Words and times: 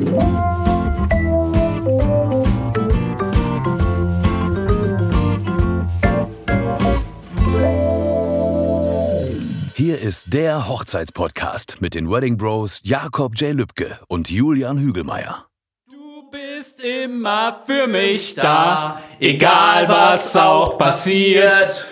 Hier 0.00 0.08
ist 10.00 10.32
der 10.32 10.68
Hochzeitspodcast 10.68 11.82
mit 11.82 11.94
den 11.94 12.10
Wedding 12.10 12.38
Bros 12.38 12.80
Jakob 12.82 13.34
J. 13.36 13.52
Lübke 13.52 13.98
und 14.08 14.30
Julian 14.30 14.78
Hügelmeier. 14.78 15.44
Du 15.90 16.30
bist 16.30 16.80
immer 16.80 17.60
für 17.66 17.86
mich 17.86 18.34
da, 18.36 19.02
egal 19.18 19.86
was 19.86 20.34
auch 20.34 20.78
passiert. 20.78 21.86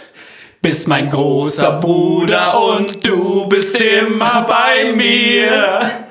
Bist 0.62 0.88
mein 0.88 1.10
großer 1.10 1.72
Bruder 1.72 2.58
und 2.58 3.06
du 3.06 3.46
bist 3.48 3.78
immer 3.78 4.46
bei 4.48 4.94
mir. 4.94 6.07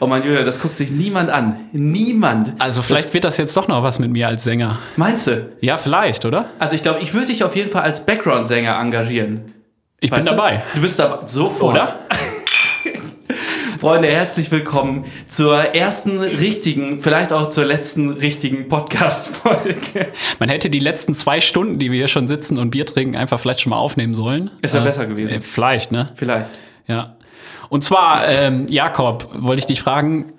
Oh 0.00 0.06
mein 0.06 0.22
Julia, 0.24 0.42
das 0.42 0.60
guckt 0.60 0.76
sich 0.76 0.90
niemand 0.90 1.30
an. 1.30 1.56
Niemand. 1.72 2.52
Also 2.58 2.82
vielleicht 2.82 3.14
wird 3.14 3.24
das 3.24 3.36
jetzt 3.38 3.56
doch 3.56 3.66
noch 3.68 3.82
was 3.82 3.98
mit 3.98 4.10
mir 4.10 4.28
als 4.28 4.44
Sänger. 4.44 4.78
Meinst 4.96 5.26
du? 5.26 5.50
Ja, 5.60 5.76
vielleicht, 5.78 6.24
oder? 6.24 6.50
Also 6.58 6.74
ich 6.76 6.82
glaube, 6.82 7.00
ich 7.00 7.14
würde 7.14 7.26
dich 7.28 7.44
auf 7.44 7.56
jeden 7.56 7.70
Fall 7.70 7.82
als 7.82 8.04
Background-Sänger 8.04 8.78
engagieren. 8.78 9.52
Ich 10.00 10.10
bin 10.10 10.18
Weißt 10.18 10.28
du? 10.28 10.32
dabei. 10.32 10.62
Du 10.74 10.80
bist 10.80 10.98
dabei. 10.98 11.26
Sofort. 11.26 11.74
Oder? 11.74 11.98
Freunde, 13.80 14.08
herzlich 14.08 14.50
willkommen 14.50 15.04
zur 15.28 15.58
ersten 15.74 16.18
richtigen, 16.20 17.00
vielleicht 17.00 17.32
auch 17.32 17.50
zur 17.50 17.64
letzten 17.66 18.10
richtigen 18.10 18.68
Podcast-Folge. 18.68 20.06
Man 20.38 20.48
hätte 20.48 20.70
die 20.70 20.78
letzten 20.78 21.12
zwei 21.14 21.40
Stunden, 21.42 21.78
die 21.78 21.90
wir 21.90 21.98
hier 21.98 22.08
schon 22.08 22.26
sitzen 22.26 22.58
und 22.58 22.70
Bier 22.70 22.86
trinken, 22.86 23.16
einfach 23.16 23.38
vielleicht 23.38 23.60
schon 23.60 23.70
mal 23.70 23.76
aufnehmen 23.78 24.14
sollen. 24.14 24.50
Es 24.62 24.72
wär 24.72 24.80
Äh, 24.80 24.84
besser 24.84 25.06
gewesen. 25.06 25.34
äh, 25.34 25.40
Vielleicht, 25.42 25.92
ne? 25.92 26.10
Vielleicht. 26.16 26.50
Ja. 26.86 27.15
Und 27.68 27.82
zwar, 27.82 28.28
ähm, 28.28 28.66
Jakob, 28.68 29.28
wollte 29.32 29.60
ich 29.60 29.66
dich 29.66 29.80
fragen, 29.80 30.32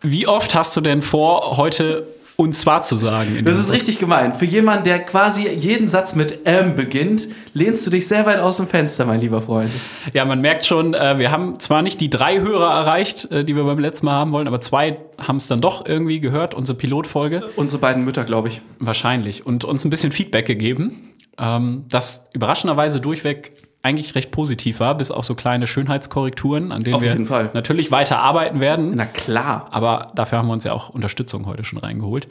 wie 0.00 0.26
oft 0.28 0.54
hast 0.54 0.76
du 0.76 0.80
denn 0.80 1.02
vor, 1.02 1.56
heute 1.56 2.06
und 2.36 2.52
zwar 2.54 2.82
zu 2.82 2.96
sagen? 2.96 3.42
Das 3.44 3.58
ist 3.58 3.72
richtig 3.72 3.98
gemein. 3.98 4.32
Für 4.32 4.44
jemanden, 4.44 4.84
der 4.84 5.00
quasi 5.00 5.48
jeden 5.48 5.88
Satz 5.88 6.14
mit 6.14 6.40
ähm 6.44 6.76
beginnt, 6.76 7.26
lehnst 7.52 7.84
du 7.84 7.90
dich 7.90 8.06
sehr 8.06 8.26
weit 8.26 8.38
aus 8.38 8.58
dem 8.58 8.68
Fenster, 8.68 9.04
mein 9.06 9.20
lieber 9.20 9.42
Freund. 9.42 9.70
Ja, 10.14 10.24
man 10.24 10.40
merkt 10.40 10.64
schon, 10.64 10.94
äh, 10.94 11.18
wir 11.18 11.32
haben 11.32 11.58
zwar 11.58 11.82
nicht 11.82 12.00
die 12.00 12.10
drei 12.10 12.38
Hörer 12.38 12.72
erreicht, 12.72 13.28
äh, 13.32 13.44
die 13.44 13.56
wir 13.56 13.64
beim 13.64 13.80
letzten 13.80 14.06
Mal 14.06 14.12
haben 14.12 14.30
wollen, 14.30 14.46
aber 14.46 14.60
zwei 14.60 14.98
haben 15.18 15.38
es 15.38 15.48
dann 15.48 15.60
doch 15.60 15.84
irgendwie 15.84 16.20
gehört, 16.20 16.54
unsere 16.54 16.78
Pilotfolge. 16.78 17.42
Unsere 17.56 17.80
beiden 17.80 18.04
Mütter, 18.04 18.22
glaube 18.22 18.48
ich. 18.48 18.60
Wahrscheinlich. 18.78 19.44
Und 19.44 19.64
uns 19.64 19.84
ein 19.84 19.90
bisschen 19.90 20.12
Feedback 20.12 20.46
gegeben, 20.46 21.14
ähm, 21.40 21.86
das 21.88 22.28
überraschenderweise 22.34 23.00
durchweg 23.00 23.67
eigentlich 23.82 24.14
recht 24.14 24.30
positiv 24.30 24.80
war, 24.80 24.96
bis 24.96 25.10
auf 25.10 25.24
so 25.24 25.34
kleine 25.34 25.66
Schönheitskorrekturen, 25.66 26.72
an 26.72 26.82
denen 26.82 26.96
Auf 26.96 27.02
wir 27.02 27.26
Fall. 27.26 27.50
natürlich 27.54 27.90
weiter 27.90 28.18
arbeiten 28.18 28.60
werden. 28.60 28.92
Na 28.94 29.06
klar. 29.06 29.68
Aber 29.70 30.10
dafür 30.14 30.38
haben 30.38 30.48
wir 30.48 30.52
uns 30.52 30.64
ja 30.64 30.72
auch 30.72 30.88
Unterstützung 30.88 31.46
heute 31.46 31.64
schon 31.64 31.78
reingeholt. 31.78 32.28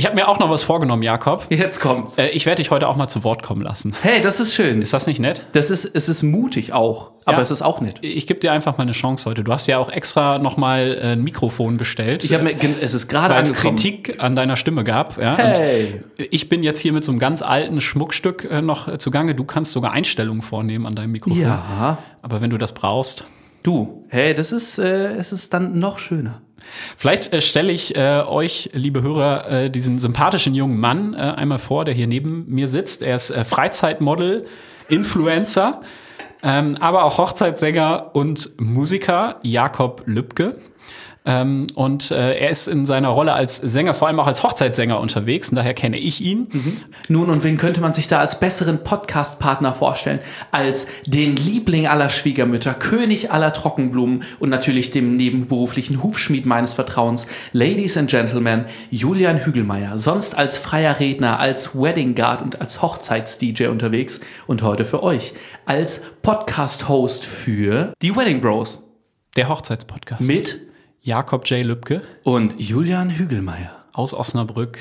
Ich 0.00 0.06
habe 0.06 0.14
mir 0.14 0.28
auch 0.28 0.38
noch 0.38 0.48
was 0.48 0.62
vorgenommen, 0.62 1.02
Jakob. 1.02 1.46
Jetzt 1.50 1.80
kommt's. 1.80 2.16
Äh, 2.18 2.28
ich 2.28 2.46
werde 2.46 2.62
dich 2.62 2.70
heute 2.70 2.86
auch 2.86 2.94
mal 2.94 3.08
zu 3.08 3.24
Wort 3.24 3.42
kommen 3.42 3.62
lassen. 3.62 3.96
Hey, 4.00 4.22
das 4.22 4.38
ist 4.38 4.54
schön. 4.54 4.80
Ist 4.80 4.94
das 4.94 5.08
nicht 5.08 5.18
nett? 5.18 5.42
Das 5.54 5.70
ist, 5.72 5.84
es 5.84 6.08
ist 6.08 6.22
mutig 6.22 6.72
auch, 6.72 7.10
aber 7.24 7.38
Ja. 7.38 7.42
es 7.42 7.50
ist 7.50 7.62
auch 7.62 7.80
nett. 7.80 7.96
Ich 8.02 8.28
gebe 8.28 8.38
dir 8.38 8.52
einfach 8.52 8.78
mal 8.78 8.82
eine 8.82 8.92
Chance 8.92 9.28
heute. 9.28 9.42
Du 9.42 9.52
hast 9.52 9.66
ja 9.66 9.76
auch 9.78 9.90
extra 9.90 10.38
noch 10.38 10.56
mal 10.56 10.96
äh, 11.02 11.06
ein 11.14 11.24
Mikrofon 11.24 11.78
bestellt. 11.78 12.22
Ich 12.22 12.32
habe 12.32 12.44
mir, 12.44 12.54
es 12.80 12.94
ist 12.94 13.08
gerade 13.08 13.34
weil 13.34 13.42
es 13.42 13.48
angekommen. 13.50 13.74
Kritik 13.74 14.14
an 14.22 14.36
deiner 14.36 14.54
Stimme 14.56 14.84
gab. 14.84 15.20
Ja? 15.20 15.36
Hey. 15.36 16.04
Und 16.16 16.28
ich 16.30 16.48
bin 16.48 16.62
jetzt 16.62 16.78
hier 16.78 16.92
mit 16.92 17.02
so 17.02 17.10
einem 17.10 17.18
ganz 17.18 17.42
alten 17.42 17.80
Schmuckstück 17.80 18.46
äh, 18.48 18.62
noch 18.62 18.86
äh, 18.86 18.98
zugange. 18.98 19.34
Du 19.34 19.42
kannst 19.42 19.72
sogar 19.72 19.90
Einstellungen 19.90 20.42
vornehmen 20.42 20.86
an 20.86 20.94
deinem 20.94 21.10
Mikrofon. 21.10 21.40
Ja. 21.40 21.98
Aber 22.22 22.40
wenn 22.40 22.50
du 22.50 22.56
das 22.58 22.72
brauchst, 22.72 23.24
Du, 23.64 24.04
hey, 24.08 24.34
das 24.34 24.52
ist, 24.52 24.78
äh, 24.78 25.16
es 25.16 25.32
ist 25.32 25.52
dann 25.52 25.80
noch 25.80 25.98
schöner. 25.98 26.40
Vielleicht 26.96 27.32
äh, 27.32 27.40
stelle 27.40 27.72
ich 27.72 27.96
äh, 27.96 28.22
euch, 28.26 28.70
liebe 28.72 29.02
Hörer, 29.02 29.50
äh, 29.50 29.70
diesen 29.70 29.98
sympathischen 29.98 30.54
jungen 30.54 30.78
Mann 30.78 31.14
äh, 31.14 31.18
einmal 31.18 31.58
vor, 31.58 31.84
der 31.84 31.94
hier 31.94 32.06
neben 32.06 32.44
mir 32.48 32.68
sitzt. 32.68 33.02
Er 33.02 33.16
ist 33.16 33.30
äh, 33.30 33.44
Freizeitmodel, 33.44 34.46
Influencer, 34.88 35.80
ähm, 36.42 36.76
aber 36.80 37.04
auch 37.04 37.18
Hochzeitssänger 37.18 38.10
und 38.14 38.50
Musiker, 38.60 39.36
Jakob 39.42 40.02
Lübke. 40.06 40.56
Ähm, 41.24 41.66
und 41.74 42.10
äh, 42.10 42.38
er 42.38 42.50
ist 42.50 42.68
in 42.68 42.86
seiner 42.86 43.08
Rolle 43.08 43.32
als 43.34 43.56
Sänger, 43.56 43.92
vor 43.92 44.08
allem 44.08 44.18
auch 44.20 44.26
als 44.26 44.42
Hochzeitssänger 44.42 44.98
unterwegs, 44.98 45.50
und 45.50 45.56
daher 45.56 45.74
kenne 45.74 45.98
ich 45.98 46.20
ihn. 46.20 46.48
Nun, 47.08 47.28
und 47.28 47.44
wen 47.44 47.56
könnte 47.58 47.80
man 47.80 47.92
sich 47.92 48.08
da 48.08 48.20
als 48.20 48.40
besseren 48.40 48.82
Podcast-Partner 48.84 49.74
vorstellen, 49.74 50.20
als 50.52 50.86
den 51.06 51.36
Liebling 51.36 51.86
aller 51.86 52.08
Schwiegermütter, 52.08 52.74
König 52.74 53.30
aller 53.30 53.52
Trockenblumen 53.52 54.22
und 54.38 54.48
natürlich 54.48 54.90
dem 54.90 55.16
nebenberuflichen 55.16 56.02
Hufschmied 56.02 56.46
meines 56.46 56.74
Vertrauens, 56.74 57.26
Ladies 57.52 57.96
and 57.96 58.08
Gentlemen, 58.08 58.64
Julian 58.90 59.44
Hügelmeier, 59.44 59.98
sonst 59.98 60.36
als 60.36 60.56
freier 60.56 60.98
Redner, 61.00 61.38
als 61.40 61.74
Wedding 61.74 62.14
Guard 62.14 62.42
und 62.42 62.60
als 62.60 62.80
Hochzeits-DJ 62.80 63.66
unterwegs 63.66 64.20
und 64.46 64.62
heute 64.62 64.84
für 64.84 65.02
euch 65.02 65.34
als 65.66 66.02
Podcast-Host 66.22 67.26
für 67.26 67.92
die 68.00 68.16
Wedding 68.16 68.40
Bros 68.40 68.88
Der 69.36 69.48
Hochzeitspodcast. 69.48 70.22
mit 70.22 70.67
Jakob 71.08 71.48
J. 71.48 71.64
Lübke 71.64 72.02
und 72.22 72.60
Julian 72.60 73.08
Hügelmeier. 73.08 73.70
aus 73.94 74.12
Osnabrück 74.12 74.76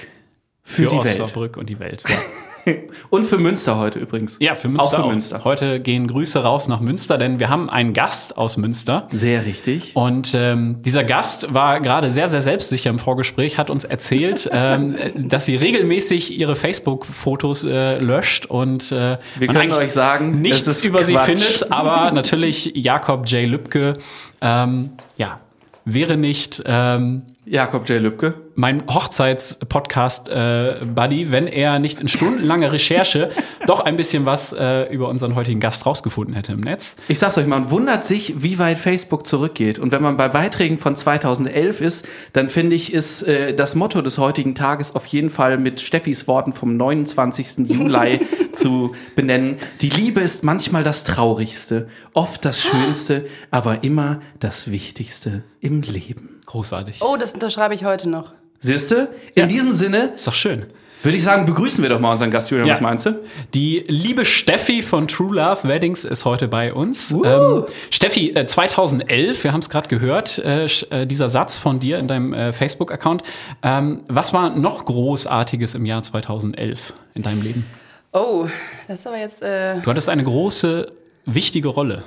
Für 0.62 0.88
die 0.88 0.98
Welt. 0.98 1.22
Osnabrück 1.22 1.56
und 1.56 1.70
die 1.70 1.80
Welt. 1.80 2.04
Ja. 2.06 2.18
Und 3.10 3.24
für 3.24 3.38
Münster 3.38 3.78
heute 3.78 3.98
übrigens. 4.00 4.36
Ja, 4.42 4.54
für 4.54 4.68
Münster. 4.68 5.00
Auch 5.00 5.04
für 5.06 5.10
Münster. 5.14 5.46
Heute 5.46 5.80
gehen 5.80 6.06
Grüße 6.06 6.44
raus 6.44 6.68
nach 6.68 6.82
Münster, 6.82 7.18
denn 7.18 7.40
wir 7.40 7.48
haben 7.48 7.70
einen 7.70 7.94
Gast 7.94 8.38
aus 8.38 8.58
Münster. 8.58 9.08
Sehr 9.10 9.46
richtig. 9.46 9.96
Und 9.96 10.34
ähm, 10.34 10.82
dieser 10.82 11.06
Gast 11.06 11.54
war 11.54 11.80
gerade 11.80 12.10
sehr, 12.10 12.28
sehr 12.28 12.42
selbstsicher 12.42 12.90
im 12.90 13.00
Vorgespräch, 13.00 13.58
hat 13.58 13.70
uns 13.70 13.86
erzählt, 13.86 14.50
ähm, 14.52 14.96
äh, 14.96 15.12
dass 15.16 15.46
sie 15.46 15.56
regelmäßig 15.56 16.38
ihre 16.38 16.58
Facebook-Fotos 16.58 17.64
äh, 17.64 18.00
löscht 18.00 18.48
und 18.48 18.92
äh, 18.92 19.18
Wir 19.40 19.48
können 19.48 19.72
euch 19.72 19.94
sagen, 19.94 20.42
nichts 20.42 20.84
über 20.84 21.06
sie 21.06 21.14
Quatsch. 21.14 21.26
findet, 21.26 21.72
aber 21.72 22.12
natürlich 22.14 22.74
Jakob 22.76 23.30
J. 23.30 23.48
Lübke, 23.48 23.98
ähm, 24.42 24.90
ja, 25.16 25.40
wäre 25.88 26.18
nicht 26.18 26.62
ähm, 26.66 27.24
Jakob 27.46 27.88
J. 27.90 28.02
Lübke. 28.02 28.34
Mein 28.58 28.84
Hochzeits-Podcast-Buddy, 28.88 31.32
wenn 31.32 31.46
er 31.46 31.78
nicht 31.78 32.00
in 32.00 32.08
stundenlanger 32.08 32.72
Recherche 32.72 33.30
doch 33.68 33.82
ein 33.82 33.98
bisschen 33.98 34.26
was 34.26 34.52
äh, 34.52 34.92
über 34.92 35.10
unseren 35.10 35.36
heutigen 35.36 35.60
Gast 35.60 35.86
rausgefunden 35.86 36.34
hätte 36.34 36.54
im 36.54 36.62
Netz. 36.62 36.96
Ich 37.08 37.20
sag's 37.20 37.38
euch, 37.38 37.46
man 37.46 37.70
wundert 37.70 38.04
sich, 38.04 38.42
wie 38.42 38.58
weit 38.58 38.80
Facebook 38.80 39.28
zurückgeht. 39.28 39.78
Und 39.78 39.92
wenn 39.92 40.02
man 40.02 40.18
bei 40.18 40.28
Beiträgen 40.28 40.80
von 40.80 40.96
2011 40.96 41.82
ist, 41.82 42.08
dann 42.34 42.50
finde 42.50 42.76
ich, 42.76 42.94
ist 42.94 43.22
äh, 43.22 43.54
das 43.54 43.76
Motto 43.76 44.02
des 44.02 44.18
heutigen 44.18 44.56
Tages 44.56 44.96
auf 44.96 45.06
jeden 45.06 45.30
Fall 45.30 45.60
mit 45.60 45.80
Steffis 45.80 46.28
Worten 46.28 46.52
vom 46.52 46.78
29. 46.78 47.60
Juli 47.70 48.22
zu 48.54 48.96
benennen. 49.16 49.60
Die 49.82 49.90
Liebe 49.90 50.22
ist 50.22 50.44
manchmal 50.44 50.84
das 50.84 51.04
Traurigste, 51.04 51.90
oft 52.14 52.44
das 52.44 52.60
Schönste, 52.60 53.28
aber 53.52 53.84
immer 53.84 54.20
das 54.40 54.72
Wichtigste 54.72 55.44
im 55.62 55.84
Leben. 55.84 56.40
Großartig. 56.48 57.02
Oh, 57.02 57.18
das 57.20 57.34
unterschreibe 57.34 57.76
ich 57.76 57.86
heute 57.86 58.10
noch. 58.10 58.34
Siehste? 58.60 59.10
In 59.36 59.48
diesem 59.48 59.72
Sinne 59.74 60.14
Ist 60.16 60.28
doch 60.28 60.34
schön. 60.34 60.66
würde 61.04 61.18
ich 61.18 61.24
sagen, 61.24 61.46
begrüßen 61.46 61.82
wir 61.84 61.90
doch 61.90 62.00
mal 62.00 62.12
unseren 62.12 62.32
Gast, 62.32 62.50
Julian. 62.50 62.68
Ja. 62.68 62.74
Was 62.74 62.82
meinst 62.82 63.06
du? 63.06 63.20
Die 63.54 63.84
liebe 63.88 64.26
Steffi 64.26 64.82
von 64.82 65.08
True 65.08 65.36
Love 65.36 65.68
Weddings 65.68 66.04
ist 66.04 66.26
heute 66.26 66.48
bei 66.48 66.74
uns. 66.74 67.12
Ähm, 67.12 67.66
Steffi, 67.92 68.32
äh, 68.32 68.46
2011, 68.48 69.44
wir 69.44 69.54
haben 69.54 69.60
es 69.60 69.70
gerade 69.70 69.88
gehört, 69.90 70.40
äh, 70.40 70.66
äh, 70.90 71.06
dieser 71.06 71.30
Satz 71.30 71.56
von 71.58 71.80
dir 71.80 72.00
in 72.00 72.08
deinem 72.08 72.34
äh, 72.34 72.52
Facebook-Account. 72.52 73.22
Ähm, 73.64 74.02
was 74.08 74.34
war 74.34 74.50
noch 74.56 74.86
Großartiges 74.86 75.76
im 75.76 75.86
Jahr 75.86 76.02
2011 76.02 76.94
in 77.14 77.22
deinem 77.22 77.42
Leben? 77.44 77.66
Oh, 78.14 78.48
das 78.88 79.02
ist 79.02 79.08
aber 79.08 79.18
jetzt. 79.20 79.42
Äh, 79.44 79.80
Du 79.82 79.90
hattest 79.92 80.10
eine 80.10 80.24
große, 80.24 80.92
wichtige 81.26 81.68
Rolle. 81.68 82.04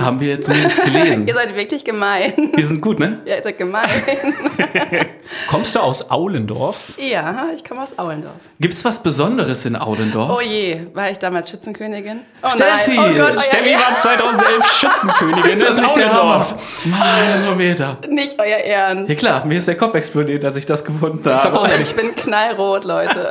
Haben 0.00 0.20
wir 0.20 0.40
zumindest 0.40 0.84
gelesen. 0.84 1.26
ihr 1.28 1.34
seid 1.34 1.54
wirklich 1.56 1.84
gemein. 1.84 2.32
Wir 2.54 2.66
sind 2.66 2.80
gut, 2.80 2.98
ne? 2.98 3.20
ja, 3.24 3.36
ihr 3.36 3.42
seid 3.42 3.58
gemein. 3.58 3.88
Kommst 5.48 5.74
du 5.74 5.80
aus 5.80 6.10
Aulendorf? 6.10 6.92
ja, 6.98 7.46
ich 7.54 7.64
komme 7.64 7.82
aus 7.82 7.98
Aulendorf. 7.98 8.34
Gibt's 8.60 8.84
was 8.84 9.02
Besonderes 9.02 9.64
in 9.64 9.76
Audendorf? 9.76 10.38
Oh 10.38 10.40
je, 10.40 10.86
war 10.94 11.10
ich 11.10 11.18
damals 11.18 11.50
Schützenkönigin? 11.50 12.22
Oh 12.42 12.48
Steffi! 12.48 12.96
nein, 12.96 13.14
oh 13.14 13.18
Gott, 13.18 13.32
euer 13.32 13.40
Steffi 13.40 13.74
war 13.74 13.94
2011 13.94 14.72
Schützenkönigin 14.80 15.50
Ist 15.50 15.62
das 15.62 15.76
nicht 15.76 15.96
der 15.96 16.20
Aulendorf. 16.20 16.54
Manometer. 16.84 17.98
Nicht 18.08 18.38
euer 18.38 18.58
Ernst. 18.58 19.08
Ja 19.08 19.14
klar, 19.14 19.44
mir 19.44 19.58
ist 19.58 19.68
der 19.68 19.76
Kopf 19.76 19.94
explodiert, 19.94 20.44
als 20.44 20.56
ich 20.56 20.66
das 20.66 20.84
gefunden 20.84 21.28
habe. 21.28 21.56
großartig. 21.56 21.90
Ich 21.90 21.96
bin 21.96 22.14
knallrot, 22.14 22.84
Leute. 22.84 23.30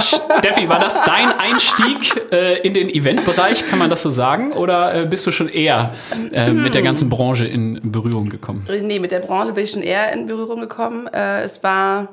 Steffi, 0.00 0.68
war 0.68 0.78
das 0.78 1.02
dein 1.02 1.32
Einstieg 1.38 2.32
äh, 2.32 2.58
in 2.60 2.74
den 2.74 2.88
Eventbereich, 2.88 3.68
kann 3.68 3.78
man 3.78 3.90
das 3.90 4.02
so 4.02 4.10
sagen? 4.10 4.52
Oder 4.52 4.94
äh, 4.94 5.06
bist 5.06 5.26
du 5.26 5.32
schon 5.32 5.48
eher 5.48 5.90
äh, 6.32 6.50
mit 6.52 6.74
der 6.74 6.82
ganzen 6.82 7.08
Branche 7.08 7.46
in 7.46 7.92
Berührung 7.92 8.28
gekommen? 8.28 8.66
nee, 8.82 8.98
mit 8.98 9.12
der 9.12 9.20
Branche 9.20 9.52
bin 9.52 9.64
ich 9.64 9.70
schon 9.70 9.82
eher 9.82 10.12
in 10.12 10.26
Berührung 10.26 10.60
gekommen. 10.60 11.06
Äh, 11.08 11.42
es 11.42 11.62
war 11.62 12.08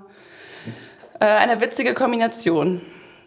äh, 1.20 1.26
eine 1.26 1.62
witzige 1.62 1.94
Kombination 1.94 2.82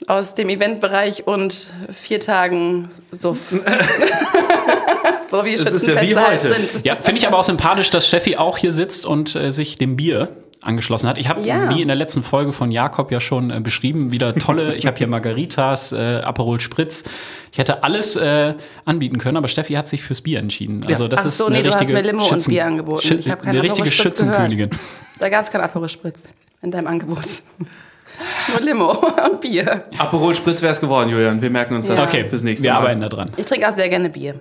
aus 0.06 0.34
dem 0.34 0.48
Eventbereich 0.48 1.26
und 1.26 1.68
vier 1.92 2.20
Tagen 2.20 2.88
Suff. 3.12 3.52
wo 5.30 5.44
wir 5.44 5.54
Es 5.54 5.64
ist 5.64 5.86
ja 5.86 6.00
wie 6.00 6.16
heute. 6.16 6.48
sind. 6.48 6.84
Ja, 6.84 6.96
finde 6.96 7.20
ich 7.20 7.26
aber 7.26 7.38
auch 7.38 7.44
sympathisch, 7.44 7.90
dass 7.90 8.06
Steffi 8.06 8.36
auch 8.36 8.58
hier 8.58 8.72
sitzt 8.72 9.06
und 9.06 9.34
äh, 9.34 9.50
sich 9.52 9.78
dem 9.78 9.96
Bier 9.96 10.30
angeschlossen 10.66 11.08
hat. 11.08 11.16
Ich 11.18 11.28
habe, 11.28 11.40
Ja. 11.40 11.70
wie 11.74 11.80
in 11.80 11.88
der 11.88 11.96
letzten 11.96 12.22
Folge 12.22 12.52
von 12.52 12.70
Jakob 12.70 13.10
ja 13.12 13.20
schon 13.20 13.50
äh, 13.50 13.60
beschrieben, 13.60 14.12
wieder 14.12 14.34
tolle, 14.34 14.74
ich 14.74 14.86
habe 14.86 14.96
hier 14.98 15.06
Margaritas, 15.06 15.92
äh, 15.92 16.20
Aperol 16.24 16.60
Spritz. 16.60 17.04
Ich 17.52 17.58
hätte 17.58 17.82
alles 17.84 18.16
äh, 18.16 18.54
anbieten 18.84 19.18
können, 19.18 19.36
aber 19.36 19.48
Steffi 19.48 19.74
hat 19.74 19.88
sich 19.88 20.02
fürs 20.02 20.20
Bier 20.20 20.40
entschieden. 20.40 20.84
Also 20.86 21.08
das 21.08 21.20
Ach 21.20 21.24
ist 21.26 21.38
so, 21.38 21.46
eine 21.46 21.56
nee, 21.56 21.62
du 21.62 21.68
hast 21.70 21.80
richtige 21.80 21.96
mir 21.98 22.04
Limo 22.04 22.22
und 22.24 22.28
Schützen- 22.30 22.50
Bier 22.50 22.66
angeboten. 22.66 23.06
Schü- 23.06 23.18
Ich 23.18 23.30
habe 23.30 23.40
keine 23.42 23.52
eine 23.58 23.62
richtige 23.62 23.88
gehört. 23.88 23.94
Schützenkönigin. 24.02 24.70
Da 25.18 25.28
gab 25.28 25.42
es 25.42 25.50
kein 25.50 25.60
Aperol 25.62 25.88
Spritz 25.88 26.32
in 26.62 26.70
deinem 26.70 26.88
Angebot. 26.88 27.24
Nur 28.50 28.60
Limo 28.60 28.92
und 28.92 29.40
Bier. 29.40 29.84
Aperol 29.98 30.34
Spritz 30.34 30.62
wäre 30.62 30.72
es 30.72 30.80
geworden, 30.80 31.10
Julian. 31.10 31.40
Wir 31.42 31.50
merken 31.50 31.74
uns 31.74 31.86
das 31.86 31.98
Ja. 32.00 32.06
Okay, 32.06 32.26
fürs 32.28 32.42
nächste 32.42 32.64
wir 32.64 32.72
Mal. 32.72 32.78
arbeiten 32.80 33.00
da 33.00 33.08
dran. 33.08 33.30
Ich 33.36 33.44
trinke 33.46 33.68
auch 33.68 33.72
sehr 33.72 33.88
gerne 33.88 34.08
Bier. 34.10 34.40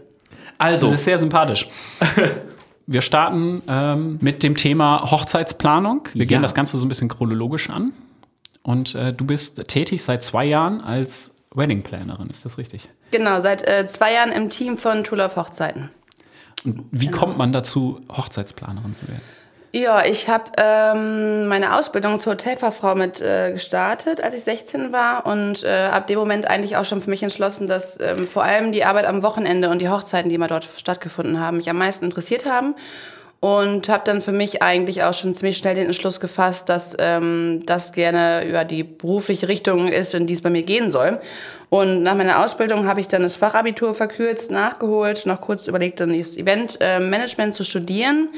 Also, 0.58 0.86
Das 0.86 0.94
ist 0.96 1.04
sehr 1.04 1.18
sympathisch. 1.18 1.68
Wir 2.88 3.02
starten 3.02 3.62
ähm, 3.68 4.18
mit 4.22 4.44
dem 4.44 4.56
Thema 4.56 5.10
Hochzeitsplanung. 5.12 6.08
Wir 6.14 6.24
Ja. 6.24 6.28
gehen 6.28 6.42
das 6.42 6.54
Ganze 6.54 6.78
so 6.78 6.86
ein 6.86 6.90
bisschen 6.90 7.08
chronologisch 7.10 7.70
an. 7.70 7.94
Und 8.62 8.96
äh, 8.96 9.14
du 9.14 9.26
bist 9.26 9.68
tätig 9.68 10.04
seit 10.04 10.24
zwei 10.24 10.46
Jahren 10.46 10.82
als 10.82 11.34
Wedding 11.54 11.84
Plannerin, 11.84 12.30
ist 12.30 12.46
das 12.46 12.58
richtig? 12.58 12.90
Genau, 13.12 13.40
seit 13.40 13.68
äh, 13.68 13.86
zwei 13.88 14.14
Jahren 14.14 14.32
im 14.32 14.50
Team 14.50 14.78
von 14.78 15.04
True 15.04 15.20
Love 15.20 15.36
Hochzeiten. 15.36 15.90
Und 16.66 16.86
wie 16.92 17.10
kommt 17.10 17.38
man 17.38 17.52
dazu, 17.54 18.02
Hochzeitsplanerin 18.12 18.94
zu 18.94 19.08
werden? 19.08 19.22
Ja, 19.76 20.06
ich 20.06 20.30
habe 20.30 20.46
ähm, 20.58 21.48
meine 21.48 21.78
Ausbildung 21.78 22.18
zur 22.18 22.32
Hotelfachfrau 22.32 22.96
mit 22.96 23.20
äh, 23.20 23.52
gestartet, 23.52 24.22
als 24.22 24.34
ich 24.34 24.46
16 24.46 24.94
war 24.94 25.26
und 25.26 25.66
äh, 25.66 25.90
ab 25.92 26.08
dem 26.08 26.18
Moment 26.18 26.50
eigentlich 26.50 26.78
auch 26.78 26.86
schon 26.86 27.02
für 27.02 27.10
mich 27.10 27.22
entschlossen, 27.24 27.68
dass 27.68 28.00
ähm, 28.00 28.26
vor 28.26 28.46
allem 28.46 28.72
die 28.72 28.86
Arbeit 28.86 29.06
am 29.06 29.22
Wochenende 29.22 29.70
und 29.70 29.80
die 29.80 29.90
Hochzeiten, 29.90 30.30
die 30.30 30.36
immer 30.36 30.48
dort 30.48 30.64
stattgefunden 30.64 31.42
haben, 31.42 31.58
mich 31.58 31.70
am 31.70 31.78
meisten 31.78 32.06
interessiert 32.06 32.46
haben 32.46 32.76
und 33.40 33.90
habe 33.90 34.04
dann 34.06 34.22
für 34.22 34.32
mich 34.32 34.62
eigentlich 34.64 35.04
auch 35.04 35.14
schon 35.14 35.34
ziemlich 35.34 35.58
schnell 35.58 35.76
den 35.76 35.88
Entschluss 35.88 36.20
gefasst, 36.20 36.70
dass 36.70 36.96
ähm, 37.00 37.62
das 37.66 37.92
gerne 37.92 38.46
über 38.48 38.64
die 38.64 38.84
berufliche 38.84 39.48
Richtung 39.48 39.88
ist, 39.88 40.14
in 40.14 40.26
die 40.26 40.34
es 40.34 40.42
bei 40.42 40.50
mir 40.50 40.64
gehen 40.64 40.90
soll. 40.90 41.20
Und 41.70 42.04
nach 42.04 42.16
meiner 42.16 42.44
Ausbildung 42.44 42.88
habe 42.88 43.02
ich 43.02 43.08
dann 43.08 43.22
das 43.22 43.36
Fachabitur 43.36 43.94
verkürzt 43.94 44.52
nachgeholt, 44.52 45.26
noch 45.26 45.42
kurz 45.42 45.68
überlegt, 45.68 46.00
dann 46.00 46.18
das 46.18 46.38
Eventmanagement 46.38 47.54
zu 47.54 47.64
studieren. 47.64 48.30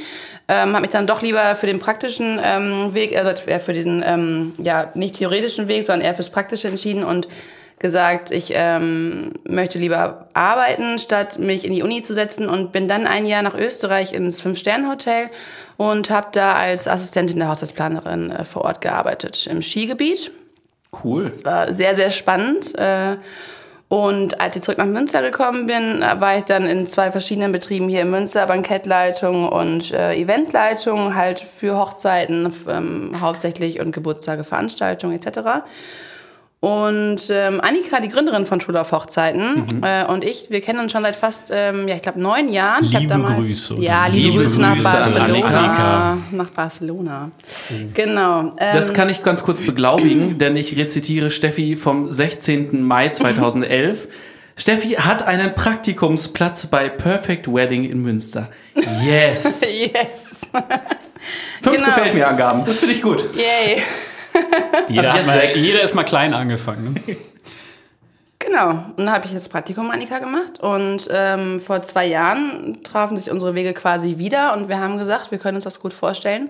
Ähm, 0.48 0.74
habe 0.74 0.82
mich 0.82 0.92
dann 0.92 1.08
doch 1.08 1.22
lieber 1.22 1.56
für 1.56 1.68
den 1.68 1.80
praktischen 1.80 2.40
ähm, 2.44 2.94
Weg, 2.94 3.14
äh, 3.14 3.60
für 3.60 3.74
diesen 3.74 4.04
ähm, 4.06 4.54
ja 4.62 4.92
nicht 4.94 5.16
theoretischen 5.16 5.68
Weg, 5.68 5.86
sondern 5.86 6.06
eher 6.06 6.16
fürs 6.16 6.30
Praktische 6.30 6.68
entschieden 6.68 7.04
und 7.04 7.28
gesagt, 7.80 8.32
ich 8.32 8.52
ähm, 8.54 9.34
möchte 9.48 9.78
lieber 9.78 10.28
arbeiten, 10.34 10.98
statt 10.98 11.38
mich 11.38 11.64
in 11.64 11.74
die 11.74 11.84
Uni 11.84 12.02
zu 12.02 12.14
setzen 12.14 12.50
und 12.50 12.72
bin 12.72 12.88
dann 12.88 13.06
ein 13.06 13.26
Jahr 13.26 13.44
nach 13.44 13.56
Österreich 13.56 14.14
ins 14.14 14.42
Fünf-Sterne-Hotel 14.42 15.30
und 15.78 16.10
habe 16.10 16.30
da 16.32 16.56
als 16.56 16.88
Assistentin 16.88 17.38
der 17.38 17.50
Haushaltsplanerin 17.50 18.32
äh, 18.32 18.46
vor 18.46 18.64
Ort 18.64 18.82
gearbeitet 18.82 19.46
im 19.48 19.62
Skigebiet. 19.62 20.32
cool. 21.04 21.32
War 21.44 21.72
sehr, 21.74 21.96
sehr 21.96 22.10
spannend. 22.10 22.78
Äh, 22.78 23.18
und 23.90 24.42
als 24.42 24.56
ich 24.58 24.64
zurück 24.64 24.80
nach 24.80 24.86
Münster 24.86 25.22
gekommen 25.22 25.66
bin, 25.66 26.02
war 26.02 26.38
ich 26.38 26.44
dann 26.44 26.66
in 26.66 26.86
zwei 26.88 27.10
verschiedenen 27.10 27.54
Betrieben 27.54 27.88
hier 27.88 28.02
in 28.02 28.10
Münster, 28.10 28.46
Bankettleitung 28.46 29.48
und 29.48 29.94
äh, 29.94 30.14
Eventleitung, 30.16 31.16
halt 31.16 31.40
für 31.40 31.78
Hochzeiten 31.78 32.52
ähm, 32.68 33.14
hauptsächlich 33.22 33.80
und 33.80 33.94
Geburtstage, 33.94 34.44
Veranstaltungen 34.44 35.16
etc. 35.16 35.64
Und 36.59 37.21
ähm, 37.30 37.62
Annika, 37.62 38.00
die 38.00 38.09
Gründerin 38.09 38.48
von 38.48 38.57
True 38.57 38.74
Love 38.74 38.92
Hochzeiten, 38.92 39.83
äh, 39.83 40.06
und 40.06 40.24
ich, 40.24 40.50
wir 40.50 40.59
kennen 40.62 40.80
uns 40.80 40.92
schon 40.92 41.04
seit 41.04 41.15
fast, 41.15 41.51
ähm, 41.54 41.88
ja, 41.88 41.95
ich 41.95 42.01
glaube, 42.01 42.19
neun 42.19 42.50
Jahren. 42.51 42.83
ich 42.83 42.94
Liebe 42.94 43.07
damals, 43.07 43.36
Grüße? 43.36 43.75
Ja, 43.75 44.07
liebe, 44.07 44.30
Liebe 44.30 44.44
Grüße 44.44 44.59
nach 44.59 44.74
Grüße 44.74 44.89
an 44.89 44.94
Barcelona. 45.13 45.45
Annika. 45.45 46.18
Nach 46.31 46.50
Barcelona. 46.50 47.30
Genau. 47.94 48.39
Ähm, 48.57 48.75
Das 48.75 48.94
kann 48.95 49.07
ich 49.09 49.21
ganz 49.21 49.44
kurz 49.44 49.62
beglaubigen, 49.62 50.39
denn 50.39 50.57
ich 50.57 50.75
rezitiere 50.75 51.30
Steffi 51.30 51.75
vom 51.77 52.12
16. 52.12 52.81
Mai 52.81 53.09
2011. 53.09 54.07
Steffi 54.56 54.94
hat 54.94 55.21
einen 55.27 55.54
Praktikumsplatz 55.54 56.65
bei 56.65 56.89
Perfect 56.89 57.54
Wedding 57.54 57.83
in 57.88 58.01
Münster. 58.01 58.50
Yes. 59.06 59.62
yes. 59.94 60.24
Fünf 61.62 61.75
Genau. 61.75 61.86
gefällt 61.86 62.15
mir 62.15 62.27
Angaben. 62.27 62.65
Das 62.65 62.80
finde 62.80 62.95
ich 62.95 63.04
gut. 63.04 63.24
Yay. 63.36 63.83
Jeder, 64.89 65.13
hat 65.13 65.25
mal, 65.25 65.42
jeder 65.56 65.81
ist 65.81 65.95
mal 65.95 66.04
klein 66.04 66.34
angefangen. 66.34 66.94
Ne? 66.94 67.18
Genau. 68.39 68.69
Und 68.69 69.00
dann 69.00 69.12
habe 69.12 69.25
ich 69.25 69.34
das 69.34 69.50
Praktikum 69.50 69.92
Annika 69.92 70.19
gemacht 70.19 70.60
und 70.60 71.07
ähm, 71.12 71.60
vor 71.60 71.81
zwei 71.81 72.06
Jahren 72.06 72.81
trafen 72.84 73.18
sich 73.18 73.30
unsere 73.30 73.56
Wege 73.56 73.74
quasi 73.74 74.18
wieder 74.19 74.54
und 74.56 74.69
wir 74.69 74.80
haben 74.80 74.98
gesagt, 74.98 75.31
wir 75.31 75.38
können 75.38 75.56
uns 75.56 75.66
das 75.66 75.80
gut 75.80 75.92
vorstellen, 75.92 76.50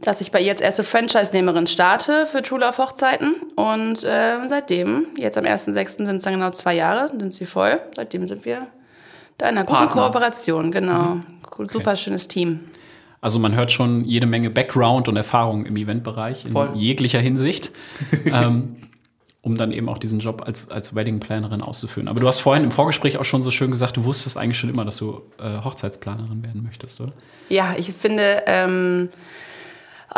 dass 0.00 0.20
ich 0.20 0.32
bei 0.32 0.40
ihr 0.40 0.50
als 0.50 0.60
erste 0.60 0.82
Franchise-Nehmerin 0.82 1.66
starte 1.66 2.26
für 2.26 2.42
True 2.42 2.60
Love 2.60 2.78
Hochzeiten 2.78 3.34
und 3.54 4.02
äh, 4.02 4.38
seitdem, 4.46 5.06
jetzt 5.16 5.38
am 5.38 5.44
1.6. 5.44 5.88
sind 5.88 6.08
es 6.08 6.24
dann 6.24 6.34
genau 6.34 6.50
zwei 6.50 6.74
Jahre, 6.74 7.08
sind 7.08 7.32
sie 7.32 7.46
voll, 7.46 7.80
seitdem 7.94 8.26
sind 8.26 8.44
wir 8.44 8.66
da 9.38 9.48
in 9.48 9.56
einer 9.56 9.66
guten 9.66 9.78
Partner. 9.78 10.02
Kooperation, 10.02 10.72
genau. 10.72 11.18
Cool, 11.56 11.70
Super 11.70 11.94
schönes 11.96 12.26
Team. 12.26 12.60
Also 13.24 13.38
man 13.38 13.56
hört 13.56 13.72
schon 13.72 14.04
jede 14.04 14.26
Menge 14.26 14.50
Background 14.50 15.08
und 15.08 15.16
Erfahrung 15.16 15.64
im 15.64 15.78
Eventbereich 15.78 16.44
in 16.44 16.52
Voll. 16.52 16.72
jeglicher 16.74 17.20
Hinsicht, 17.20 17.70
ähm, 18.26 18.76
um 19.40 19.56
dann 19.56 19.72
eben 19.72 19.88
auch 19.88 19.96
diesen 19.96 20.20
Job 20.20 20.42
als, 20.44 20.70
als 20.70 20.94
Wedding 20.94 21.20
Plannerin 21.20 21.62
auszuführen. 21.62 22.08
Aber 22.08 22.20
du 22.20 22.28
hast 22.28 22.40
vorhin 22.40 22.64
im 22.64 22.70
Vorgespräch 22.70 23.16
auch 23.16 23.24
schon 23.24 23.40
so 23.40 23.50
schön 23.50 23.70
gesagt, 23.70 23.96
du 23.96 24.04
wusstest 24.04 24.36
eigentlich 24.36 24.58
schon 24.58 24.68
immer, 24.68 24.84
dass 24.84 24.98
du 24.98 25.22
äh, 25.38 25.64
Hochzeitsplanerin 25.64 26.42
werden 26.42 26.64
möchtest, 26.64 27.00
oder? 27.00 27.14
Ja, 27.48 27.74
ich 27.78 27.94
finde, 27.94 28.42
ähm, 28.44 29.08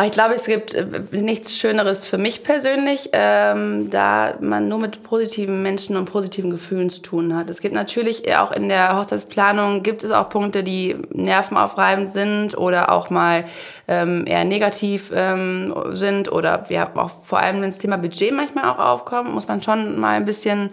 ich 0.04 0.10
glaube, 0.10 0.34
es 0.34 0.44
gibt 0.44 0.74
äh, 0.74 0.84
nichts 1.12 1.56
Schöneres 1.56 2.06
für 2.06 2.18
mich 2.18 2.42
persönlich, 2.42 3.10
ähm, 3.12 3.88
da 3.90 4.34
man 4.40 4.68
nur 4.68 4.78
mit 4.78 5.02
positiven 5.02 5.62
Menschen 5.62 5.96
und 5.96 6.04
positiven 6.04 6.50
Gefühlen 6.50 6.90
zu 6.90 7.00
tun 7.00 7.34
hat. 7.34 7.48
Es 7.48 7.60
gibt 7.60 7.74
natürlich 7.74 8.36
auch 8.36 8.52
in 8.52 8.68
der 8.68 8.98
Hochzeitsplanung 8.98 9.82
gibt 9.82 10.04
es 10.04 10.10
auch 10.10 10.28
Punkte, 10.28 10.62
die 10.62 10.96
nervenaufreibend 11.12 12.10
sind 12.10 12.58
oder 12.58 12.92
auch 12.92 13.08
mal 13.10 13.44
ähm, 13.88 14.26
eher 14.26 14.44
negativ 14.44 15.10
ähm, 15.14 15.74
sind 15.90 16.30
oder 16.30 16.68
wir 16.68 16.80
haben 16.80 16.98
auch 16.98 17.22
vor 17.22 17.38
allem, 17.38 17.62
wenn 17.62 17.70
das 17.70 17.78
Thema 17.78 17.96
Budget 17.96 18.34
manchmal 18.34 18.64
auch 18.64 18.78
aufkommt, 18.78 19.32
muss 19.32 19.48
man 19.48 19.62
schon 19.62 19.98
mal 19.98 20.16
ein 20.16 20.24
bisschen 20.24 20.70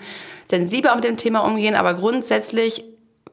sensibler 0.49 0.95
mit 0.95 1.05
dem 1.05 1.17
Thema 1.17 1.39
umgehen. 1.39 1.75
Aber 1.75 1.93
grundsätzlich 1.93 2.83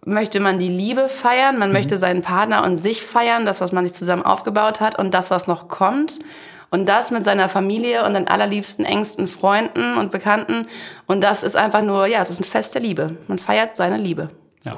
möchte 0.05 0.41
man 0.41 0.59
die 0.59 0.69
Liebe 0.69 1.09
feiern, 1.09 1.59
man 1.59 1.73
möchte 1.73 1.99
seinen 1.99 2.23
Partner 2.23 2.65
und 2.65 2.77
sich 2.77 3.03
feiern, 3.03 3.45
das, 3.47 3.61
was 3.61 3.73
man 3.73 3.85
sich 3.85 3.95
zusammen 3.95 4.23
aufgebaut 4.23 4.81
hat 4.81 4.99
und 4.99 5.13
das, 5.15 5.31
was 5.31 5.47
noch 5.47 5.69
kommt. 5.69 6.19
Und 6.73 6.89
das 6.89 7.11
mit 7.11 7.25
seiner 7.25 7.49
Familie 7.49 8.05
und 8.07 8.15
den 8.15 8.29
allerliebsten, 8.29 8.85
engsten 8.85 9.27
Freunden 9.27 9.97
und 9.99 10.13
Bekannten. 10.13 10.69
Und 11.07 11.21
das 11.25 11.43
ist 11.43 11.57
einfach 11.57 11.83
nur, 11.83 12.07
ja, 12.07 12.23
es 12.23 12.31
ist 12.31 12.41
ein 12.41 12.45
Fest 12.45 12.75
der 12.77 12.83
Liebe. 12.83 13.17
Man 13.27 13.39
feiert 13.39 13.77
seine 13.77 13.97
Liebe. 13.97 14.29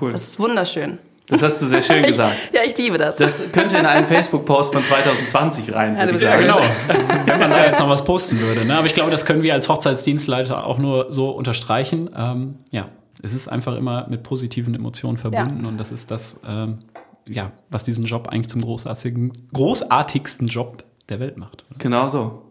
Cool. 0.00 0.10
Das 0.10 0.22
ist 0.22 0.38
wunderschön. 0.38 0.98
Das 1.28 1.42
hast 1.42 1.60
du 1.60 1.66
sehr 1.66 1.82
schön 1.82 2.02
gesagt. 2.06 2.34
Ich, 2.50 2.56
ja, 2.58 2.64
ich 2.64 2.76
liebe 2.78 2.96
das. 2.96 3.16
Das 3.16 3.42
könnte 3.52 3.76
in 3.76 3.84
einen 3.84 4.06
Facebook-Post 4.08 4.72
von 4.72 4.82
2020 4.82 5.74
rein, 5.74 5.94
Ja, 5.98 6.06
würde 6.06 6.18
sagen. 6.18 6.46
ja 6.46 6.52
Genau. 6.54 6.64
Wenn 7.26 7.38
man 7.40 7.50
da 7.50 7.66
jetzt 7.66 7.78
noch 7.78 7.90
was 7.90 8.02
posten 8.04 8.40
würde. 8.40 8.64
Ne? 8.64 8.74
Aber 8.74 8.86
ich 8.86 8.94
glaube, 8.94 9.10
das 9.10 9.26
können 9.26 9.42
wir 9.42 9.52
als 9.52 9.68
Hochzeitsdienstleiter 9.68 10.66
auch 10.66 10.78
nur 10.78 11.12
so 11.12 11.28
unterstreichen. 11.28 12.08
Ähm, 12.16 12.54
ja, 12.70 12.86
es 13.22 13.32
ist 13.32 13.48
einfach 13.48 13.76
immer 13.76 14.06
mit 14.08 14.22
positiven 14.22 14.74
Emotionen 14.74 15.16
verbunden 15.16 15.64
und 15.64 15.78
das 15.78 15.92
ist 15.92 16.10
das, 16.10 16.40
ähm, 16.46 16.80
ja, 17.26 17.52
was 17.70 17.84
diesen 17.84 18.04
Job 18.04 18.28
eigentlich 18.28 18.48
zum 18.48 18.60
großartigen, 18.62 19.32
großartigsten 19.52 20.48
Job 20.48 20.84
der 21.08 21.20
Welt 21.20 21.36
macht. 21.36 21.64
Genau 21.78 22.08
so. 22.08 22.42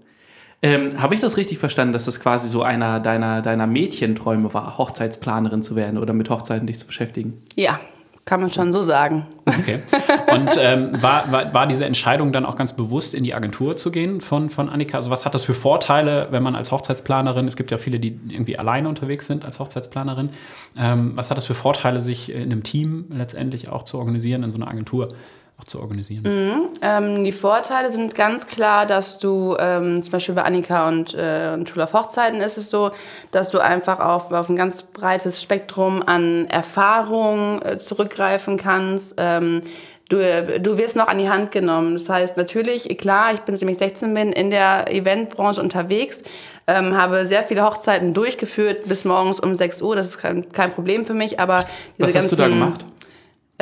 Ähm, 0.63 1.01
Habe 1.01 1.15
ich 1.15 1.21
das 1.21 1.37
richtig 1.37 1.57
verstanden, 1.57 1.91
dass 1.91 2.05
das 2.05 2.19
quasi 2.19 2.47
so 2.47 2.61
einer 2.61 2.99
deiner, 2.99 3.41
deiner 3.41 3.67
Mädchenträume 3.67 4.53
war, 4.53 4.77
Hochzeitsplanerin 4.77 5.63
zu 5.63 5.75
werden 5.75 5.97
oder 5.97 6.13
mit 6.13 6.29
Hochzeiten 6.29 6.67
dich 6.67 6.77
zu 6.79 6.85
beschäftigen? 6.87 7.43
ja, 7.55 7.79
kann 8.25 8.41
man 8.41 8.51
schon 8.51 8.71
so 8.71 8.83
sagen. 8.83 9.27
Okay. 9.45 9.79
Und 10.31 10.51
ähm, 10.59 11.01
war, 11.01 11.31
war, 11.31 11.53
war 11.53 11.67
diese 11.67 11.85
Entscheidung 11.85 12.31
dann 12.31 12.45
auch 12.45 12.55
ganz 12.55 12.73
bewusst 12.73 13.13
in 13.13 13.23
die 13.23 13.33
Agentur 13.33 13.75
zu 13.75 13.91
gehen 13.91 14.21
von, 14.21 14.49
von 14.49 14.69
Annika? 14.69 14.97
Also 14.97 15.09
was 15.09 15.25
hat 15.25 15.33
das 15.33 15.43
für 15.43 15.53
Vorteile, 15.53 16.27
wenn 16.31 16.43
man 16.43 16.55
als 16.55 16.71
Hochzeitsplanerin, 16.71 17.47
es 17.47 17.55
gibt 17.55 17.71
ja 17.71 17.77
viele, 17.77 17.99
die 17.99 18.19
irgendwie 18.29 18.57
alleine 18.59 18.87
unterwegs 18.87 19.27
sind 19.27 19.43
als 19.43 19.59
Hochzeitsplanerin, 19.59 20.29
ähm, 20.77 21.13
was 21.15 21.29
hat 21.29 21.37
das 21.37 21.45
für 21.45 21.55
Vorteile, 21.55 22.01
sich 22.01 22.31
in 22.31 22.43
einem 22.43 22.63
Team 22.63 23.05
letztendlich 23.09 23.69
auch 23.69 23.83
zu 23.83 23.97
organisieren, 23.97 24.43
in 24.43 24.51
so 24.51 24.57
einer 24.57 24.67
Agentur 24.67 25.13
auch 25.61 25.65
zu 25.65 25.79
organisieren? 25.79 26.69
Ähm, 26.81 27.23
die 27.23 27.31
Vorteile 27.31 27.91
sind 27.91 28.15
ganz 28.15 28.47
klar, 28.47 28.85
dass 28.85 29.19
du 29.19 29.55
ähm, 29.59 30.01
zum 30.01 30.11
Beispiel 30.11 30.35
bei 30.35 30.43
Annika 30.43 30.87
und, 30.87 31.13
äh, 31.13 31.51
und 31.53 31.67
True 31.69 31.83
Love 31.83 31.93
Hochzeiten 31.93 32.41
ist 32.41 32.57
es 32.57 32.69
so, 32.69 32.91
dass 33.31 33.51
du 33.51 33.59
einfach 33.59 33.99
auf, 33.99 34.31
auf 34.31 34.49
ein 34.49 34.55
ganz 34.55 34.81
breites 34.81 35.41
Spektrum 35.41 36.01
an 36.05 36.47
Erfahrung 36.47 37.61
äh, 37.61 37.77
zurückgreifen 37.77 38.57
kannst. 38.57 39.15
Ähm, 39.17 39.61
du, 40.09 40.59
du 40.59 40.77
wirst 40.77 40.95
noch 40.95 41.07
an 41.07 41.19
die 41.19 41.29
Hand 41.29 41.51
genommen. 41.51 41.93
Das 41.93 42.09
heißt 42.09 42.37
natürlich, 42.37 42.97
klar, 42.97 43.33
ich 43.33 43.41
bin 43.41 43.55
seitdem 43.55 43.69
ich 43.69 43.77
16 43.77 44.13
bin 44.13 44.31
in 44.33 44.49
der 44.49 44.91
Eventbranche 44.91 45.61
unterwegs, 45.61 46.23
ähm, 46.67 46.97
habe 46.97 47.25
sehr 47.25 47.43
viele 47.43 47.63
Hochzeiten 47.63 48.13
durchgeführt 48.13 48.87
bis 48.87 49.05
morgens 49.05 49.39
um 49.39 49.55
6 49.55 49.81
Uhr. 49.81 49.95
Das 49.95 50.07
ist 50.07 50.17
kein, 50.17 50.51
kein 50.51 50.71
Problem 50.71 51.05
für 51.05 51.13
mich, 51.13 51.39
aber 51.39 51.63
diese 51.97 52.09
Was 52.09 52.15
hast 52.23 52.31
du 52.31 52.35
da 52.35 52.43
ganzen- 52.43 52.59
gemacht? 52.59 52.85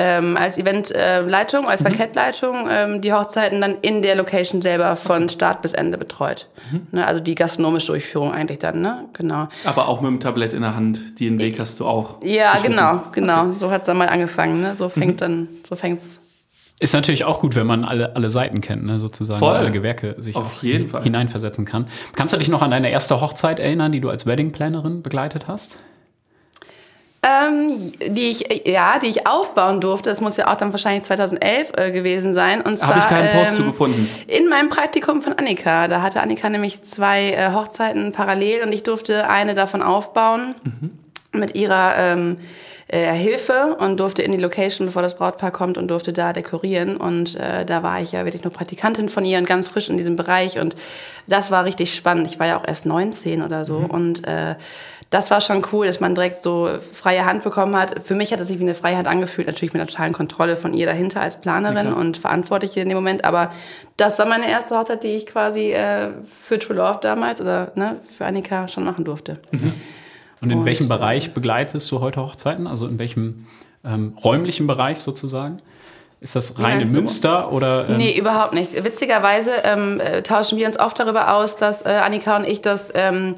Ähm, 0.02 0.38
als 0.38 0.58
Eventleitung, 0.58 1.68
als 1.68 1.84
Parkettleitung 1.84 2.68
ähm, 2.70 3.02
die 3.02 3.12
Hochzeiten 3.12 3.60
dann 3.60 3.76
in 3.82 4.02
der 4.02 4.16
Location 4.16 4.62
selber 4.62 4.96
von 4.96 5.28
Start 5.28 5.62
bis 5.62 5.74
Ende 5.74 5.98
betreut. 5.98 6.48
Ne, 6.92 7.06
also 7.06 7.20
die 7.20 7.36
gastronomische 7.36 7.88
Durchführung 7.88 8.32
eigentlich 8.32 8.60
dann, 8.60 8.80
ne? 8.82 9.06
Genau. 9.14 9.48
Aber 9.66 9.88
auch 9.88 10.02
mit 10.02 10.10
dem 10.12 10.20
Tablett 10.20 10.54
in 10.54 10.62
der 10.62 10.76
Hand, 10.76 11.20
den 11.20 11.40
Weg 11.40 11.60
hast 11.60 11.80
du 11.80 11.86
auch. 11.88 12.18
Ja, 12.24 12.52
beschritten. 12.54 12.72
genau, 12.76 13.04
genau. 13.12 13.52
So 13.52 13.70
hat's 13.72 13.86
dann 13.86 13.98
mal 13.98 14.08
angefangen, 14.08 14.62
ne? 14.62 14.76
So 14.78 14.88
fängt 14.88 15.20
dann, 15.22 15.48
so 15.68 15.76
fängt's. 15.76 16.20
Ist 16.82 16.94
natürlich 16.94 17.26
auch 17.26 17.42
gut, 17.42 17.56
wenn 17.58 17.68
man 17.68 17.84
alle, 17.84 18.16
alle 18.16 18.30
Seiten 18.30 18.62
kennt, 18.62 18.86
ne, 18.86 19.00
sozusagen, 19.00 19.40
Voll. 19.40 19.54
alle 19.56 19.70
Gewerke 19.72 20.16
sich 20.20 20.38
Auf 20.38 20.46
auch 20.60 20.64
jeden 20.64 20.84
hin- 20.84 20.88
Fall. 20.90 21.04
hineinversetzen 21.04 21.66
kann. 21.66 21.88
Kannst 22.16 22.34
du 22.34 22.38
dich 22.38 22.48
noch 22.48 22.62
an 22.62 22.72
deine 22.72 22.90
erste 22.90 23.20
Hochzeit 23.20 23.60
erinnern, 23.60 23.92
die 23.92 24.00
du 24.00 24.10
als 24.10 24.26
Wedding-Plannerin 24.26 25.02
begleitet 25.04 25.48
hast? 25.50 25.76
Ähm, 27.22 27.92
die 28.00 28.30
ich, 28.30 28.66
ja, 28.66 28.98
die 28.98 29.08
ich 29.08 29.28
aufbauen 29.28 29.82
durfte, 29.82 30.10
das 30.10 30.22
muss 30.22 30.38
ja 30.38 30.48
auch 30.48 30.56
dann 30.56 30.72
wahrscheinlich 30.72 31.04
2011 31.04 31.74
äh, 31.76 31.92
gewesen 31.92 32.34
sein. 32.34 32.62
Und 32.62 32.78
zwar 32.78 32.96
Habe 32.96 33.00
ich 33.00 33.08
keinen 33.08 33.32
Post 33.38 33.52
ähm, 33.52 33.58
zu 33.58 33.64
gefunden. 33.66 34.10
In 34.28 34.48
meinem 34.48 34.70
Praktikum 34.70 35.22
von 35.22 35.34
Annika. 35.34 35.90
Da 35.90 36.02
hatte 36.02 36.22
Annika 36.22 36.50
nämlich 36.50 36.82
zwei 36.84 37.32
äh, 37.32 37.52
Hochzeiten 37.52 38.14
parallel 38.14 38.64
und 38.64 38.72
ich 38.72 38.84
durfte 38.84 39.28
eine 39.28 39.54
davon 39.54 39.82
aufbauen 39.82 40.56
mit 41.34 41.56
ihrer 41.56 41.96
ähm, 41.98 42.38
äh, 42.88 43.14
Hilfe 43.14 43.76
und 43.80 44.00
durfte 44.00 44.24
in 44.24 44.32
die 44.32 44.38
Location, 44.38 44.88
bevor 44.88 45.02
das 45.02 45.18
Brautpaar 45.18 45.52
kommt 45.52 45.78
und 45.78 45.90
durfte 45.90 46.12
da 46.12 46.34
dekorieren. 46.34 46.98
Und 46.98 47.36
äh, 47.36 47.66
da 47.66 47.84
war 47.84 48.02
ich 48.02 48.14
ja 48.14 48.26
wirklich 48.26 48.44
nur 48.44 48.52
Praktikantin 48.54 49.10
von 49.10 49.26
ihr 49.26 49.38
und 49.38 49.46
ganz 49.46 49.68
frisch 49.68 49.90
in 49.90 49.98
diesem 49.98 50.16
Bereich. 50.16 50.58
Und 50.58 50.76
das 51.28 51.52
war 51.52 51.66
richtig 51.66 51.94
spannend. 51.94 52.28
Ich 52.28 52.40
war 52.40 52.48
ja 52.48 52.58
auch 52.58 52.68
erst 52.68 52.86
19 52.86 53.44
oder 53.44 53.64
so. 53.64 53.76
Und 53.78 54.26
äh, 54.26 54.56
das 55.10 55.32
war 55.32 55.42
schon 55.42 55.66
cool, 55.72 55.88
dass 55.88 56.00
man 56.00 56.14
direkt 56.14 56.44
so 56.44 56.70
freie 56.80 57.26
Hand 57.26 57.44
bekommen 57.44 57.76
hat. 57.76 58.04
Für 58.04 58.14
mich 58.14 58.32
hat 58.32 58.40
es 58.40 58.48
sich 58.48 58.60
wie 58.60 58.64
eine 58.64 58.76
Freiheit 58.76 59.08
angefühlt, 59.08 59.48
natürlich 59.48 59.74
mit 59.74 59.82
einer 59.82 59.90
totalen 59.90 60.14
Kontrolle 60.14 60.56
von 60.56 60.74
ihr 60.74 60.86
dahinter 60.86 61.22
als 61.22 61.42
Planerin 61.42 61.94
und 61.94 62.18
Verantwortliche 62.18 62.82
in 62.82 62.90
dem 62.90 62.96
Moment. 62.96 63.26
Aber 63.26 63.52
das 63.98 64.20
war 64.20 64.28
meine 64.28 64.48
erste 64.48 64.78
Hochzeit, 64.78 65.04
die 65.04 65.16
ich 65.16 65.26
quasi 65.26 65.72
äh, 65.72 66.10
für 66.44 66.60
True 66.60 66.76
Love 66.76 67.00
damals 67.02 67.42
oder 67.42 67.72
ne, 67.74 67.98
für 68.18 68.26
Annika 68.26 68.68
schon 68.68 68.84
machen 68.84 69.04
durfte. 69.04 69.40
Und 70.42 70.52
in 70.52 70.60
Und, 70.60 70.66
welchem 70.66 70.88
Bereich 70.88 71.34
begleitest 71.34 71.92
du 71.92 72.02
heute 72.02 72.22
Hochzeiten? 72.22 72.68
Also 72.68 72.86
in 72.86 73.00
welchem 73.00 73.48
ähm, 73.84 74.14
räumlichen 74.24 74.68
Bereich 74.68 75.00
sozusagen? 75.00 75.60
Ist 76.22 76.36
das 76.36 76.60
rein 76.60 76.74
in 76.74 76.78
meinst 76.80 76.94
du? 76.94 77.00
Münster 77.00 77.52
oder? 77.52 77.90
Ähm, 77.90 77.98
Nee, 77.98 78.16
überhaupt 78.16 78.54
nicht. 78.54 78.84
Witzigerweise 78.84 79.52
ähm, 79.64 80.00
äh, 80.00 80.22
tauschen 80.22 80.60
wir 80.60 80.68
uns 80.68 80.80
oft 80.80 81.00
darüber 81.00 81.34
aus, 81.34 81.58
dass 81.58 81.84
äh, 81.84 81.90
Annika 81.90 82.38
und 82.38 82.46
ich 82.46 82.62
das. 82.62 82.92
Ähm, 82.94 83.36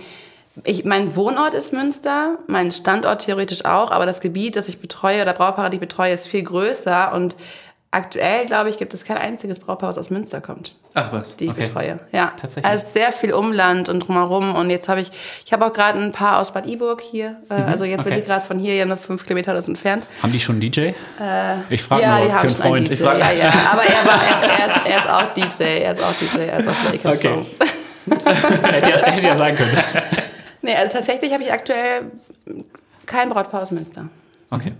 ich, 0.65 0.83
mein 0.85 1.15
Wohnort 1.15 1.53
ist 1.53 1.71
Münster, 1.73 2.37
mein 2.47 2.71
Standort 2.71 3.21
theoretisch 3.25 3.63
auch, 3.65 3.91
aber 3.91 4.05
das 4.05 4.19
Gebiet, 4.21 4.55
das 4.55 4.67
ich 4.67 4.79
betreue 4.79 5.21
oder 5.21 5.33
Braupaare, 5.33 5.69
die 5.69 5.75
ich 5.77 5.81
betreue, 5.81 6.13
ist 6.13 6.27
viel 6.27 6.43
größer 6.43 7.13
und 7.13 7.35
aktuell, 7.93 8.45
glaube 8.45 8.69
ich, 8.69 8.77
gibt 8.77 8.93
es 8.93 9.03
kein 9.03 9.17
einziges 9.17 9.59
Brautpaar, 9.59 9.89
was 9.89 9.97
aus 9.97 10.09
Münster 10.09 10.39
kommt, 10.39 10.75
Ach 10.93 11.11
was. 11.11 11.35
die 11.35 11.45
ich 11.45 11.51
Okay. 11.51 11.63
betreue. 11.65 11.99
Ja, 12.13 12.31
Tatsächlich. 12.39 12.65
Also 12.71 12.85
sehr 12.87 13.11
viel 13.11 13.33
Umland 13.33 13.89
und 13.89 13.99
drumherum 13.99 14.55
und 14.55 14.69
jetzt 14.69 14.87
habe 14.87 15.01
ich, 15.01 15.11
ich 15.45 15.51
habe 15.51 15.65
auch 15.65 15.73
gerade 15.73 15.99
ein 15.99 16.13
paar 16.13 16.39
aus 16.39 16.53
Bad 16.53 16.65
Iburg 16.67 17.01
hier, 17.01 17.37
äh, 17.49 17.53
also 17.53 17.83
jetzt 17.83 18.03
sind 18.03 18.13
Okay. 18.13 18.21
die 18.21 18.27
gerade 18.27 18.45
von 18.45 18.59
hier 18.59 18.75
ja 18.75 18.85
nur 18.85 18.95
fünf 18.97 19.25
Kilometer 19.25 19.53
das 19.53 19.67
entfernt. 19.67 20.07
Haben 20.23 20.31
die 20.31 20.39
schon 20.39 20.55
einen 20.61 20.71
DJ? 20.71 20.91
ich 21.69 21.83
frage 21.83 22.01
Äh, 22.03 22.05
ja, 22.05 22.17
nur 22.17 22.25
die 22.25 22.29
für 22.29 22.35
haben 22.35 22.39
einen 22.47 22.49
schon 22.55 22.61
einen 22.61 22.71
Freund. 22.71 22.87
DJ. 22.89 22.93
Ich 22.93 22.99
frag- 23.01 23.19
Ja, 23.19 23.31
ja, 23.31 23.53
aber 23.71 23.83
er, 23.83 24.05
war, 24.05 24.21
er, 24.23 24.49
er, 24.49 24.65
ist, 24.75 24.87
er 24.87 24.97
ist 24.99 25.09
auch 25.09 25.33
DJ, 25.33 25.63
er 25.83 25.91
ist 25.91 26.01
auch 26.03 26.13
DJ, 26.13 26.37
er 26.47 26.59
ist 26.59 26.67
aus 26.69 26.75
Welcome 26.91 27.13
Okay. 27.13 27.45
Hätte, 28.71 28.89
ja, 28.89 28.97
hätte 29.05 29.27
ja 29.27 29.35
sein 29.35 29.55
können. 29.55 29.77
Nee, 30.61 30.75
also 30.75 30.93
tatsächlich 30.93 31.33
habe 31.33 31.43
ich 31.43 31.51
aktuell 31.51 32.11
kein 33.05 33.29
Brautpaar 33.29 33.63
aus 33.63 33.71
Münster. 33.71 34.07
Okay. 34.49 34.73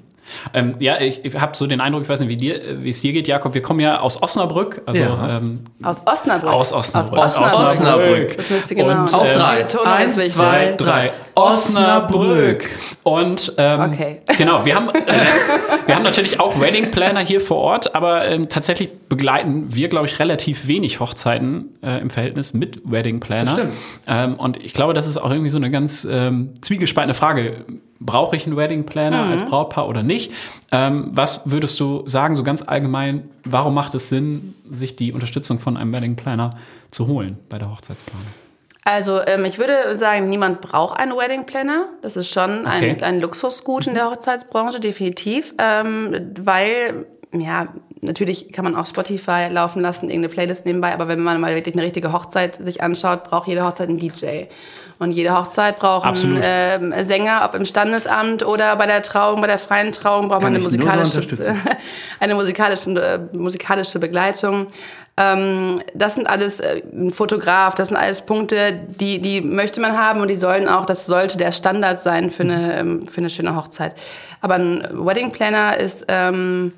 Ähm, 0.54 0.76
ja, 0.80 1.00
ich, 1.02 1.26
ich 1.26 1.40
habe 1.40 1.56
so 1.58 1.68
den 1.68 1.82
Eindruck, 1.82 2.04
ich 2.04 2.10
weiß 2.10 2.20
nicht, 2.22 2.30
wie 2.30 2.38
dir, 2.38 2.56
äh, 2.64 2.84
wie 2.84 2.90
es 2.90 3.02
dir 3.02 3.12
geht, 3.12 3.28
Jakob. 3.28 3.54
Wir 3.54 3.62
kommen 3.62 3.80
ja 3.80 4.00
aus 4.00 4.22
Osnabrück, 4.22 4.82
also 4.86 5.02
Ja. 5.02 5.38
ähm, 5.38 5.62
Aus 5.84 6.02
Osnabrück. 6.06 6.52
aus 6.52 6.72
Osnabrück. 6.74 7.20
Aus 7.20 7.38
Osnabrück. 7.38 7.68
Osnabrück. 7.70 8.38
Das 8.38 8.50
müsste 8.50 8.76
genau. 8.76 9.02
Und, 9.02 9.14
Auf 9.14 9.28
ähm, 9.28 9.38
drei. 9.38 9.64
Betonung 9.64 9.88
Eins, 9.88 10.16
zwei, 10.34 10.76
drei. 10.78 11.12
Osnabrück. 11.42 12.70
Und 13.04 13.54
ähm, 13.58 13.80
Okay. 13.92 14.22
genau, 14.38 14.66
wir 14.66 14.76
haben, 14.76 14.90
äh, 14.90 15.02
wir 15.86 15.96
haben 15.96 16.04
natürlich 16.04 16.40
auch 16.40 16.60
Wedding 16.60 16.92
Planner 16.92 17.22
hier 17.22 17.42
vor 17.42 17.58
Ort, 17.58 17.96
aber 17.96 18.28
ähm, 18.28 18.50
tatsächlich 18.50 18.90
begleiten 19.10 19.74
wir, 19.76 19.90
glaube 19.90 20.08
ich, 20.08 20.20
relativ 20.20 20.68
wenig 20.68 21.00
Hochzeiten 21.00 21.70
äh, 21.84 22.00
im 22.00 22.10
Verhältnis 22.10 22.54
mit 22.54 22.82
Wedding 22.90 23.20
Planner. 23.20 23.44
Das 23.46 23.54
stimmt. 23.54 23.74
Ähm, 24.08 24.34
und 24.36 24.58
ich 24.64 24.74
glaube, 24.74 24.94
das 24.94 25.08
ist 25.08 25.18
auch 25.18 25.30
irgendwie 25.32 25.50
so 25.50 25.58
eine 25.58 25.72
ganz 25.72 26.08
ähm, 26.10 26.52
zwiegespaltene 26.62 27.14
Frage. 27.14 27.66
Brauche 28.00 28.36
ich 28.36 28.48
einen 28.48 28.58
Wedding 28.58 28.86
Planner 28.86 29.26
Mhm. 29.26 29.32
als 29.32 29.46
Brautpaar 29.46 29.88
oder 29.88 30.02
nicht? 30.02 30.32
Ähm, 30.72 31.10
was 31.12 31.50
würdest 31.52 31.80
du 31.80 32.04
sagen, 32.08 32.34
so 32.36 32.44
ganz 32.44 32.62
allgemein, 32.64 33.30
warum 33.44 33.74
macht 33.76 33.94
es 33.94 34.10
Sinn, 34.10 34.56
sich 34.70 34.96
die 34.96 35.12
Unterstützung 35.14 35.60
von 35.60 35.78
einem 35.78 35.94
Wedding 35.94 36.16
Planner 36.16 36.58
zu 36.90 37.08
holen 37.08 37.38
bei 37.50 37.60
der 37.60 37.70
Hochzeitsplanung? 37.70 38.26
Also 38.84 39.22
ähm, 39.26 39.46
ich 39.46 39.60
würde 39.60 39.96
sagen, 39.96 40.28
niemand 40.30 40.62
braucht 40.62 41.00
einen 41.00 41.16
Wedding 41.16 41.46
Planner. 41.46 41.86
Das 42.02 42.16
ist 42.16 42.30
schon 42.32 42.66
Okay. 42.66 42.98
ein, 43.00 43.04
ein 43.04 43.20
Luxusgut 43.22 43.86
in 43.88 43.94
der 43.94 44.10
Hochzeitsbranche, 44.10 44.80
definitiv. 44.80 45.54
Ähm, 45.60 46.32
weil, 46.40 47.06
ja, 47.32 47.68
natürlich 48.02 48.52
kann 48.52 48.66
man 48.66 48.76
auch 48.76 48.88
Spotify 48.88 49.48
laufen 49.52 49.82
lassen, 49.82 50.10
irgendeine 50.10 50.34
Playlist 50.34 50.66
nebenbei, 50.66 50.94
aber 50.94 51.08
wenn 51.08 51.20
man 51.22 51.40
mal 51.40 51.54
wirklich 51.54 51.76
eine 51.76 51.84
richtige 51.84 52.12
Hochzeit 52.12 52.56
sich 52.56 52.82
anschaut, 52.82 53.24
braucht 53.24 53.48
jede 53.48 53.64
Hochzeit 53.66 53.90
einen 53.90 54.00
DJ. 54.00 54.46
Und 54.98 55.12
jede 55.14 55.36
Hochzeit 55.36 55.80
braucht 55.80 56.06
Absolut. 56.06 56.44
einen 56.44 56.94
ähm, 56.94 57.04
Sänger, 57.04 57.42
ob 57.44 57.56
im 57.56 57.66
Standesamt 57.66 58.46
oder 58.46 58.76
bei 58.76 58.86
der 58.86 59.02
Trauung, 59.02 59.42
bei 59.42 59.48
der 59.48 59.58
freien 59.58 59.92
Trauung 59.94 60.28
braucht 60.28 60.42
Kann 60.42 60.54
man 60.54 60.62
eine 60.62 60.64
so 60.64 60.78
musikalische, 60.78 61.18
unterstützen. 61.18 61.60
eine 62.20 62.36
musikalische, 62.36 62.92
äh, 62.92 63.36
musikalische 63.36 63.98
Begleitung. 63.98 64.68
Ähm, 65.18 65.82
das 65.94 66.16
sind 66.16 66.28
alles 66.28 66.60
äh, 66.60 66.82
ein 66.94 67.12
Fotograf, 67.12 67.76
das 67.76 67.90
sind 67.90 67.98
alles 67.98 68.22
Punkte, 68.22 68.80
die, 69.00 69.20
die 69.20 69.42
möchte 69.42 69.82
man 69.82 69.98
haben 69.98 70.22
und 70.22 70.30
die 70.30 70.38
sollen 70.38 70.70
auch, 70.70 70.86
das 70.86 71.06
sollte 71.06 71.38
der 71.38 71.52
Standard 71.52 72.02
sein 72.02 72.32
für 72.32 72.44
eine, 72.44 72.80
ähm, 72.80 73.08
für 73.08 73.20
eine 73.20 73.30
schöne 73.30 73.56
Hochzeit. 73.56 73.96
Aber 74.40 74.56
ein 74.56 74.88
Wedding 74.92 75.32
Planner 75.32 75.78
ist, 75.78 76.06
ähm, 76.08 76.74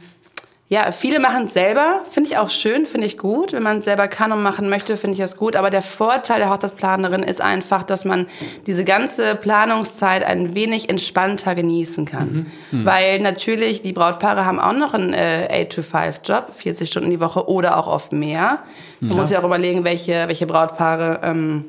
ja, 0.73 0.91
viele 0.91 1.19
machen 1.19 1.45
es 1.45 1.53
selber, 1.53 2.01
finde 2.09 2.31
ich 2.31 2.37
auch 2.37 2.49
schön, 2.49 2.87
finde 2.87 3.05
ich 3.05 3.19
gut. 3.19 3.53
Wenn 3.53 3.61
man 3.61 3.77
es 3.77 3.85
selber 3.85 4.07
kann 4.07 4.31
und 4.31 4.41
machen 4.41 4.69
möchte, 4.69 4.97
finde 4.97 5.13
ich 5.13 5.19
das 5.19 5.37
gut. 5.37 5.55
Aber 5.55 5.69
der 5.69 5.83
Vorteil 5.83 6.39
der 6.39 6.49
Hochzeitsplanerin 6.49 7.21
ist 7.21 7.41
einfach, 7.41 7.83
dass 7.83 8.05
man 8.05 8.25
diese 8.65 8.83
ganze 8.83 9.35
Planungszeit 9.35 10.23
ein 10.23 10.55
wenig 10.55 10.89
entspannter 10.89 11.53
genießen 11.53 12.05
kann. 12.05 12.47
Weil 12.85 13.19
natürlich 13.19 13.83
die 13.83 13.93
Brautpaare 13.93 14.45
haben 14.45 14.59
auch 14.59 14.73
noch 14.73 14.95
einen 14.95 15.13
äh, 15.13 15.67
8-to-5-Job, 15.69 16.51
40 16.51 16.89
Stunden 16.89 17.11
die 17.11 17.19
Woche 17.19 17.47
oder 17.47 17.77
auch 17.77 17.85
oft 17.85 18.11
mehr. 18.11 18.63
Man 18.99 19.15
muss 19.15 19.29
ja 19.29 19.41
auch 19.41 19.45
überlegen, 19.45 19.83
welche, 19.83 20.27
welche 20.27 20.47
Brautpaare... 20.47 21.19
Ähm, 21.21 21.65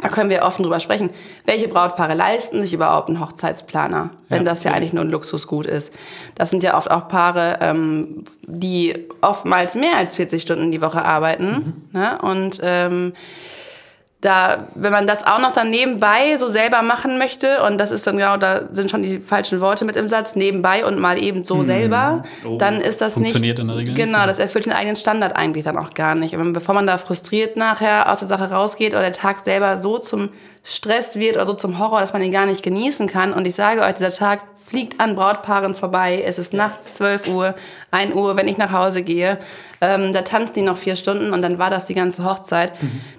da 0.00 0.08
können 0.08 0.30
wir 0.30 0.42
offen 0.42 0.62
drüber 0.62 0.78
sprechen. 0.78 1.10
Welche 1.44 1.66
Brautpaare 1.66 2.14
leisten 2.14 2.62
sich 2.62 2.72
überhaupt 2.72 3.08
einen 3.08 3.20
Hochzeitsplaner, 3.20 4.10
wenn 4.28 4.42
Ja. 4.44 4.48
das 4.50 4.62
ja 4.62 4.72
eigentlich 4.72 4.92
nur 4.92 5.02
ein 5.04 5.10
Luxusgut 5.10 5.66
ist? 5.66 5.92
Das 6.36 6.50
sind 6.50 6.62
ja 6.62 6.76
oft 6.78 6.90
auch 6.90 7.08
Paare, 7.08 7.58
ähm, 7.60 8.22
die 8.42 9.06
oftmals 9.20 9.74
mehr 9.74 9.96
als 9.96 10.14
40 10.16 10.40
Stunden 10.40 10.70
die 10.70 10.80
Woche 10.80 11.04
arbeiten. 11.04 11.88
Ne? 11.92 12.16
Und 12.22 12.60
ähm, 12.62 13.12
da, 14.20 14.66
wenn 14.74 14.90
man 14.90 15.06
das 15.06 15.24
auch 15.24 15.38
noch 15.38 15.52
dann 15.52 15.70
nebenbei 15.70 16.36
so 16.38 16.48
selber 16.48 16.82
machen 16.82 17.18
möchte, 17.18 17.62
und 17.62 17.78
das 17.78 17.92
ist 17.92 18.04
dann 18.04 18.16
genau, 18.16 18.36
da 18.36 18.62
sind 18.72 18.90
schon 18.90 19.02
die 19.02 19.20
falschen 19.20 19.60
Worte 19.60 19.84
mit 19.84 19.94
im 19.94 20.08
Satz, 20.08 20.34
nebenbei 20.34 20.84
und 20.84 20.98
mal 20.98 21.22
eben 21.22 21.44
so 21.44 21.62
selber, 21.62 22.24
dann 22.58 22.80
ist 22.80 23.00
das 23.00 23.12
Funktioniert 23.12 23.58
nicht. 23.58 23.62
in 23.62 23.68
der 23.68 23.76
Regel. 23.76 23.94
Genau, 23.94 24.26
das 24.26 24.40
erfüllt 24.40 24.66
den 24.66 24.72
eigenen 24.72 24.96
Standard 24.96 25.36
eigentlich 25.36 25.64
dann 25.64 25.78
auch 25.78 25.94
gar 25.94 26.16
nicht. 26.16 26.34
Und 26.34 26.52
bevor 26.52 26.74
man 26.74 26.86
da 26.86 26.98
frustriert 26.98 27.56
nachher 27.56 28.10
aus 28.10 28.18
der 28.18 28.28
Sache 28.28 28.50
rausgeht 28.50 28.92
oder 28.92 29.02
der 29.02 29.12
Tag 29.12 29.38
selber 29.38 29.78
so 29.78 29.98
zum 29.98 30.30
Stress 30.68 31.16
wird 31.16 31.36
oder 31.36 31.46
so 31.46 31.54
zum 31.54 31.78
Horror, 31.78 32.00
dass 32.00 32.12
man 32.12 32.22
ihn 32.22 32.32
gar 32.32 32.44
nicht 32.44 32.62
genießen 32.62 33.06
kann. 33.06 33.32
Und 33.32 33.46
ich 33.46 33.54
sage 33.54 33.80
euch, 33.80 33.94
dieser 33.94 34.12
Tag 34.12 34.42
fliegt 34.66 35.00
an 35.00 35.16
Brautpaaren 35.16 35.74
vorbei. 35.74 36.22
Es 36.22 36.38
ist 36.38 36.52
nachts 36.52 36.94
12 36.94 37.28
Uhr, 37.28 37.54
1 37.90 38.14
Uhr, 38.14 38.36
wenn 38.36 38.48
ich 38.48 38.58
nach 38.58 38.70
Hause 38.70 39.02
gehe. 39.02 39.38
Ähm, 39.80 40.12
da 40.12 40.22
tanzt 40.22 40.56
die 40.56 40.62
noch 40.62 40.76
vier 40.76 40.96
Stunden 40.96 41.32
und 41.32 41.40
dann 41.40 41.58
war 41.58 41.70
das 41.70 41.86
die 41.86 41.94
ganze 41.94 42.22
Hochzeit. 42.22 42.72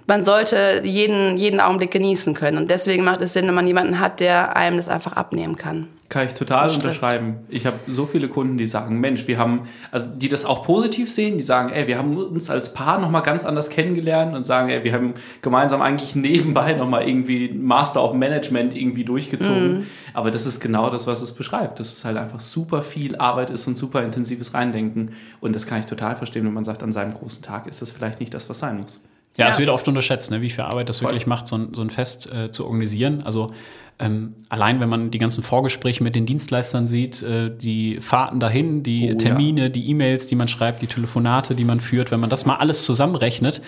Man 0.06 0.24
sollte 0.24 0.82
jeden, 0.84 1.38
jeden 1.38 1.60
Augenblick 1.60 1.90
genießen 1.90 2.36
können. 2.36 2.58
Und 2.58 2.70
deswegen 2.70 3.04
macht 3.04 3.22
es 3.22 3.34
Sinn, 3.34 3.48
wenn 3.48 3.56
man 3.56 3.66
jemanden 3.66 4.00
hat, 4.00 4.20
der 4.20 4.56
einem 4.56 4.78
das 4.78 4.88
einfach 4.88 5.14
abnehmen 5.14 5.56
kann. 5.56 5.88
Kann 6.10 6.26
ich 6.26 6.34
total 6.34 6.72
unterschreiben. 6.72 7.36
Ich 7.50 7.68
habe 7.68 7.78
so 7.88 8.08
viele 8.08 8.28
Kunden, 8.30 8.58
die 8.58 8.66
sagen, 8.66 9.00
Mensch, 9.00 9.28
wir 9.28 9.38
haben, 9.38 9.68
also 9.92 10.08
die 10.08 10.28
das 10.28 10.44
auch 10.44 10.64
positiv 10.64 11.12
sehen, 11.12 11.38
die 11.38 11.44
sagen, 11.44 11.70
ey, 11.70 11.88
wir 11.88 12.00
haben 12.00 12.18
uns 12.18 12.50
als 12.50 12.74
Paar 12.74 13.00
nochmal 13.00 13.22
ganz 13.22 13.46
anders 13.46 13.70
kennengelernt 13.70 14.36
und 14.36 14.44
sagen, 14.44 14.70
ey, 14.70 14.84
wir 14.84 14.92
haben 14.92 15.14
gemeinsam 15.44 15.84
eigentlich 15.84 16.16
nebenbei 16.16 16.74
nochmal 16.74 17.08
irgendwie 17.08 17.54
Master 17.54 18.04
of 18.04 18.14
Management 18.14 18.76
irgendwie 18.76 19.04
durchgezogen. 19.04 19.86
Aber 20.16 20.32
das 20.32 20.48
ist 20.48 20.60
genau 20.60 20.90
das, 20.90 21.06
was 21.06 21.22
es 21.22 21.32
beschreibt. 21.34 21.80
Dass 21.80 21.92
es 21.94 22.04
halt 22.04 22.18
einfach 22.18 22.40
super 22.40 22.82
viel 22.82 23.16
Arbeit 23.16 23.52
ist 23.52 23.68
und 23.68 23.76
super 23.78 24.02
intensives 24.04 24.56
Reindenken. 24.56 25.12
Und 25.42 25.56
das 25.56 25.68
kann 25.68 25.80
ich 25.80 25.86
total 25.86 26.16
verstehen, 26.16 26.44
wenn 26.44 26.54
man 26.54 26.66
sagt, 26.66 26.82
an 26.82 26.92
seinem 26.92 27.14
großen 27.14 27.44
Tag 27.44 27.68
ist 27.68 27.84
das 27.84 27.92
vielleicht 27.92 28.20
nicht 28.20 28.34
das, 28.34 28.50
was 28.50 28.58
sein 28.58 28.78
muss. 28.82 29.00
Ja, 29.38 29.46
Ja. 29.46 29.52
es 29.52 29.60
wird 29.60 29.70
oft 29.70 29.88
unterschätzt, 29.88 30.32
ne, 30.32 30.42
wie 30.42 30.50
viel 30.50 30.64
Arbeit 30.64 30.90
das 30.90 31.04
wirklich 31.04 31.28
macht, 31.28 31.48
so 31.48 31.56
ein, 31.56 31.74
so 31.76 31.84
ein 31.84 31.92
Fest 31.92 32.28
äh, 32.34 32.50
zu 32.50 32.66
organisieren. 32.66 33.22
Also 33.24 33.54
ähm, 34.00 34.36
allein, 34.48 34.80
wenn 34.80 34.88
man 34.90 35.12
die 35.12 35.18
ganzen 35.18 35.44
Vorgespräche 35.44 36.04
mit 36.04 36.16
den 36.16 36.26
Dienstleistern 36.26 36.88
sieht, 36.88 37.22
äh, 37.22 37.56
die 37.56 38.00
Fahrten 38.00 38.40
dahin, 38.40 38.82
die 38.82 39.08
Oh, 39.08 39.10
ja. 39.10 39.16
Termine, 39.16 39.70
die 39.70 39.90
E-Mails, 39.90 40.28
die 40.28 40.36
man 40.36 40.48
schreibt, 40.48 40.82
die 40.82 40.88
Telefonate, 40.88 41.54
die 41.54 41.66
man 41.66 41.82
führt, 41.82 42.12
wenn 42.12 42.20
man 42.20 42.30
das 42.30 42.46
mal 42.46 42.56
alles 42.56 42.86
zusammenrechnet, 42.86 43.62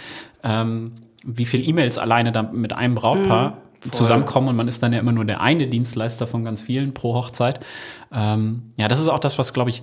ähm, 0.43 0.93
wie 1.25 1.45
viel 1.45 1.67
E-Mails 1.67 1.97
alleine 1.97 2.31
da 2.31 2.43
mit 2.43 2.73
einem 2.73 2.95
Brautpaar 2.95 3.57
zusammenkommen 3.91 4.47
und 4.47 4.55
man 4.55 4.67
ist 4.67 4.83
dann 4.83 4.93
ja 4.93 4.99
immer 4.99 5.11
nur 5.11 5.25
der 5.25 5.41
eine 5.41 5.67
Dienstleister 5.67 6.27
von 6.27 6.45
ganz 6.45 6.61
vielen 6.61 6.93
pro 6.93 7.15
Hochzeit. 7.15 7.59
Ähm, 8.13 8.63
ja, 8.77 8.87
das 8.87 8.99
ist 8.99 9.07
auch 9.07 9.19
das, 9.19 9.39
was, 9.39 9.53
glaube 9.53 9.71
ich, 9.71 9.81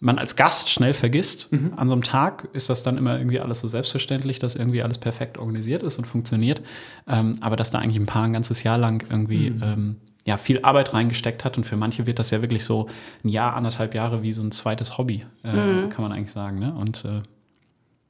man 0.00 0.18
als 0.18 0.34
Gast 0.34 0.70
schnell 0.70 0.94
vergisst. 0.94 1.48
An 1.76 1.86
so 1.86 1.94
einem 1.94 2.02
Tag 2.02 2.48
ist 2.54 2.70
das 2.70 2.82
dann 2.82 2.96
immer 2.96 3.18
irgendwie 3.18 3.38
alles 3.38 3.60
so 3.60 3.68
selbstverständlich, 3.68 4.38
dass 4.38 4.54
irgendwie 4.56 4.82
alles 4.82 4.98
perfekt 4.98 5.38
organisiert 5.38 5.82
ist 5.82 5.98
und 5.98 6.06
funktioniert. 6.06 6.62
Ähm, 7.06 7.36
aber 7.40 7.56
dass 7.56 7.70
da 7.70 7.78
eigentlich 7.78 7.98
ein 7.98 8.06
Paar 8.06 8.24
ein 8.24 8.32
ganzes 8.32 8.62
Jahr 8.62 8.78
lang 8.78 9.04
irgendwie 9.10 9.48
ähm, 9.48 9.96
ja, 10.24 10.36
viel 10.38 10.60
Arbeit 10.62 10.94
reingesteckt 10.94 11.44
hat. 11.44 11.58
Und 11.58 11.64
für 11.64 11.76
manche 11.76 12.06
wird 12.06 12.18
das 12.18 12.30
ja 12.30 12.40
wirklich 12.40 12.64
so 12.64 12.88
ein 13.24 13.28
Jahr, 13.28 13.54
anderthalb 13.54 13.94
Jahre 13.94 14.22
wie 14.22 14.32
so 14.32 14.42
ein 14.42 14.52
zweites 14.52 14.96
Hobby, 14.96 15.26
äh, 15.42 15.88
kann 15.88 16.02
man 16.02 16.12
eigentlich 16.12 16.32
sagen. 16.32 16.58
Ne? 16.58 16.74
Und 16.74 17.04
äh, 17.04 17.22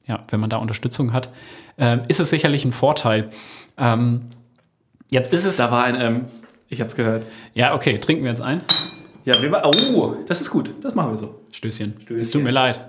ja, 0.07 0.23
wenn 0.29 0.39
man 0.39 0.49
da 0.49 0.57
Unterstützung 0.57 1.13
hat, 1.13 1.29
äh, 1.77 1.99
ist 2.07 2.19
es 2.19 2.29
sicherlich 2.29 2.63
ein 2.63 2.71
Vorteil. 2.71 3.31
Ähm, 3.77 4.27
jetzt 5.09 5.33
ist 5.33 5.45
es. 5.45 5.57
Da 5.57 5.71
war 5.71 5.83
ein, 5.83 5.99
ähm, 5.99 6.21
ich 6.69 6.79
hab's 6.79 6.95
gehört. 6.95 7.25
Ja, 7.53 7.75
okay, 7.75 7.97
trinken 7.97 8.23
wir 8.23 8.29
jetzt 8.29 8.41
ein. 8.41 8.61
Ja, 9.25 9.41
wir 9.41 9.51
war, 9.51 9.65
oh, 9.65 10.15
das 10.27 10.41
ist 10.41 10.49
gut. 10.49 10.73
Das 10.81 10.95
machen 10.95 11.11
wir 11.11 11.17
so. 11.17 11.41
Stößchen. 11.51 11.93
Es 12.19 12.31
tut 12.31 12.43
mir 12.43 12.51
leid. 12.51 12.79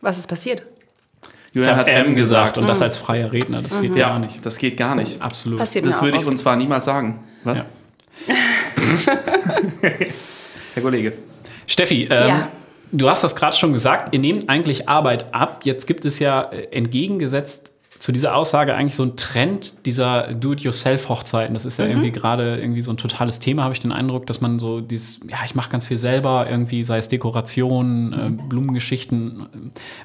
Was 0.00 0.18
ist 0.18 0.26
passiert? 0.26 0.62
Julian 1.52 1.76
habe 1.76 1.90
M 1.90 2.14
gesagt 2.16 2.58
und 2.58 2.66
das 2.66 2.82
als 2.82 2.96
freier 2.96 3.30
Redner, 3.32 3.62
das 3.62 3.80
geht 3.80 3.94
Ja, 3.96 4.08
gar 4.08 4.18
nicht. 4.18 4.44
das 4.44 4.58
geht 4.58 4.76
gar 4.76 4.94
nicht. 4.96 5.22
Absolut. 5.22 5.60
Passiert 5.60 5.86
Das 5.86 6.02
würde 6.02 6.18
ich 6.18 6.26
uns 6.26 6.42
zwar 6.42 6.56
niemals 6.56 6.84
sagen. 6.84 7.22
Was? 7.44 7.58
Ja. 7.58 7.64
Herr 10.74 10.82
Kollege. 10.82 11.12
Steffi, 11.66 12.04
ähm, 12.04 12.28
Ja. 12.28 12.48
du 12.92 13.08
hast 13.08 13.22
das 13.24 13.36
gerade 13.36 13.56
schon 13.56 13.72
gesagt, 13.72 14.12
ihr 14.12 14.18
nehmt 14.18 14.48
eigentlich 14.48 14.88
Arbeit 14.88 15.32
ab. 15.32 15.60
Jetzt 15.64 15.86
gibt 15.86 16.04
es 16.04 16.18
ja 16.18 16.42
äh, 16.50 16.64
entgegengesetzt 16.72 17.70
zu 17.98 18.12
dieser 18.12 18.34
Aussage 18.36 18.74
eigentlich 18.74 18.94
so 18.96 19.04
ein 19.04 19.16
Trend 19.16 19.86
dieser 19.86 20.28
Do-it-yourself-Hochzeiten. 20.34 21.54
Das 21.54 21.64
ist 21.64 21.78
Mhm. 21.78 21.84
ja 21.84 21.90
irgendwie 21.90 22.10
gerade 22.10 22.56
irgendwie 22.58 22.82
so 22.82 22.90
ein 22.92 22.96
totales 22.96 23.38
Thema, 23.38 23.62
habe 23.64 23.72
ich 23.74 23.80
den 23.80 23.92
Eindruck, 23.92 24.26
dass 24.26 24.40
man 24.40 24.58
so 24.58 24.80
dieses, 24.80 25.20
ja, 25.28 25.38
ich 25.44 25.54
mache 25.54 25.70
ganz 25.70 25.86
viel 25.86 25.98
selber, 25.98 26.46
irgendwie, 26.50 26.84
sei 26.84 26.98
es 26.98 27.08
Dekoration, 27.08 28.12
äh, 28.12 28.30
Blumengeschichten. 28.48 29.46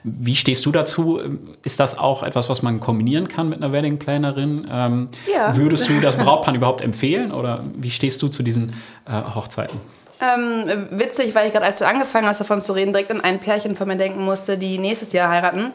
Wie 0.04 0.36
stehst 0.36 0.66
du 0.66 0.72
dazu? 0.72 1.20
Ist 1.64 1.80
das 1.80 1.98
auch 1.98 2.24
etwas, 2.24 2.50
was 2.50 2.62
man 2.62 2.80
kombinieren 2.80 3.28
kann 3.28 3.50
mit 3.50 3.62
einer 3.62 3.72
Wedding-Plannerin? 3.74 4.68
Ähm, 4.72 5.08
Ja. 5.34 5.56
Würdest 5.58 5.90
du 5.90 6.00
das 6.00 6.16
Brautpaar 6.18 6.54
überhaupt 6.56 6.82
empfehlen 6.82 7.32
oder 7.32 7.64
wie 7.76 7.92
stehst 7.92 8.22
du 8.22 8.28
zu 8.28 8.44
diesen 8.44 8.74
äh, 9.08 9.12
Hochzeiten? 9.36 9.80
Ähm, 10.22 10.88
witzig, 10.92 11.34
weil 11.34 11.48
ich 11.48 11.54
gerade, 11.54 11.66
als 11.66 11.80
du 11.80 11.88
angefangen 11.88 12.28
hast, 12.28 12.40
davon 12.42 12.62
zu 12.62 12.74
reden, 12.74 12.92
direkt 12.92 13.10
an 13.10 13.22
ein 13.22 13.40
Pärchen 13.40 13.76
von 13.78 13.88
mir 13.88 13.96
denken 13.96 14.24
musste, 14.24 14.58
die 14.58 14.78
nächstes 14.78 15.14
Jahr 15.14 15.30
heiraten. 15.30 15.72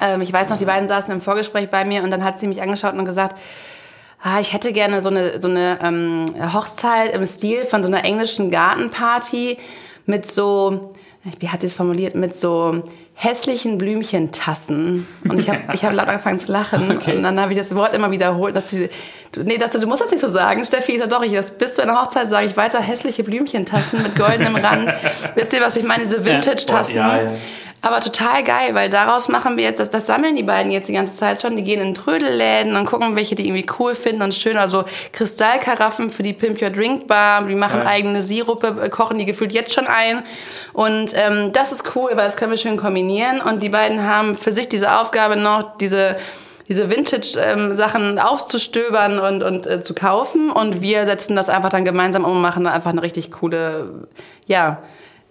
Ähm, 0.00 0.20
ich 0.20 0.32
weiß 0.32 0.48
noch, 0.48 0.56
die 0.56 0.64
beiden 0.64 0.88
saßen 0.88 1.12
im 1.12 1.20
Vorgespräch 1.20 1.70
bei 1.70 1.84
mir 1.84 2.02
und 2.02 2.10
dann 2.10 2.24
hat 2.24 2.38
sie 2.38 2.46
mich 2.46 2.62
angeschaut 2.62 2.94
und 2.94 3.04
gesagt, 3.04 3.36
ah, 4.22 4.40
ich 4.40 4.52
hätte 4.52 4.72
gerne 4.72 5.02
so 5.02 5.10
eine, 5.10 5.40
so 5.40 5.48
eine 5.48 5.78
ähm, 5.82 6.26
Hochzeit 6.52 7.14
im 7.14 7.24
Stil 7.26 7.64
von 7.64 7.82
so 7.82 7.88
einer 7.88 8.04
englischen 8.04 8.50
Gartenparty 8.50 9.58
mit 10.06 10.30
so, 10.30 10.94
wie 11.38 11.48
hat 11.48 11.60
sie 11.60 11.68
es 11.68 11.74
formuliert, 11.74 12.14
mit 12.14 12.34
so 12.34 12.82
hässlichen 13.14 13.76
Blümchentassen. 13.76 15.06
Und 15.28 15.38
ich 15.38 15.50
habe 15.50 15.60
ich 15.74 15.84
hab 15.84 15.92
laut 15.92 16.08
angefangen 16.08 16.38
zu 16.38 16.50
lachen. 16.50 16.90
Okay. 17.00 17.16
Und 17.16 17.22
dann 17.22 17.40
habe 17.40 17.52
ich 17.52 17.58
das 17.58 17.74
Wort 17.74 17.94
immer 17.94 18.10
wiederholt, 18.10 18.56
dass 18.56 18.70
sie, 18.70 18.88
du, 19.32 19.42
nee, 19.42 19.58
dass 19.58 19.72
du, 19.72 19.78
du 19.78 19.86
musst 19.86 20.02
das 20.02 20.10
nicht 20.10 20.20
so 20.20 20.28
sagen, 20.28 20.64
Steffi. 20.64 20.92
Ich 20.92 20.98
sag 20.98 21.10
doch, 21.10 21.22
ich, 21.22 21.32
das, 21.32 21.50
bis 21.50 21.74
zu 21.74 21.82
einer 21.82 22.00
Hochzeit 22.00 22.28
sage 22.28 22.46
ich 22.46 22.56
weiter 22.56 22.80
hässliche 22.80 23.22
Blümchentassen 23.22 24.02
mit 24.02 24.16
goldenem 24.16 24.56
Rand. 24.56 24.92
Wisst 25.34 25.52
ihr, 25.52 25.60
was 25.60 25.76
ich 25.76 25.84
meine? 25.84 26.04
Diese 26.04 26.24
Vintage-Tassen. 26.24 26.96
Ja, 26.96 27.22
ja. 27.22 27.30
Aber 27.82 28.00
total 28.00 28.44
geil, 28.44 28.74
weil 28.74 28.90
daraus 28.90 29.28
machen 29.28 29.56
wir 29.56 29.64
jetzt, 29.64 29.80
das, 29.80 29.88
das 29.88 30.06
sammeln 30.06 30.36
die 30.36 30.42
beiden 30.42 30.70
jetzt 30.70 30.88
die 30.88 30.92
ganze 30.92 31.16
Zeit 31.16 31.40
schon. 31.40 31.56
Die 31.56 31.62
gehen 31.62 31.80
in 31.80 31.94
Trödelläden 31.94 32.76
und 32.76 32.84
gucken, 32.84 33.16
welche 33.16 33.34
die 33.34 33.46
irgendwie 33.46 33.66
cool 33.78 33.94
finden 33.94 34.20
und 34.20 34.34
schön. 34.34 34.58
Also 34.58 34.84
Kristallkaraffen 35.12 36.10
für 36.10 36.22
die 36.22 36.34
Pimp 36.34 36.60
Your 36.60 36.70
Drink 36.70 37.06
Bar. 37.06 37.46
Die 37.46 37.54
machen 37.54 37.80
Geil. 37.80 37.88
eigene 37.88 38.20
Sirupe, 38.20 38.76
äh, 38.82 38.88
kochen 38.90 39.16
die 39.16 39.24
gefühlt 39.24 39.52
jetzt 39.52 39.72
schon 39.72 39.86
ein. 39.86 40.22
Und 40.74 41.12
ähm, 41.14 41.52
das 41.52 41.72
ist 41.72 41.96
cool, 41.96 42.10
weil 42.10 42.26
das 42.26 42.36
können 42.36 42.50
wir 42.50 42.58
schön 42.58 42.76
kombinieren. 42.76 43.40
Und 43.40 43.62
die 43.62 43.70
beiden 43.70 44.06
haben 44.06 44.36
für 44.36 44.52
sich 44.52 44.68
diese 44.68 44.98
Aufgabe 44.98 45.36
noch, 45.36 45.78
diese 45.78 46.16
diese 46.68 46.88
Vintage-Sachen 46.88 48.20
aufzustöbern 48.20 49.18
und, 49.18 49.42
und 49.42 49.66
äh, 49.66 49.82
zu 49.82 49.92
kaufen. 49.92 50.52
Und 50.52 50.80
wir 50.80 51.04
setzen 51.04 51.34
das 51.34 51.48
einfach 51.48 51.70
dann 51.70 51.84
gemeinsam 51.84 52.24
um 52.24 52.30
und 52.30 52.40
machen 52.40 52.64
einfach 52.68 52.90
eine 52.90 53.02
richtig 53.02 53.32
coole, 53.32 54.06
ja, 54.46 54.78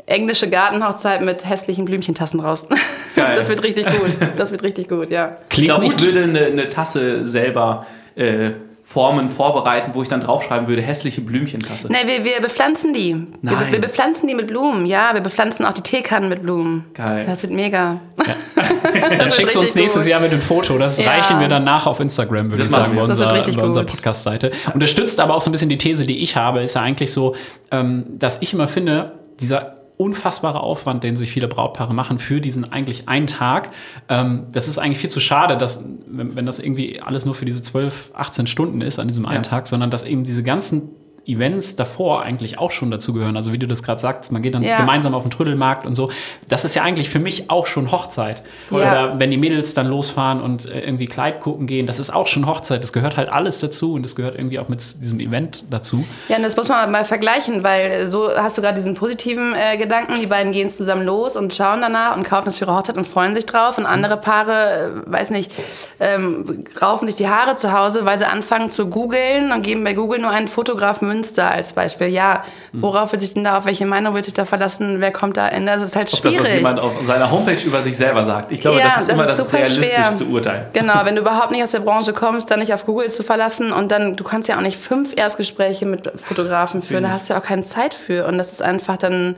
englische 0.10 0.50
Gartenhochzeit 0.50 1.22
mit 1.22 1.48
hässlichen 1.48 1.86
Blümchentassen 1.86 2.40
raus. 2.40 2.66
Geil. 3.16 3.36
Das 3.36 3.50
wird 3.50 3.64
richtig 3.64 3.86
gut. 3.86 4.18
Das 4.38 4.52
wird 4.52 4.64
richtig 4.64 4.90
gut, 4.90 5.10
ja. 5.10 5.38
Ich 5.44 5.50
Klingt 5.50 5.68
glaube, 5.70 5.86
ich 5.86 5.92
gut. 5.92 6.06
würde 6.06 6.24
eine, 6.24 6.46
eine 6.46 6.70
Tasse 6.70 7.26
selber 7.26 7.86
äh, 8.16 8.52
formen, 8.84 9.30
vorbereiten, 9.30 9.92
wo 9.94 10.02
ich 10.02 10.10
dann 10.10 10.20
draufschreiben 10.20 10.68
würde, 10.68 10.82
hässliche 10.82 11.22
Blümchentasse. 11.22 11.90
Nee, 11.92 11.98
wir, 12.08 12.26
wir 12.26 12.42
bepflanzen 12.42 12.92
die. 12.92 13.14
Wir, 13.42 13.52
Nein. 13.52 13.72
wir 13.72 13.82
bepflanzen 13.82 14.28
die 14.28 14.34
mit 14.34 14.48
Blumen. 14.48 14.88
Ja, 14.88 15.12
wir 15.14 15.22
bepflanzen 15.22 15.64
auch 15.64 15.74
die 15.74 15.84
Teekannen 15.84 16.28
mit 16.28 16.42
Blumen. 16.42 16.86
Geil. 16.96 17.24
Das 17.28 17.44
wird 17.44 17.54
mega. 17.54 18.00
Dann 19.20 19.32
schickst 19.32 19.56
du 19.56 19.60
uns 19.60 19.76
nächstes 19.76 20.04
gut. 20.04 20.10
Jahr 20.10 20.22
mit 20.22 20.32
dem 20.32 20.42
Foto. 20.42 20.78
Das 20.80 20.98
Ja. 20.98 21.12
reichen 21.12 21.40
wir 21.40 21.48
dann 21.48 21.64
nach 21.64 21.86
auf 21.86 22.00
Instagram, 22.00 22.50
würde 22.50 22.64
ich 22.64 22.70
sagen, 22.70 22.96
bei 22.96 23.02
wir. 23.02 23.08
Das 23.08 23.20
wird 23.20 23.30
unserer, 23.46 23.84
bei. 23.84 23.84
Podcast-Seite. 23.84 24.52
Unterstützt 24.74 25.20
aber 25.20 25.36
auch 25.36 25.42
so 25.42 25.50
ein 25.50 25.52
bisschen 25.52 25.70
die 25.70 25.78
These, 25.78 26.06
die 26.08 26.24
ich 26.24 26.36
habe, 26.36 26.62
ist 26.64 26.74
ja 26.74 26.82
eigentlich 26.82 27.12
so, 27.12 27.36
ähm, 27.72 28.06
dass 28.18 28.42
ich 28.42 28.54
immer 28.54 28.68
finde, 28.68 29.12
dieser 29.40 29.79
unfassbare 30.00 30.62
Aufwand, 30.62 31.04
den 31.04 31.18
sich 31.18 31.30
viele 31.30 31.50
Brautpaare 31.50 31.94
machen 31.94 32.20
für 32.20 32.40
diesen 32.40 32.72
eigentlich 32.72 33.10
einen 33.10 33.28
Tag, 33.28 33.72
ähm, 34.08 34.48
das 34.50 34.70
ist 34.70 34.78
eigentlich 34.78 34.98
viel 34.98 35.10
zu 35.10 35.20
schade, 35.20 35.58
dass, 35.58 35.84
wenn, 36.08 36.38
wenn 36.38 36.46
das 36.46 36.58
irgendwie 36.58 37.02
alles 37.02 37.26
nur 37.26 37.36
für 37.36 37.44
diese 37.44 37.62
12, 37.62 38.12
18 38.14 38.48
Stunden 38.48 38.80
ist 38.80 38.98
an 38.98 39.10
diesem 39.10 39.26
einen 39.26 39.44
Tag, 39.44 39.68
sondern 39.68 39.92
dass 39.92 40.06
eben 40.06 40.24
diese 40.24 40.42
ganzen 40.42 40.92
Events 41.30 41.76
davor 41.76 42.22
eigentlich 42.24 42.58
auch 42.60 42.72
schon 42.72 42.92
dazu 42.92 43.14
gehören. 43.14 43.38
Also 43.38 43.54
wie 43.54 43.60
du 43.60 43.68
das 43.68 43.84
gerade 43.84 44.00
sagst, 44.02 44.32
man 44.32 44.42
geht 44.42 44.54
dann 44.56 44.64
Ja. 44.64 44.78
gemeinsam 44.80 45.14
auf 45.14 45.24
den 45.24 45.32
Trödelmarkt 45.32 45.86
und 45.86 45.96
so. 45.96 46.10
Das 46.48 46.66
ist 46.66 46.76
ja 46.76 46.84
eigentlich 46.84 47.10
für 47.10 47.20
mich 47.20 47.50
auch 47.50 47.68
schon 47.68 47.92
Hochzeit. 47.92 48.44
Ja. 48.70 48.78
Oder 48.78 49.20
wenn 49.20 49.32
die 49.32 49.38
Mädels 49.38 49.74
dann 49.74 49.88
losfahren 49.88 50.42
und 50.42 50.66
äh, 50.66 50.80
irgendwie 50.82 51.06
Kleid 51.08 51.40
gucken 51.40 51.68
gehen, 51.68 51.86
das 51.86 52.00
ist 52.00 52.10
auch 52.14 52.28
schon 52.28 52.46
Hochzeit. 52.48 52.84
Das 52.84 52.94
gehört 52.94 53.18
halt 53.18 53.30
alles 53.30 53.60
dazu 53.60 53.94
und 53.94 54.04
das 54.04 54.16
gehört 54.16 54.36
irgendwie 54.36 54.60
auch 54.60 54.70
mit 54.70 54.80
diesem 55.02 55.20
Event 55.20 55.64
dazu. 55.70 56.06
Ja, 56.28 56.38
und 56.38 56.44
das 56.44 56.56
muss 56.58 56.68
man 56.68 56.92
mal 56.92 57.06
vergleichen, 57.06 57.64
weil 57.64 58.08
so 58.08 58.30
hast 58.36 58.58
du 58.58 58.62
gerade 58.62 58.76
diesen 58.76 58.96
positiven 58.96 59.54
äh, 59.54 59.78
Gedanken. 59.78 60.20
Die 60.20 60.28
beiden 60.28 60.52
gehen 60.52 60.70
zusammen 60.70 61.06
los 61.06 61.36
und 61.36 61.54
schauen 61.54 61.82
danach 61.82 62.16
und 62.16 62.24
kaufen 62.24 62.46
das 62.46 62.58
für 62.58 62.66
ihre 62.66 62.76
Hochzeit 62.76 62.98
und 62.98 63.06
freuen 63.06 63.36
sich 63.36 63.46
drauf. 63.46 63.78
Und 63.78 63.86
andere 63.86 64.18
Paare, 64.18 65.04
äh, 65.08 65.12
weiß 65.12 65.30
nicht, 65.32 65.52
ähm, 66.00 66.64
raufen 66.82 67.08
sich 67.08 67.16
die 67.16 67.28
Haare 67.28 67.56
zu 67.56 67.74
Hause, 67.74 68.06
weil 68.06 68.18
sie 68.18 68.26
anfangen 68.28 68.70
zu 68.70 68.88
googeln 68.88 69.52
und 69.52 69.62
geben 69.64 69.84
bei 69.84 69.94
Google 69.94 70.20
nur 70.20 70.30
einen 70.32 70.48
Fotograf 70.48 71.02
Münster 71.20 71.52
als 71.52 71.74
Beispiel. 71.74 72.08
Ja, 72.08 72.44
worauf 72.72 73.12
will 73.12 73.20
sich 73.20 73.34
denn 73.34 73.44
da, 73.44 73.58
auf 73.58 73.66
welche 73.66 73.86
Meinung 73.86 74.14
will 74.16 74.24
sich 74.24 74.34
da 74.34 74.46
verlassen? 74.46 75.02
Wer 75.02 75.12
kommt 75.12 75.36
da 75.38 75.48
in? 75.50 75.66
Das 75.66 75.82
ist 75.82 75.96
halt 75.96 76.12
Ob 76.14 76.22
das, 76.22 76.34
was 76.34 76.42
schwierig. 76.42 76.58
jemand 76.58 76.80
auf 76.80 76.94
seiner 77.06 77.30
Homepage 77.30 77.58
über 77.66 77.82
sich 77.82 77.98
selber 77.98 78.24
sagt. 78.24 78.52
Ich 78.52 78.62
glaube, 78.62 78.78
Ja, 78.80 78.86
das 78.86 79.00
ist 79.02 79.12
das 79.12 79.16
immer 79.20 79.30
ist 79.30 79.40
das 79.40 79.54
realistischste 79.54 80.18
schwer. 80.24 80.28
Urteil. 80.34 80.68
Genau, 80.74 80.94
wenn 81.04 81.16
du 81.16 81.22
überhaupt 81.30 81.52
nicht 81.52 81.64
aus 81.64 81.72
der 81.72 81.82
Branche 81.82 82.14
kommst, 82.14 82.50
dann 82.52 82.60
nicht 82.60 82.74
auf 82.74 82.86
Google 82.86 83.10
zu 83.10 83.24
verlassen 83.24 83.72
und 83.74 83.92
dann, 83.92 84.16
du 84.16 84.24
kannst 84.24 84.48
ja 84.48 84.58
auch 84.58 84.62
nicht 84.62 84.78
fünf 84.78 85.14
Erstgespräche 85.16 85.86
mit 85.86 86.10
Fotografen 86.22 86.82
führen, 86.82 87.04
da 87.04 87.10
hast 87.10 87.30
du 87.30 87.34
ja 87.34 87.40
auch 87.40 87.44
keine 87.44 87.64
Zeit 87.64 87.94
für 87.94 88.26
und 88.28 88.38
das 88.38 88.52
ist 88.52 88.62
einfach 88.62 88.98
dann, 88.98 89.36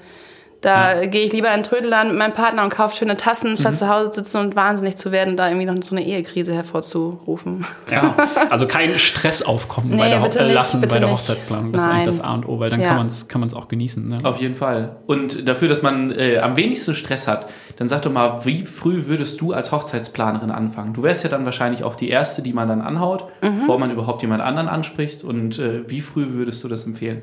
da 0.61 1.05
gehe 1.07 1.25
ich 1.25 1.33
lieber 1.33 1.49
in 1.49 1.61
den 1.61 1.63
Trödelladen 1.63 2.09
mit 2.11 2.19
meinem 2.19 2.33
Partner 2.33 2.63
und 2.63 2.69
kaufe 2.69 2.95
schöne 2.95 3.15
Tassen, 3.17 3.51
Mhm. 3.51 3.57
statt 3.57 3.75
zu 3.75 3.89
Hause 3.89 4.11
zu 4.11 4.23
sitzen 4.23 4.37
und 4.37 4.55
wahnsinnig 4.55 4.95
zu 4.95 5.11
werden, 5.11 5.35
da 5.35 5.47
irgendwie 5.47 5.65
noch 5.65 5.75
so 5.81 5.95
eine 5.95 6.05
Ehekrise 6.05 6.53
hervorzurufen. 6.53 7.65
Ja. 7.91 8.15
Also 8.49 8.67
kein 8.67 8.89
Stressaufkommen 8.89 9.91
bei 9.91 10.03
Nee, 10.05 10.09
der, 10.09 10.19
Ho 10.19 10.23
bitte 10.23 10.39
äh, 10.39 10.43
nicht, 10.45 10.53
lassen 10.53 10.81
bitte 10.81 10.95
bei 10.95 10.99
der 10.99 11.09
nicht. 11.09 11.17
Hochzeitsplanung. 11.19 11.71
Das 11.71 11.81
ist 11.81 11.87
Nein. 11.87 11.95
eigentlich 11.97 12.05
das 12.17 12.21
A 12.21 12.33
und 12.33 12.47
O, 12.47 12.59
weil 12.59 12.69
dann 12.69 12.81
Ja. 12.81 12.89
kann 12.89 12.97
man 12.97 13.07
es 13.07 13.27
kann 13.27 13.39
man's 13.41 13.53
auch 13.53 13.67
genießen. 13.67 14.07
Ne? 14.07 14.19
Auf 14.23 14.39
jeden 14.41 14.55
Fall. 14.55 14.97
Und 15.07 15.47
dafür, 15.47 15.67
dass 15.69 15.81
man 15.81 16.11
äh, 16.11 16.39
am 16.39 16.55
wenigsten 16.57 16.93
Stress 16.95 17.27
hat, 17.27 17.47
dann 17.77 17.87
sag 17.87 18.01
doch 18.01 18.11
mal, 18.11 18.45
wie 18.45 18.65
früh 18.65 19.05
würdest 19.07 19.39
du 19.41 19.53
als 19.53 19.71
Hochzeitsplanerin 19.71 20.51
anfangen? 20.51 20.93
Du 20.93 21.03
wärst 21.03 21.23
ja 21.23 21.29
dann 21.29 21.45
wahrscheinlich 21.45 21.83
auch 21.83 21.95
die 21.95 22.09
Erste, 22.09 22.41
die 22.41 22.53
man 22.53 22.67
dann 22.67 22.81
anhaut, 22.81 23.25
Mhm. 23.41 23.59
bevor 23.61 23.79
man 23.79 23.89
überhaupt 23.91 24.21
jemand 24.21 24.41
anderen 24.43 24.67
anspricht. 24.67 25.23
Und 25.23 25.57
äh, 25.59 25.89
wie 25.89 26.01
früh 26.01 26.33
würdest 26.33 26.63
du 26.63 26.67
das 26.67 26.85
empfehlen? 26.85 27.21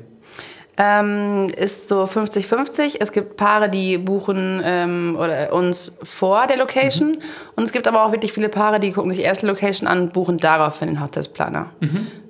Ähm, 0.81 1.49
ist 1.57 1.89
so 1.89 2.05
50-50. 2.05 2.95
Es 3.01 3.11
gibt 3.11 3.35
Paare, 3.35 3.67
die 3.69 3.97
buchen 3.97 4.61
ähm, 4.63 5.17
oder 5.19 5.51
uns 5.51 5.91
vor 6.03 6.47
der 6.47 6.55
Location. 6.57 7.17
Und 7.57 7.63
es 7.65 7.73
gibt 7.73 7.85
aber 7.85 8.05
auch 8.05 8.13
wirklich 8.13 8.31
viele 8.31 8.47
Paare, 8.47 8.79
die 8.79 8.93
gucken 8.93 9.11
sich 9.11 9.21
erst 9.25 9.41
die 9.41 9.47
Location 9.47 9.89
an 9.89 9.99
und 10.03 10.13
buchen 10.13 10.37
daraufhin 10.37 10.87
den 10.87 11.03
Hochzeitsplaner. 11.03 11.65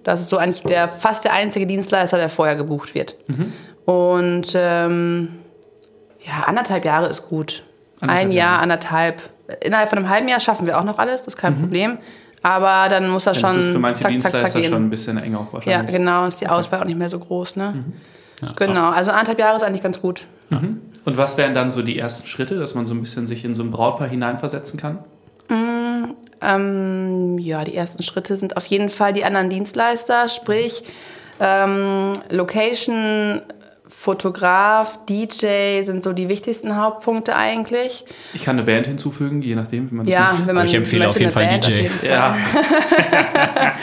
Das 0.03 0.21
ist 0.21 0.29
so 0.29 0.38
eigentlich 0.38 0.63
der, 0.63 0.89
fast 0.89 1.25
der 1.25 1.33
einzige 1.33 1.67
Dienstleister, 1.67 2.17
der 2.17 2.29
vorher 2.29 2.55
gebucht 2.55 2.95
wird. 2.95 3.15
Und 3.85 4.51
ähm, 4.55 5.29
ja, 6.25 6.43
anderthalb 6.47 6.85
Jahre 6.85 7.07
ist 7.07 7.29
gut. 7.29 7.63
Anderthalb 8.01 8.25
Ein 8.27 8.31
Jahr, 8.31 8.47
Jahre. 8.53 8.62
anderthalb. 8.63 9.21
Innerhalb 9.63 9.89
von 9.89 9.99
einem 9.99 10.09
halben 10.09 10.27
Jahr 10.27 10.39
schaffen 10.39 10.65
wir 10.65 10.79
auch 10.79 10.83
noch 10.83 10.97
alles, 10.97 11.21
das 11.21 11.35
ist 11.35 11.38
kein 11.38 11.55
Problem. 11.59 11.99
Aber 12.41 12.89
dann 12.89 13.09
muss 13.09 13.27
er 13.27 13.33
Ja, 13.33 13.39
schon 13.41 13.55
das 13.57 13.65
ist 13.65 13.71
für 13.73 13.79
manche 13.79 14.01
zack, 14.01 14.12
zack, 14.13 14.21
zack 14.21 14.31
Dienstleister 14.31 14.62
gehen. 14.62 14.71
schon 14.71 14.85
ein 14.85 14.89
bisschen 14.89 15.17
eng 15.17 15.35
auch 15.35 15.47
ja, 15.47 15.53
wahrscheinlich. 15.53 15.95
genau, 15.95 16.25
ist 16.25 16.39
die 16.41 16.47
Auswahl 16.47 16.81
auch 16.81 16.85
nicht 16.85 16.97
mehr 16.97 17.09
so 17.09 17.19
groß. 17.19 17.55
Ne? 17.57 17.83
Mhm. 18.41 18.56
Genau, 18.56 18.89
also 18.89 19.12
anderthalb 19.12 19.39
Jahre 19.39 19.56
ist 19.58 19.63
eigentlich 19.63 19.84
ganz 19.84 20.02
gut. 20.02 20.25
Und 20.52 21.17
was 21.17 21.38
wären 21.38 21.54
dann 21.54 21.71
so 21.71 21.82
die 21.82 21.97
ersten 21.99 22.28
Schritte, 22.28 22.58
dass 22.60 22.73
man 22.75 22.86
so 22.86 22.93
ein 22.93 23.02
bisschen 23.02 23.28
sich 23.28 23.45
in 23.45 23.54
so 23.56 23.63
ein 23.63 23.71
Brautpaar 23.71 24.08
hineinversetzen 24.08 24.80
kann? 24.80 24.99
Ähm, 26.41 27.38
ja, 27.38 27.63
die 27.65 27.75
ersten 27.75 28.02
Schritte 28.02 28.38
sind 28.38 28.56
auf 28.58 28.65
jeden 28.67 28.89
Fall 28.89 29.12
die 29.13 29.25
anderen 29.25 29.49
Dienstleister, 29.49 30.30
sprich 30.30 30.84
ähm, 31.41 32.13
Location, 32.30 33.41
Fotograf, 33.88 34.99
DJ 35.10 35.84
sind 35.84 36.02
so 36.04 36.13
die 36.13 36.30
wichtigsten 36.30 36.78
Hauptpunkte 36.78 37.36
eigentlich. 37.36 38.06
Ich 38.34 38.43
kann 38.43 38.56
eine 38.56 38.63
Band 38.65 38.88
hinzufügen, 38.88 39.41
je 39.41 39.56
nachdem, 39.56 39.91
wie 39.91 39.95
man 39.95 40.06
das 40.06 40.13
Ja, 40.13 40.30
möchte. 40.32 40.47
wenn 40.47 40.56
man 40.56 40.65
ich 40.65 40.73
empfehle 40.75 41.10
auf 41.10 41.19
jeden 41.19 41.32
Fall 41.32 41.47
Band 41.47 41.67
DJ. 41.67 41.71
auf 41.71 41.82
jeden 41.82 41.99
Fall. 41.99 42.10
Ja, 42.10 42.36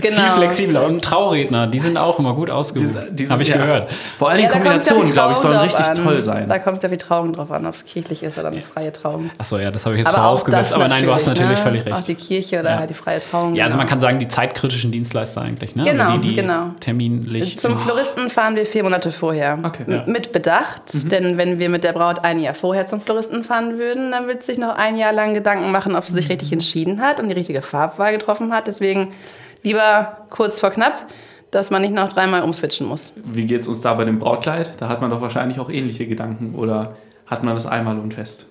Genau. 0.00 0.20
Viel 0.20 0.30
flexibler. 0.32 0.84
Und 0.86 1.04
Trauredner, 1.04 1.66
die 1.66 1.78
sind 1.78 1.96
auch 1.96 2.18
immer 2.18 2.34
gut 2.34 2.50
ausgesucht. 2.50 2.98
Habe 3.28 3.42
ich 3.42 3.48
ja. 3.48 3.56
gehört. 3.56 3.92
Vor 4.18 4.30
allem 4.30 4.40
Ja, 4.40 4.48
die 4.48 4.52
da 4.52 4.60
kommt's 4.70 4.86
ja 4.86 4.92
Kombinationen, 4.94 5.12
glaube 5.12 5.32
ich, 5.32 5.38
sollen 5.38 5.58
richtig 5.58 5.84
an. 5.84 6.02
toll 6.04 6.22
sein. 6.22 6.48
Da 6.48 6.58
kommt 6.58 6.76
es 6.78 6.82
ja 6.82 6.88
die 6.88 6.96
Trauung 6.96 7.32
drauf 7.32 7.50
an, 7.50 7.66
ob 7.66 7.74
es 7.74 7.84
kirchlich 7.84 8.22
ist 8.22 8.38
oder 8.38 8.48
eine 8.48 8.62
freie 8.62 8.92
Trauung. 8.92 9.30
Achso, 9.38 9.58
ja, 9.58 9.70
das 9.70 9.84
habe 9.86 9.94
ich 9.96 10.00
jetzt 10.00 10.08
Aber 10.08 10.18
auch 10.18 10.22
vorausgesetzt. 10.24 10.72
Aber 10.72 10.88
nein, 10.88 11.04
du 11.04 11.12
hast 11.12 11.26
natürlich 11.26 11.50
ne? 11.50 11.56
völlig 11.56 11.92
Auch 11.92 11.96
recht. 11.96 12.08
die 12.08 12.14
Kirche 12.14 12.60
oder 12.60 12.70
Ja. 12.70 12.78
halt 12.78 12.90
die 12.90 12.94
freie 12.94 13.20
Trauung. 13.20 13.54
Ja, 13.54 13.64
also 13.64 13.74
genau. 13.74 13.82
man 13.82 13.88
kann 13.90 14.00
sagen, 14.00 14.18
die 14.18 14.28
zeitkritischen 14.28 14.90
Dienstleister 14.92 15.42
eigentlich, 15.42 15.74
ne? 15.76 15.84
Genau, 15.84 16.04
also 16.04 16.18
die, 16.18 16.28
die 16.28 16.34
genau. 16.36 16.70
terminlich. 16.80 17.58
Zum 17.58 17.78
Floristen 17.78 18.30
fahren 18.30 18.56
wir 18.56 18.66
vier 18.66 18.82
Monate 18.82 19.12
vorher. 19.12 19.58
Okay. 19.62 20.02
Mit 20.06 20.32
Bedacht, 20.32 21.10
denn 21.10 21.36
wenn 21.38 21.58
wir 21.58 21.68
mit 21.68 21.84
der 21.84 21.92
Braut 21.92 22.24
ein 22.24 22.40
Jahr 22.40 22.54
vorher 22.54 22.86
zum 22.86 23.00
Floristen 23.00 23.44
fahren 23.44 23.78
würden, 23.78 24.10
dann 24.10 24.26
wird 24.26 24.42
sich 24.42 24.58
noch 24.58 24.74
ein 24.76 24.96
Jahr 24.96 25.12
lang 25.12 25.34
Gedanken 25.34 25.70
machen, 25.70 25.96
ob 25.96 26.04
sie 26.04 26.12
sich 26.14 26.28
richtig 26.28 26.52
entschieden 26.52 27.00
hat 27.00 27.20
und 27.20 27.28
die 27.28 27.34
richtige 27.34 27.62
Farbwahl 27.62 28.12
getroffen 28.12 28.52
hat. 28.52 28.66
Deswegen 28.66 29.12
lieber 29.62 30.26
kurz 30.30 30.60
vor 30.60 30.70
knapp, 30.70 31.06
dass 31.50 31.70
man 31.70 31.82
nicht 31.82 31.92
noch 31.94 32.08
dreimal 32.08 32.42
umswitchen 32.42 32.86
muss. 32.86 33.12
Wie 33.16 33.44
geht 33.46 33.62
es 33.62 33.68
uns 33.68 33.80
da 33.80 33.94
bei 33.94 34.04
dem 34.04 34.18
Brautkleid? 34.18 34.72
Da 34.80 34.88
hat 34.88 35.00
man 35.00 35.10
doch 35.10 35.20
wahrscheinlich 35.20 35.58
auch 35.58 35.70
ähnliche 35.70 36.06
Gedanken. 36.06 36.54
Oder 36.56 36.96
hat 37.26 37.42
man 37.42 37.54
das 37.54 37.66
einmal 37.66 37.98
und 37.98 38.14
fest? 38.14 38.46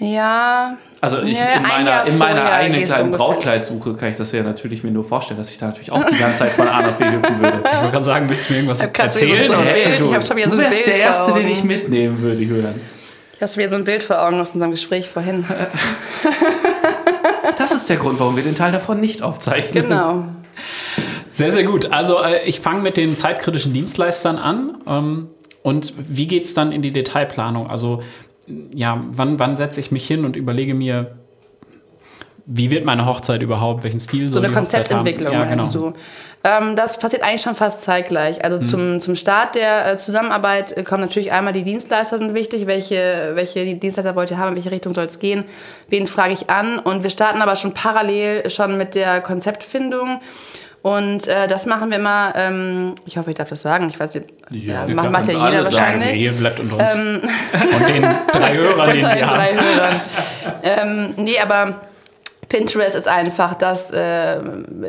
Ja, 0.00 0.76
Also 1.00 1.20
ich, 1.22 1.36
Ja, 1.36 1.54
in 1.56 1.64
ein 1.64 1.68
meiner, 1.84 2.04
in 2.04 2.18
meiner 2.18 2.52
eigenen 2.52 2.80
du 2.80 2.86
kleinen. 2.86 3.10
Brautkleidsuche 3.12 3.94
kann 3.94 4.10
ich 4.10 4.16
das 4.16 4.30
ja 4.30 4.44
natürlich 4.44 4.84
mir 4.84 4.92
nur 4.92 5.04
vorstellen, 5.04 5.38
dass 5.38 5.50
ich 5.50 5.58
da 5.58 5.66
natürlich 5.66 5.90
auch 5.90 6.04
die 6.04 6.16
ganze 6.16 6.38
Zeit 6.38 6.52
von 6.52 6.68
A 6.68 6.82
nach 6.82 6.92
B 6.92 7.04
hüpfen 7.04 7.40
würde. 7.40 7.58
Ich 7.64 7.72
wollte 7.78 7.90
gerade 7.90 8.04
sagen, 8.04 8.28
willst 8.28 8.48
du 8.48 8.52
mir 8.52 8.58
irgendwas 8.60 8.78
so 8.78 8.84
erzählen? 8.84 9.48
so 9.48 9.54
ein? 9.54 9.64
Bild. 9.64 10.04
Ich 10.04 10.14
hab 10.14 10.24
schon 10.24 10.36
wieder 10.36 10.46
du 10.46 10.50
so 10.52 10.56
ein 10.56 10.62
wärst 10.62 10.84
Bild 10.84 10.86
der 10.86 11.02
Erste, 11.02 11.32
den 11.32 11.48
ich 11.48 11.64
mitnehmen 11.64 12.22
würde, 12.22 12.42
Julian. 12.42 12.74
ich 13.34 13.42
habe 13.42 13.50
schon 13.50 13.58
wieder 13.58 13.70
so 13.70 13.76
ein 13.76 13.84
Bild 13.84 14.04
vor 14.04 14.22
Augen 14.22 14.40
aus 14.40 14.52
unserem 14.52 14.70
Gespräch 14.70 15.08
vorhin. 15.08 15.44
Das 17.58 17.72
ist 17.72 17.88
der 17.88 17.96
Grund, 17.96 18.20
warum 18.20 18.36
wir 18.36 18.44
den 18.44 18.54
Teil 18.54 18.70
davon 18.70 19.00
nicht 19.00 19.20
aufzeichnen. 19.22 19.88
Genau. 19.88 20.24
Sehr, 21.30 21.52
sehr 21.52 21.64
gut. 21.64 21.92
Also 21.92 22.22
äh, 22.22 22.46
ich 22.46 22.60
fange 22.60 22.82
mit 22.82 22.96
den 22.96 23.14
zeitkritischen 23.14 23.72
Dienstleistern 23.72 24.38
an. 24.38 24.78
Ähm, 24.86 25.28
und 25.62 25.94
wie 25.96 26.26
geht 26.26 26.44
es 26.44 26.54
dann 26.54 26.72
in 26.72 26.82
die 26.82 26.92
Detailplanung? 26.92 27.68
Also 27.68 28.02
ja, 28.74 29.04
wann, 29.10 29.38
wann 29.38 29.56
setze 29.56 29.80
ich 29.80 29.90
mich 29.90 30.06
hin 30.06 30.24
und 30.24 30.36
überlege 30.36 30.74
mir, 30.74 31.18
wie 32.46 32.70
wird 32.70 32.84
meine 32.84 33.04
Hochzeit 33.04 33.42
überhaupt? 33.42 33.84
Welchen 33.84 34.00
Stil 34.00 34.28
So 34.28 34.34
soll 34.34 34.44
eine 34.44 34.54
die 34.54 34.60
Hochzeit 34.60 34.90
haben? 34.90 35.04
Konzeptentwicklung 35.04 35.32
ja, 35.32 35.44
meinst 35.44 35.72
genau. 35.72 35.90
du? 35.90 35.96
Ähm, 36.48 36.76
das 36.76 36.98
passiert 36.98 37.22
eigentlich 37.22 37.42
schon 37.42 37.54
fast 37.54 37.82
zeitgleich. 37.84 38.42
Also 38.44 38.58
zum, 38.58 39.00
zum 39.00 39.16
Start 39.16 39.54
der 39.54 39.92
äh, 39.92 39.96
Zusammenarbeit 39.98 40.76
äh, 40.76 40.82
kommen 40.82 41.02
natürlich 41.02 41.32
einmal 41.32 41.52
die 41.52 41.62
Dienstleister 41.62 42.16
sind 42.18 42.32
wichtig. 42.34 42.66
Welche, 42.66 43.32
welche 43.34 43.74
Dienstleister 43.74 44.14
wollt 44.16 44.30
ihr 44.30 44.38
haben? 44.38 44.50
In 44.50 44.54
welche 44.56 44.70
Richtung 44.70 44.94
soll 44.94 45.04
es 45.04 45.18
gehen? 45.18 45.44
Wen 45.88 46.06
frage 46.06 46.32
ich 46.32 46.48
an? 46.48 46.78
Und 46.78 47.02
wir 47.02 47.10
starten 47.10 47.42
aber 47.42 47.56
schon 47.56 47.74
parallel 47.74 48.48
schon 48.50 48.78
mit 48.78 48.94
der 48.94 49.20
Konzeptfindung. 49.20 50.20
Und 50.80 51.26
äh, 51.26 51.48
das 51.48 51.66
machen 51.66 51.90
wir 51.90 51.98
immer, 51.98 52.32
ähm, 52.36 52.94
ich 53.04 53.18
hoffe, 53.18 53.30
ich 53.30 53.36
darf 53.36 53.48
das 53.48 53.60
sagen, 53.60 53.88
ich 53.90 53.98
weiß 53.98 54.14
nicht, 54.14 54.26
Ja, 54.50 54.86
ja, 54.86 54.94
macht, 54.94 55.10
macht 55.10 55.26
ja 55.26 55.32
jeder 55.32 55.44
alle 55.44 55.64
sagen. 55.64 55.74
wahrscheinlich. 55.74 56.18
Ihr 56.18 56.32
bleibt 56.32 56.60
unter 56.60 56.76
uns. 56.76 56.94
und 56.94 57.88
den 57.88 58.06
drei 58.32 58.54
Hörern, 58.56 58.90
den 58.92 59.00
wir 59.00 59.08
drei 59.26 59.52
haben. 59.54 59.60
Hörern. 59.60 60.00
ähm, 60.62 61.14
nee, 61.16 61.38
aber 61.40 61.80
Pinterest 62.48 62.96
ist 62.96 63.06
einfach 63.06 63.54
das 63.54 63.90
äh, 63.90 64.40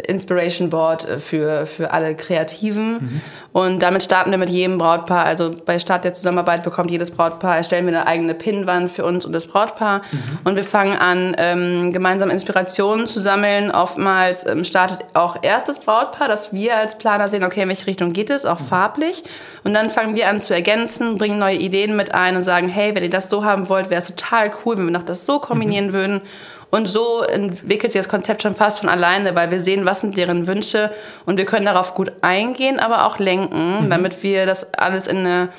Inspiration 0.07 0.69
Board 0.69 1.07
äh, 1.07 1.19
für, 1.19 1.65
für 1.65 1.91
alle 1.91 2.15
Kreativen. 2.15 3.21
Und 3.51 3.81
damit 3.81 4.03
starten 4.03 4.31
wir 4.31 4.37
mit 4.37 4.49
jedem 4.49 4.77
Brautpaar. 4.77 5.25
Also 5.25 5.53
bei 5.65 5.77
Start 5.79 6.05
der 6.05 6.13
Zusammenarbeit 6.13 6.63
bekommt 6.63 6.89
jedes 6.89 7.11
Brautpaar, 7.11 7.57
erstellen 7.57 7.85
wir 7.85 7.93
eine 7.93 8.07
eigene 8.07 8.33
Pinnwand 8.33 8.91
für 8.91 9.03
uns 9.03 9.25
und 9.25 9.33
das 9.33 9.47
Brautpaar. 9.47 10.03
Und 10.45 10.55
wir 10.55 10.63
fangen 10.63 10.97
an, 10.97 11.35
ähm, 11.37 11.91
gemeinsam 11.91 12.29
Inspirationen 12.29 13.07
zu 13.07 13.19
sammeln. 13.19 13.71
Oftmals 13.71 14.45
ähm, 14.45 14.63
startet 14.63 14.99
auch 15.13 15.37
erst 15.41 15.67
das 15.67 15.81
Brautpaar, 15.81 16.29
dass 16.29 16.53
wir 16.53 16.77
als 16.77 16.97
Planer 16.97 17.27
sehen, 17.27 17.43
okay, 17.43 17.63
in 17.63 17.67
welche 17.67 17.87
Richtung 17.87 18.13
geht 18.13 18.29
es, 18.29 18.45
auch 18.45 18.59
farblich. 18.59 19.23
Und 19.63 19.73
dann 19.73 19.89
fangen 19.89 20.15
wir 20.15 20.29
an 20.29 20.39
zu 20.39 20.53
ergänzen, 20.53 21.17
bringen 21.17 21.39
neue 21.39 21.57
Ideen 21.57 21.95
mit 21.97 22.13
ein 22.13 22.37
und 22.37 22.43
sagen, 22.43 22.69
hey, 22.69 22.95
wenn 22.95 23.03
ihr 23.03 23.09
das 23.09 23.29
so 23.29 23.43
haben 23.43 23.67
wollt, 23.67 23.89
wäre 23.89 24.01
es 24.01 24.07
total 24.07 24.51
cool, 24.63 24.77
wenn 24.77 24.85
wir 24.85 24.91
noch 24.91 25.05
das 25.05 25.25
so 25.25 25.39
kombinieren 25.39 25.91
würden. 25.91 26.21
Und 26.71 26.87
so 26.87 27.21
entwickelt 27.21 27.91
sich 27.91 27.99
das 27.99 28.09
Konzept 28.09 28.43
schon 28.43 28.53
fast 28.53 28.79
von 28.79 28.89
alleine, 28.89 29.35
weil 29.35 29.49
wir 29.49 29.59
sehen, 29.59 29.85
was 29.85 30.01
sind 30.01 30.17
deren 30.17 30.45
Wünsche 30.45 30.91
und 31.25 31.37
wir 31.37 31.45
können 31.45 31.65
darauf 31.65 31.95
gut 31.95 32.11
eingehen, 32.21 32.79
aber 32.79 33.05
auch 33.05 33.17
lenken, 33.17 33.89
damit 33.89 34.21
wir 34.21 34.45
das 34.45 34.73
alles 34.75 35.07
in 35.07 35.17
eine 35.17 35.49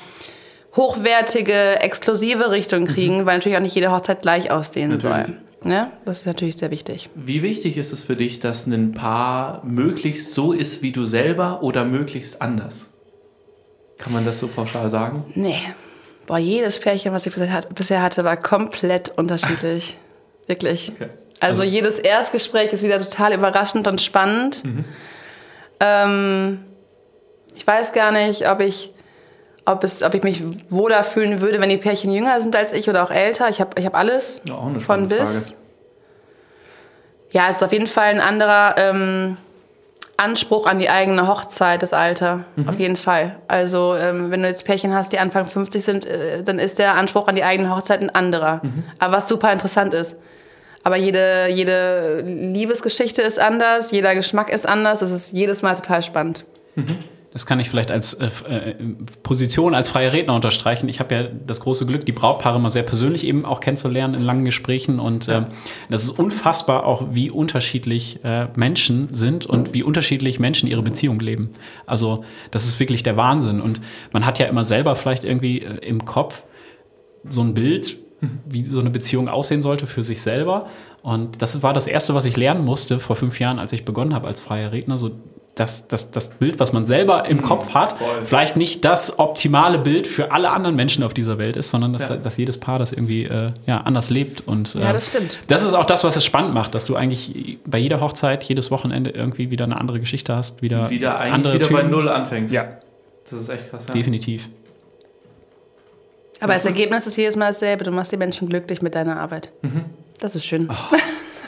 hochwertige, 0.75 1.81
exklusive 1.81 2.51
Richtung 2.51 2.85
kriegen, 2.85 3.25
weil 3.25 3.37
natürlich 3.37 3.57
auch 3.57 3.61
nicht 3.61 3.75
jede 3.75 3.91
Hochzeit 3.91 4.21
gleich 4.21 4.51
aussehen 4.51 4.91
Natürlich. 4.91 5.27
soll. 5.27 5.37
Ne? 5.63 5.91
Das 6.05 6.19
ist 6.19 6.25
natürlich 6.25 6.57
sehr 6.57 6.71
wichtig. 6.71 7.09
Wie 7.13 7.43
wichtig 7.43 7.77
ist 7.77 7.91
es 7.91 8.03
für 8.03 8.15
dich, 8.15 8.39
dass 8.39 8.65
ein 8.65 8.93
Paar 8.93 9.63
möglichst 9.63 10.33
so 10.33 10.53
ist 10.53 10.81
wie 10.81 10.91
du 10.91 11.05
selber 11.05 11.61
oder 11.61 11.85
möglichst 11.85 12.41
anders? 12.41 12.89
Kann 13.97 14.13
man 14.13 14.25
das 14.25 14.39
so 14.39 14.47
pauschal 14.47 14.89
sagen? 14.89 15.25
Nee. 15.35 15.59
Boah, 16.25 16.39
jedes 16.39 16.79
Pärchen, 16.79 17.13
was 17.13 17.25
ich 17.25 17.33
bisher 17.75 18.01
hatte, 18.01 18.23
war 18.23 18.37
komplett 18.37 19.09
unterschiedlich. 19.15 19.97
Wirklich. 20.51 20.91
Okay. 20.93 21.09
Also, 21.39 21.63
jedes 21.63 21.97
Erstgespräch 21.97 22.71
ist 22.73 22.83
wieder 22.83 22.99
total 22.99 23.33
überraschend 23.33 23.87
und 23.87 23.99
spannend. 24.01 24.63
Ähm, 25.79 26.59
ich 27.55 27.65
weiß 27.65 27.93
gar 27.93 28.11
nicht, 28.11 28.47
ob 28.49 28.59
ich, 28.59 28.93
ob, 29.65 29.83
es, 29.83 30.03
ob 30.03 30.13
ich 30.13 30.23
mich 30.23 30.43
wohler 30.69 31.03
fühlen 31.03 31.41
würde, 31.41 31.59
wenn 31.61 31.69
die 31.69 31.77
Pärchen 31.77 32.11
jünger 32.11 32.41
sind 32.41 32.55
als 32.55 32.73
ich 32.73 32.89
oder 32.89 33.03
auch 33.03 33.11
älter. 33.11 33.49
Ich 33.49 33.59
habe 33.61 33.71
ich 33.79 33.85
hab 33.85 33.95
alles 33.95 34.41
Ja, 34.45 34.59
von 34.79 35.07
bis. 35.07 35.19
Frage. 35.47 35.55
Ja, 37.31 37.47
es 37.49 37.55
ist 37.55 37.63
auf 37.63 37.71
jeden 37.71 37.87
Fall 37.87 38.09
ein 38.09 38.19
anderer 38.19 38.75
ähm, 38.77 39.37
Anspruch 40.17 40.67
an 40.67 40.79
die 40.79 40.89
eigene 40.89 41.27
Hochzeit, 41.27 41.81
das 41.81 41.93
Alter. 41.93 42.43
Mhm. 42.57 42.67
Auf 42.69 42.77
jeden 42.77 42.97
Fall. 42.97 43.37
Also, 43.47 43.95
ähm, 43.95 44.29
wenn 44.31 44.41
du 44.43 44.49
jetzt 44.49 44.65
Pärchen 44.65 44.93
hast, 44.93 45.13
die 45.13 45.17
Anfang 45.19 45.45
50 45.45 45.83
sind, 45.83 46.05
äh, 46.05 46.43
dann 46.43 46.59
ist 46.59 46.77
der 46.77 46.95
Anspruch 46.95 47.27
an 47.27 47.35
die 47.35 47.43
eigene 47.45 47.73
Hochzeit 47.75 48.01
ein 48.01 48.09
anderer. 48.13 48.59
Mhm. 48.61 48.83
Aber 48.99 49.17
was 49.17 49.27
super 49.27 49.51
interessant 49.51 49.93
ist. 49.95 50.17
Aber 50.83 50.97
jede, 50.97 51.47
jede 51.49 52.21
Liebesgeschichte 52.21 53.21
ist 53.21 53.39
anders, 53.39 53.91
jeder 53.91 54.15
Geschmack 54.15 54.51
ist 54.51 54.67
anders. 54.67 55.01
Es 55.01 55.11
ist 55.11 55.31
jedes 55.31 55.61
Mal 55.61 55.75
total 55.75 56.03
spannend. 56.03 56.45
Das 57.33 57.45
kann 57.45 57.61
ich 57.61 57.69
vielleicht 57.69 57.91
als 57.91 58.13
äh, 58.15 58.25
äh, 58.25 58.75
Position 59.23 59.73
als 59.73 59.87
freier 59.87 60.11
Redner 60.11 60.35
unterstreichen. 60.35 60.89
Ich 60.89 60.99
habe 60.99 61.15
ja 61.15 61.23
das 61.23 61.61
große 61.61 61.85
Glück, 61.85 62.05
die 62.05 62.11
Brautpaare 62.11 62.59
mal 62.59 62.71
sehr 62.71 62.83
persönlich 62.83 63.25
eben 63.25 63.45
auch 63.45 63.61
kennenzulernen 63.61 64.15
in 64.15 64.21
langen 64.21 64.43
Gesprächen. 64.43 64.99
Und 64.99 65.29
ähm, 65.29 65.45
das 65.89 66.03
ist 66.03 66.09
unfassbar 66.09 66.85
auch, 66.85 67.07
wie 67.11 67.29
unterschiedlich 67.29 68.19
äh, 68.25 68.47
Menschen 68.55 69.13
sind 69.13 69.45
und 69.45 69.73
wie 69.73 69.81
unterschiedlich 69.81 70.39
Menschen 70.39 70.67
ihre 70.67 70.81
Beziehung 70.81 71.21
leben. 71.21 71.51
Also 71.85 72.25
das 72.51 72.65
ist 72.65 72.81
wirklich 72.81 73.01
der 73.01 73.15
Wahnsinn. 73.15 73.61
Und 73.61 73.79
man 74.11 74.25
hat 74.25 74.37
ja 74.37 74.47
immer 74.47 74.65
selber 74.65 74.97
vielleicht 74.97 75.23
irgendwie 75.23 75.61
äh, 75.61 75.77
im 75.87 76.03
Kopf 76.03 76.43
so 77.27 77.41
ein 77.41 77.53
Bild, 77.53 77.97
wie 78.45 78.65
so 78.65 78.79
eine 78.79 78.89
Beziehung 78.89 79.27
aussehen 79.27 79.61
sollte 79.61 79.87
für 79.87 80.03
sich 80.03 80.21
selber. 80.21 80.67
Und 81.01 81.41
das 81.41 81.63
war 81.63 81.73
das 81.73 81.87
Erste, 81.87 82.13
was 82.13 82.25
ich 82.25 82.37
lernen 82.37 82.63
musste 82.63 82.99
vor 82.99 83.15
fünf 83.15 83.39
Jahren, 83.39 83.59
als 83.59 83.73
ich 83.73 83.85
begonnen 83.85 84.13
habe 84.13 84.27
als 84.27 84.39
freier 84.39 84.71
Redner. 84.71 84.97
So 84.97 85.11
das, 85.55 85.87
das, 85.89 86.11
das 86.11 86.29
Bild, 86.29 86.59
was 86.61 86.71
man 86.71 86.85
selber 86.85 87.27
im 87.27 87.41
Kopf 87.41 87.73
hat, 87.73 87.97
voll. 87.97 88.07
vielleicht 88.23 88.55
nicht 88.55 88.85
das 88.85 89.19
optimale 89.19 89.79
Bild 89.79 90.07
für 90.07 90.31
alle 90.31 90.49
anderen 90.51 90.77
Menschen 90.77 91.03
auf 91.03 91.13
dieser 91.13 91.37
Welt 91.39 91.57
ist, 91.57 91.69
sondern 91.71 91.91
dass, 91.91 92.07
Ja. 92.07 92.15
dass 92.17 92.37
jedes 92.37 92.57
Paar 92.57 92.79
das 92.79 92.93
irgendwie 92.93 93.25
äh, 93.25 93.51
ja, 93.65 93.81
anders 93.81 94.09
lebt. 94.09 94.47
Und, 94.47 94.75
äh, 94.75 94.79
Ja, 94.79 94.93
das 94.93 95.07
stimmt. 95.07 95.39
Das 95.47 95.63
ist 95.63 95.73
auch 95.73 95.85
das, 95.85 96.03
was 96.05 96.15
es 96.15 96.23
spannend 96.23 96.53
macht, 96.53 96.73
dass 96.73 96.85
du 96.85 96.95
eigentlich 96.95 97.57
bei 97.65 97.79
jeder 97.79 97.99
Hochzeit, 97.99 98.43
jedes 98.45 98.71
Wochenende 98.71 99.09
irgendwie 99.09 99.49
wieder 99.51 99.65
eine 99.65 99.77
andere 99.77 99.99
Geschichte 99.99 100.33
hast, 100.35 100.61
wieder, 100.61 100.89
Wieder 100.89 101.19
andere 101.19 101.55
wieder 101.55 101.67
bei. 101.69 101.83
Null 101.83 102.07
anfängst. 102.07 102.53
Ja. 102.53 102.65
Das 103.29 103.41
ist 103.41 103.49
echt 103.49 103.69
krass. 103.71 103.87
Ja. 103.87 103.93
Definitiv. 103.93 104.47
Aber 106.41 106.53
das 106.53 106.65
Ergebnis 106.65 107.07
ist 107.07 107.15
jedes 107.17 107.35
Mal 107.35 107.47
dasselbe. 107.47 107.83
Du 107.85 107.91
machst 107.91 108.11
die 108.11 108.17
Menschen 108.17 108.49
glücklich 108.49 108.81
mit 108.81 108.95
deiner 108.95 109.19
Arbeit. 109.19 109.51
Mhm. 109.61 109.85
Das 110.19 110.35
ist 110.35 110.45
schön. 110.45 110.69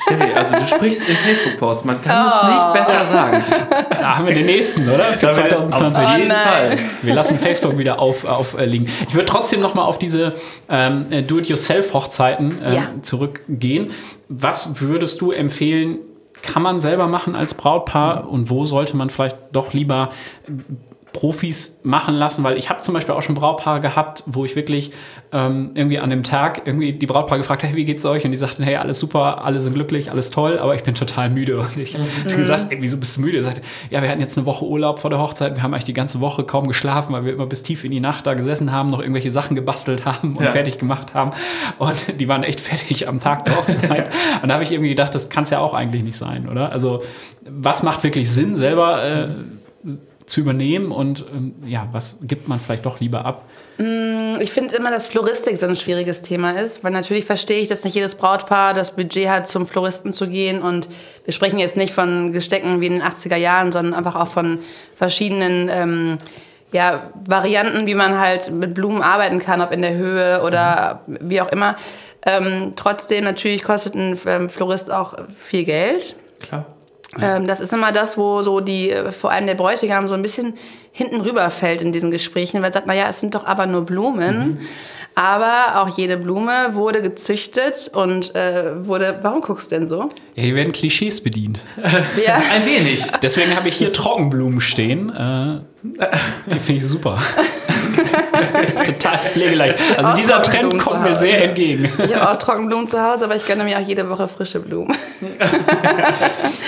Sherry, 0.07 0.33
also 0.33 0.55
du 0.57 0.67
sprichst 0.67 1.07
in 1.07 1.15
Facebook-Posts, 1.15 1.85
man 1.85 2.01
kann 2.01 2.25
Oh. 2.27 2.29
es 2.29 2.49
nicht 2.49 2.73
besser 2.73 3.05
sagen. 3.05 3.43
Da 3.89 4.17
haben 4.17 4.27
wir 4.27 4.33
den 4.33 4.45
nächsten, 4.47 4.89
oder? 4.89 5.05
Für 5.13 5.27
Da 5.27 5.37
wir- 5.37 5.49
2020. 5.49 6.03
Auf 6.05 6.17
jeden 6.17 6.31
Oh. 6.31 6.35
Fall. 6.35 6.77
Wir 7.03 7.13
lassen 7.13 7.39
Facebook 7.39 7.77
wieder 7.77 7.99
auf, 7.99 8.25
auf 8.25 8.57
äh, 8.59 8.65
liegen. 8.65 8.87
Ich 9.07 9.13
würde 9.15 9.25
trotzdem 9.27 9.61
noch 9.61 9.75
mal 9.75 9.83
auf 9.85 9.97
diese 9.97 10.33
ähm, 10.69 11.05
Do-it-yourself-Hochzeiten 11.27 12.57
ähm, 12.65 12.73
Ja. 12.73 12.81
zurückgehen. 13.01 13.91
Was 14.27 14.81
würdest 14.81 15.21
du 15.21 15.31
empfehlen, 15.31 15.99
kann 16.41 16.61
man 16.63 16.81
selber 16.81 17.07
machen 17.07 17.35
als 17.35 17.53
Brautpaar 17.53 18.29
und 18.29 18.49
wo 18.49 18.65
sollte 18.65 18.97
man 18.97 19.09
vielleicht 19.09 19.37
doch 19.53 19.71
lieber 19.73 20.11
Profis 21.13 21.79
machen 21.83 22.15
lassen, 22.15 22.43
weil 22.43 22.57
ich 22.57 22.69
habe 22.69 22.81
zum 22.81 22.93
Beispiel 22.95 23.13
auch 23.13 23.21
schon 23.21 23.35
Brautpaare 23.35 23.79
gehabt, 23.79 24.23
wo 24.25 24.43
ich 24.45 24.55
wirklich 24.55 24.91
ähm, 25.31 25.71
irgendwie 25.75 25.99
an 25.99 26.09
dem 26.09 26.23
Tag 26.23 26.63
irgendwie 26.65 26.91
die 26.93 27.05
Brautpaare 27.05 27.37
gefragt 27.39 27.61
habe, 27.63 27.69
hey, 27.71 27.77
wie 27.77 27.85
geht's 27.85 28.03
euch? 28.05 28.25
Und 28.25 28.31
die 28.31 28.37
sagten, 28.37 28.63
hey, 28.63 28.75
alles 28.77 28.99
super, 28.99 29.43
alle 29.45 29.61
sind 29.61 29.73
glücklich, 29.75 30.09
alles 30.11 30.31
toll, 30.31 30.57
aber 30.59 30.75
ich 30.75 30.83
bin 30.83 30.95
total 30.95 31.29
müde. 31.29 31.59
Und 31.59 31.77
ich 31.77 31.93
habe 31.95 32.03
Mhm. 32.25 32.35
gesagt, 32.37 32.65
ey, 32.71 32.77
wieso 32.81 32.97
bist 32.97 33.17
du 33.17 33.21
müde? 33.21 33.37
Er 33.37 33.43
sagte, 33.43 33.61
ja, 33.91 34.01
wir 34.01 34.09
hatten 34.09 34.21
jetzt 34.21 34.37
eine 34.37 34.45
Woche 34.45 34.65
Urlaub 34.65 34.99
vor 34.99 35.09
der 35.11 35.19
Hochzeit, 35.19 35.55
wir 35.55 35.63
haben 35.63 35.73
eigentlich 35.73 35.83
die 35.85 35.93
ganze 35.93 36.19
Woche 36.19 36.43
kaum 36.43 36.67
geschlafen, 36.67 37.13
weil 37.13 37.25
wir 37.25 37.33
immer 37.33 37.45
bis 37.45 37.61
tief 37.63 37.83
in 37.83 37.91
die 37.91 37.99
Nacht 37.99 38.25
da 38.25 38.33
gesessen 38.33 38.71
haben, 38.71 38.89
noch 38.89 38.99
irgendwelche 38.99 39.31
Sachen 39.31 39.55
gebastelt 39.55 40.05
haben 40.05 40.35
und 40.35 40.43
Ja. 40.43 40.51
fertig 40.51 40.77
gemacht 40.79 41.13
haben. 41.13 41.31
Und 41.79 42.19
die 42.19 42.27
waren 42.27 42.43
echt 42.43 42.59
fertig 42.59 43.07
am 43.07 43.19
Tag 43.19 43.45
der 43.45 43.55
Hochzeit. 43.55 44.09
und 44.41 44.49
da 44.49 44.55
habe 44.55 44.63
ich 44.63 44.71
irgendwie 44.71 44.89
gedacht, 44.89 45.13
das 45.15 45.29
kann 45.29 45.43
es 45.43 45.51
ja 45.51 45.59
auch 45.59 45.73
eigentlich 45.75 46.03
nicht 46.03 46.17
sein, 46.17 46.49
oder? 46.49 46.71
Also 46.71 47.03
was 47.47 47.83
macht 47.83 48.03
wirklich 48.03 48.29
Sinn, 48.31 48.55
selber 48.55 49.03
äh, 49.03 49.27
zu 50.25 50.41
übernehmen 50.41 50.91
und 50.91 51.25
ähm, 51.33 51.55
ja, 51.65 51.87
was 51.91 52.19
gibt 52.21 52.47
man 52.47 52.59
vielleicht 52.59 52.85
doch 52.85 52.99
lieber 52.99 53.25
ab? 53.25 53.45
Ich 54.39 54.51
finde 54.51 54.75
immer, 54.75 54.91
dass 54.91 55.07
Floristik 55.07 55.57
so 55.57 55.65
ein 55.65 55.75
schwieriges 55.75 56.21
Thema 56.21 56.51
ist, 56.51 56.83
weil 56.83 56.91
natürlich 56.91 57.25
verstehe 57.25 57.59
ich, 57.59 57.67
dass 57.67 57.83
nicht 57.83 57.95
jedes 57.95 58.15
Brautpaar 58.15 58.73
das 58.73 58.95
Budget 58.95 59.29
hat, 59.29 59.47
zum 59.47 59.65
Floristen 59.65 60.13
zu 60.13 60.27
gehen. 60.27 60.61
Und 60.61 60.87
wir 61.25 61.33
sprechen 61.33 61.59
jetzt 61.59 61.75
nicht 61.75 61.93
von 61.93 62.31
Gestecken 62.33 62.81
wie 62.81 62.87
in 62.87 62.93
den 62.93 63.01
80er 63.01 63.35
Jahren, 63.35 63.71
sondern 63.71 63.93
einfach 63.93 64.15
auch 64.15 64.27
von 64.27 64.59
verschiedenen 64.95 65.69
ähm, 65.71 66.17
ja, 66.71 67.11
Varianten, 67.25 67.87
wie 67.87 67.95
man 67.95 68.19
halt 68.19 68.51
mit 68.51 68.73
Blumen 68.73 69.01
arbeiten 69.01 69.39
kann, 69.39 69.61
ob 69.61 69.71
in 69.71 69.81
der 69.81 69.95
Höhe 69.95 70.41
oder 70.43 71.01
wie 71.07 71.41
auch 71.41 71.51
immer. 71.51 71.75
Ähm, 72.25 72.73
trotzdem, 72.75 73.23
natürlich 73.23 73.63
kostet 73.63 73.95
ein 73.95 74.19
ähm, 74.25 74.49
Florist 74.49 74.91
auch 74.91 75.15
viel 75.37 75.65
Geld. 75.65 76.15
Klar. 76.39 76.65
Ähm, 77.21 77.47
das 77.47 77.59
ist 77.59 77.73
immer 77.73 77.91
das, 77.91 78.17
wo 78.17 78.41
so 78.41 78.59
die, 78.59 78.93
vor 79.11 79.31
allem 79.31 79.47
der 79.47 79.55
Bräutigam 79.55 80.07
so 80.07 80.13
ein 80.13 80.21
bisschen 80.21 80.53
hinten 80.91 81.21
rüberfällt 81.21 81.81
in 81.81 81.91
diesen 81.91 82.11
Gesprächen, 82.11 82.61
weil 82.61 82.69
er 82.69 82.73
sagt, 82.73 82.87
naja, 82.87 83.07
es 83.09 83.19
sind 83.19 83.35
doch 83.35 83.45
aber 83.45 83.65
nur 83.65 83.85
Blumen. 83.85 84.59
Aber 85.15 85.81
auch 85.81 85.95
jede 85.95 86.17
Blume 86.17 86.69
wurde 86.73 87.01
gezüchtet 87.01 87.91
und 87.93 88.33
äh, 88.33 88.85
wurde, 88.87 89.19
warum 89.21 89.41
guckst 89.41 89.71
du 89.71 89.75
denn 89.75 89.87
so? 89.87 90.09
Ja, 90.35 90.43
hier 90.43 90.55
werden 90.55 90.73
Klischees 90.73 91.21
bedient. 91.21 91.59
Ja. 92.25 92.41
Ein 92.51 92.65
wenig. 92.65 93.03
Deswegen 93.21 93.55
habe 93.55 93.69
ich 93.69 93.75
hier 93.75 93.91
Trockenblumen 93.91 94.61
stehen. 94.61 95.09
Äh, 95.09 95.59
die 96.51 96.59
finde 96.59 96.81
ich 96.81 96.87
super. 96.87 97.21
Total 98.85 99.17
pflegeleicht. 99.17 99.77
Also 99.97 100.09
Auch 100.09 100.13
dieser 100.13 100.41
Trend 100.41 100.77
kommt 100.79 101.03
mir 101.03 101.15
sehr 101.15 101.43
entgegen. 101.45 101.89
Ich 102.03 102.15
habe 102.15 102.31
auch 102.31 102.37
Trockenblumen 102.37 102.87
zu 102.87 103.01
Hause, 103.01 103.25
aber 103.25 103.35
ich 103.35 103.45
gönne 103.47 103.63
mir 103.63 103.77
auch 103.77 103.87
jede 103.87 104.09
Woche 104.09 104.27
frische 104.27 104.59
Blumen. 104.59 104.95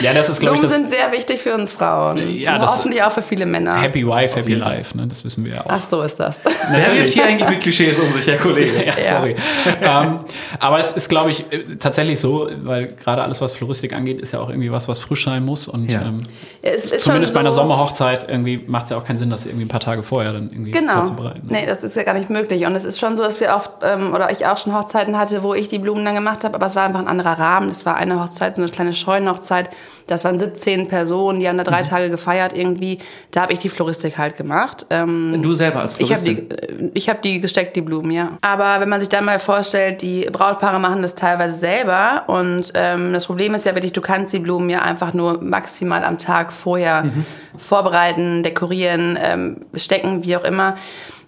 Ja, 0.01 0.13
das 0.13 0.29
ist, 0.29 0.39
glaube 0.39 0.57
Blumen 0.59 0.65
ich, 0.65 0.71
das 0.71 0.79
sind 0.79 0.89
sehr 0.89 1.11
wichtig 1.11 1.41
für 1.41 1.53
uns 1.55 1.71
Frauen. 1.71 2.19
Ja, 2.37 2.57
das- 2.59 2.77
hoffentlich 2.77 3.01
auch 3.01 3.11
für 3.11 3.21
viele 3.21 3.45
Männer. 3.45 3.81
Happy 3.81 4.05
Wife, 4.05 4.35
Happy 4.35 4.53
Life. 4.53 4.95
Ne? 4.95 5.07
Das 5.07 5.23
wissen 5.23 5.45
wir 5.45 5.55
ja 5.55 5.61
auch. 5.61 5.69
Ach, 5.69 5.81
so 5.89 6.01
ist 6.01 6.19
das. 6.19 6.41
Wer 6.69 6.95
wirft 6.95 7.13
hier 7.13 7.25
eigentlich 7.25 7.49
mit 7.49 7.61
Klischees 7.61 7.97
um 7.99 8.11
sich, 8.13 8.27
Herr 8.27 8.37
Kollege? 8.37 8.85
Ja, 8.85 8.93
sorry. 9.17 9.35
ähm, 9.81 10.19
aber 10.59 10.79
es 10.79 10.91
ist, 10.91 11.07
glaube 11.09 11.31
ich, 11.31 11.51
äh, 11.51 11.75
tatsächlich 11.79 12.19
so, 12.19 12.49
weil 12.63 12.87
gerade 12.87 13.23
alles, 13.23 13.41
was 13.41 13.53
Floristik 13.53 13.93
angeht, 13.93 14.19
ist 14.21 14.33
ja 14.33 14.39
auch 14.41 14.49
irgendwie 14.49 14.71
was, 14.71 14.87
was 14.87 14.99
frisch 14.99 15.23
sein 15.25 15.43
muss. 15.45 15.67
Und 15.67 15.89
Ja. 15.89 16.01
ähm, 16.01 16.17
Ja, 16.61 16.71
es 16.71 16.91
ist 16.91 16.99
zumindest 17.03 17.31
schon 17.33 17.35
bei 17.35 17.39
einer 17.41 17.51
so- 17.51 17.61
Sommerhochzeit 17.61 18.27
irgendwie 18.29 18.63
macht 18.67 18.85
es 18.85 18.89
ja 18.91 18.97
auch 18.97 19.05
keinen 19.05 19.17
Sinn, 19.17 19.29
das 19.29 19.45
irgendwie 19.45 19.65
ein 19.65 19.69
paar 19.69 19.79
Tage 19.79 20.03
vorher 20.03 20.33
dann 20.33 20.49
irgendwie 20.51 20.71
Genau. 20.71 20.95
vorzubereiten. 20.95 21.41
Nee, 21.49 21.64
das 21.65 21.83
ist 21.83 21.95
ja 21.95 22.03
gar 22.03 22.13
nicht 22.13 22.29
möglich. 22.29 22.65
Und 22.65 22.75
es 22.75 22.85
ist 22.85 22.99
schon 22.99 23.15
so, 23.17 23.23
dass 23.23 23.39
wir 23.39 23.55
auch, 23.55 23.69
ähm, 23.83 24.13
oder 24.13 24.31
ich 24.31 24.45
auch 24.45 24.57
schon 24.57 24.73
Hochzeiten 24.75 25.17
hatte, 25.17 25.43
wo 25.43 25.53
ich 25.53 25.67
die 25.67 25.79
Blumen 25.79 26.05
dann 26.05 26.15
gemacht 26.15 26.43
habe, 26.43 26.55
aber 26.55 26.65
es 26.65 26.75
war 26.75 26.83
einfach 26.83 26.99
ein 26.99 27.07
anderer 27.07 27.37
Rahmen. 27.39 27.69
Das 27.69 27.85
war 27.85 27.95
eine 27.95 28.21
Hochzeit, 28.21 28.55
so 28.55 28.61
eine 28.61 28.71
kleine 28.71 28.93
Scheunenhochzeit. 28.93 29.69
Das 30.07 30.23
waren 30.23 30.37
17 30.37 30.87
Personen, 30.87 31.39
die 31.39 31.47
haben 31.49 31.57
da 31.57 31.63
drei 31.63 31.79
Mhm. 31.81 31.85
Tage 31.87 32.09
gefeiert 32.11 32.55
irgendwie. 32.55 32.99
Da 33.31 33.41
habe 33.41 33.53
ich 33.53 33.59
die 33.59 33.69
Floristik 33.69 34.17
halt 34.17 34.37
gemacht. 34.37 34.85
Ähm, 34.91 35.39
Du 35.41 35.53
selber 35.53 35.79
als 35.81 35.95
ich 35.97 36.11
habe 36.11 36.21
Floristin. 36.21 36.49
die, 36.49 36.85
äh, 36.85 36.91
ich 36.93 37.09
hab 37.09 37.21
die 37.23 37.39
gesteckt, 37.41 37.75
die 37.75 37.81
Blumen, 37.81 38.11
ja. 38.11 38.37
Aber 38.41 38.79
wenn 38.81 38.89
man 38.89 38.99
sich 38.99 39.09
dann 39.09 39.25
mal 39.25 39.39
vorstellt, 39.39 40.01
die 40.03 40.29
Brautpaare 40.31 40.79
machen 40.79 41.01
das 41.01 41.15
teilweise 41.15 41.57
selber. 41.57 42.23
Und 42.27 42.71
ähm, 42.75 43.13
das 43.13 43.25
Problem 43.25 43.55
ist 43.55 43.65
ja 43.65 43.73
wirklich, 43.73 43.93
du 43.93 44.01
kannst 44.01 44.31
die 44.33 44.39
Blumen 44.39 44.69
ja 44.69 44.81
einfach 44.83 45.13
nur 45.15 45.41
maximal 45.41 46.03
am 46.03 46.19
Tag 46.19 46.53
vorher 46.53 47.03
Mhm. 47.05 47.25
vorbereiten, 47.57 48.43
dekorieren, 48.43 49.17
ähm, 49.21 49.57
stecken, 49.73 50.23
wie 50.23 50.37
auch 50.37 50.43
immer. 50.43 50.75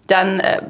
Dann, 0.08 0.40
äh, 0.40 0.62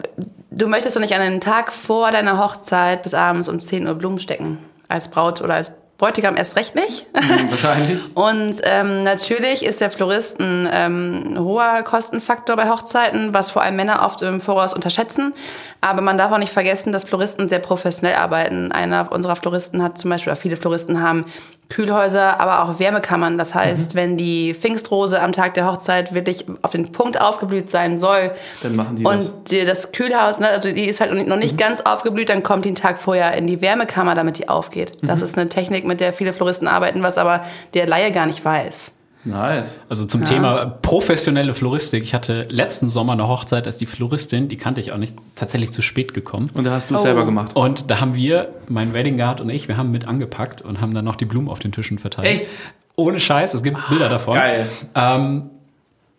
du 0.52 0.68
möchtest 0.68 0.96
doch 0.96 1.02
nicht 1.02 1.16
an 1.16 1.22
einem 1.22 1.42
Tag 1.42 1.72
vor 1.72 2.12
deiner 2.12 2.40
Hochzeit 2.44 3.04
bis 3.04 3.14
abends 3.14 3.48
um 3.48 3.60
10 3.60 3.88
Uhr 3.88 3.96
Blumen 3.96 4.20
stecken. 4.20 4.60
Als 4.88 5.10
Braut 5.10 5.42
oder 5.42 5.56
als 5.56 5.74
Bräutigam 5.98 6.36
erst 6.36 6.56
recht 6.58 6.76
nicht. 6.76 7.08
Hm, 7.16 7.50
Wahrscheinlich. 7.50 8.00
Und 8.16 8.58
ähm, 8.64 9.04
natürlich 9.04 9.66
ist 9.66 9.82
der 9.82 9.90
Florist 9.90 10.40
ein 10.40 10.70
ähm, 10.72 11.36
hoher 11.40 11.82
Kostenfaktor 11.82 12.56
bei 12.56 12.70
Hochzeiten, 12.70 13.34
was 13.34 13.50
vor 13.50 13.64
allem 13.64 13.76
Männer 13.76 14.04
oft 14.06 14.22
im 14.22 14.40
Voraus 14.40 14.74
unterschätzen. 14.74 15.34
Aber 15.82 16.02
man 16.02 16.18
darf 16.18 16.32
auch 16.32 16.38
nicht 16.40 16.52
vergessen, 16.52 16.92
dass 16.92 17.04
Floristen 17.04 17.50
sehr 17.50 17.60
professionell 17.60 18.16
arbeiten. 18.16 18.72
Einer 18.72 19.12
unserer 19.12 19.36
Floristen 19.36 19.82
hat 19.84 19.98
zum 19.98 20.10
Beispiel, 20.10 20.32
oder 20.32 20.42
viele 20.42 20.56
Floristen 20.58 21.02
haben 21.02 21.26
Kühlhäuser, 21.70 22.40
aber 22.40 22.64
auch 22.64 22.80
Wärmekammern. 22.80 23.38
Das 23.38 23.54
heißt, 23.54 23.94
Mhm. 23.94 23.98
wenn 23.98 24.18
die 24.18 24.54
Pfingstrose 24.54 25.22
am 25.22 25.34
Tag 25.34 25.54
der 25.54 25.70
Hochzeit 25.70 26.14
wirklich 26.14 26.46
auf 26.62 26.72
den 26.72 26.92
Punkt 26.94 27.20
aufgeblüht 27.20 27.70
sein 27.70 27.98
soll, 27.98 28.32
Dann 28.64 28.76
machen 28.76 28.96
die 28.96 29.04
das. 29.04 29.14
Mhm. 29.14 29.20
und 29.20 29.52
die, 29.52 29.66
das 29.66 29.92
Kühlhaus, 29.92 30.40
ne, 30.40 30.48
also 30.48 30.72
die 30.72 30.86
ist 30.86 31.02
halt 31.02 31.28
noch 31.28 31.36
nicht 31.38 31.58
ganz 31.58 31.82
aufgeblüht, 31.82 32.30
dann 32.30 32.42
kommt 32.42 32.64
die 32.66 32.70
einen 32.70 32.76
Tag 32.76 33.00
vorher 33.00 33.34
in 33.34 33.48
die 33.48 33.62
Wärmekammer, 33.62 34.16
damit 34.16 34.38
die 34.40 34.48
aufgeht. 34.50 35.02
Mhm. 35.02 35.08
Das 35.08 35.22
ist 35.22 35.38
eine 35.38 35.50
Technik, 35.50 35.86
mit 35.86 36.00
der 36.00 36.14
viele 36.14 36.32
Floristen 36.34 36.68
arbeiten, 36.70 37.04
was 37.04 37.18
aber 37.18 37.42
der 37.74 37.86
Laie 37.86 38.12
gar 38.14 38.26
nicht 38.28 38.44
weiß. 38.44 38.92
Nice. 39.28 39.82
Also 39.90 40.06
zum 40.06 40.24
Thema 40.24 40.66
professionelle 40.66 41.54
Floristik. 41.54 42.02
Ich 42.04 42.14
hatte 42.14 42.44
letzten 42.50 42.88
Sommer 42.88 43.14
eine 43.14 43.28
Hochzeit, 43.28 43.68
ist 43.68 43.82
die 43.82 43.86
Floristin, 43.86 44.48
die 44.48 44.56
kannte 44.58 44.80
ich 44.80 44.92
auch 44.94 44.98
nicht, 44.98 45.16
tatsächlich 45.36 45.72
zu 45.72 45.82
spät 45.82 46.14
gekommen. 46.14 46.50
Und 46.54 46.64
da 46.64 46.72
hast 46.72 46.90
du 46.90 46.96
es 46.96 47.02
Oh. 47.02 47.04
selber 47.04 47.26
gemacht. 47.26 47.56
Und 47.56 47.90
da 47.92 48.00
haben 48.00 48.16
wir, 48.16 48.50
mein 48.70 48.94
Wedding 48.94 49.18
Guard 49.18 49.42
und 49.42 49.50
ich, 49.50 49.68
wir 49.68 49.76
haben 49.78 49.92
mit 49.92 50.08
angepackt 50.08 50.62
und 50.62 50.80
haben 50.80 50.94
dann 50.94 51.04
noch 51.06 51.16
die 51.18 51.26
Blumen 51.26 51.50
auf 51.50 51.60
den 51.60 51.72
Tischen 51.72 52.00
verteilt. 52.00 52.28
Echt? 52.42 52.50
Ohne 52.96 53.20
Scheiß, 53.20 53.54
es 53.54 53.64
gibt 53.64 53.78
Bilder 53.90 54.10
davon. 54.10 54.34
geil. 54.36 54.68
Ähm, 54.96 55.50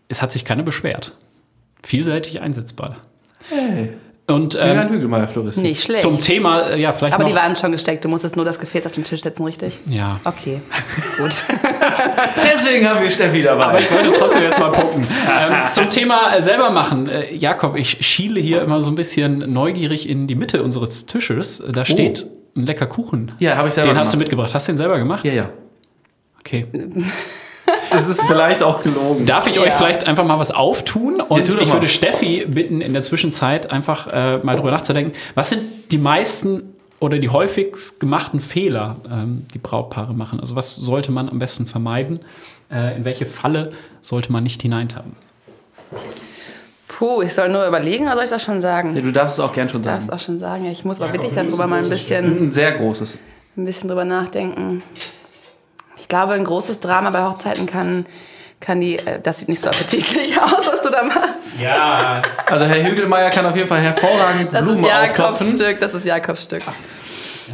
es 0.09 0.21
hat 0.23 0.31
sich 0.33 0.44
keiner 0.44 0.62
beschwert. 0.62 1.16
Vielseitig 1.83 2.40
einsetzbar. 2.40 2.97
Hey. 3.49 3.94
Und 4.28 4.52
Julian 4.52 4.88
ähm, 4.88 4.92
Hügelmeier 4.92 5.26
Floristin. 5.26 5.62
Nicht 5.62 5.82
schlecht. 5.82 6.02
zum 6.02 6.20
Thema, 6.20 6.68
äh, 6.68 6.78
ja, 6.80 6.92
vielleicht 6.92 7.14
aber 7.14 7.24
noch. 7.24 7.30
die 7.30 7.36
waren 7.36 7.56
schon 7.56 7.72
gesteckt, 7.72 8.04
du 8.04 8.08
musstest 8.10 8.36
nur 8.36 8.44
das 8.44 8.60
Gefäß 8.60 8.84
auf 8.84 8.92
den 8.92 9.02
Tisch 9.02 9.22
setzen, 9.22 9.42
richtig? 9.42 9.80
ja. 9.86 10.20
Okay, 10.24 10.60
gut. 11.18 11.42
Deswegen 12.44 12.86
haben 12.86 13.02
wir 13.02 13.10
Steffi 13.10 13.42
dabei. 13.42 13.64
Aber 13.64 13.80
ich 13.80 13.90
wollte 13.90 14.12
trotzdem 14.12 14.42
jetzt 14.42 14.58
mal 14.60 14.70
gucken. 14.70 15.06
Ähm, 15.26 15.52
zum 15.72 15.88
Thema 15.88 16.34
äh, 16.36 16.42
selber 16.42 16.68
machen. 16.70 17.08
Äh, 17.08 17.34
Jakob, 17.34 17.74
ich 17.76 18.04
schiele 18.06 18.38
hier 18.38 18.60
immer 18.60 18.82
so 18.82 18.90
ein 18.90 18.96
bisschen 18.96 19.50
neugierig 19.52 20.08
in 20.08 20.26
die 20.26 20.34
Mitte 20.34 20.62
unseres 20.62 21.06
Tisches. 21.06 21.62
Da 21.72 21.86
steht 21.86 22.26
ein 22.54 22.66
lecker 22.66 22.86
Kuchen. 22.86 23.32
Ja, 23.38 23.56
habe 23.56 23.68
ich 23.68 23.74
selber 23.74 23.92
Den 23.92 23.98
hast 23.98 24.08
du 24.12 24.18
gemacht. 24.18 24.26
mitgebracht. 24.26 24.52
Hast 24.54 24.68
du 24.68 24.72
den 24.72 24.76
selber 24.76 24.98
gemacht? 24.98 25.24
ja, 25.24 25.32
ja. 25.32 25.50
Okay. 26.40 26.66
Das 27.90 28.07
ist 28.07 28.20
vielleicht 28.22 28.62
auch 28.62 28.83
gelogen. 28.83 29.24
Darf 29.27 29.46
ich 29.46 29.57
Ja. 29.57 29.62
euch 29.62 29.72
vielleicht 29.74 30.07
einfach 30.07 30.24
mal 30.24 30.38
was 30.38 30.51
auftun? 30.51 31.20
Und 31.20 31.48
doch 31.48 31.61
ich 31.61 31.68
mal. 31.68 31.74
würde 31.74 31.88
Steffi 31.88 32.44
bitten, 32.46 32.81
in 32.81 32.92
der 32.92 33.03
Zwischenzeit 33.03 33.70
einfach 33.72 34.07
äh, 34.09 34.38
mal 34.38 34.57
drüber 34.57 34.70
nachzudenken. 34.70 35.12
Was 35.35 35.51
sind 35.51 35.62
die 35.90 35.98
meisten 35.98 36.74
oder 37.01 37.18
die 37.18 37.29
häufigst 37.29 38.01
gemachten 38.01 38.40
Fehler, 38.40 38.96
ähm, 39.11 39.46
die 39.55 39.59
Brautpaare 39.59 40.12
machen? 40.14 40.40
Also 40.40 40.55
was 40.57 40.74
sollte 40.74 41.12
man 41.12 41.29
am 41.29 41.38
besten 41.38 41.66
vermeiden? 41.66 42.20
Äh, 42.70 42.96
in 42.96 43.05
welche 43.05 43.24
Falle 43.27 43.72
sollte 44.03 44.33
man 44.33 44.42
nicht 44.42 44.61
hineintappen? 44.62 45.12
Puh, 46.88 47.22
ich 47.22 47.33
soll 47.33 47.48
nur 47.48 47.66
überlegen 47.66 48.05
oder 48.07 48.14
soll 48.14 48.24
ich 48.24 48.31
das 48.31 48.42
schon 48.42 48.55
Ja, 48.55 48.61
sagen? 48.61 48.94
du 48.94 49.12
darfst 49.12 49.38
es 49.38 49.44
auch 49.44 49.53
gern 49.53 49.68
schon 49.68 49.83
sagen. 49.83 49.96
darf 50.01 50.05
es 50.05 50.11
auch 50.11 50.24
schon 50.24 50.40
sagen. 50.40 50.64
Ja, 50.64 50.72
ich 50.72 50.85
muss 50.85 50.96
aber 51.01 51.07
Jakob, 51.14 51.31
wirklich 51.31 51.48
darüber 51.48 51.66
mal 51.68 51.83
ein 51.83 51.88
bisschen, 51.88 52.46
Ein 52.48 52.51
sehr 52.51 52.72
großes. 52.72 53.18
ein 53.57 53.64
bisschen 53.64 53.88
drüber 53.88 54.05
nachdenken. 54.05 54.83
Ich 56.09 56.16
glaube, 56.16 56.33
ein 56.33 56.44
großes 56.44 56.81
Drama 56.81 57.11
bei 57.11 57.23
Hochzeiten 57.23 57.66
kann, 57.66 58.07
kann 58.61 58.81
die, 58.81 58.97
äh, 58.97 59.21
das 59.23 59.40
sieht 59.40 59.51
nicht 59.51 59.61
so 59.61 59.68
appetitlich 59.68 60.40
aus, 60.40 60.66
was 60.66 60.81
du 60.81 60.88
da 60.88 61.03
machst. 61.03 61.21
Ja, 61.62 62.23
Also 62.47 62.64
Herr 62.64 62.83
Hügelmeier 62.83 63.29
kann 63.29 63.44
auf 63.44 63.55
jeden 63.55 63.68
Fall 63.68 63.81
hervorragend 63.81 64.49
Das 64.51 64.62
Blumen 64.64 64.85
ist 64.85 64.90
aufklopfen. 64.90 65.49
Jakobs 65.49 65.51
Stück, 65.62 65.81
das 65.81 65.92
ist 65.92 66.07
Jakobs 66.07 66.44
Stück. 66.44 66.62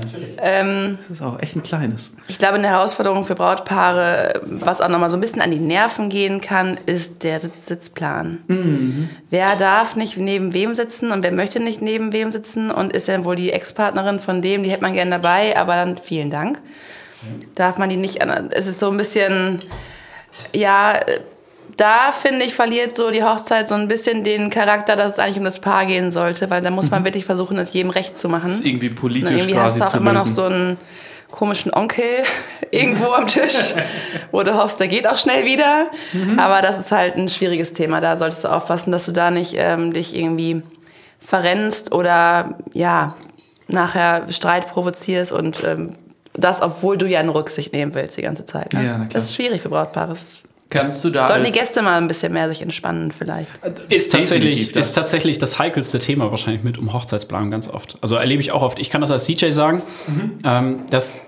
natürlich. 0.01 0.37
Ähm, 0.41 0.99
Das 1.01 1.11
ist 1.11 1.21
auch 1.23 1.41
echt 1.41 1.57
ein 1.57 1.65
kleines. 1.65 2.13
Ich 2.29 2.39
glaube, 2.39 2.55
eine 2.55 2.69
Herausforderung 2.69 3.25
für 3.25 3.35
Brautpaare, 3.35 4.41
was 4.45 4.81
auch 4.81 4.89
nochmal 4.89 5.11
so 5.11 5.17
ein 5.17 5.21
bisschen 5.21 5.43
an 5.43 5.51
die 5.51 5.59
Nerven 5.59 6.09
gehen 6.09 6.41
kann, 6.41 6.79
ist 6.87 7.25
der 7.25 7.41
Sitz 7.41 7.67
Sitzplan. 7.67 9.09
Wer 9.31 9.57
darf 9.57 9.97
nicht 9.97 10.17
neben 10.17 10.53
wem 10.53 10.77
sitzen 10.77 11.11
und 11.11 11.25
wer 11.25 11.33
möchte 11.33 11.59
nicht 11.59 11.83
neben 11.83 12.13
wem 12.13 12.31
sitzen 12.31 12.71
und 12.71 12.93
ist 12.93 13.09
dann 13.09 13.25
wohl 13.25 13.35
die 13.35 13.51
Ex-Partnerin 13.53 14.21
von 14.21 14.43
dem, 14.43 14.63
die 14.63 14.71
hätte 14.71 14.83
man 14.83 14.93
gerne 14.95 15.11
dabei, 15.11 15.57
aber 15.57 15.75
dann 15.75 15.97
vielen 15.97 16.31
Dank. 16.31 16.61
Darf 17.55 17.79
man 17.79 17.89
die 17.89 17.97
nicht, 17.97 18.23
an- 18.23 18.51
es 18.53 18.67
ist 18.67 18.81
so 18.81 18.91
ein 18.91 18.97
bisschen, 18.97 19.61
ja, 20.55 20.95
da 21.77 22.13
finde 22.13 22.45
ich, 22.45 22.55
verliert 22.55 22.95
so 22.95 23.11
die 23.11 23.23
Hochzeit 23.25 23.67
so 23.69 23.75
ein 23.75 23.89
bisschen 23.89 24.23
den 24.23 24.51
Charakter, 24.51 24.95
dass 24.97 25.15
es 25.15 25.19
eigentlich 25.19 25.39
um 25.39 25.45
das 25.45 25.59
Paar 25.61 25.87
gehen 25.87 26.11
sollte, 26.13 26.49
weil 26.51 26.63
da 26.63 26.71
muss 26.71 26.91
man 26.91 27.05
wirklich 27.05 27.25
versuchen, 27.25 27.59
es 27.59 27.73
jedem 27.73 27.91
recht 27.91 28.17
zu 28.17 28.29
machen. 28.29 28.61
Irgendwie 28.63 28.91
Na, 28.95 29.01
politisch 29.01 29.31
irgendwie 29.31 29.53
quasi 29.55 29.81
hast 29.81 29.95
du 29.95 29.97
auch 29.99 30.01
immer 30.01 30.13
lösen. 30.13 30.25
noch 30.27 30.33
so 30.35 30.45
einen 30.45 30.77
komischen 31.33 31.75
Onkel 31.75 32.05
irgendwo 32.71 33.07
am 33.13 33.27
Tisch, 33.27 33.75
wo 34.31 34.43
du 34.45 34.57
hoffst, 34.57 34.79
der 34.79 34.87
geht 34.87 35.07
auch 35.09 35.17
schnell 35.17 35.45
wieder. 35.47 35.87
Mhm. 36.13 36.39
Aber 36.39 36.63
das 36.63 36.79
ist 36.79 36.93
halt 36.93 37.17
ein 37.17 37.29
schwieriges 37.29 37.73
Thema. 37.73 38.01
Da 38.01 38.17
solltest 38.17 38.45
du 38.45 38.49
aufpassen, 38.49 38.93
dass 38.93 39.05
du 39.07 39.11
da 39.13 39.33
nicht 39.33 39.55
ähm, 39.59 39.93
dich 39.93 40.15
irgendwie 40.17 40.63
verrennst 41.21 41.93
oder 41.93 42.59
ja, 42.73 43.17
nachher 43.67 44.27
Streit 44.31 44.69
provozierst 44.69 45.33
und 45.33 45.63
ähm, 45.65 45.97
das, 46.35 46.61
obwohl 46.61 46.99
du 46.99 47.07
ja 47.07 47.21
eine 47.21 47.35
Rücksicht 47.35 47.73
nehmen 47.73 47.95
willst 47.95 48.17
die 48.17 48.23
ganze 48.23 48.45
Zeit. 48.45 48.73
Ne? 48.73 48.85
Ja, 48.85 49.07
das 49.13 49.27
ist 49.27 49.35
schwierig 49.35 49.63
für 49.63 49.69
Brautpaare. 49.69 50.17
Kannst 50.71 51.05
du 51.05 51.11
da 51.11 51.27
Sollten 51.27 51.45
die 51.45 51.53
Gäste 51.53 51.83
mal 51.83 51.97
ein 51.99 52.09
bisschen 52.09 52.33
mehr 52.33 52.49
sich 52.49 52.61
entspannen 52.61 53.13
vielleicht? 53.13 53.53
Ist 53.89 54.11
tatsächlich, 54.11 54.73
das. 54.73 54.87
ist 54.87 54.93
tatsächlich 54.95 55.39
das 55.39 55.59
heikelste 55.59 56.01
Thema 56.01 56.31
wahrscheinlich 56.31 56.65
mit 56.65 56.79
um 56.79 56.93
Hochzeitsplanung 56.93 57.51
ganz 57.51 57.69
oft. 57.69 57.97
Also 58.01 58.17
erlebe 58.17 58.43
ich 58.43 58.51
auch 58.51 58.63
oft. 58.63 58.79
Ich 58.79 58.91
kann 58.91 59.01
das 59.01 59.11
als 59.11 59.25
DJ 59.25 59.51
sagen, 59.51 59.83
mhm. 60.09 60.39
ähm, 60.43 60.83
dass 60.91 61.21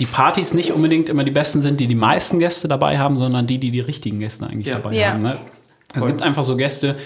die 0.00 0.06
Partys 0.06 0.52
nicht 0.52 0.72
unbedingt 0.72 1.08
immer 1.08 1.24
die 1.24 1.30
besten 1.30 1.60
sind, 1.60 1.80
die 1.80 1.86
die 1.86 1.94
meisten 1.94 2.38
Gäste 2.38 2.66
dabei 2.66 2.98
haben, 2.98 3.16
sondern 3.16 3.46
die, 3.46 3.58
die 3.58 3.70
die 3.70 3.80
richtigen 3.80 4.18
Gäste 4.18 4.46
eigentlich 4.46 4.66
ja. 4.66 4.74
dabei 4.74 4.94
ja. 4.94 5.12
haben. 5.12 5.22
Ne? 5.22 5.38
Es 5.94 6.00
Voll. 6.00 6.10
gibt 6.10 6.22
einfach 6.22 6.42
so 6.42 6.56
Gäste, 6.56 6.96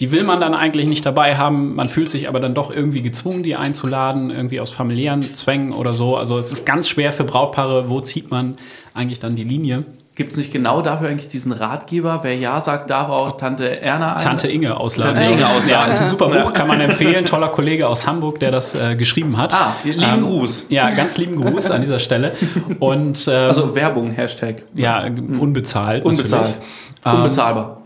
die 0.00 0.12
will 0.12 0.24
man 0.24 0.40
dann 0.40 0.54
eigentlich 0.54 0.86
nicht 0.86 1.04
dabei 1.04 1.36
haben. 1.36 1.74
Man 1.74 1.88
fühlt 1.88 2.08
sich 2.08 2.28
aber 2.28 2.40
dann 2.40 2.54
doch 2.54 2.74
irgendwie 2.74 3.02
gezwungen, 3.02 3.42
die 3.42 3.54
einzuladen, 3.54 4.30
irgendwie 4.30 4.58
aus 4.58 4.70
familiären 4.70 5.22
Zwängen 5.34 5.72
oder 5.72 5.92
so. 5.92 6.16
Also 6.16 6.38
es 6.38 6.52
ist 6.52 6.64
ganz 6.64 6.88
schwer 6.88 7.12
für 7.12 7.24
Brautpaare, 7.24 7.88
wo 7.88 8.00
zieht 8.00 8.30
man 8.30 8.56
eigentlich 8.94 9.20
dann 9.20 9.36
die 9.36 9.44
Linie. 9.44 9.84
Gibt 10.16 10.32
es 10.32 10.38
nicht 10.38 10.52
genau 10.52 10.82
dafür 10.82 11.08
eigentlich 11.08 11.28
diesen 11.28 11.52
Ratgeber? 11.52 12.20
Wer 12.22 12.36
ja 12.36 12.60
sagt, 12.60 12.90
darf 12.90 13.08
auch 13.08 13.36
Tante 13.36 13.80
Erna 13.80 14.14
ein 14.14 14.22
Tante 14.22 14.48
Inge 14.48 14.76
ausladen. 14.76 15.14
Tante 15.14 15.30
Inge 15.32 15.46
ausladen. 15.46 15.70
Ja, 15.70 15.84
ist 15.86 16.02
ein 16.02 16.08
super 16.08 16.28
Buch, 16.28 16.52
kann 16.52 16.66
man 16.66 16.80
empfehlen. 16.80 17.24
Toller 17.24 17.48
Kollege 17.48 17.88
aus 17.88 18.06
Hamburg, 18.06 18.40
der 18.40 18.50
das 18.50 18.74
äh, 18.74 18.96
geschrieben 18.96 19.38
hat. 19.38 19.54
Ah, 19.54 19.74
lieben 19.84 20.02
ähm, 20.02 20.20
Gruß. 20.22 20.66
Ja, 20.68 20.90
ganz 20.90 21.16
lieben 21.16 21.36
Gruß 21.36 21.70
an 21.70 21.80
dieser 21.80 22.00
Stelle. 22.00 22.32
Und, 22.80 23.28
ähm, 23.28 23.48
also 23.48 23.74
Werbung, 23.74 24.10
Hashtag. 24.10 24.64
Ja, 24.74 25.04
unbezahlt. 25.38 26.04
Unbezahlt. 26.04 26.54
Ähm, 27.06 27.14
Unbezahlbar. 27.14 27.79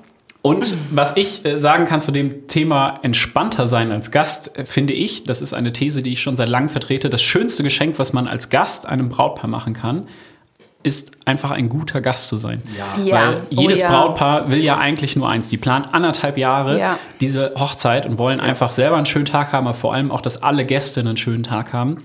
Und 0.46 0.74
was 0.90 1.16
ich 1.16 1.42
äh, 1.46 1.57
sagen 1.57 1.87
kann 1.87 2.02
zu 2.02 2.12
dem 2.12 2.48
Thema 2.48 2.98
entspannter 3.00 3.66
sein 3.66 3.90
als 3.90 4.11
Gast, 4.11 4.59
äh, 4.59 4.66
finde 4.66 4.92
ich, 4.92 5.24
das 5.24 5.40
ist 5.40 5.54
eine 5.54 5.72
These, 5.72 6.02
die 6.02 6.12
ich 6.12 6.20
schon 6.20 6.37
seit 6.37 6.50
langem 6.50 6.68
vertrete, 6.68 7.09
das 7.09 7.22
schönste 7.22 7.62
Geschenk, 7.62 7.98
was 7.98 8.12
man 8.12 8.28
als 8.28 8.50
Gast 8.50 8.85
einem 8.85 9.09
Brautpaar 9.09 9.48
machen 9.48 9.72
kann, 9.72 10.07
ist 10.83 11.12
einfach 11.24 11.50
ein 11.50 11.70
guter 11.70 12.02
Gast 12.02 12.28
zu 12.28 12.37
sein. 12.37 12.62
Ja. 12.76 13.02
ja. 13.02 13.14
Weil 13.14 13.37
jedes 13.48 13.78
oh, 13.78 13.83
ja. 13.85 13.88
Brautpaar 13.88 14.50
will 14.50 14.62
ja 14.62 14.76
eigentlich 14.76 15.16
nur 15.16 15.30
eins. 15.30 15.48
Die 15.48 15.57
planen 15.57 15.87
anderthalb 15.90 16.37
Jahre 16.37 16.78
ja. 16.78 16.98
diese 17.22 17.54
Hochzeit 17.57 18.04
und 18.04 18.18
wollen 18.18 18.38
einfach 18.38 18.70
selber 18.70 18.96
einen 18.96 19.07
schönen 19.07 19.24
Tag 19.24 19.54
haben, 19.54 19.66
aber 19.66 19.74
vor 19.74 19.94
allem 19.94 20.11
auch, 20.11 20.20
dass 20.20 20.42
alle 20.42 20.66
Gäste 20.66 21.00
einen 21.00 21.16
schönen 21.16 21.44
Tag 21.44 21.72
haben. 21.72 22.04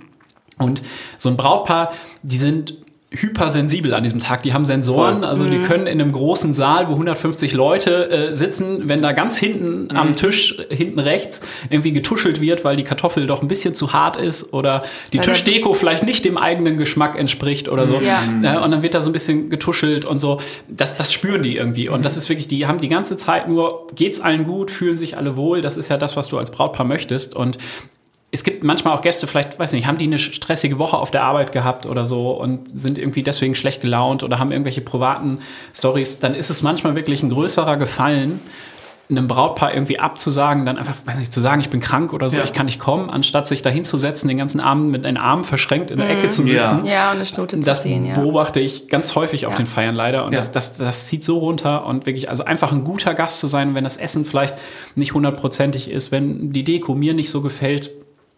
Und 0.58 0.82
so 1.18 1.28
ein 1.28 1.36
Brautpaar, 1.36 1.92
die 2.24 2.38
sind 2.38 2.76
hypersensibel 3.12 3.94
an 3.96 4.04
diesem 4.04 4.20
Tag. 4.20 4.44
Die 4.44 4.54
haben 4.54 4.66
Sensoren, 4.66 5.20
Voll. 5.20 5.26
also 5.26 5.46
mhm. 5.46 5.52
die 5.52 5.58
können 5.64 5.88
in 5.88 6.00
einem 6.00 6.12
großen 6.12 6.54
Saal, 6.54 6.88
wo 6.90 6.92
150 6.92 7.54
Leute 7.54 8.10
äh, 8.10 8.34
sitzen, 8.36 8.88
wenn 8.88 9.02
da 9.02 9.14
ganz 9.14 9.38
hinten 9.38 9.86
mhm. 9.86 9.98
am 9.98 10.16
Tisch, 10.16 10.58
hinten 10.70 11.00
rechts, 11.00 11.42
irgendwie 11.72 11.92
getuschelt 11.92 12.40
wird, 12.40 12.64
weil 12.64 12.76
die 12.76 12.84
Kartoffel 12.84 13.26
doch 13.26 13.42
ein 13.42 13.48
bisschen 13.48 13.74
zu 13.74 13.94
hart 13.94 14.18
ist 14.18 14.54
oder 14.54 14.84
die 15.12 15.18
weil 15.18 15.26
Tischdeko 15.26 15.74
vielleicht 15.74 16.04
nicht 16.04 16.24
dem 16.24 16.38
eigenen 16.38 16.78
Geschmack 16.78 17.18
entspricht 17.18 17.68
oder 17.68 17.88
so. 17.88 18.00
Ja. 18.00 18.22
Äh, 18.44 18.64
und 18.64 18.70
dann 18.70 18.84
wird 18.84 18.94
da 18.94 19.02
so 19.02 19.10
ein 19.10 19.14
bisschen 19.14 19.50
getuschelt 19.50 20.06
und 20.06 20.20
so. 20.20 20.40
Das, 20.68 20.96
das 20.96 21.12
spüren 21.12 21.42
die 21.42 21.58
irgendwie. 21.58 21.90
Und 21.90 22.06
das 22.06 22.16
ist 22.16 22.30
wirklich, 22.30 22.48
die 22.48 22.68
haben 22.68 22.80
die 22.80 22.90
ganze 22.90 23.18
Zeit 23.18 23.50
nur, 23.50 23.88
geht's 23.96 24.20
allen 24.20 24.44
gut, 24.44 24.70
fühlen 24.70 24.98
sich 24.98 25.18
alle 25.18 25.36
wohl. 25.36 25.62
Das 25.62 25.78
ist 25.78 25.90
ja 25.90 25.98
das, 25.98 26.16
was 26.16 26.28
du 26.28 26.38
als 26.38 26.52
Brautpaar 26.52 26.86
möchtest. 26.86 27.36
Und 27.36 27.58
es 28.32 28.44
gibt 28.44 28.64
manchmal 28.64 28.96
auch 28.96 29.02
Gäste, 29.02 29.26
vielleicht, 29.26 29.58
weiß 29.58 29.74
nicht, 29.74 29.88
haben 29.88 29.98
die 29.98 30.06
eine 30.06 30.20
stressige 30.20 30.78
Woche 30.78 30.98
auf 30.98 31.10
der 31.10 31.24
Arbeit 31.24 31.52
gehabt 31.52 31.88
oder 31.88 32.06
so 32.06 32.32
und 32.32 32.68
sind 32.68 33.00
irgendwie 33.00 33.24
deswegen 33.24 33.56
schlecht 33.56 33.82
gelaunt 33.82 34.22
oder 34.24 34.38
haben 34.38 34.52
irgendwelche 34.52 34.82
privaten 34.82 35.40
Stories, 35.74 36.20
dann 36.20 36.36
ist 36.36 36.50
es 36.50 36.62
manchmal 36.62 36.96
wirklich 36.96 37.24
ein 37.24 37.30
größerer 37.30 37.78
Gefallen, 37.78 38.40
einem 39.10 39.28
Brautpaar 39.28 39.74
irgendwie 39.74 39.98
abzusagen, 39.98 40.68
dann 40.68 40.78
einfach, 40.78 40.96
weiß 41.04 41.18
nicht, 41.18 41.34
zu 41.34 41.42
sagen, 41.42 41.60
ich 41.62 41.72
bin 41.72 41.80
krank 41.80 42.14
oder 42.14 42.30
so, 42.30 42.38
ja. 42.38 42.44
ich 42.44 42.54
kann 42.54 42.68
nicht 42.68 42.80
kommen, 42.80 43.10
anstatt 43.10 43.48
sich 43.48 43.64
da 43.64 43.72
hinzusetzen, 43.72 44.28
den 44.28 44.38
ganzen 44.38 44.60
Abend 44.60 44.92
mit 44.92 45.04
den 45.04 45.18
Armen 45.18 45.46
verschränkt 45.46 45.90
in 45.90 45.98
der 45.98 46.06
mhm. 46.06 46.20
Ecke 46.20 46.30
zu 46.30 46.44
sitzen. 46.44 46.86
Ja, 46.86 46.92
ja 46.92 47.10
und 47.10 47.16
eine 47.16 47.26
Schnute 47.26 47.60
zu 47.60 47.74
ziehen, 47.74 48.06
ja. 48.06 48.14
beobachte 48.14 48.60
ich 48.60 48.88
ganz 48.88 49.16
häufig 49.16 49.48
auf 49.48 49.56
den 49.56 49.66
Feiern 49.66 49.96
leider 49.96 50.26
und 50.26 50.36
das, 50.36 50.52
das, 50.52 50.78
das 50.78 51.08
zieht 51.08 51.24
so 51.24 51.40
runter 51.40 51.88
und 51.88 52.06
wirklich, 52.06 52.30
also 52.30 52.46
einfach 52.46 52.72
ein 52.72 52.84
guter 52.84 53.16
Gast 53.16 53.40
zu 53.40 53.48
sein, 53.48 53.74
wenn 53.74 53.84
das 53.84 53.98
Essen 53.98 54.26
vielleicht 54.26 54.54
nicht 54.94 55.16
hundertprozentig 55.16 55.90
ist, 55.90 56.12
wenn 56.12 56.54
die 56.54 56.64
Deko 56.64 56.94
mir 56.94 57.16
nicht 57.16 57.32
so 57.32 57.42
gefällt, 57.42 57.90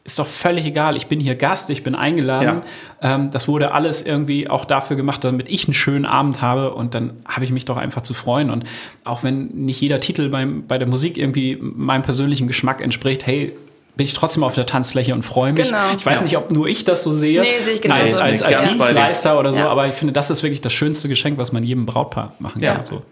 ist 0.03 0.17
doch 0.17 0.27
völlig 0.27 0.65
egal. 0.65 0.97
Ich 0.97 1.07
bin 1.07 1.19
hier 1.19 1.35
Gast, 1.35 1.69
ich 1.69 1.83
bin 1.83 1.93
eingeladen. 1.93 2.63
Ja. 3.01 3.15
Ähm, 3.15 3.29
das 3.31 3.47
wurde 3.47 3.71
alles 3.71 4.03
irgendwie 4.03 4.49
auch 4.49 4.65
dafür 4.65 4.95
gemacht, 4.95 5.23
damit 5.23 5.47
ich 5.49 5.65
einen 5.65 5.75
schönen 5.75 6.05
Abend 6.05 6.41
habe 6.41 6.73
und 6.73 6.95
dann 6.95 7.19
habe 7.25 7.45
ich 7.45 7.51
mich 7.51 7.65
doch 7.65 7.77
einfach 7.77 8.01
zu 8.01 8.13
freuen. 8.13 8.49
Und 8.49 8.63
auch 9.03 9.23
wenn 9.23 9.47
nicht 9.47 9.79
jeder 9.79 9.99
Titel 9.99 10.29
beim, 10.29 10.65
bei 10.67 10.77
der 10.77 10.87
Musik 10.87 11.17
irgendwie 11.17 11.57
meinem 11.61 12.01
persönlichen 12.01 12.47
Geschmack 12.47 12.81
entspricht, 12.81 13.27
hey, 13.27 13.51
bin 13.95 14.05
ich 14.05 14.13
trotzdem 14.13 14.43
auf 14.43 14.55
der 14.55 14.65
Tanzfläche 14.65 15.13
und 15.13 15.23
freue 15.23 15.53
mich. 15.53 15.67
Genau. 15.67 15.77
Ich 15.95 16.05
weiß 16.05 16.19
ja. 16.19 16.23
nicht, 16.23 16.37
ob 16.37 16.49
nur 16.49 16.67
ich 16.67 16.83
das 16.83 17.03
so 17.03 17.11
sehe, 17.11 17.41
nee, 17.41 17.59
sehe 17.59 17.75
ich 17.75 17.81
genau 17.81 17.95
als, 17.95 18.17
als, 18.17 18.41
als 18.41 18.61
Dienstleister 18.67 19.37
oder 19.37 19.53
so, 19.53 19.59
ja. 19.59 19.69
aber 19.69 19.87
ich 19.87 19.95
finde, 19.95 20.13
das 20.13 20.29
ist 20.29 20.41
wirklich 20.41 20.61
das 20.61 20.73
schönste 20.73 21.09
Geschenk, 21.09 21.37
was 21.37 21.51
man 21.51 21.61
jedem 21.61 21.85
Brautpaar 21.85 22.33
machen 22.39 22.61
kann. 22.61 22.85
So. 22.85 23.03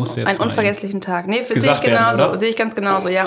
Musst 0.00 0.16
du 0.16 0.20
jetzt 0.20 0.28
Einen 0.28 0.40
unvergesslichen 0.40 1.00
Tag. 1.00 1.26
Nee, 1.26 1.42
sehe 1.42 1.72
ich 1.72 1.80
genauso, 1.80 2.36
sehe 2.36 2.48
ich 2.50 2.56
ganz 2.56 2.74
genauso, 2.74 3.08
ja. 3.08 3.24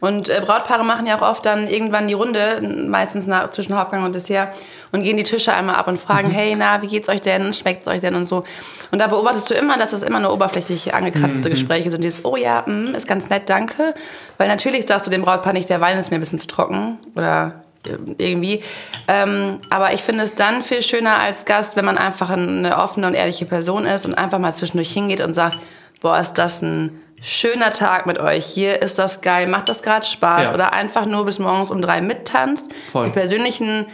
Und 0.00 0.28
äh, 0.28 0.40
Brautpaare 0.44 0.84
machen 0.84 1.06
ja 1.06 1.18
auch 1.18 1.28
oft 1.28 1.44
dann 1.44 1.66
irgendwann 1.66 2.06
die 2.06 2.14
Runde, 2.14 2.60
meistens 2.88 3.26
nach, 3.26 3.50
zwischen 3.50 3.76
Hauptgang 3.76 4.04
und 4.04 4.14
Dessert, 4.14 4.50
und 4.92 5.02
gehen 5.02 5.16
die 5.16 5.22
Tische 5.24 5.52
einmal 5.52 5.76
ab 5.76 5.88
und 5.88 5.98
fragen, 5.98 6.28
mhm. 6.28 6.32
hey, 6.32 6.54
na, 6.56 6.80
wie 6.82 6.86
geht's 6.86 7.08
euch 7.08 7.20
denn? 7.20 7.52
Schmeckt's 7.52 7.86
euch 7.88 8.00
denn? 8.00 8.14
Und 8.14 8.26
so. 8.26 8.44
Und 8.90 8.98
da 9.00 9.06
beobachtest 9.06 9.50
du 9.50 9.54
immer, 9.54 9.76
dass 9.76 9.90
das 9.90 10.02
immer 10.02 10.20
nur 10.20 10.32
oberflächlich 10.32 10.94
angekratzte 10.94 11.48
mhm. 11.48 11.52
Gespräche 11.52 11.90
sind. 11.90 12.02
Dieses, 12.02 12.24
oh 12.24 12.36
ja, 12.36 12.64
mh, 12.66 12.96
ist 12.96 13.06
ganz 13.06 13.28
nett, 13.28 13.48
danke. 13.48 13.94
Weil 14.38 14.48
natürlich 14.48 14.86
sagst 14.86 15.06
du 15.06 15.10
dem 15.10 15.22
Brautpaar 15.22 15.52
nicht, 15.52 15.68
der 15.68 15.80
Wein 15.80 15.98
ist 15.98 16.10
mir 16.10 16.16
ein 16.16 16.20
bisschen 16.20 16.38
zu 16.38 16.46
trocken 16.46 16.98
oder 17.14 17.64
äh, 17.86 17.96
irgendwie. 18.18 18.60
Ähm, 19.06 19.58
aber 19.70 19.92
ich 19.92 20.02
finde 20.02 20.24
es 20.24 20.34
dann 20.34 20.62
viel 20.62 20.82
schöner 20.82 21.18
als 21.18 21.44
Gast, 21.44 21.76
wenn 21.76 21.84
man 21.84 21.98
einfach 21.98 22.30
eine 22.30 22.78
offene 22.78 23.06
und 23.06 23.14
ehrliche 23.14 23.44
Person 23.44 23.84
ist 23.84 24.06
und 24.06 24.14
einfach 24.14 24.38
mal 24.38 24.52
zwischendurch 24.52 24.90
hingeht 24.90 25.20
und 25.20 25.34
sagt, 25.34 25.58
boah, 26.00 26.18
ist 26.18 26.34
das 26.34 26.62
ein 26.62 27.02
schöner 27.20 27.70
Tag 27.70 28.06
mit 28.06 28.18
euch. 28.18 28.44
Hier 28.44 28.80
ist 28.82 28.98
das 28.98 29.20
geil, 29.20 29.46
macht 29.46 29.68
das 29.68 29.82
gerade 29.82 30.06
Spaß. 30.06 30.48
Ja. 30.48 30.54
Oder 30.54 30.72
einfach 30.72 31.06
nur 31.06 31.24
bis 31.24 31.38
morgens 31.38 31.70
um 31.70 31.82
drei 31.82 32.00
mittanzt. 32.00 32.70
Voll. 32.92 33.06
Die 33.06 33.12
persönlichen 33.12 33.86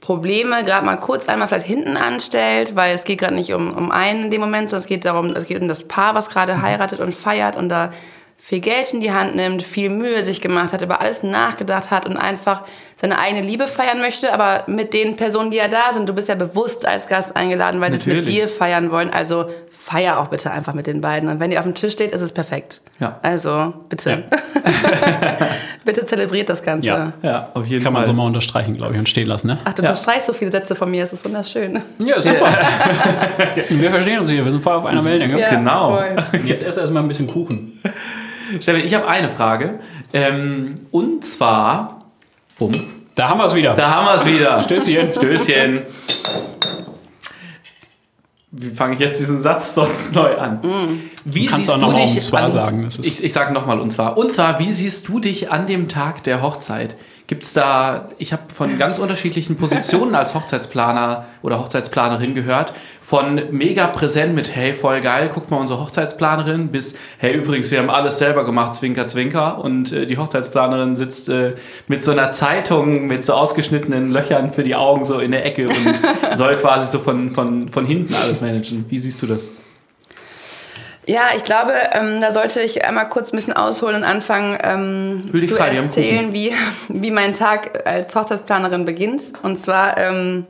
Probleme 0.00 0.64
gerade 0.64 0.86
mal 0.86 0.96
kurz 0.96 1.28
einmal 1.28 1.48
vielleicht 1.48 1.66
hinten 1.66 1.96
anstellt, 1.96 2.74
weil 2.74 2.94
es 2.94 3.04
geht 3.04 3.18
gerade 3.18 3.34
nicht 3.34 3.52
um, 3.52 3.76
um 3.76 3.90
einen 3.90 4.24
in 4.24 4.30
dem 4.30 4.40
Moment, 4.40 4.70
sondern 4.70 4.82
es 4.82 4.88
geht 4.88 5.04
darum, 5.04 5.26
es 5.26 5.46
geht 5.46 5.60
um 5.60 5.68
das 5.68 5.86
Paar, 5.86 6.14
was 6.14 6.30
gerade 6.30 6.54
mhm. 6.54 6.62
heiratet 6.62 7.00
und 7.00 7.14
feiert 7.14 7.56
und 7.56 7.68
da 7.68 7.92
viel 8.38 8.60
Geld 8.60 8.92
in 8.94 9.00
die 9.00 9.12
Hand 9.12 9.36
nimmt, 9.36 9.62
viel 9.62 9.90
Mühe 9.90 10.24
sich 10.24 10.40
gemacht 10.40 10.72
hat, 10.72 10.80
über 10.80 11.02
alles 11.02 11.22
nachgedacht 11.22 11.90
hat 11.90 12.06
und 12.06 12.16
einfach 12.16 12.62
seine 12.96 13.18
eigene 13.18 13.42
Liebe 13.42 13.66
feiern 13.66 14.00
möchte, 14.00 14.32
aber 14.32 14.64
mit 14.66 14.94
den 14.94 15.16
Personen, 15.16 15.50
die 15.50 15.58
ja 15.58 15.68
da 15.68 15.92
sind. 15.92 16.08
Du 16.08 16.14
bist 16.14 16.28
ja 16.28 16.34
bewusst 16.34 16.86
als 16.86 17.06
Gast 17.06 17.36
eingeladen, 17.36 17.82
weil 17.82 17.92
sie 17.92 17.98
es 17.98 18.06
mit 18.06 18.28
dir 18.28 18.48
feiern 18.48 18.90
wollen. 18.90 19.10
Also 19.10 19.50
feier 19.90 20.20
auch 20.20 20.28
bitte 20.28 20.50
einfach 20.52 20.74
mit 20.74 20.86
den 20.86 21.00
beiden. 21.00 21.28
Und 21.28 21.40
wenn 21.40 21.50
die 21.50 21.58
auf 21.58 21.64
dem 21.64 21.74
Tisch 21.74 21.92
steht, 21.92 22.12
ist 22.12 22.20
es 22.20 22.32
perfekt. 22.32 22.80
Ja. 23.00 23.18
Also, 23.22 23.74
bitte. 23.88 24.10
Ja. 24.10 24.18
bitte 25.84 26.06
zelebriert 26.06 26.48
das 26.48 26.62
Ganze. 26.62 26.86
Ja, 26.86 27.12
ja 27.22 27.48
auf 27.54 27.66
jeden 27.66 27.82
Kann 27.82 27.92
Fall. 27.92 28.02
man 28.02 28.04
so 28.04 28.12
mal 28.12 28.24
unterstreichen, 28.24 28.76
glaube 28.76 28.94
ich, 28.94 28.98
und 29.00 29.08
stehen 29.08 29.26
lassen, 29.26 29.48
ne? 29.48 29.58
Ach, 29.64 29.72
du 29.72 29.82
ja. 29.82 29.88
unterstreichst 29.88 30.26
so 30.26 30.32
viele 30.32 30.52
Sätze 30.52 30.76
von 30.76 30.90
mir, 30.90 31.00
das 31.00 31.12
ist 31.12 31.24
wunderschön. 31.24 31.82
Ja, 31.98 32.22
super. 32.22 32.46
wir 33.68 33.90
verstehen 33.90 34.20
uns 34.20 34.30
hier, 34.30 34.44
wir 34.44 34.52
sind 34.52 34.62
voll 34.62 34.74
auf 34.74 34.86
einer 34.86 35.04
Wellenlänge. 35.04 35.40
Ja, 35.40 35.50
genau. 35.50 35.96
Voll. 35.96 36.40
Jetzt 36.44 36.62
erst 36.62 36.78
erstmal 36.78 37.02
ein 37.02 37.08
bisschen 37.08 37.26
Kuchen. 37.26 37.80
Steffi, 38.60 38.80
ich 38.80 38.94
habe 38.94 39.08
eine 39.08 39.28
Frage. 39.28 39.80
Ähm, 40.12 40.70
und 40.92 41.24
zwar, 41.24 42.04
bumm. 42.58 42.72
Da 43.16 43.28
haben 43.28 43.38
wir 43.38 43.46
es 43.46 43.54
wieder. 43.54 43.74
Da 43.74 43.90
haben 43.90 44.06
wir 44.06 44.14
es 44.14 44.24
wieder. 44.24 44.60
Stößchen. 44.62 45.12
Stößchen 45.14 45.82
wie 48.52 48.70
fange 48.70 48.94
ich 48.94 49.00
jetzt 49.00 49.20
diesen 49.20 49.42
Satz 49.42 49.74
sonst 49.74 50.12
neu 50.14 50.36
an? 50.36 50.60
Mm. 50.60 51.10
Wie 51.24 51.44
du 51.44 51.50
kannst 51.50 51.66
siehst 51.66 51.76
auch 51.76 51.80
nochmal 51.80 52.08
und 52.08 52.20
zwar 52.20 52.42
an, 52.42 52.48
sagen. 52.48 52.88
Ich 53.02 53.22
ich 53.22 53.32
sage 53.32 53.52
nochmal 53.52 53.78
und 53.78 53.92
zwar. 53.92 54.16
Und 54.16 54.32
zwar, 54.32 54.58
wie 54.58 54.72
siehst 54.72 55.06
du 55.08 55.20
dich 55.20 55.50
an 55.50 55.66
dem 55.66 55.88
Tag 55.88 56.24
der 56.24 56.42
Hochzeit? 56.42 56.96
Gibt 57.30 57.44
es 57.44 57.52
da, 57.52 58.08
ich 58.18 58.32
habe 58.32 58.42
von 58.52 58.76
ganz 58.76 58.98
unterschiedlichen 58.98 59.54
Positionen 59.54 60.16
als 60.16 60.34
Hochzeitsplaner 60.34 61.26
oder 61.42 61.60
Hochzeitsplanerin 61.60 62.34
gehört 62.34 62.72
von 63.00 63.40
mega 63.52 63.86
präsent 63.86 64.34
mit, 64.34 64.56
hey, 64.56 64.74
voll 64.74 65.00
geil, 65.00 65.30
guck 65.32 65.48
mal 65.48 65.58
unsere 65.58 65.78
Hochzeitsplanerin, 65.78 66.72
bis, 66.72 66.96
hey, 67.18 67.36
übrigens, 67.36 67.70
wir 67.70 67.78
haben 67.78 67.88
alles 67.88 68.18
selber 68.18 68.44
gemacht, 68.44 68.74
Zwinker, 68.74 69.06
Zwinker. 69.06 69.62
Und 69.62 69.92
äh, 69.92 70.06
die 70.06 70.18
Hochzeitsplanerin 70.18 70.96
sitzt 70.96 71.28
äh, 71.28 71.54
mit 71.86 72.02
so 72.02 72.10
einer 72.10 72.32
Zeitung 72.32 73.06
mit 73.06 73.22
so 73.22 73.34
ausgeschnittenen 73.34 74.10
Löchern 74.10 74.50
für 74.50 74.64
die 74.64 74.74
Augen 74.74 75.04
so 75.04 75.20
in 75.20 75.30
der 75.30 75.46
Ecke 75.46 75.68
und 75.68 76.00
soll 76.36 76.56
quasi 76.56 76.90
so 76.90 76.98
von, 76.98 77.30
von, 77.30 77.68
von 77.68 77.86
hinten 77.86 78.12
alles 78.14 78.40
managen. 78.40 78.86
Wie 78.88 78.98
siehst 78.98 79.22
du 79.22 79.28
das? 79.28 79.50
Ja, 81.10 81.30
ich 81.36 81.42
glaube, 81.42 81.72
ähm, 81.92 82.20
da 82.20 82.30
sollte 82.30 82.60
ich 82.60 82.84
einmal 82.84 83.08
kurz 83.08 83.32
ein 83.32 83.36
bisschen 83.36 83.52
ausholen 83.52 83.96
und 83.96 84.04
anfangen 84.04 84.56
ähm, 84.62 85.22
zu 85.44 85.56
erzählen, 85.56 86.32
wie, 86.32 86.52
wie 86.88 87.10
mein 87.10 87.34
Tag 87.34 87.84
als 87.84 88.14
Hochzeitsplanerin 88.14 88.84
beginnt. 88.84 89.32
Und 89.42 89.56
zwar... 89.56 89.98
Ähm, 89.98 90.46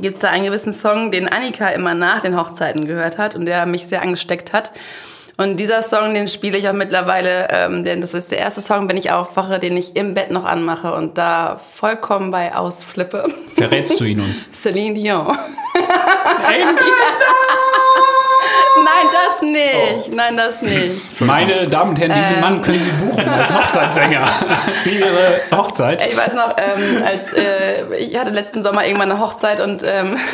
gibt 0.00 0.16
es 0.16 0.22
da 0.22 0.30
einen 0.30 0.46
gewissen 0.46 0.72
Song, 0.72 1.10
den 1.10 1.28
Annika 1.28 1.68
immer 1.68 1.92
nach 1.92 2.20
den 2.20 2.34
Hochzeiten 2.34 2.86
gehört 2.86 3.18
hat 3.18 3.34
und 3.36 3.44
der 3.44 3.66
mich 3.66 3.86
sehr 3.86 4.00
angesteckt 4.00 4.54
hat. 4.54 4.72
Und 5.36 5.58
dieser 5.58 5.82
Song, 5.82 6.14
den 6.14 6.28
spiele 6.28 6.56
ich 6.56 6.66
auch 6.66 6.72
mittlerweile, 6.72 7.48
ähm, 7.50 7.84
denn 7.84 8.00
das 8.00 8.14
ist 8.14 8.30
der 8.30 8.38
erste 8.38 8.62
Song, 8.62 8.88
wenn 8.88 8.96
ich 8.96 9.10
aufwache, 9.10 9.58
den 9.58 9.76
ich 9.76 9.94
im 9.94 10.14
Bett 10.14 10.30
noch 10.30 10.46
anmache 10.46 10.94
und 10.94 11.18
da 11.18 11.60
vollkommen 11.74 12.30
bei 12.30 12.54
ausflippe. 12.54 13.26
Verrätst 13.54 14.00
du 14.00 14.04
ihn 14.04 14.20
uns? 14.20 14.48
Celine 14.62 14.94
Dion. 14.94 15.36
Ey, 16.48 16.64
Nein, 18.84 19.06
das 19.12 19.42
nicht. 19.42 20.14
Nein, 20.14 20.36
das 20.36 20.62
nicht. 20.62 21.20
meine 21.20 21.68
Damen 21.68 21.90
und 21.90 22.00
Herren, 22.00 22.12
diesen 22.14 22.40
Mann 22.40 22.62
können 22.62 22.80
Sie 22.80 22.90
buchen 22.90 23.28
als 23.28 23.54
Hochzeitssänger 23.54 24.26
für 24.82 24.90
Ihre 24.90 25.40
Hochzeit. 25.50 26.04
Ich 26.08 26.16
weiß 26.16 26.34
noch, 26.34 26.56
ähm, 26.56 27.02
als 27.04 27.32
äh, 27.32 27.96
ich 27.98 28.18
hatte 28.18 28.30
letzten 28.30 28.62
Sommer 28.62 28.84
irgendwann 28.86 29.10
eine 29.10 29.20
Hochzeit 29.20 29.60
und 29.60 29.82
ähm, 29.84 30.18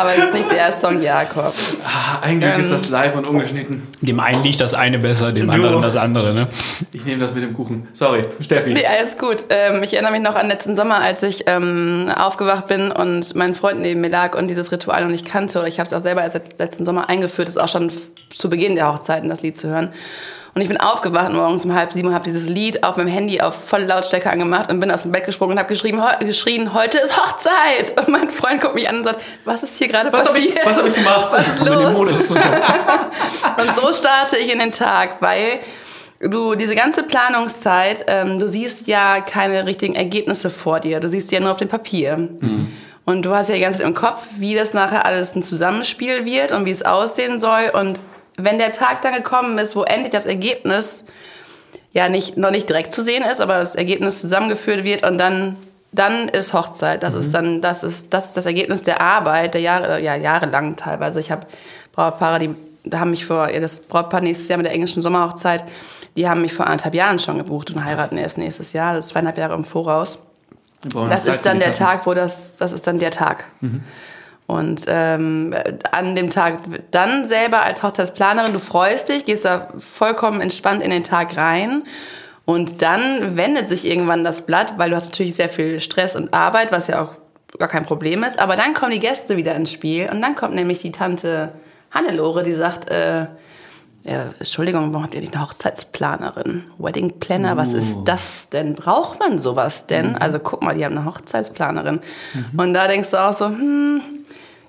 aber 0.00 0.10
es 0.16 0.24
ist 0.24 0.34
nicht 0.34 0.50
der 0.52 0.72
Song 0.72 1.00
Jakob. 1.02 1.52
Ah, 1.84 2.18
ein 2.22 2.40
Glück 2.40 2.54
Ähm. 2.54 2.60
ist 2.60 2.70
das 2.72 2.88
live 2.88 3.14
und 3.16 3.24
ungeschnitten. 3.24 3.86
Dem 4.00 4.20
einen 4.20 4.42
liegt 4.42 4.60
das 4.60 4.74
eine 4.74 4.98
besser, 4.98 5.32
dem 5.32 5.46
Du. 5.48 5.52
anderen 5.52 5.82
das 5.82 5.96
andere. 5.96 6.32
Ne? 6.34 6.46
Ich 6.92 7.04
nehme 7.04 7.20
das 7.20 7.34
mit 7.34 7.42
dem 7.42 7.54
Kuchen. 7.54 7.88
Sorry, 7.92 8.24
Steffi. 8.40 8.72
Nee, 8.72 8.86
alles 8.86 9.18
gut. 9.18 9.44
Ähm, 9.50 9.82
ich 9.82 9.92
erinnere 9.94 10.12
mich 10.12 10.22
noch 10.22 10.34
an 10.36 10.48
letzten 10.48 10.76
Sommer, 10.76 11.00
als 11.00 11.22
ich 11.22 11.44
ähm, 11.46 12.10
aufgewacht 12.16 12.66
bin 12.66 12.90
und 12.90 13.34
mein 13.34 13.54
Freund 13.54 13.80
neben 13.80 14.00
mir 14.00 14.10
lag 14.10 14.36
und 14.36 14.48
dieses 14.48 14.70
Ritual 14.72 15.02
noch 15.02 15.10
nicht 15.10 15.26
kannte. 15.26 15.58
Oder 15.58 15.68
ich 15.68 15.78
habe 15.80 15.86
es 15.88 15.94
auch 15.94 16.00
selber 16.02 16.22
erst 16.22 16.36
letzt- 16.36 16.58
letzten 16.58 16.84
Sommer 16.84 17.08
eingeführt, 17.08 17.48
ist 17.48 17.60
auch 17.60 17.68
schon 17.68 17.92
zu 18.30 18.48
Beginn 18.48 18.74
der 18.74 18.92
Hochzeiten 18.92 19.28
das 19.28 19.42
Lied 19.42 19.58
zu 19.58 19.68
hören. 19.68 19.92
Und 20.58 20.62
ich 20.62 20.68
bin 20.68 20.80
aufgewacht 20.80 21.30
morgens 21.32 21.64
um 21.64 21.72
halb 21.72 21.92
sieben 21.92 22.08
und 22.08 22.14
habe 22.14 22.24
dieses 22.24 22.48
Lied 22.48 22.82
auf 22.82 22.96
meinem 22.96 23.06
Handy 23.06 23.40
auf 23.40 23.54
volle 23.68 23.86
Lautstärke 23.86 24.28
angemacht 24.28 24.72
und 24.72 24.80
bin 24.80 24.90
aus 24.90 25.02
dem 25.02 25.12
Bett 25.12 25.24
gesprungen 25.24 25.52
und 25.52 25.58
habe 25.60 25.68
geschrien, 25.68 26.02
heu- 26.02 26.16
geschrien, 26.18 26.74
heute 26.74 26.98
ist 26.98 27.16
Hochzeit. 27.16 27.94
Und 27.96 28.08
mein 28.08 28.28
Freund 28.28 28.60
guckt 28.60 28.74
mich 28.74 28.88
an 28.88 28.96
und 28.98 29.04
sagt, 29.04 29.20
was 29.44 29.62
ist 29.62 29.76
hier 29.78 29.86
gerade 29.86 30.12
Was 30.12 30.26
habe 30.26 30.36
ich, 30.40 30.52
passiert? 30.56 30.66
was 30.66 30.78
hab 30.78 30.86
ich 30.86 30.94
gemacht? 30.94 31.28
Was 31.30 31.46
ist 31.46 31.58
los? 31.64 32.30
Und 33.56 33.76
so 33.80 33.92
starte 33.92 34.36
ich 34.36 34.52
in 34.52 34.58
den 34.58 34.72
Tag, 34.72 35.18
weil 35.20 35.60
du 36.18 36.56
diese 36.56 36.74
ganze 36.74 37.04
Planungszeit, 37.04 38.04
ähm, 38.08 38.40
du 38.40 38.48
siehst 38.48 38.88
ja 38.88 39.20
keine 39.20 39.64
richtigen 39.64 39.94
Ergebnisse 39.94 40.50
vor 40.50 40.80
dir. 40.80 40.98
Du 40.98 41.08
siehst 41.08 41.30
die 41.30 41.36
ja 41.36 41.40
nur 41.40 41.52
auf 41.52 41.58
dem 41.58 41.68
Papier. 41.68 42.30
Und 43.04 43.22
du 43.22 43.32
hast 43.32 43.48
ja 43.48 43.54
die 43.54 43.60
ganze 43.60 43.78
Zeit 43.78 43.86
im 43.86 43.94
Kopf, 43.94 44.24
wie 44.38 44.56
das 44.56 44.74
nachher 44.74 45.06
alles 45.06 45.36
ein 45.36 45.44
Zusammenspiel 45.44 46.24
wird 46.24 46.50
und 46.50 46.64
wie 46.66 46.72
es 46.72 46.84
aussehen 46.84 47.38
soll. 47.38 47.70
Und 47.72 48.00
wenn 48.38 48.58
der 48.58 48.70
Tag 48.70 49.02
dann 49.02 49.14
gekommen 49.14 49.58
ist, 49.58 49.76
wo 49.76 49.82
endlich 49.82 50.12
das 50.12 50.24
Ergebnis 50.24 51.04
ja 51.92 52.08
nicht, 52.08 52.36
noch 52.36 52.50
nicht 52.50 52.68
direkt 52.68 52.94
zu 52.94 53.02
sehen 53.02 53.24
ist, 53.24 53.40
aber 53.40 53.58
das 53.58 53.74
Ergebnis 53.74 54.20
zusammengeführt 54.20 54.84
wird 54.84 55.04
und 55.04 55.18
dann, 55.18 55.56
dann 55.92 56.28
ist 56.28 56.52
Hochzeit. 56.52 57.02
Das 57.02 57.14
ist 57.14 57.34
dann, 57.34 57.60
das 57.60 57.82
ist, 57.82 58.14
das 58.14 58.26
ist 58.26 58.36
das 58.36 58.46
Ergebnis 58.46 58.82
der 58.84 59.00
Arbeit, 59.00 59.54
der 59.54 59.60
Jahre, 59.60 60.00
ja, 60.00 60.14
jahrelang 60.14 60.76
teilweise. 60.76 61.18
Ich 61.18 61.30
habe 61.30 61.46
Brautpaare, 61.92 62.38
die 62.38 62.54
haben 62.96 63.10
mich 63.10 63.26
vor, 63.26 63.50
ja, 63.50 63.58
das 63.58 63.80
Brautpaar 63.80 64.20
nächstes 64.20 64.48
Jahr 64.48 64.56
mit 64.56 64.66
der 64.66 64.72
englischen 64.72 65.02
Sommerhochzeit, 65.02 65.64
die 66.16 66.28
haben 66.28 66.42
mich 66.42 66.52
vor 66.52 66.66
anderthalb 66.66 66.94
Jahren 66.94 67.18
schon 67.18 67.38
gebucht 67.38 67.70
und 67.72 67.84
heiraten 67.84 68.16
erst 68.16 68.38
nächstes 68.38 68.72
Jahr, 68.72 68.94
das 68.94 69.06
ist 69.06 69.12
zweieinhalb 69.12 69.36
Jahre 69.36 69.54
im 69.54 69.64
Voraus. 69.64 70.18
Das 71.08 71.26
ist 71.26 71.44
dann 71.44 71.58
der. 71.58 71.72
Tag, 71.72 72.06
wo 72.06 72.14
das, 72.14 72.54
das 72.54 72.70
ist 72.70 72.86
dann 72.86 73.00
der 73.00 73.10
Tag. 73.10 73.46
Und 74.48 74.86
ähm, 74.88 75.54
an 75.92 76.16
dem 76.16 76.30
Tag 76.30 76.60
dann 76.90 77.26
selber 77.26 77.62
als 77.62 77.82
Hochzeitsplanerin, 77.82 78.54
du 78.54 78.58
freust 78.58 79.10
dich, 79.10 79.26
gehst 79.26 79.44
da 79.44 79.68
vollkommen 79.78 80.40
entspannt 80.40 80.82
in 80.82 80.90
den 80.90 81.04
Tag 81.04 81.36
rein. 81.36 81.82
Und 82.46 82.80
dann 82.80 83.36
wendet 83.36 83.68
sich 83.68 83.84
irgendwann 83.84 84.24
das 84.24 84.46
Blatt, 84.46 84.78
weil 84.78 84.88
du 84.88 84.96
hast 84.96 85.04
natürlich 85.04 85.34
sehr 85.34 85.50
viel 85.50 85.80
Stress 85.80 86.16
und 86.16 86.32
Arbeit, 86.32 86.72
was 86.72 86.86
ja 86.86 87.02
auch 87.02 87.16
gar 87.58 87.68
kein 87.68 87.84
Problem 87.84 88.22
ist. 88.22 88.38
Aber 88.38 88.56
dann 88.56 88.72
kommen 88.72 88.92
die 88.92 89.00
Gäste 89.00 89.36
wieder 89.36 89.54
ins 89.54 89.70
Spiel 89.70 90.08
und 90.10 90.22
dann 90.22 90.34
kommt 90.34 90.54
nämlich 90.54 90.80
die 90.80 90.92
Tante 90.92 91.52
Hannelore, 91.90 92.42
die 92.42 92.54
sagt, 92.54 92.90
äh, 92.90 93.26
ja, 94.04 94.30
Entschuldigung, 94.38 94.92
warum 94.92 95.02
habt 95.02 95.14
ihr 95.14 95.20
nicht 95.20 95.34
eine 95.34 95.42
Hochzeitsplanerin? 95.42 96.64
Wedding 96.78 97.18
Planner, 97.18 97.58
was 97.58 97.74
ist 97.74 97.98
das 98.06 98.48
denn? 98.48 98.74
Braucht 98.76 99.20
man 99.20 99.38
sowas 99.38 99.86
denn? 99.86 100.16
Also 100.16 100.38
guck 100.38 100.62
mal, 100.62 100.74
die 100.74 100.86
haben 100.86 100.96
eine 100.96 101.04
Hochzeitsplanerin. 101.04 102.00
Und 102.56 102.72
da 102.72 102.88
denkst 102.88 103.10
du 103.10 103.22
auch 103.22 103.34
so, 103.34 103.46
hm, 103.46 104.00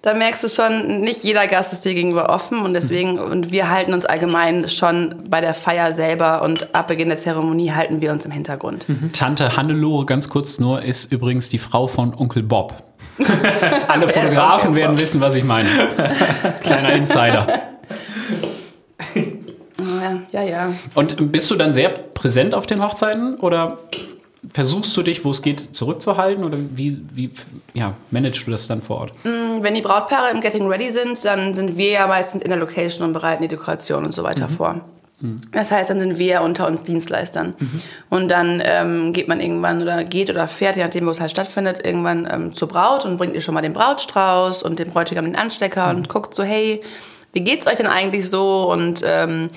da 0.02 0.14
merkst 0.14 0.44
du 0.44 0.50
schon, 0.50 1.02
nicht 1.02 1.24
jeder 1.24 1.48
Gast 1.48 1.74
ist 1.74 1.84
dir 1.84 1.94
gegenüber 1.94 2.30
offen 2.30 2.62
und 2.62 2.74
deswegen, 2.74 3.20
und 3.20 3.52
wir 3.52 3.70
halten 3.70 3.94
uns 3.94 4.06
allgemein 4.06 4.70
schon 4.70 5.16
bei 5.30 5.42
der 5.42 5.54
Feier 5.54 5.92
selber 5.92 6.42
und 6.42 6.74
ab 6.74 6.88
Beginn 6.88 7.10
der 7.10 7.18
Zeremonie 7.18 7.72
halten 7.72 8.00
wir 8.00 8.12
uns 8.12 8.24
im 8.24 8.32
Hintergrund. 8.32 8.86
Tante 9.12 9.58
Hannelore, 9.58 10.06
ganz 10.06 10.30
kurz 10.30 10.60
nur, 10.60 10.84
ist 10.84 11.12
übrigens 11.12 11.50
die 11.50 11.60
Frau 11.60 11.88
von 11.88 12.14
Onkel 12.14 12.44
Bob. 12.44 12.76
Alle 13.88 14.08
Fotografen 14.08 14.76
werden 14.76 14.96
Bob? 14.96 15.02
wissen, 15.02 15.20
was 15.20 15.36
ich 15.36 15.44
meine. 15.44 15.70
Kleiner 16.62 16.94
Insider. 16.94 17.48
Ja, 20.02 20.20
ja, 20.32 20.44
ja. 20.44 20.74
Und 20.96 21.32
bist 21.32 21.52
du 21.52 21.56
dann 21.56 21.74
sehr 21.74 21.90
präsent 21.90 22.56
auf 22.56 22.68
den 22.68 22.82
Hochzeiten 22.82 23.36
oder 23.36 23.78
versuchst 24.54 24.96
du 24.96 25.04
dich, 25.04 25.26
wo 25.26 25.32
es 25.32 25.42
geht, 25.42 25.76
zurückzuhalten 25.76 26.44
oder 26.44 26.58
wie, 26.72 27.02
wie 27.14 27.32
ja, 27.74 27.94
managst 28.12 28.46
du 28.48 28.52
das 28.52 28.68
dann 28.68 28.82
vor 28.82 28.98
Ort? 28.98 29.14
Wenn 29.24 29.76
die 29.76 29.82
Brautpaare 29.82 30.32
im 30.32 30.42
Getting 30.42 30.68
Ready 30.68 30.92
sind, 30.92 31.24
dann 31.26 31.54
sind 31.54 31.78
wir 31.78 31.92
ja 31.92 32.08
meistens 32.08 32.42
in 32.42 32.50
der 32.50 32.60
Location 32.60 33.06
und 33.08 33.14
bereiten 33.14 33.42
die 33.42 33.50
Dekoration 33.50 34.06
und 34.06 34.14
so 34.14 34.24
weiter 34.24 34.48
vor. 34.50 34.82
Das 35.52 35.70
heißt, 35.70 35.90
dann 35.90 36.00
sind 36.00 36.18
wir 36.18 36.28
ja 36.28 36.40
unter 36.40 36.66
uns 36.66 36.84
Dienstleistern. 36.84 37.54
Und 38.10 38.30
dann 38.30 38.62
ähm, 38.64 39.12
geht 39.12 39.28
man 39.28 39.42
irgendwann 39.42 39.82
oder 39.82 40.06
geht 40.06 40.30
oder 40.30 40.48
fährt, 40.48 40.78
je 40.78 40.84
nachdem, 40.84 41.06
wo 41.06 41.12
es 41.12 41.20
halt 41.20 41.32
stattfindet, 41.32 41.86
irgendwann 41.86 42.26
ähm, 42.32 42.56
zur 42.56 42.70
Braut 42.70 43.04
und 43.04 43.18
bringt 43.18 43.36
ihr 43.36 43.42
schon 43.42 43.54
mal 43.54 43.62
den 43.62 43.74
Brautstrauß 43.74 44.64
und 44.64 44.80
den 44.80 44.92
Bräutigam 44.92 45.26
den 45.26 45.36
Anstecker 45.36 45.90
und 45.90 46.08
guckt 46.08 46.34
so, 46.34 46.44
hey, 46.44 46.82
wie 47.34 47.42
geht's 47.42 47.68
euch 47.68 47.76
denn 47.76 47.88
eigentlich 47.88 48.30
so? 48.30 48.72
Und 48.72 49.02
ähm, 49.06 49.50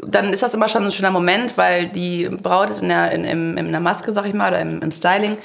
dann 0.00 0.32
ist 0.32 0.42
das 0.42 0.54
immer 0.54 0.68
schon 0.68 0.84
ein 0.84 0.92
schöner 0.92 1.10
Moment, 1.10 1.56
weil 1.56 1.88
die 1.88 2.28
Braut 2.28 2.70
ist 2.70 2.82
in 2.82 2.88
der, 2.88 3.12
in, 3.12 3.24
in, 3.24 3.56
in 3.56 3.72
der 3.72 3.80
Maske, 3.80 4.12
sag 4.12 4.26
ich 4.26 4.34
mal, 4.34 4.50
oder 4.50 4.60
im, 4.60 4.82
im 4.82 4.90
Styling. 4.90 5.36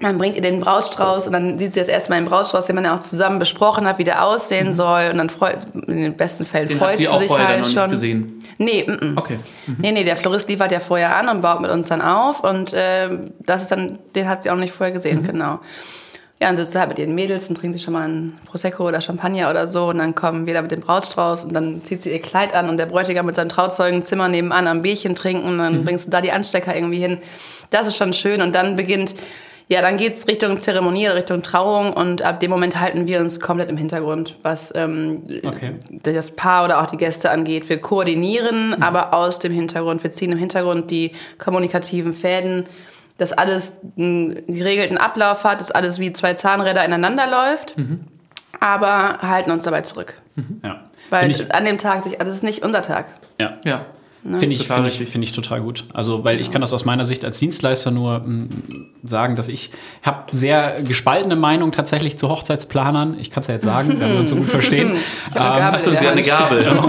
Man 0.00 0.16
bringt 0.16 0.36
ihr 0.36 0.42
den 0.42 0.60
Brautstrauß 0.60 1.26
und 1.26 1.34
dann 1.34 1.58
sieht 1.58 1.74
sie 1.74 1.80
das 1.80 1.88
erste 1.88 2.10
Mal 2.10 2.20
den 2.20 2.24
Brautstrauß, 2.24 2.64
den 2.66 2.74
man 2.74 2.84
ja 2.84 2.96
auch 2.96 3.00
zusammen 3.00 3.38
besprochen 3.38 3.86
hat, 3.86 3.98
wie 3.98 4.04
der 4.04 4.24
aussehen 4.24 4.72
soll. 4.72 5.10
Und 5.12 5.18
dann 5.18 5.28
freut, 5.28 5.58
in 5.74 5.96
den 5.96 6.16
besten 6.16 6.46
Fällen 6.46 6.68
Den 6.68 6.78
freut 6.78 6.94
sie 6.94 7.02
sie 7.04 7.08
auch 7.08 7.20
sich 7.20 7.30
halt 7.30 7.60
noch 7.60 7.66
nicht 7.66 7.78
schon. 7.78 7.90
gesehen. 7.90 8.38
Nee, 8.56 8.86
mm, 8.86 9.12
mm. 9.12 9.18
Okay. 9.18 9.38
Nee, 9.78 9.92
nee, 9.92 10.04
der 10.04 10.16
Florist 10.16 10.48
liefert 10.48 10.72
ja 10.72 10.80
vorher 10.80 11.16
an 11.16 11.28
und 11.28 11.42
baut 11.42 11.60
mit 11.60 11.70
uns 11.70 11.88
dann 11.88 12.00
auf. 12.00 12.42
Und 12.42 12.72
äh, 12.72 13.10
das 13.40 13.62
ist 13.62 13.72
dann, 13.72 13.98
den 14.14 14.26
hat 14.28 14.42
sie 14.42 14.50
auch 14.50 14.54
noch 14.54 14.62
nicht 14.62 14.72
vorher 14.72 14.92
gesehen, 14.94 15.22
genau. 15.22 15.60
Ja, 16.42 16.48
dann 16.48 16.56
sitzt 16.56 16.72
sie 16.72 16.78
halt 16.80 16.88
mit 16.88 16.98
ihren 16.98 17.14
Mädels 17.14 17.50
und 17.50 17.56
trinkt 17.56 17.74
sich 17.76 17.82
schon 17.84 17.92
mal 17.92 18.08
ein 18.08 18.38
Prosecco 18.46 18.88
oder 18.88 19.02
Champagner 19.02 19.50
oder 19.50 19.68
so. 19.68 19.88
Und 19.88 19.98
dann 19.98 20.14
kommen 20.14 20.46
wir 20.46 20.54
da 20.54 20.62
mit 20.62 20.70
dem 20.70 20.80
Brautstrauß 20.80 21.44
und 21.44 21.52
dann 21.52 21.84
zieht 21.84 22.02
sie 22.02 22.10
ihr 22.10 22.22
Kleid 22.22 22.54
an 22.54 22.70
und 22.70 22.78
der 22.78 22.86
Bräutigam 22.86 23.26
mit 23.26 23.36
seinem 23.36 23.50
Trauzeugenzimmer 23.50 24.26
nebenan 24.28 24.66
am 24.66 24.80
Bierchen 24.80 25.14
trinken. 25.14 25.46
Und 25.46 25.58
dann 25.58 25.84
bringst 25.84 26.06
du 26.06 26.10
da 26.10 26.22
die 26.22 26.32
Anstecker 26.32 26.74
irgendwie 26.74 26.98
hin. 26.98 27.18
Das 27.68 27.86
ist 27.86 27.96
schon 27.96 28.14
schön. 28.14 28.40
Und 28.40 28.54
dann 28.54 28.74
beginnt, 28.74 29.14
ja, 29.68 29.82
dann 29.82 29.98
geht's 29.98 30.26
Richtung 30.26 30.58
Zeremonie, 30.60 31.08
Richtung 31.08 31.42
Trauung. 31.42 31.92
Und 31.92 32.22
ab 32.22 32.40
dem 32.40 32.50
Moment 32.50 32.80
halten 32.80 33.06
wir 33.06 33.20
uns 33.20 33.38
komplett 33.38 33.68
im 33.68 33.76
Hintergrund, 33.76 34.36
was 34.42 34.72
ähm, 34.74 35.22
Okay. 35.46 35.74
das 36.02 36.30
Paar 36.30 36.64
oder 36.64 36.80
auch 36.80 36.86
die 36.86 36.96
Gäste 36.96 37.30
angeht. 37.30 37.68
Wir 37.68 37.82
koordinieren, 37.82 38.82
aber 38.82 39.12
aus 39.12 39.40
dem 39.40 39.52
Hintergrund. 39.52 40.02
Wir 40.02 40.10
ziehen 40.10 40.32
im 40.32 40.38
Hintergrund 40.38 40.90
die 40.90 41.12
kommunikativen 41.38 42.14
Fäden, 42.14 42.64
dass 43.20 43.32
alles 43.32 43.76
einen 43.98 44.34
geregelten 44.46 44.96
Ablauf 44.96 45.44
hat, 45.44 45.60
dass 45.60 45.70
alles 45.70 45.98
wie 45.98 46.12
zwei 46.12 46.34
Zahnräder 46.34 46.84
ineinander 46.84 47.26
läuft, 47.26 47.74
aber 48.60 49.18
halten 49.20 49.50
uns 49.50 49.64
dabei 49.64 49.82
zurück. 49.82 50.14
Ja. 50.64 50.84
Weil 51.10 51.30
ich, 51.30 51.54
an 51.54 51.66
dem 51.66 51.76
Tag 51.76 52.02
sich, 52.02 52.18
also 52.18 52.30
das 52.30 52.36
ist 52.36 52.44
nicht 52.44 52.62
unser 52.62 52.82
Tag. 52.82 53.06
ja. 53.38 53.58
Ja. 53.64 53.84
Finde 54.22 54.54
ich, 54.54 54.62
Total 54.62 54.76
finde 54.90 55.04
ich, 55.04 55.10
finde 55.10 55.24
ich 55.24 55.32
total 55.32 55.62
gut. 55.62 55.84
Also, 55.94 56.24
weil 56.24 56.40
ich 56.40 56.50
kann 56.50 56.60
das 56.60 56.74
aus 56.74 56.84
meiner 56.84 57.06
Sicht 57.06 57.24
als 57.24 57.38
Dienstleister 57.38 57.90
nur 57.90 58.18
mm, 58.18 58.48
sagen, 59.02 59.34
dass 59.34 59.48
ich 59.48 59.70
habe 60.02 60.24
sehr 60.30 60.76
gespaltene 60.86 61.36
Meinung 61.36 61.72
tatsächlich 61.72 62.18
zu 62.18 62.28
Hochzeitsplanern. 62.28 63.16
Ich 63.18 63.30
kann 63.30 63.40
es 63.40 63.46
ja 63.46 63.54
jetzt 63.54 63.64
sagen, 63.64 63.98
wenn 63.98 64.12
wir 64.12 64.18
uns 64.20 64.28
so 64.28 64.36
gut 64.36 64.50
verstehen. 64.50 64.98
Gabel 65.34 65.78
Achtung, 65.78 65.94
sie 65.94 66.06
hat 66.06 66.12
eine. 66.12 66.22
Gabel. 66.22 66.66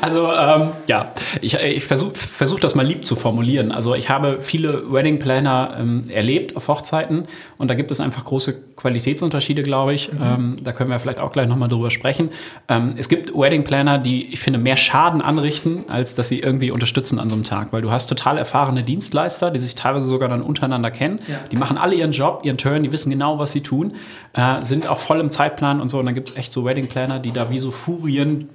Also 0.00 0.32
ähm, 0.32 0.70
ja, 0.88 1.12
ich, 1.40 1.54
ich 1.54 1.84
versuche 1.84 2.14
versuch 2.14 2.58
das 2.58 2.74
mal 2.74 2.84
lieb 2.84 3.04
zu 3.04 3.14
formulieren. 3.14 3.70
Also 3.70 3.94
ich 3.94 4.10
habe 4.10 4.38
viele 4.40 4.92
Wedding 4.92 5.20
Planner 5.20 5.76
ähm, 5.78 6.04
erlebt 6.10 6.56
auf 6.56 6.68
Hochzeiten 6.68 7.26
und 7.56 7.68
da 7.68 7.74
gibt 7.74 7.90
es 7.92 8.00
einfach 8.00 8.24
große 8.24 8.74
Qualitätsunterschiede, 8.76 9.62
glaube 9.62 9.94
ich. 9.94 10.10
Ähm, 10.20 10.56
da 10.62 10.72
können 10.72 10.90
wir 10.90 10.98
vielleicht 10.98 11.20
auch 11.20 11.30
gleich 11.30 11.46
nochmal 11.46 11.68
drüber 11.68 11.90
sprechen. 11.90 12.30
Ähm, 12.68 12.94
es 12.96 13.08
gibt 13.08 13.32
Wedding 13.32 13.62
Planner, 13.62 13.98
die 13.98 14.32
ich 14.32 14.40
finde 14.40 14.58
mehr 14.58 14.76
Schaden 14.76 15.22
anrichten, 15.22 15.61
als 15.88 16.14
dass 16.14 16.28
sie 16.28 16.40
irgendwie 16.40 16.70
unterstützen 16.70 17.18
an 17.18 17.28
so 17.28 17.34
einem 17.34 17.44
Tag, 17.44 17.72
weil 17.72 17.82
du 17.82 17.90
hast 17.90 18.08
total 18.08 18.38
erfahrene 18.38 18.82
Dienstleister, 18.82 19.50
die 19.50 19.60
sich 19.60 19.74
teilweise 19.74 20.06
sogar 20.06 20.28
dann 20.28 20.42
untereinander 20.42 20.90
kennen. 20.90 21.20
Ja. 21.28 21.40
Die 21.50 21.56
machen 21.56 21.78
alle 21.78 21.94
ihren 21.94 22.12
Job, 22.12 22.40
ihren 22.44 22.58
Turn, 22.58 22.82
die 22.82 22.92
wissen 22.92 23.10
genau, 23.10 23.38
was 23.38 23.52
sie 23.52 23.60
tun, 23.60 23.94
äh, 24.32 24.62
sind 24.62 24.86
auch 24.86 24.98
voll 24.98 25.20
im 25.20 25.30
Zeitplan 25.30 25.80
und 25.80 25.88
so. 25.88 25.98
Und 25.98 26.06
dann 26.06 26.14
gibt 26.14 26.30
es 26.30 26.36
echt 26.36 26.52
so 26.52 26.64
Wedding 26.64 26.88
Planner, 26.88 27.18
die 27.18 27.32
da 27.32 27.50
wie 27.50 27.58
so 27.58 27.70
Furien 27.70 28.48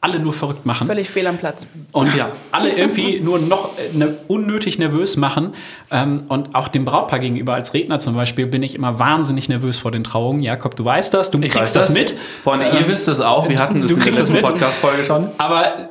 alle 0.00 0.20
nur 0.20 0.32
verrückt 0.32 0.64
machen. 0.64 0.86
Völlig 0.86 1.10
fehl 1.10 1.26
am 1.26 1.38
Platz. 1.38 1.66
Und 1.90 2.14
ja, 2.14 2.30
alle 2.52 2.70
irgendwie 2.70 3.18
nur 3.18 3.40
noch 3.40 3.76
äh, 3.78 3.96
ne, 3.96 4.16
unnötig 4.28 4.78
nervös 4.78 5.16
machen. 5.16 5.54
Ähm, 5.90 6.22
und 6.28 6.54
auch 6.54 6.68
dem 6.68 6.84
Brautpaar 6.84 7.18
gegenüber 7.18 7.54
als 7.54 7.74
Redner 7.74 7.98
zum 7.98 8.14
Beispiel 8.14 8.46
bin 8.46 8.62
ich 8.62 8.76
immer 8.76 9.00
wahnsinnig 9.00 9.48
nervös 9.48 9.76
vor 9.76 9.90
den 9.90 10.04
Trauungen. 10.04 10.40
Jakob, 10.40 10.76
du 10.76 10.84
weißt 10.84 11.12
das, 11.14 11.32
du 11.32 11.38
Ich 11.38 11.46
kriegst 11.46 11.56
weiß 11.56 11.72
das 11.72 11.86
das 11.88 11.94
mit. 11.94 12.14
Freunde, 12.44 12.66
ihr 12.78 12.86
wisst 12.86 13.08
das 13.08 13.20
auch. 13.20 13.48
Wir 13.48 13.58
hatten 13.58 13.80
das 13.80 13.90
du 13.90 13.96
in 13.96 14.04
der 14.04 14.12
letzten. 14.12 14.40
Podcast-Folge 14.40 15.04
schon. 15.04 15.28
Aber 15.36 15.88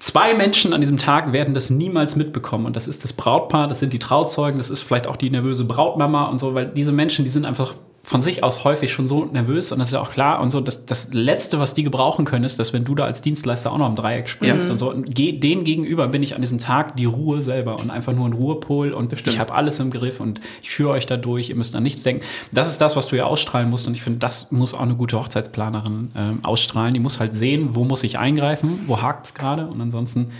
zwei 0.00 0.34
Menschen 0.34 0.72
an 0.72 0.80
diesem 0.80 0.98
Tag 0.98 1.32
werden 1.32 1.54
das 1.54 1.70
niemals 1.70 2.16
mitbekommen. 2.16 2.66
Und 2.66 2.74
das 2.74 2.88
ist 2.88 3.04
das 3.04 3.12
Brautpaar, 3.12 3.68
das 3.68 3.78
sind 3.78 3.92
die 3.92 3.98
Trauzeugen, 3.98 4.58
das 4.58 4.70
ist 4.70 4.82
vielleicht 4.82 5.06
auch 5.06 5.16
die 5.16 5.30
nervöse 5.30 5.64
Brautmama 5.64 6.26
und 6.26 6.38
so, 6.38 6.54
weil 6.54 6.66
diese 6.66 6.90
Menschen, 6.90 7.24
die 7.24 7.30
sind 7.30 7.44
einfach 7.44 7.74
von 8.02 8.22
sich 8.22 8.42
aus 8.42 8.64
häufig 8.64 8.90
schon 8.92 9.06
so 9.06 9.26
nervös 9.26 9.70
und 9.72 9.78
das 9.78 9.88
ist 9.88 9.92
ja 9.92 10.00
auch 10.00 10.10
klar 10.10 10.40
und 10.40 10.50
so, 10.50 10.60
das, 10.60 10.86
das 10.86 11.12
Letzte, 11.12 11.60
was 11.60 11.74
die 11.74 11.82
gebrauchen 11.84 12.24
können, 12.24 12.44
ist, 12.44 12.58
dass 12.58 12.72
wenn 12.72 12.84
du 12.84 12.94
da 12.94 13.04
als 13.04 13.20
Dienstleister 13.20 13.70
auch 13.70 13.78
noch 13.78 13.88
im 13.88 13.94
Dreieck 13.94 14.28
springst 14.28 14.66
Ja. 14.66 14.72
und 14.72 14.78
so, 14.78 14.90
und 14.90 15.14
ge 15.14 15.32
denen 15.38 15.64
gegenüber 15.64 16.08
bin 16.08 16.22
ich 16.22 16.34
an 16.34 16.40
diesem 16.40 16.58
Tag 16.58 16.96
die 16.96 17.04
Ruhe 17.04 17.42
selber 17.42 17.78
und 17.78 17.90
einfach 17.90 18.12
nur 18.14 18.26
ein 18.26 18.32
Ruhepol 18.32 18.92
und 18.94 19.12
ich 19.12 19.38
habe 19.38 19.52
alles 19.54 19.78
im 19.80 19.90
Griff 19.90 20.18
und 20.18 20.40
ich 20.62 20.70
führe 20.70 20.90
euch 20.90 21.06
da 21.06 21.16
durch, 21.18 21.50
ihr 21.50 21.56
müsst 21.56 21.76
an 21.76 21.82
nichts 21.82 22.02
denken. 22.02 22.24
Das 22.52 22.68
ist 22.70 22.80
das, 22.80 22.96
was 22.96 23.06
du 23.06 23.16
ja 23.16 23.26
ausstrahlen 23.26 23.68
musst 23.68 23.86
und 23.86 23.92
ich 23.92 24.02
finde, 24.02 24.18
das 24.18 24.50
muss 24.50 24.72
auch 24.74 24.80
eine 24.80 24.96
gute 24.96 25.18
Hochzeitsplanerin 25.18 26.10
ähm, 26.16 26.40
ausstrahlen. 26.42 26.94
Die 26.94 27.00
muss 27.00 27.20
halt 27.20 27.34
sehen, 27.34 27.74
wo 27.74 27.84
muss 27.84 28.02
ich 28.02 28.18
eingreifen, 28.18 28.80
wo 28.86 29.02
hakt 29.02 29.26
es 29.26 29.34
gerade 29.34 29.66
und 29.66 29.80
ansonsten, 29.80 30.30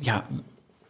ja, 0.00 0.22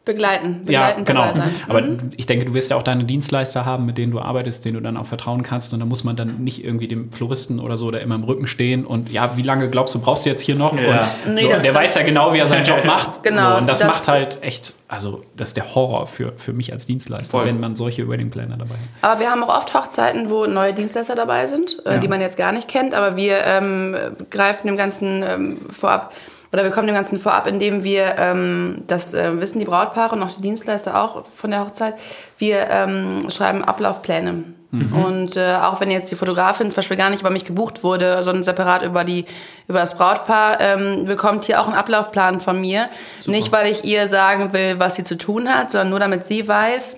Begleiten, 0.02 0.62
ja, 0.66 0.80
begleitend 0.94 1.06
genau. 1.06 1.20
dabei 1.20 1.32
sein. 1.38 1.50
Aber 1.68 1.82
Mhm. 1.82 1.98
ich 2.16 2.24
denke, 2.24 2.46
du 2.46 2.54
wirst 2.54 2.70
ja 2.70 2.76
auch 2.78 2.82
deine 2.82 3.04
Dienstleister 3.04 3.66
haben, 3.66 3.84
mit 3.84 3.98
denen 3.98 4.10
du 4.12 4.18
arbeitest, 4.18 4.64
denen 4.64 4.74
du 4.76 4.80
dann 4.80 4.96
auch 4.96 5.04
vertrauen 5.04 5.42
kannst. 5.42 5.74
Und 5.74 5.80
da 5.80 5.84
muss 5.86 6.04
man 6.04 6.16
dann 6.16 6.42
nicht 6.42 6.64
irgendwie 6.64 6.88
dem 6.88 7.12
Floristen 7.12 7.60
oder 7.60 7.76
so 7.76 7.90
da 7.90 7.98
immer 7.98 8.14
im 8.14 8.24
Rücken 8.24 8.46
stehen. 8.46 8.86
Und 8.86 9.10
ja, 9.10 9.36
wie 9.36 9.42
lange 9.42 9.68
glaubst 9.68 9.94
du, 9.94 10.00
brauchst 10.00 10.24
du 10.24 10.30
jetzt 10.30 10.40
hier 10.40 10.54
noch? 10.54 10.72
Ja. 10.74 11.04
Und 11.26 11.34
Nee, 11.34 11.42
so, 11.42 11.48
das- 11.50 11.62
der 11.62 11.72
das- 11.74 11.82
weiß 11.82 11.94
ja 11.96 12.02
genau, 12.02 12.32
wie 12.32 12.38
er 12.38 12.46
seinen 12.46 12.64
Job 12.64 12.82
macht. 12.86 13.22
Genau, 13.22 13.52
So, 13.52 13.58
und 13.58 13.66
das, 13.66 13.80
das- 13.80 13.88
macht 13.88 14.08
halt 14.08 14.38
echt, 14.42 14.74
also 14.88 15.22
das 15.36 15.48
ist 15.48 15.58
der 15.58 15.74
Horror 15.74 16.06
für, 16.06 16.32
für 16.32 16.54
mich 16.54 16.72
als 16.72 16.86
Dienstleister, 16.86 17.30
Voll. 17.38 17.46
wenn 17.46 17.60
man 17.60 17.76
solche 17.76 18.08
Wedding 18.08 18.30
Planner 18.30 18.56
dabei 18.56 18.74
hat. 18.76 18.80
Aber 19.02 19.20
wir 19.20 19.30
haben 19.30 19.44
auch 19.44 19.54
oft 19.54 19.74
Hochzeiten, 19.74 20.30
wo 20.30 20.46
neue 20.46 20.72
Dienstleister 20.72 21.14
dabei 21.14 21.46
sind, 21.46 21.76
äh, 21.84 21.92
Ja. 21.94 21.98
die 21.98 22.08
man 22.08 22.22
jetzt 22.22 22.38
gar 22.38 22.52
nicht 22.52 22.68
kennt. 22.68 22.94
Aber 22.94 23.16
wir 23.16 23.36
ähm, 23.44 23.94
greifen 24.30 24.66
dem 24.66 24.78
Ganzen 24.78 25.22
ähm, 25.22 25.58
vorab 25.70 26.12
oder 26.52 26.64
wir 26.64 26.70
kommen 26.70 26.86
dem 26.86 26.96
Ganzen 26.96 27.18
vorab, 27.18 27.46
indem 27.46 27.84
wir, 27.84 28.16
ähm, 28.18 28.82
das 28.86 29.14
äh, 29.14 29.40
wissen 29.40 29.58
die 29.58 29.64
Brautpaare 29.64 30.16
und 30.16 30.22
auch 30.22 30.32
die 30.32 30.42
Dienstleister 30.42 31.02
auch 31.02 31.24
von 31.26 31.50
der 31.50 31.60
Hochzeit, 31.60 31.94
wir 32.38 32.68
ähm, 32.70 33.28
schreiben 33.30 33.64
Ablaufpläne. 33.64 34.44
Und 34.72 35.36
äh, 35.36 35.56
auch 35.56 35.80
wenn 35.80 35.90
jetzt 35.90 36.12
die 36.12 36.14
Fotografin 36.14 36.70
zum 36.70 36.76
Beispiel 36.76 36.96
gar 36.96 37.10
nicht 37.10 37.20
über 37.20 37.30
mich 37.30 37.44
gebucht 37.44 37.82
wurde, 37.82 38.22
sondern 38.22 38.44
separat 38.44 38.82
über 38.82 39.02
die 39.02 39.24
über 39.66 39.80
das 39.80 39.96
Brautpaar, 39.96 40.60
ähm, 40.60 41.06
bekommt 41.06 41.44
hier 41.44 41.60
auch 41.60 41.66
einen 41.66 41.74
Ablaufplan 41.74 42.40
von 42.40 42.60
mir. 42.60 42.88
Nicht, 43.26 43.50
weil 43.50 43.70
ich 43.70 43.84
ihr 43.84 44.06
sagen 44.06 44.52
will, 44.52 44.78
was 44.78 44.94
sie 44.94 45.02
zu 45.02 45.18
tun 45.18 45.52
hat, 45.52 45.72
sondern 45.72 45.90
nur 45.90 45.98
damit 45.98 46.24
sie 46.24 46.46
weiß, 46.46 46.96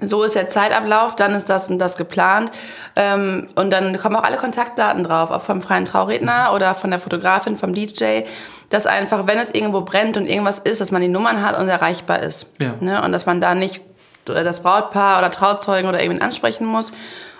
so 0.00 0.22
ist 0.24 0.34
der 0.34 0.48
Zeitablauf, 0.48 1.16
dann 1.16 1.34
ist 1.34 1.48
das 1.48 1.70
und 1.70 1.78
das 1.78 1.96
geplant. 1.96 2.50
Ähm, 2.96 3.48
und 3.54 3.70
dann 3.70 3.96
kommen 3.98 4.16
auch 4.16 4.24
alle 4.24 4.36
Kontaktdaten 4.36 5.04
drauf, 5.04 5.30
ob 5.30 5.42
vom 5.42 5.62
freien 5.62 5.84
Trauredner 5.84 6.52
oder 6.54 6.74
von 6.74 6.90
der 6.90 6.98
Fotografin, 6.98 7.56
vom 7.56 7.74
DJ. 7.74 8.22
Dass 8.70 8.86
einfach, 8.86 9.26
wenn 9.26 9.38
es 9.38 9.54
irgendwo 9.54 9.82
brennt 9.82 10.16
und 10.16 10.26
irgendwas 10.26 10.58
ist, 10.58 10.80
dass 10.80 10.90
man 10.90 11.00
die 11.00 11.08
Nummern 11.08 11.40
hat 11.40 11.58
und 11.58 11.68
erreichbar 11.68 12.20
ist. 12.22 12.46
Ja. 12.58 12.74
Ne? 12.80 13.02
Und 13.02 13.12
dass 13.12 13.24
man 13.26 13.40
da 13.40 13.54
nicht 13.54 13.80
das 14.24 14.60
Brautpaar 14.60 15.18
oder 15.18 15.30
Trauzeugen 15.30 15.88
oder 15.88 16.02
irgendwen 16.02 16.20
ansprechen 16.20 16.66
muss. 16.66 16.92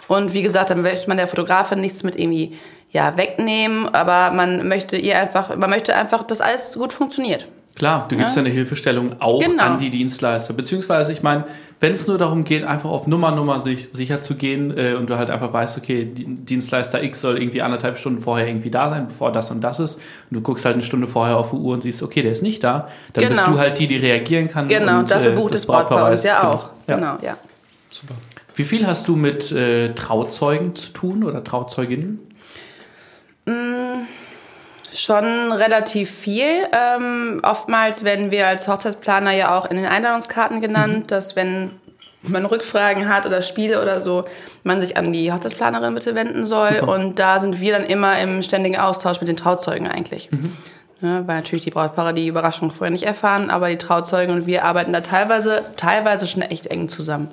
Und 0.08 0.32
wie 0.34 0.42
gesagt, 0.42 0.70
dann 0.70 0.82
möchte 0.82 1.08
man 1.08 1.16
der 1.16 1.26
Fotografin 1.26 1.80
nichts 1.80 2.04
mit 2.04 2.16
irgendwie 2.16 2.56
ja, 2.90 3.16
wegnehmen, 3.16 3.92
aber 3.92 4.30
man 4.34 4.68
möchte 4.68 4.96
ihr 4.96 5.18
einfach, 5.18 5.56
man 5.56 5.68
möchte 5.68 5.96
einfach, 5.96 6.22
dass 6.22 6.40
alles 6.40 6.74
gut 6.74 6.92
funktioniert. 6.92 7.46
Klar, 7.74 8.06
du 8.08 8.16
gibst 8.16 8.36
ja 8.36 8.40
eine 8.40 8.48
Hilfestellung 8.48 9.20
auch 9.20 9.40
Genau. 9.42 9.62
an 9.62 9.78
die 9.78 9.90
Dienstleister. 9.90 10.54
Beziehungsweise, 10.54 11.12
ich 11.12 11.22
meine, 11.22 11.44
wenn 11.78 11.92
es 11.92 12.06
nur 12.06 12.16
darum 12.16 12.44
geht, 12.44 12.64
einfach 12.64 12.88
auf 12.88 13.06
Nummer, 13.06 13.32
Nummer 13.32 13.60
sich, 13.60 13.88
sicher 13.90 14.22
zu 14.22 14.34
gehen 14.34 14.76
äh, 14.78 14.94
und 14.94 15.10
du 15.10 15.18
halt 15.18 15.28
einfach 15.30 15.52
weißt, 15.52 15.76
okay, 15.76 16.04
die- 16.06 16.24
Dienstleister 16.24 17.02
X 17.02 17.20
soll 17.20 17.38
irgendwie 17.38 17.60
anderthalb 17.60 17.98
Stunden 17.98 18.22
vorher 18.22 18.48
irgendwie 18.48 18.70
da 18.70 18.88
sein, 18.88 19.08
bevor 19.08 19.30
das 19.30 19.50
und 19.50 19.60
das 19.60 19.78
ist. 19.80 19.96
Und 19.96 20.02
du 20.36 20.40
guckst 20.40 20.64
halt 20.64 20.74
eine 20.74 20.82
Stunde 20.82 21.06
vorher 21.06 21.36
auf 21.36 21.50
die 21.50 21.56
Uhr 21.56 21.74
und 21.74 21.82
siehst, 21.82 22.02
okay, 22.02 22.22
der 22.22 22.32
ist 22.32 22.42
nicht 22.42 22.64
da. 22.64 22.88
Dann 23.12 23.28
bist 23.28 23.40
Genau. 23.42 23.54
du 23.56 23.58
halt 23.60 23.78
die, 23.78 23.86
die 23.86 23.96
reagieren 23.96 24.48
kann. 24.48 24.68
Genau, 24.68 25.00
und, 25.00 25.10
dafür 25.10 25.32
äh, 25.32 25.34
bucht 25.34 25.52
das 25.54 25.60
das 25.62 25.66
Brautpaar 25.66 26.10
uns 26.10 26.22
ja 26.22 26.40
Genau. 26.40 26.52
auch. 26.54 26.70
Ja. 26.86 26.94
Genau, 26.96 27.16
ja. 27.22 27.36
Wie 28.54 28.64
viel 28.64 28.86
hast 28.86 29.06
du 29.08 29.16
mit 29.16 29.52
äh, 29.52 29.90
Trauzeugen 29.92 30.74
zu 30.74 30.90
tun 30.92 31.24
oder 31.24 31.44
Trauzeuginnen? 31.44 32.20
Schon 34.94 35.52
relativ 35.52 36.10
viel. 36.10 36.68
Ähm, 36.72 37.40
oftmals 37.42 38.04
werden 38.04 38.30
wir 38.30 38.46
als 38.46 38.68
Hochzeitsplaner 38.68 39.32
ja 39.32 39.58
auch 39.58 39.70
in 39.70 39.76
den 39.76 39.86
Einladungskarten 39.86 40.60
genannt, 40.60 41.10
dass 41.10 41.36
wenn 41.36 41.70
man 42.22 42.44
Rückfragen 42.44 43.08
hat 43.08 43.26
oder 43.26 43.42
Spiele 43.42 43.80
oder 43.82 44.00
so, 44.00 44.24
man 44.64 44.80
sich 44.80 44.96
an 44.96 45.12
die 45.12 45.32
Hochzeitsplanerin 45.32 45.94
bitte 45.94 46.14
wenden 46.14 46.46
soll. 46.46 46.80
Und 46.86 47.18
da 47.18 47.40
sind 47.40 47.60
wir 47.60 47.72
dann 47.72 47.84
immer 47.84 48.18
im 48.20 48.42
ständigen 48.42 48.78
Austausch 48.78 49.20
mit 49.20 49.28
den 49.28 49.36
Trauzeugen 49.36 49.86
eigentlich. 49.86 50.30
Ne, 51.02 51.24
weil 51.26 51.36
natürlich 51.36 51.64
die 51.64 51.70
Brautpaare 51.70 52.14
die 52.14 52.26
Überraschung 52.26 52.70
vorher 52.70 52.90
nicht 52.90 53.04
erfahren, 53.04 53.50
aber 53.50 53.68
die 53.68 53.76
Trauzeugen 53.76 54.34
und 54.34 54.46
wir 54.46 54.64
arbeiten 54.64 54.94
da 54.94 55.02
teilweise, 55.02 55.62
teilweise 55.76 56.26
schon 56.26 56.40
echt 56.40 56.68
eng 56.68 56.88
zusammen. 56.88 57.28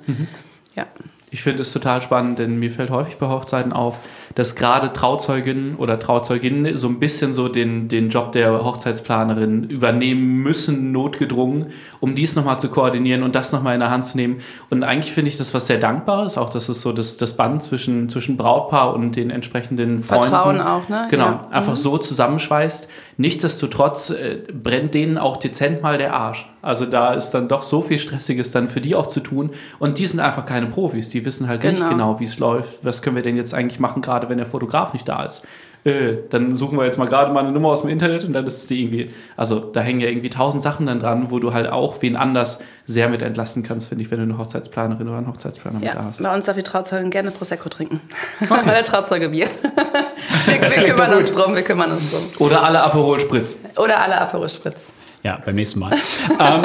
Ja. 0.76 0.86
Ich 1.30 1.42
finde 1.42 1.62
es 1.62 1.72
total 1.72 2.02
spannend, 2.02 2.38
denn 2.38 2.58
mir 2.58 2.70
fällt 2.70 2.90
häufig 2.90 3.16
bei 3.16 3.26
Hochzeiten 3.26 3.72
auf, 3.72 3.98
dass 4.34 4.56
gerade 4.56 4.92
Trauzeuginnen 4.92 5.76
oder 5.76 5.98
Trauzeuginnen 5.98 6.76
so 6.76 6.88
ein 6.88 6.98
bisschen 6.98 7.34
so 7.34 7.48
den, 7.48 7.88
den 7.88 8.10
Job 8.10 8.32
der 8.32 8.64
Hochzeitsplanerin 8.64 9.64
übernehmen 9.64 10.42
müssen, 10.42 10.90
notgedrungen, 10.92 11.66
um 12.00 12.14
dies 12.14 12.34
nochmal 12.34 12.58
zu 12.58 12.68
koordinieren 12.68 13.22
und 13.22 13.34
das 13.34 13.52
nochmal 13.52 13.74
in 13.74 13.80
der 13.80 13.90
Hand 13.90 14.06
zu 14.06 14.16
nehmen. 14.16 14.40
Und 14.70 14.82
eigentlich 14.82 15.12
finde 15.12 15.28
ich 15.30 15.38
das 15.38 15.54
was 15.54 15.66
sehr 15.66 15.78
Dankbares, 15.78 16.36
auch 16.36 16.50
das 16.50 16.68
ist 16.68 16.80
so 16.80 16.92
das, 16.92 17.16
das 17.16 17.36
Band 17.36 17.62
zwischen, 17.62 18.08
zwischen 18.08 18.36
Brautpaar 18.36 18.94
und 18.94 19.14
den 19.14 19.30
entsprechenden 19.30 20.02
Freunden. 20.02 20.28
Vertrauen 20.28 20.60
auch, 20.60 20.88
ne? 20.88 21.06
Genau, 21.10 21.26
Ja. 21.26 21.42
einfach 21.50 21.76
so 21.76 21.98
zusammenschweißt. 21.98 22.88
Nichtsdestotrotz 23.16 24.10
äh, 24.10 24.38
brennt 24.52 24.94
denen 24.94 25.18
auch 25.18 25.36
dezent 25.36 25.82
mal 25.82 25.98
der 25.98 26.14
Arsch. 26.14 26.48
Also 26.64 26.86
da 26.86 27.12
ist 27.14 27.30
dann 27.30 27.48
doch 27.48 27.62
so 27.62 27.82
viel 27.82 27.98
Stressiges 27.98 28.50
dann 28.50 28.68
für 28.68 28.80
die 28.80 28.94
auch 28.94 29.06
zu 29.06 29.20
tun. 29.20 29.50
Und 29.78 29.98
die 29.98 30.06
sind 30.06 30.20
einfach 30.20 30.46
keine 30.46 30.66
Profis. 30.66 31.10
Die 31.10 31.24
wissen 31.24 31.46
halt 31.48 31.62
nicht 31.62 31.76
Genau. 31.76 31.88
genau, 31.90 32.20
wie 32.20 32.24
es 32.24 32.38
läuft. 32.38 32.78
Was 32.84 33.02
können 33.02 33.16
wir 33.16 33.22
denn 33.22 33.36
jetzt 33.36 33.54
eigentlich 33.54 33.78
machen, 33.80 34.02
gerade 34.02 34.28
wenn 34.28 34.38
der 34.38 34.46
Fotograf 34.46 34.92
nicht 34.92 35.08
da 35.08 35.22
ist? 35.24 35.42
Äh, 35.86 36.14
dann 36.30 36.56
suchen 36.56 36.78
wir 36.78 36.86
jetzt 36.86 36.96
mal 36.98 37.06
gerade 37.06 37.30
mal 37.30 37.40
eine 37.40 37.52
Nummer 37.52 37.68
aus 37.68 37.82
dem 37.82 37.90
Internet 37.90 38.24
und 38.24 38.32
dann 38.32 38.46
ist 38.46 38.70
die 38.70 38.80
irgendwie, 38.82 39.10
also 39.36 39.60
da 39.60 39.80
hängen 39.82 40.00
ja 40.00 40.08
irgendwie 40.08 40.30
tausend 40.30 40.62
Sachen 40.62 40.86
dann 40.86 40.98
dran, 40.98 41.30
wo 41.30 41.40
du 41.40 41.52
halt 41.52 41.68
auch 41.70 41.96
wen 42.00 42.16
anders 42.16 42.60
sehr 42.86 43.10
mit 43.10 43.20
entlasten 43.20 43.62
kannst, 43.62 43.88
finde 43.90 44.02
ich, 44.02 44.10
wenn 44.10 44.16
du 44.16 44.22
eine 44.24 44.38
Hochzeitsplanerin 44.38 45.06
oder 45.08 45.18
einen 45.18 45.28
Hochzeitsplaner 45.28 45.80
mit 45.80 45.88
da 45.90 45.92
Ja, 45.94 46.04
hast. 46.08 46.22
bei 46.22 46.34
uns 46.34 46.46
darf 46.46 46.56
die 46.56 46.62
Trauzeugin 46.62 47.10
gerne 47.10 47.30
Prosecco 47.32 47.68
trinken. 47.68 48.00
Weil 48.48 48.64
der 48.64 48.82
Trauzeuge 48.82 49.28
Bier. 49.28 49.46
wir, 50.46 50.60
wir 50.62 50.70
kümmern 50.94 51.14
uns 51.18 51.30
drum, 51.30 51.54
wir 51.54 51.62
kümmern 51.62 51.92
uns 51.92 52.10
drum. 52.10 52.22
Oder 52.38 52.62
alle 52.62 52.82
Aperol 52.82 53.20
Spritz. 53.20 53.58
Oder 53.76 54.00
alle 54.00 54.18
Aperol 54.18 54.48
Spritz. 54.48 54.86
Ja, 55.24 55.38
beim 55.44 55.54
nächsten 55.54 55.80
Mal. 55.80 55.92
ähm, 56.38 56.62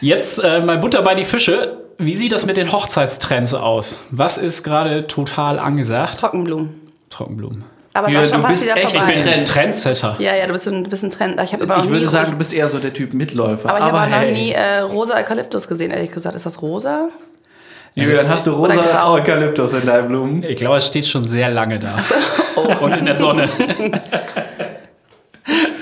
jetzt 0.00 0.42
äh, 0.42 0.60
mal 0.60 0.78
Butter 0.78 1.02
bei 1.02 1.14
die 1.14 1.24
Fische. 1.24 1.76
Wie 1.98 2.14
sieht 2.14 2.32
das 2.32 2.46
mit 2.46 2.56
den 2.56 2.72
Hochzeitstrends 2.72 3.54
aus? 3.54 4.00
Was 4.10 4.38
ist 4.38 4.62
gerade 4.62 5.04
total 5.04 5.58
angesagt? 5.58 6.20
Trockenblumen. 6.20 6.90
Trockenblumen. 7.10 7.64
Aber 7.92 8.08
Ja, 8.10 8.20
du 8.22 8.42
bist 8.42 8.68
echt 8.68 8.92
vorbei. 8.96 9.12
ein 9.14 9.22
Trend. 9.22 9.48
Trendsetter. 9.48 10.16
Ja, 10.18 10.34
ja, 10.34 10.46
du 10.46 10.52
bist 10.52 10.66
ein, 10.68 10.84
ein 10.84 11.10
Trend. 11.10 11.40
Ich 11.42 11.52
habe 11.52 11.62
aber 11.64 11.76
noch 11.76 11.84
Ich 11.84 11.90
nie, 11.90 11.96
würde 11.96 12.08
sagen, 12.08 12.26
ich, 12.26 12.32
du 12.32 12.38
bist 12.38 12.52
eher 12.52 12.68
so 12.68 12.78
der 12.78 12.92
Typ 12.92 13.14
Mitläufer. 13.14 13.68
aber 13.70 13.78
ich 13.78 13.84
habe 13.84 13.98
auch 14.00 14.08
noch 14.08 14.18
hey. 14.18 14.32
nie 14.32 14.52
äh, 14.52 14.80
rosa 14.80 15.16
Eukalyptus 15.16 15.68
gesehen, 15.68 15.90
ehrlich 15.90 16.12
gesagt. 16.12 16.34
Ist 16.34 16.44
das 16.44 16.60
rosa? 16.60 17.08
Julian, 17.94 18.28
hast 18.28 18.46
du 18.46 18.50
rosa. 18.52 19.10
Eukalyptus 19.10 19.72
in 19.72 19.86
deinen 19.86 20.08
Blumen? 20.08 20.42
Ich 20.42 20.56
glaube, 20.56 20.76
es 20.76 20.86
steht 20.86 21.06
schon 21.06 21.24
sehr 21.24 21.48
lange 21.50 21.78
da. 21.78 21.96
Oh. 22.56 22.84
Und 22.84 22.92
in 22.96 23.04
der 23.06 23.14
Sonne. 23.14 23.48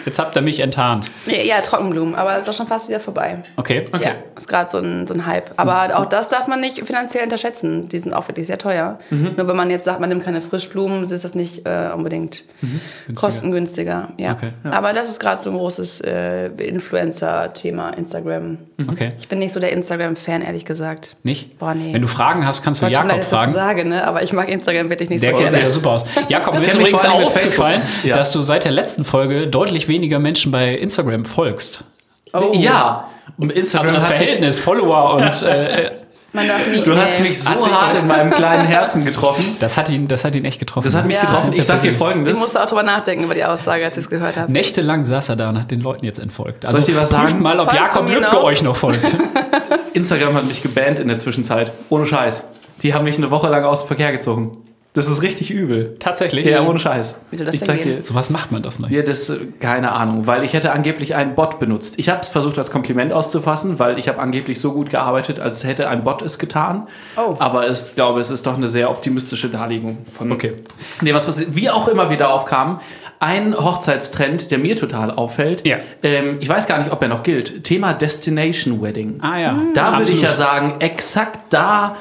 Jetzt 0.04 0.18
habt 0.18 0.36
ihr 0.36 0.42
mich 0.42 0.60
enttarnt. 0.60 1.10
Nee, 1.26 1.46
ja, 1.46 1.60
Trockenblumen, 1.60 2.14
aber 2.14 2.38
ist 2.38 2.48
auch 2.48 2.52
schon 2.54 2.66
fast 2.66 2.88
wieder 2.88 3.00
vorbei. 3.00 3.38
Okay. 3.56 3.86
Ja, 4.00 4.12
ist 4.36 4.48
gerade 4.48 4.70
so 4.70 4.78
ein, 4.78 5.06
so 5.06 5.14
ein 5.14 5.26
Hype. 5.26 5.50
Aber 5.56 5.98
auch 5.98 6.06
das 6.06 6.28
darf 6.28 6.46
man 6.46 6.60
nicht 6.60 6.86
finanziell 6.86 7.24
unterschätzen. 7.24 7.88
Die 7.88 7.98
sind 7.98 8.12
auch 8.14 8.28
wirklich 8.28 8.46
sehr 8.46 8.58
teuer. 8.58 8.98
Mhm. 9.10 9.34
Nur 9.36 9.48
wenn 9.48 9.56
man 9.56 9.70
jetzt 9.70 9.84
sagt, 9.84 10.00
man 10.00 10.08
nimmt 10.08 10.24
keine 10.24 10.40
Frischblumen, 10.42 11.04
ist 11.04 11.24
das 11.24 11.34
nicht 11.34 11.66
äh, 11.66 11.90
unbedingt 11.94 12.44
kostengünstiger. 13.14 14.10
Ja. 14.18 14.32
Okay, 14.32 14.50
Aber 14.70 14.92
das 14.92 15.08
ist 15.08 15.20
gerade 15.20 15.42
so 15.42 15.50
ein 15.50 15.56
großes 15.56 16.00
äh, 16.00 16.46
Influencer-Thema, 16.46 17.90
Instagram. 17.90 18.58
Okay. 18.88 19.12
Ich 19.18 19.28
bin 19.28 19.38
nicht 19.38 19.52
so 19.52 19.60
der 19.60 19.72
Instagram-Fan, 19.72 20.42
ehrlich 20.42 20.64
gesagt. 20.64 21.16
Nicht? 21.22 21.58
Boah, 21.58 21.74
nee. 21.74 21.92
Wenn 21.94 22.02
du 22.02 22.08
Fragen 22.08 22.46
hast, 22.46 22.62
kannst 22.62 22.80
du 22.80 22.86
mir 22.86 22.92
leid, 22.92 23.04
Jakob 23.04 23.10
dass 23.10 23.24
ich 23.26 23.30
das 23.30 23.38
fragen. 23.38 23.52
sage, 23.52 23.84
ne? 23.84 24.06
aber 24.06 24.22
ich 24.22 24.32
mag 24.32 24.50
Instagram 24.50 24.90
wirklich 24.90 25.10
nicht 25.10 25.22
Der 25.22 25.30
so 25.32 25.36
kennt 25.38 25.50
sich 25.52 25.62
da 25.62 25.70
super 25.70 25.90
aus. 25.90 26.04
Jakob, 26.28 26.58
mir 26.58 26.66
ist 26.66 26.74
übrigens 26.74 27.04
aufgefallen, 27.04 27.82
Facebook. 27.82 28.04
Ja. 28.04 28.16
dass 28.16 28.32
du 28.32 28.42
seit 28.42 28.64
der 28.64 28.72
letzten 28.72 29.04
Folge 29.04 29.46
deutlich 29.46 29.88
weniger 29.88 29.93
Menschen 29.98 30.50
bei 30.52 30.74
Instagram 30.74 31.24
folgst. 31.24 31.84
Oh. 32.32 32.52
Ja. 32.54 33.08
Und 33.38 33.52
Instagram 33.52 33.88
Also 33.94 33.98
das 34.00 34.06
Verhältnis 34.06 34.58
Follower 34.60 35.14
und 35.14 35.42
äh, 35.42 35.90
Man 36.32 36.46
darf 36.48 36.66
nie, 36.66 36.80
Du 36.82 36.96
hast 36.96 37.20
mich 37.20 37.40
so 37.40 37.50
hart 37.50 37.94
in 37.94 38.06
meinem 38.06 38.30
kleinen 38.32 38.66
Herzen 38.66 39.04
getroffen. 39.04 39.44
Das 39.60 39.76
hat 39.76 39.88
ihn, 39.88 40.08
das 40.08 40.24
hat 40.24 40.34
ihn 40.34 40.44
echt 40.44 40.58
getroffen. 40.58 40.84
Das 40.84 40.94
hat 40.94 41.06
mich 41.06 41.16
Ja. 41.16 41.22
getroffen. 41.22 41.52
Ich 41.54 41.64
sag 41.64 41.80
dir 41.82 41.92
Ich 41.92 41.96
folgendes. 41.98 42.38
musste 42.38 42.60
auch 42.62 42.66
drüber 42.66 42.82
nachdenken 42.82 43.24
über 43.24 43.34
die 43.34 43.44
Aussage, 43.44 43.84
als 43.84 43.96
ich 43.96 44.04
es 44.04 44.10
gehört 44.10 44.36
habe. 44.36 44.50
Nächtelang 44.52 45.04
saß 45.04 45.28
er 45.30 45.36
da 45.36 45.48
und 45.48 45.58
hat 45.60 45.70
den 45.70 45.80
Leuten 45.80 46.04
jetzt 46.04 46.18
entfolgt. 46.18 46.64
Also 46.66 46.80
Soll 46.80 46.90
ich 46.90 46.94
dir 46.96 47.00
was 47.02 47.10
sagen? 47.10 47.40
mal, 47.40 47.58
ob 47.60 47.70
Folgst 47.70 47.94
Jakob 47.94 48.20
noch? 48.34 48.42
euch 48.44 48.62
noch 48.62 48.76
folgt. 48.76 49.16
Instagram 49.94 50.34
hat 50.34 50.46
mich 50.46 50.60
gebannt 50.62 50.98
in 50.98 51.08
der 51.08 51.18
Zwischenzeit. 51.18 51.70
Ohne 51.88 52.04
Scheiß. 52.06 52.48
Die 52.82 52.92
haben 52.94 53.04
mich 53.04 53.16
eine 53.16 53.30
Woche 53.30 53.48
lang 53.48 53.64
aus 53.64 53.82
dem 53.84 53.86
Verkehr 53.88 54.10
gezogen. 54.12 54.56
Das 54.94 55.08
ist 55.08 55.22
richtig 55.22 55.50
übel. 55.50 55.96
Tatsächlich? 55.98 56.46
Ja, 56.46 56.62
ohne 56.62 56.78
Scheiß. 56.78 57.18
Wie 57.32 57.36
soll 57.36 57.46
das 57.46 57.56
ich 57.56 57.62
denn 57.62 57.82
dir. 57.82 58.02
So 58.04 58.14
was 58.14 58.30
macht 58.30 58.52
man 58.52 58.62
das 58.62 58.78
noch? 58.78 58.88
Ja, 58.88 59.02
das, 59.02 59.28
äh, 59.28 59.38
keine 59.58 59.90
Ahnung, 59.90 60.28
weil 60.28 60.44
ich 60.44 60.52
hätte 60.52 60.70
angeblich 60.70 61.16
einen 61.16 61.34
Bot 61.34 61.58
benutzt. 61.58 61.94
Ich 61.96 62.08
habe 62.08 62.20
es 62.20 62.28
versucht 62.28 62.56
als 62.58 62.70
Kompliment 62.70 63.12
auszufassen, 63.12 63.80
weil 63.80 63.98
ich 63.98 64.06
habe 64.06 64.20
angeblich 64.20 64.60
so 64.60 64.72
gut 64.72 64.90
gearbeitet, 64.90 65.40
als 65.40 65.64
hätte 65.64 65.88
ein 65.88 66.04
Bot 66.04 66.22
es 66.22 66.38
getan. 66.38 66.86
Oh. 67.16 67.34
Aber 67.40 67.68
ich 67.68 67.96
glaube, 67.96 68.20
es 68.20 68.30
ist 68.30 68.46
doch 68.46 68.56
eine 68.56 68.68
sehr 68.68 68.88
optimistische 68.88 69.48
Darlegung 69.48 69.98
von. 70.16 70.30
Okay. 70.30 70.52
Nee, 71.00 71.12
was 71.12 71.26
passiert? 71.26 71.56
Wie 71.56 71.68
auch 71.70 71.88
immer 71.88 72.08
wir 72.08 72.16
darauf 72.16 72.44
kamen, 72.44 72.78
ein 73.18 73.56
Hochzeitstrend, 73.56 74.52
der 74.52 74.58
mir 74.58 74.76
total 74.76 75.10
auffällt. 75.10 75.66
Ja. 75.66 75.78
Ähm, 76.04 76.36
ich 76.40 76.48
weiß 76.48 76.68
gar 76.68 76.78
nicht, 76.78 76.92
ob 76.92 77.02
er 77.02 77.08
noch 77.08 77.24
gilt. 77.24 77.64
Thema 77.64 77.94
Destination 77.94 78.80
Wedding. 78.80 79.18
Ah 79.22 79.38
ja. 79.38 79.58
Da 79.74 79.98
würde 79.98 80.12
ich 80.12 80.22
ja 80.22 80.32
sagen, 80.32 80.74
exakt 80.78 81.40
da, 81.50 81.96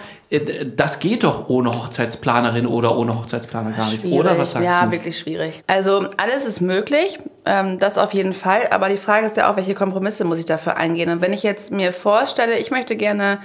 das 0.75 0.99
geht 0.99 1.23
doch 1.23 1.49
ohne 1.49 1.73
Hochzeitsplanerin 1.73 2.65
oder 2.65 2.97
ohne 2.97 3.15
Hochzeitsplaner 3.15 3.71
gar 3.71 3.89
nicht. 3.89 4.01
Schwierig. 4.01 4.19
Oder 4.19 4.37
was 4.37 4.53
sagst 4.53 4.65
ja, 4.65 4.85
du? 4.85 4.91
wirklich 4.91 5.17
schwierig. 5.17 5.63
Also 5.67 6.07
alles 6.17 6.45
ist 6.45 6.59
möglich, 6.59 7.17
ähm, 7.45 7.77
das 7.79 7.97
auf 7.97 8.13
jeden 8.13 8.33
Fall. 8.33 8.67
Aber 8.71 8.89
die 8.89 8.97
Frage 8.97 9.27
ist 9.27 9.37
ja 9.37 9.51
auch, 9.51 9.57
welche 9.57 9.75
Kompromisse 9.75 10.23
muss 10.23 10.39
ich 10.39 10.45
dafür 10.45 10.77
eingehen? 10.77 11.09
Und 11.11 11.21
wenn 11.21 11.33
ich 11.33 11.43
jetzt 11.43 11.71
mir 11.71 11.91
vorstelle, 11.91 12.57
ich 12.57 12.71
möchte 12.71 12.95
gerne 12.95 13.39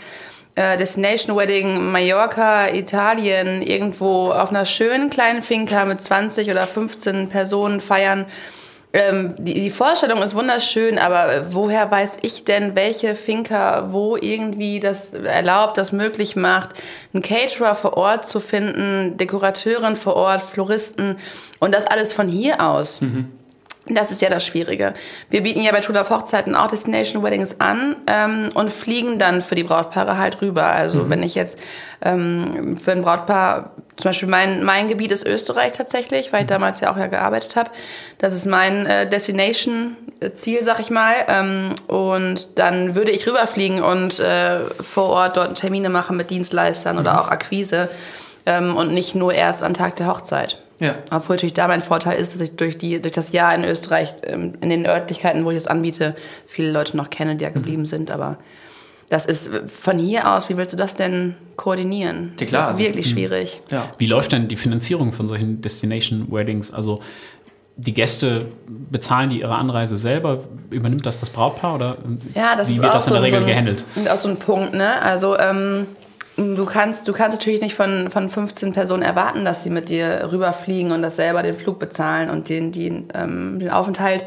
äh, 0.55 0.77
Destination 0.77 1.37
Wedding 1.37 1.91
Mallorca, 1.93 2.69
Italien, 2.69 3.63
irgendwo 3.63 4.31
auf 4.31 4.49
einer 4.51 4.65
schönen 4.65 5.11
kleinen 5.11 5.43
Finca 5.43 5.85
mit 5.85 6.01
20 6.01 6.51
oder 6.51 6.67
15 6.67 7.29
Personen 7.29 7.81
feiern. 7.81 8.27
Ähm, 8.99 9.35
die, 9.39 9.55
die 9.55 9.71
Vorstellung 9.71 10.23
ist 10.23 10.35
wunderschön, 10.35 10.99
aber 10.99 11.55
woher 11.55 11.89
weiß 11.89 12.19
ich 12.23 12.45
denn, 12.45 12.75
welche 12.75 13.15
Finca 13.15 13.93
wo 13.93 14.17
irgendwie 14.17 14.81
das 14.81 15.13
erlaubt, 15.13 15.77
das 15.77 15.93
möglich 15.93 16.35
macht, 16.35 16.71
einen 17.15 17.23
Caterer 17.23 17.77
vor 17.77 17.97
Ort 17.97 18.27
zu 18.27 18.41
finden, 18.41 19.17
Dekorateurin 19.17 19.95
vor 19.95 20.17
Ort, 20.17 20.43
Floristen 20.43 21.17
und 21.61 21.75
das 21.75 21.87
alles 21.87 22.13
von 22.13 22.29
hier 22.29 22.61
aus. 22.61 23.01
Das 23.91 24.11
ist 24.11 24.21
ja 24.21 24.29
das 24.29 24.45
Schwierige. 24.45 24.95
Wir 25.31 25.43
bieten 25.43 25.61
ja 25.61 25.73
bei 25.73 25.81
Tudor 25.81 26.09
Hochzeiten 26.09 26.55
auch 26.55 26.67
Destination 26.67 27.23
Weddings 27.23 27.59
an 27.59 27.97
ähm, 28.07 28.51
und 28.55 28.71
fliegen 28.71 29.19
dann 29.19 29.41
für 29.41 29.55
die 29.55 29.65
Brautpaare 29.65 30.19
halt 30.19 30.43
rüber. 30.43 30.65
Also 30.67 31.09
wenn 31.09 31.23
ich 31.23 31.35
jetzt 31.35 31.59
ähm, 32.03 32.77
für 32.77 32.93
ein 32.93 33.01
Brautpaar, 33.01 33.73
zum 33.97 34.11
Beispiel 34.11 34.29
mein, 34.29 34.63
mein 34.63 34.89
Gebiet 34.89 35.11
ist 35.11 35.27
Österreich 35.27 35.73
tatsächlich, 35.73 36.33
weil 36.33 36.43
ich 36.43 36.47
damals 36.47 36.81
ja 36.81 36.93
auch 36.93 36.99
ja 36.99 37.07
gearbeitet 37.07 37.57
habe. 37.57 37.71
Das 38.19 38.35
ist 38.35 38.47
mein 38.47 38.85
äh, 38.87 39.09
Destination-Ziel, 39.09 40.63
sag 40.63 40.81
ich 40.81 40.91
mal. 40.91 41.15
Ähm, 41.27 41.75
und 41.87 42.59
dann 42.59 42.95
würde 42.95 43.11
ich 43.11 43.27
rüberfliegen 43.27 43.83
und 43.83 44.19
äh, 44.19 44.65
vor 44.65 45.09
Ort 45.09 45.37
dort 45.39 45.59
Termine 45.59 45.89
machen 45.89 46.17
mit 46.17 46.31
Dienstleistern 46.31 46.99
oder 46.99 47.23
auch 47.23 47.29
Akquise 47.29 47.89
ähm, 48.45 48.77
und 48.77 48.93
nicht 48.93 49.15
nur 49.15 49.33
erst 49.33 49.63
am 49.63 49.73
Tag 49.73 49.97
der 49.97 50.09
Hochzeit. 50.09 50.59
Ja. 50.81 50.95
Obwohl 51.11 51.37
natürlich 51.37 51.55
da 51.55 51.67
mein 51.67 51.81
Vorteil 51.81 52.21
ist, 52.21 52.35
dass 52.35 52.41
ich 52.41 52.57
durch, 52.57 52.79
die, 52.79 53.01
durch 53.03 53.13
das 53.13 53.33
Jahr 53.33 53.55
in 53.55 53.65
Österreich, 53.65 54.15
ähm, 54.25 54.53
in 54.61 54.71
den 54.71 54.87
Örtlichkeiten, 54.87 55.45
wo 55.45 55.51
ich 55.51 55.57
das 55.57 55.67
anbiete, 55.67 56.15
viele 56.47 56.71
Leute 56.71 56.97
noch 56.97 57.11
kenne, 57.11 57.37
die 57.37 57.43
ja 57.45 57.51
geblieben 57.51 57.85
sind. 57.85 58.11
Aber 58.11 58.39
das 59.09 59.27
ist 59.27 59.49
äh, 59.49 59.67
von 59.67 59.99
hier 59.99 60.33
aus, 60.33 60.49
wie 60.49 60.57
willst 60.57 60.73
du 60.73 60.77
das 60.77 60.95
denn 60.95 61.35
koordinieren? 61.57 62.35
Ja, 62.39 62.47
klar, 62.47 62.63
Das 62.63 62.69
also, 62.71 62.81
ist 62.81 62.87
wirklich 62.87 63.09
schwierig. 63.11 63.61
Ja. 63.71 63.93
Wie 63.99 64.07
läuft 64.07 64.33
denn 64.33 64.47
die 64.49 64.57
Finanzierung 64.57 65.13
von 65.13 65.27
solchen 65.27 65.61
Destination 65.61 66.31
Weddings? 66.31 66.73
Also 66.73 67.01
die 67.77 67.95
Gäste 67.95 68.47
bezahlen 68.91 69.31
die 69.31 69.41
ihre 69.41 69.55
Anreise 69.55 69.97
selber? 69.97 70.41
Übernimmt 70.71 71.07
das 71.07 71.21
das 71.21 71.31
Brautpaar 71.31 71.77
oder 71.77 71.99
Ja, 72.35 72.57
das 72.57 72.69
wie 72.69 72.75
ist 72.75 72.83
wird 72.83 72.91
auch 72.91 72.95
das 72.95 73.07
in 73.07 73.13
der 73.15 73.21
so, 73.23 73.25
Regel 73.25 73.41
ein, 73.41 73.47
gehandelt? 73.47 73.85
Auch 74.11 74.17
so 74.17 74.29
ein 74.29 74.37
Punkt, 74.37 74.75
ne? 74.75 75.01
Also 75.01 75.39
ähm, 75.39 75.87
du 76.39 76.65
kannst, 76.65 77.07
du 77.09 77.13
kannst 77.13 77.37
natürlich 77.39 77.61
nicht 77.61 77.75
von, 77.75 78.09
von 78.11 78.31
15 78.31 78.73
Personen 78.73 79.03
erwarten, 79.03 79.45
dass 79.45 79.63
sie 79.65 79.71
mit 79.71 79.89
dir 79.89 80.29
rüberfliegen 80.33 80.93
und 80.93 81.03
das 81.03 81.17
selber 81.17 81.43
den 81.43 81.55
Flug 81.55 81.79
bezahlen 81.79 82.31
und 82.31 82.49
den, 82.49 82.73
den, 82.73 83.09
ähm, 83.15 83.59
den 83.59 83.71
Aufenthalt. 83.71 84.25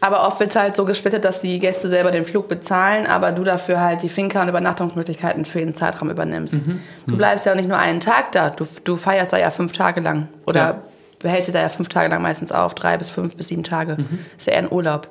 Aber 0.00 0.26
oft 0.28 0.38
wird 0.38 0.50
es 0.50 0.56
halt 0.56 0.76
so 0.76 0.84
gesplittet, 0.84 1.24
dass 1.24 1.40
die 1.40 1.58
Gäste 1.58 1.88
selber 1.88 2.12
den 2.12 2.24
Flug 2.24 2.46
bezahlen, 2.46 3.04
aber 3.06 3.32
du 3.32 3.42
dafür 3.42 3.80
halt 3.80 4.02
die 4.02 4.08
Finca 4.08 4.40
und 4.42 4.48
Übernachtungsmöglichkeiten 4.48 5.44
für 5.44 5.58
den 5.58 5.74
Zeitraum 5.74 6.08
übernimmst. 6.08 6.54
Du 7.08 7.16
bleibst 7.16 7.46
ja 7.46 7.52
auch 7.52 7.56
nicht 7.56 7.68
nur 7.68 7.78
einen 7.78 7.98
Tag 7.98 8.30
da, 8.30 8.50
du, 8.50 8.64
du 8.84 8.96
feierst 8.96 9.32
da 9.32 9.38
ja 9.38 9.50
fünf 9.50 9.72
Tage 9.72 10.00
lang. 10.00 10.28
Oder 10.46 10.60
Ja. 10.60 10.82
behältst 11.18 11.48
dich 11.48 11.54
da 11.54 11.60
ja 11.62 11.68
fünf 11.68 11.88
Tage 11.88 12.10
lang 12.10 12.22
meistens 12.22 12.52
auf, 12.52 12.74
drei 12.74 12.96
bis 12.96 13.10
fünf 13.10 13.34
bis 13.34 13.48
sieben 13.48 13.64
Tage. 13.64 13.96
Ist 14.36 14.46
ja 14.46 14.52
eher 14.52 14.60
ein 14.60 14.70
Urlaub. 14.70 15.08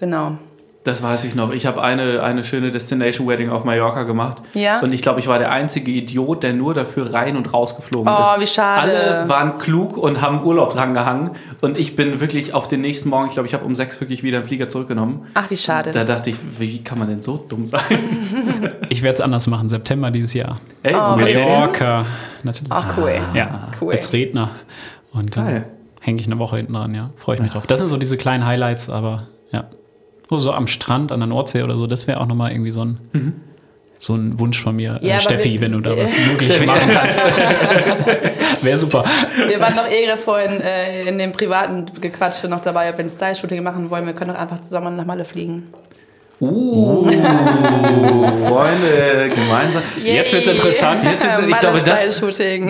Genau. 0.00 0.38
Das 0.86 1.02
weiß 1.02 1.24
ich 1.24 1.34
noch. 1.34 1.52
Ich 1.52 1.66
habe 1.66 1.82
eine, 1.82 2.22
eine 2.22 2.44
schöne 2.44 2.70
Destination 2.70 3.26
Wedding 3.26 3.50
auf 3.50 3.64
Mallorca 3.64 4.04
gemacht. 4.04 4.36
Ja? 4.54 4.78
Und 4.78 4.92
ich 4.92 5.02
glaube, 5.02 5.18
ich 5.18 5.26
war 5.26 5.40
der 5.40 5.50
einzige 5.50 5.90
Idiot, 5.90 6.44
der 6.44 6.52
nur 6.52 6.74
dafür 6.74 7.12
rein 7.12 7.36
und 7.36 7.52
rausgeflogen 7.52 8.06
Oh, 8.10 8.34
ist. 8.36 8.40
wie 8.40 8.46
schade. 8.46 8.82
Alle 8.92 9.28
waren 9.28 9.58
klug 9.58 9.96
und 9.98 10.20
haben 10.22 10.44
Urlaub 10.44 10.72
dran 10.74 10.94
gehangen. 10.94 11.32
Und 11.60 11.76
ich 11.76 11.96
bin 11.96 12.20
wirklich 12.20 12.54
auf 12.54 12.68
den 12.68 12.82
nächsten 12.82 13.08
Morgen, 13.08 13.26
ich 13.26 13.32
glaube, 13.32 13.48
ich 13.48 13.54
habe 13.54 13.64
um 13.64 13.74
sechs 13.74 14.00
wirklich 14.00 14.22
wieder 14.22 14.38
einen 14.38 14.46
Flieger 14.46 14.68
zurückgenommen. 14.68 15.26
Ach, 15.34 15.50
wie 15.50 15.56
schade. 15.56 15.90
Da 15.90 16.04
dachte 16.04 16.30
ich, 16.30 16.36
wie 16.58 16.84
kann 16.84 17.00
man 17.00 17.08
denn 17.08 17.20
so 17.20 17.36
dumm 17.36 17.66
sein? 17.66 17.82
Ich 18.88 19.02
werde 19.02 19.16
es 19.16 19.20
anders 19.20 19.48
machen, 19.48 19.68
September 19.68 20.12
dieses 20.12 20.32
Jahr. 20.34 20.60
Ey, 20.84 20.94
Oh? 20.94 21.16
Mallorca, 21.16 22.06
natürlich. 22.44 22.70
Ach, 22.72 22.96
cool. 22.96 23.12
Ja, 23.34 23.64
Cool. 23.80 23.92
als 23.92 24.12
Redner. 24.12 24.50
Und 25.12 25.32
Geil. 25.32 25.66
dann 25.96 26.04
hänge 26.04 26.20
ich 26.20 26.26
eine 26.26 26.38
Woche 26.38 26.58
hinten 26.58 26.74
dran, 26.74 26.94
ja. 26.94 27.10
Freue 27.16 27.34
ich 27.34 27.42
mich 27.42 27.50
drauf. 27.50 27.66
Das 27.66 27.80
sind 27.80 27.88
so 27.88 27.96
diese 27.96 28.16
kleinen 28.16 28.46
Highlights, 28.46 28.88
aber 28.88 29.26
ja. 29.50 29.64
Oh, 30.30 30.38
so 30.38 30.52
am 30.52 30.66
Strand, 30.66 31.12
an 31.12 31.20
der 31.20 31.26
Nordsee 31.28 31.62
oder 31.62 31.76
so, 31.76 31.86
das 31.86 32.06
wäre 32.06 32.20
auch 32.20 32.26
nochmal 32.26 32.50
irgendwie 32.52 32.72
so 32.72 32.84
ein, 32.84 32.98
so 33.98 34.14
ein 34.14 34.38
Wunsch 34.38 34.60
von 34.60 34.74
mir. 34.76 34.98
Ja, 35.02 35.08
äh, 35.08 35.12
aber 35.12 35.20
Steffi, 35.20 35.52
wir- 35.52 35.60
wenn 35.62 35.72
du 35.72 35.80
da 35.80 35.96
was 35.96 36.16
möglich 36.30 36.64
machen 36.66 36.90
kannst. 36.92 37.18
wäre 38.62 38.76
super. 38.76 39.04
Wir 39.48 39.60
waren 39.60 39.74
noch 39.74 39.88
eh 39.88 40.16
vorhin 40.16 40.60
äh, 40.60 41.02
in 41.08 41.18
dem 41.18 41.32
privaten 41.32 41.86
Gequatsche 42.00 42.48
noch 42.48 42.60
dabei, 42.60 42.90
ob 42.90 42.98
wir 42.98 43.04
ein 43.04 43.10
Style-Shooting 43.10 43.62
machen 43.62 43.90
wollen. 43.90 44.06
Wir 44.06 44.14
können 44.14 44.32
doch 44.32 44.40
einfach 44.40 44.62
zusammen 44.62 44.96
nach 44.96 45.06
Malle 45.06 45.24
fliegen. 45.24 45.72
Uh, 46.38 47.02
Freunde, 48.46 49.30
gemeinsam. 49.34 49.82
Jetzt 50.04 50.34
wird's 50.34 50.46
interessant. 50.46 51.00
Jetzt 51.02 51.22
wird's- 51.22 51.38
ich 51.48 51.60
glaube, 51.60 51.82
das-. 51.82 52.20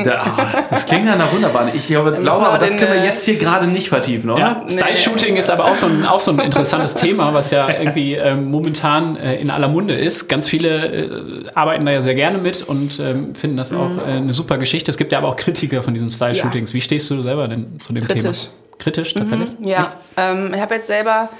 Da, 0.04 0.14
ah, 0.14 0.64
das 0.70 0.86
klingt 0.86 1.06
ja 1.06 1.16
nach 1.16 1.32
wunderbar. 1.32 1.74
Ich 1.74 1.88
glaube, 1.88 2.12
glaube 2.12 2.46
aber 2.46 2.58
das 2.58 2.70
können 2.76 2.92
wir 2.92 3.02
äh, 3.02 3.06
jetzt 3.06 3.24
hier 3.24 3.36
gerade 3.36 3.66
nicht 3.66 3.88
vertiefen, 3.88 4.30
oder? 4.30 4.38
Ja, 4.38 4.62
Style-Shooting 4.68 5.36
ist 5.36 5.50
aber 5.50 5.64
auch 5.64 5.74
so, 5.74 5.86
ein, 5.86 6.06
auch 6.06 6.20
so 6.20 6.30
ein 6.30 6.38
interessantes 6.38 6.94
Thema, 6.94 7.34
was 7.34 7.50
ja 7.50 7.68
irgendwie 7.68 8.14
ähm, 8.14 8.52
momentan 8.52 9.16
äh, 9.16 9.40
in 9.40 9.50
aller 9.50 9.68
Munde 9.68 9.94
ist. 9.94 10.28
Ganz 10.28 10.46
viele 10.46 10.86
äh, 10.86 11.44
arbeiten 11.54 11.84
da 11.86 11.90
ja 11.90 12.00
sehr 12.00 12.14
gerne 12.14 12.38
mit 12.38 12.62
und 12.62 13.00
ähm, 13.00 13.34
finden 13.34 13.56
das 13.56 13.72
auch 13.72 13.90
äh, 14.06 14.12
eine 14.12 14.32
super 14.32 14.58
Geschichte. 14.58 14.92
Es 14.92 14.96
gibt 14.96 15.10
ja 15.10 15.18
aber 15.18 15.28
auch 15.28 15.36
Kritiker 15.36 15.82
von 15.82 15.92
diesen 15.92 16.10
Style-Shootings. 16.10 16.72
Wie 16.72 16.80
stehst 16.80 17.10
du 17.10 17.20
selber 17.22 17.48
denn 17.48 17.80
zu 17.80 17.92
dem 17.92 18.04
Kritisch. 18.04 18.42
Thema? 18.42 18.54
Kritisch, 18.78 19.14
tatsächlich? 19.14 19.48
Ja, 19.64 19.80
Echt? 19.80 19.90
ähm, 20.18 20.52
ich 20.54 20.60
habe 20.60 20.74
jetzt 20.74 20.86
selber 20.86 21.30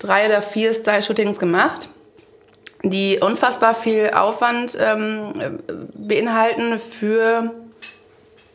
drei 0.00 0.26
oder 0.26 0.42
vier 0.42 0.74
Style-Shootings 0.74 1.38
gemacht, 1.38 1.88
die 2.82 3.20
unfassbar 3.20 3.74
viel 3.74 4.10
Aufwand 4.14 4.76
ähm, 4.80 5.60
beinhalten 5.94 6.80
für 6.80 7.50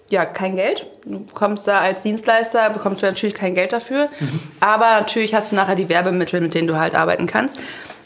ja, 0.10 0.26
kein 0.26 0.56
Geld. 0.56 0.86
Du 1.06 1.26
bekommst 1.26 1.68
da 1.68 1.80
als 1.80 2.02
Dienstleister, 2.02 2.70
bekommst 2.70 3.02
du 3.02 3.06
natürlich 3.06 3.34
kein 3.34 3.56
Geld 3.56 3.74
dafür. 3.74 4.08
Aber 4.60 5.00
natürlich 5.00 5.34
hast 5.34 5.52
du 5.52 5.56
nachher 5.56 5.76
die 5.76 5.90
Werbemittel, 5.90 6.42
mit 6.42 6.54
denen 6.54 6.68
du 6.68 6.78
halt 6.78 6.94
arbeiten 6.94 7.26
kannst. 7.26 7.58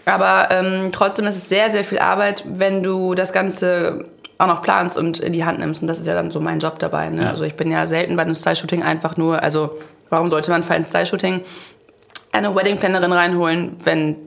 Aber 0.05 0.49
ähm, 0.51 0.91
trotzdem 0.91 1.25
ist 1.25 1.35
es 1.35 1.49
sehr, 1.49 1.69
sehr 1.69 1.83
viel 1.83 1.99
Arbeit, 1.99 2.43
wenn 2.47 2.83
du 2.83 3.15
das 3.15 3.33
Ganze 3.33 4.05
auch 4.37 4.47
noch 4.47 4.61
planst 4.61 4.97
und 4.97 5.19
in 5.19 5.33
die 5.33 5.43
Hand 5.43 5.59
nimmst. 5.59 5.81
Und 5.81 5.87
das 5.87 5.99
ist 5.99 6.07
ja 6.07 6.13
dann 6.13 6.31
so 6.31 6.39
mein 6.39 6.59
Job 6.59 6.79
dabei. 6.79 7.09
Ne? 7.09 7.23
Ja. 7.23 7.29
Also 7.31 7.43
ich 7.43 7.55
bin 7.55 7.69
ja 7.69 7.85
selten 7.85 8.15
bei 8.15 8.23
einem 8.23 8.35
Style-Shooting 8.35 8.81
einfach 8.81 9.17
nur, 9.17 9.43
also 9.43 9.77
warum 10.09 10.29
sollte 10.31 10.51
man 10.51 10.63
für 10.63 10.73
ein 10.73 10.83
Style-Shooting 10.83 11.41
eine 12.31 12.55
Wedding-Plannerin 12.55 13.11
reinholen, 13.11 13.77
wenn, 13.83 14.17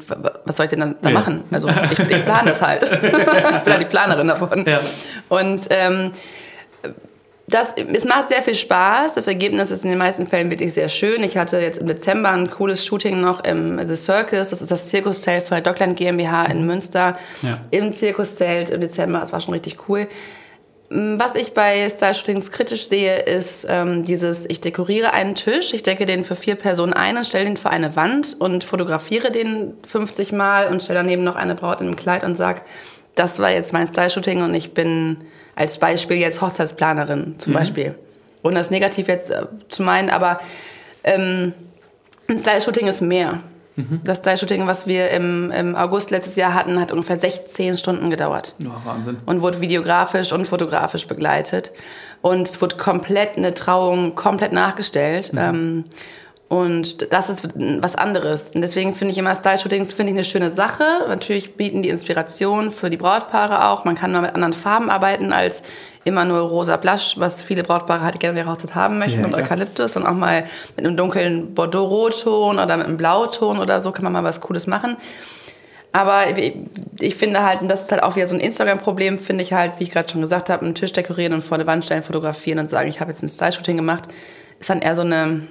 was 0.44 0.56
soll 0.56 0.64
ich 0.66 0.70
denn 0.70 0.80
dann 0.80 0.96
da 1.02 1.10
Ja. 1.10 1.14
machen? 1.14 1.44
Also 1.50 1.68
ich, 1.68 1.98
ich 1.98 2.24
plane 2.24 2.48
das 2.50 2.60
halt. 2.62 2.82
ich 2.92 3.00
bin 3.00 3.72
halt 3.72 3.80
die 3.80 3.84
Planerin 3.86 4.28
davon. 4.28 4.64
Ja. 4.66 4.80
Und 5.28 5.62
ähm, 5.70 6.10
das, 7.48 7.74
es 7.76 8.04
macht 8.04 8.28
sehr 8.28 8.42
viel 8.42 8.54
Spaß. 8.54 9.14
Das 9.14 9.26
Ergebnis 9.26 9.70
ist 9.70 9.84
in 9.84 9.90
den 9.90 9.98
meisten 9.98 10.26
Fällen 10.26 10.48
wirklich 10.50 10.72
sehr 10.72 10.88
schön. 10.88 11.22
Ich 11.22 11.36
hatte 11.36 11.58
jetzt 11.60 11.78
im 11.78 11.86
Dezember 11.86 12.30
ein 12.30 12.50
cooles 12.50 12.84
Shooting 12.84 13.20
noch 13.20 13.44
im 13.44 13.78
The 13.86 13.96
Circus. 13.96 14.48
Das 14.48 14.62
ist 14.62 14.70
das 14.70 14.86
Zirkuszelt 14.88 15.44
von 15.46 15.56
der 15.56 15.62
Dockland 15.62 15.96
GmbH 15.96 16.46
in 16.46 16.66
Münster. 16.66 17.18
Ja. 17.42 17.58
Im 17.70 17.92
Zirkuszelt 17.92 18.70
im 18.70 18.80
Dezember. 18.80 19.20
Das 19.20 19.32
war 19.32 19.40
schon 19.40 19.52
richtig 19.54 19.76
cool. 19.88 20.08
Was 20.94 21.36
ich 21.36 21.54
bei 21.54 21.88
Style-Shootings 21.88 22.50
kritisch 22.50 22.88
sehe, 22.88 23.20
ist 23.20 23.64
ähm, 23.66 24.04
dieses, 24.04 24.44
ich 24.44 24.60
dekoriere 24.60 25.14
einen 25.14 25.34
Tisch, 25.34 25.72
ich 25.72 25.82
decke 25.82 26.04
den 26.04 26.22
für 26.22 26.36
vier 26.36 26.54
Personen 26.54 26.92
ein 26.92 27.16
und 27.16 27.24
stelle 27.24 27.46
den 27.46 27.56
vor 27.56 27.70
eine 27.70 27.96
Wand 27.96 28.36
und 28.38 28.62
fotografiere 28.62 29.30
den 29.30 29.72
50 29.88 30.32
Mal 30.32 30.68
und 30.68 30.82
stelle 30.82 30.98
daneben 30.98 31.24
noch 31.24 31.36
eine 31.36 31.54
Braut 31.54 31.80
in 31.80 31.86
einem 31.86 31.96
Kleid 31.96 32.24
und 32.24 32.36
sag, 32.36 32.62
das 33.14 33.38
war 33.38 33.50
jetzt 33.50 33.72
mein 33.72 33.86
Style-Shooting 33.86 34.42
und 34.42 34.52
ich 34.52 34.74
bin 34.74 35.24
als 35.54 35.78
Beispiel 35.78 36.18
jetzt 36.18 36.42
Hochzeitsplanerin 36.42 37.36
zum 37.38 37.54
mhm. 37.54 37.56
Beispiel. 37.56 37.94
Und 38.42 38.54
das 38.54 38.70
negativ 38.70 39.08
jetzt 39.08 39.30
äh, 39.30 39.46
zu 39.70 39.82
meinen, 39.82 40.10
aber 40.10 40.40
ähm, 41.04 41.54
ein 42.28 42.38
Style-Shooting 42.38 42.86
ist 42.88 43.00
mehr. 43.00 43.40
Mhm. 43.76 44.00
Das 44.04 44.18
Style-Shooting, 44.18 44.66
was 44.66 44.86
wir 44.86 45.10
im, 45.10 45.50
im, 45.50 45.74
August 45.74 46.10
letztes 46.10 46.36
Jahr 46.36 46.54
hatten, 46.54 46.78
hat 46.78 46.92
ungefähr 46.92 47.18
16 47.18 47.78
Stunden 47.78 48.10
gedauert. 48.10 48.54
Ja, 48.58 48.70
Wahnsinn. 48.84 49.16
Und 49.24 49.40
wurde 49.40 49.60
videografisch 49.60 50.32
und 50.32 50.46
fotografisch 50.46 51.06
begleitet. 51.06 51.72
Und 52.20 52.48
es 52.48 52.60
wurde 52.60 52.76
komplett 52.76 53.36
eine 53.36 53.54
Trauung 53.54 54.14
komplett 54.14 54.52
nachgestellt. 54.52 55.32
Mhm. 55.32 55.38
Ähm, 55.38 55.84
und 56.52 57.10
das 57.14 57.30
ist 57.30 57.42
was 57.80 57.96
anderes. 57.96 58.50
Und 58.50 58.60
deswegen 58.60 58.92
finde 58.92 59.12
ich 59.12 59.16
immer 59.16 59.34
Style-Shootings 59.34 59.94
finde 59.94 60.12
ich 60.12 60.18
eine 60.18 60.24
schöne 60.24 60.50
Sache. 60.50 60.84
Natürlich 61.08 61.56
bieten 61.56 61.80
die 61.80 61.88
Inspiration 61.88 62.70
für 62.70 62.90
die 62.90 62.98
Brautpaare 62.98 63.70
auch. 63.70 63.86
Man 63.86 63.94
kann 63.94 64.12
mal 64.12 64.20
mit 64.20 64.34
anderen 64.34 64.52
Farben 64.52 64.90
arbeiten 64.90 65.32
als 65.32 65.62
immer 66.04 66.26
nur 66.26 66.40
rosa 66.40 66.76
Blush, 66.76 67.14
was 67.16 67.40
viele 67.40 67.62
Brautpaare 67.62 68.02
halt 68.02 68.20
gerne 68.20 68.40
ihre 68.40 68.50
Hochzeit 68.50 68.74
haben 68.74 68.98
möchten 68.98 69.20
ja, 69.20 69.26
und 69.26 69.34
Eukalyptus 69.34 69.96
und 69.96 70.04
auch 70.04 70.12
mal 70.12 70.44
mit 70.76 70.84
einem 70.84 70.94
dunklen 70.94 71.54
Bordeaux-Rotton 71.54 72.58
oder 72.58 72.76
mit 72.76 72.86
einem 72.86 72.98
Blauton 72.98 73.58
oder 73.58 73.80
so 73.80 73.90
kann 73.90 74.04
man 74.04 74.12
mal 74.12 74.22
was 74.22 74.42
Cooles 74.42 74.66
machen. 74.66 74.98
Aber 75.92 76.24
ich 76.36 77.14
finde 77.14 77.44
halt, 77.44 77.62
und 77.62 77.70
das 77.70 77.84
ist 77.84 77.92
halt 77.92 78.02
auch 78.02 78.14
wieder 78.14 78.28
so 78.28 78.34
ein 78.34 78.40
Instagram-Problem, 78.42 79.18
finde 79.18 79.42
ich 79.42 79.54
halt, 79.54 79.80
wie 79.80 79.84
ich 79.84 79.90
gerade 79.90 80.10
schon 80.10 80.20
gesagt 80.20 80.50
habe, 80.50 80.66
einen 80.66 80.74
Tisch 80.74 80.92
dekorieren 80.92 81.32
und 81.32 81.40
vor 81.40 81.54
eine 81.54 81.66
Wand 81.66 81.86
stellen, 81.86 82.02
fotografieren 82.02 82.58
und 82.58 82.68
sagen, 82.68 82.90
ich 82.90 83.00
habe 83.00 83.10
jetzt 83.10 83.22
ein 83.22 83.30
Style-Shooting 83.30 83.78
gemacht, 83.78 84.04
ist 84.60 84.68
dann 84.68 84.82
eher 84.82 84.96
so 84.96 85.02
eine 85.02 85.46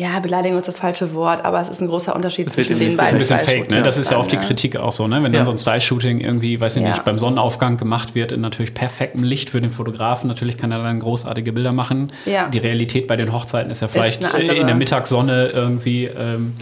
ja, 0.00 0.18
Beleidigung 0.18 0.56
ist 0.56 0.66
das 0.66 0.78
falsche 0.78 1.12
Wort, 1.12 1.44
aber 1.44 1.60
es 1.60 1.68
ist 1.68 1.82
ein 1.82 1.86
großer 1.86 2.16
Unterschied 2.16 2.46
das 2.46 2.54
zwischen 2.54 2.78
den 2.78 2.96
beiden. 2.96 3.18
Das 3.18 3.24
ist 3.24 3.32
ein 3.32 3.38
bisschen 3.40 3.60
fake, 3.60 3.70
ne? 3.70 3.82
Das 3.82 3.98
ist 3.98 4.10
ja 4.10 4.16
oft 4.16 4.32
die 4.32 4.38
Kritik 4.38 4.78
auch 4.78 4.92
so, 4.92 5.06
ne? 5.06 5.22
Wenn 5.22 5.34
ja. 5.34 5.40
dann 5.40 5.44
so 5.44 5.50
ein 5.50 5.58
Style-Shooting 5.58 6.20
irgendwie, 6.20 6.58
weiß 6.58 6.76
ich 6.76 6.82
ja. 6.82 6.88
nicht, 6.88 7.04
beim 7.04 7.18
Sonnenaufgang 7.18 7.76
gemacht 7.76 8.14
wird, 8.14 8.32
in 8.32 8.40
natürlich 8.40 8.72
perfektem 8.72 9.22
Licht 9.22 9.50
für 9.50 9.60
den 9.60 9.72
Fotografen. 9.72 10.26
Natürlich 10.26 10.56
kann 10.56 10.72
er 10.72 10.82
dann 10.82 11.00
großartige 11.00 11.52
Bilder 11.52 11.72
machen. 11.72 12.12
Ja. 12.24 12.48
Die 12.48 12.56
Realität 12.56 13.08
bei 13.08 13.16
den 13.16 13.30
Hochzeiten 13.30 13.70
ist 13.70 13.82
ja 13.82 13.88
vielleicht 13.88 14.22
ist 14.22 14.32
in 14.32 14.66
der 14.66 14.74
Mittagssonne 14.74 15.50
irgendwie 15.52 16.06
ähm, 16.06 16.54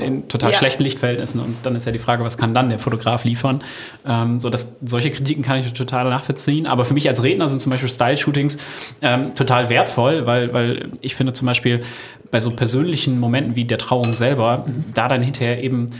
in 0.00 0.28
total 0.28 0.52
schlechten 0.52 0.84
Lichtverhältnissen. 0.84 1.40
Und 1.40 1.56
dann 1.64 1.74
ist 1.74 1.86
ja 1.86 1.90
die 1.90 1.98
Frage, 1.98 2.22
was 2.22 2.38
kann 2.38 2.54
dann 2.54 2.68
der 2.68 2.78
Fotograf 2.78 3.24
liefern? 3.24 3.64
Ähm, 4.06 4.38
so, 4.38 4.50
dass, 4.50 4.76
solche 4.84 5.10
Kritiken 5.10 5.42
kann 5.42 5.58
ich 5.58 5.72
total 5.72 6.08
nachvollziehen. 6.10 6.68
Aber 6.68 6.84
für 6.84 6.94
mich 6.94 7.08
als 7.08 7.24
Redner 7.24 7.48
sind 7.48 7.60
zum 7.60 7.72
Beispiel 7.72 7.88
Style-Shootings 7.88 8.58
ähm, 9.02 9.34
total 9.34 9.68
wertvoll, 9.68 10.26
weil, 10.26 10.54
weil 10.54 10.90
ich 11.00 11.16
finde 11.16 11.32
zum 11.32 11.46
Beispiel, 11.46 11.80
bei 12.34 12.40
so 12.40 12.50
persönlichen 12.50 12.83
Momenten 13.18 13.56
wie 13.56 13.64
der 13.64 13.78
Trauung 13.78 14.12
selber, 14.12 14.64
mhm. 14.66 14.84
da 14.94 15.08
dann 15.08 15.22
hinterher 15.22 15.62
eben 15.62 15.90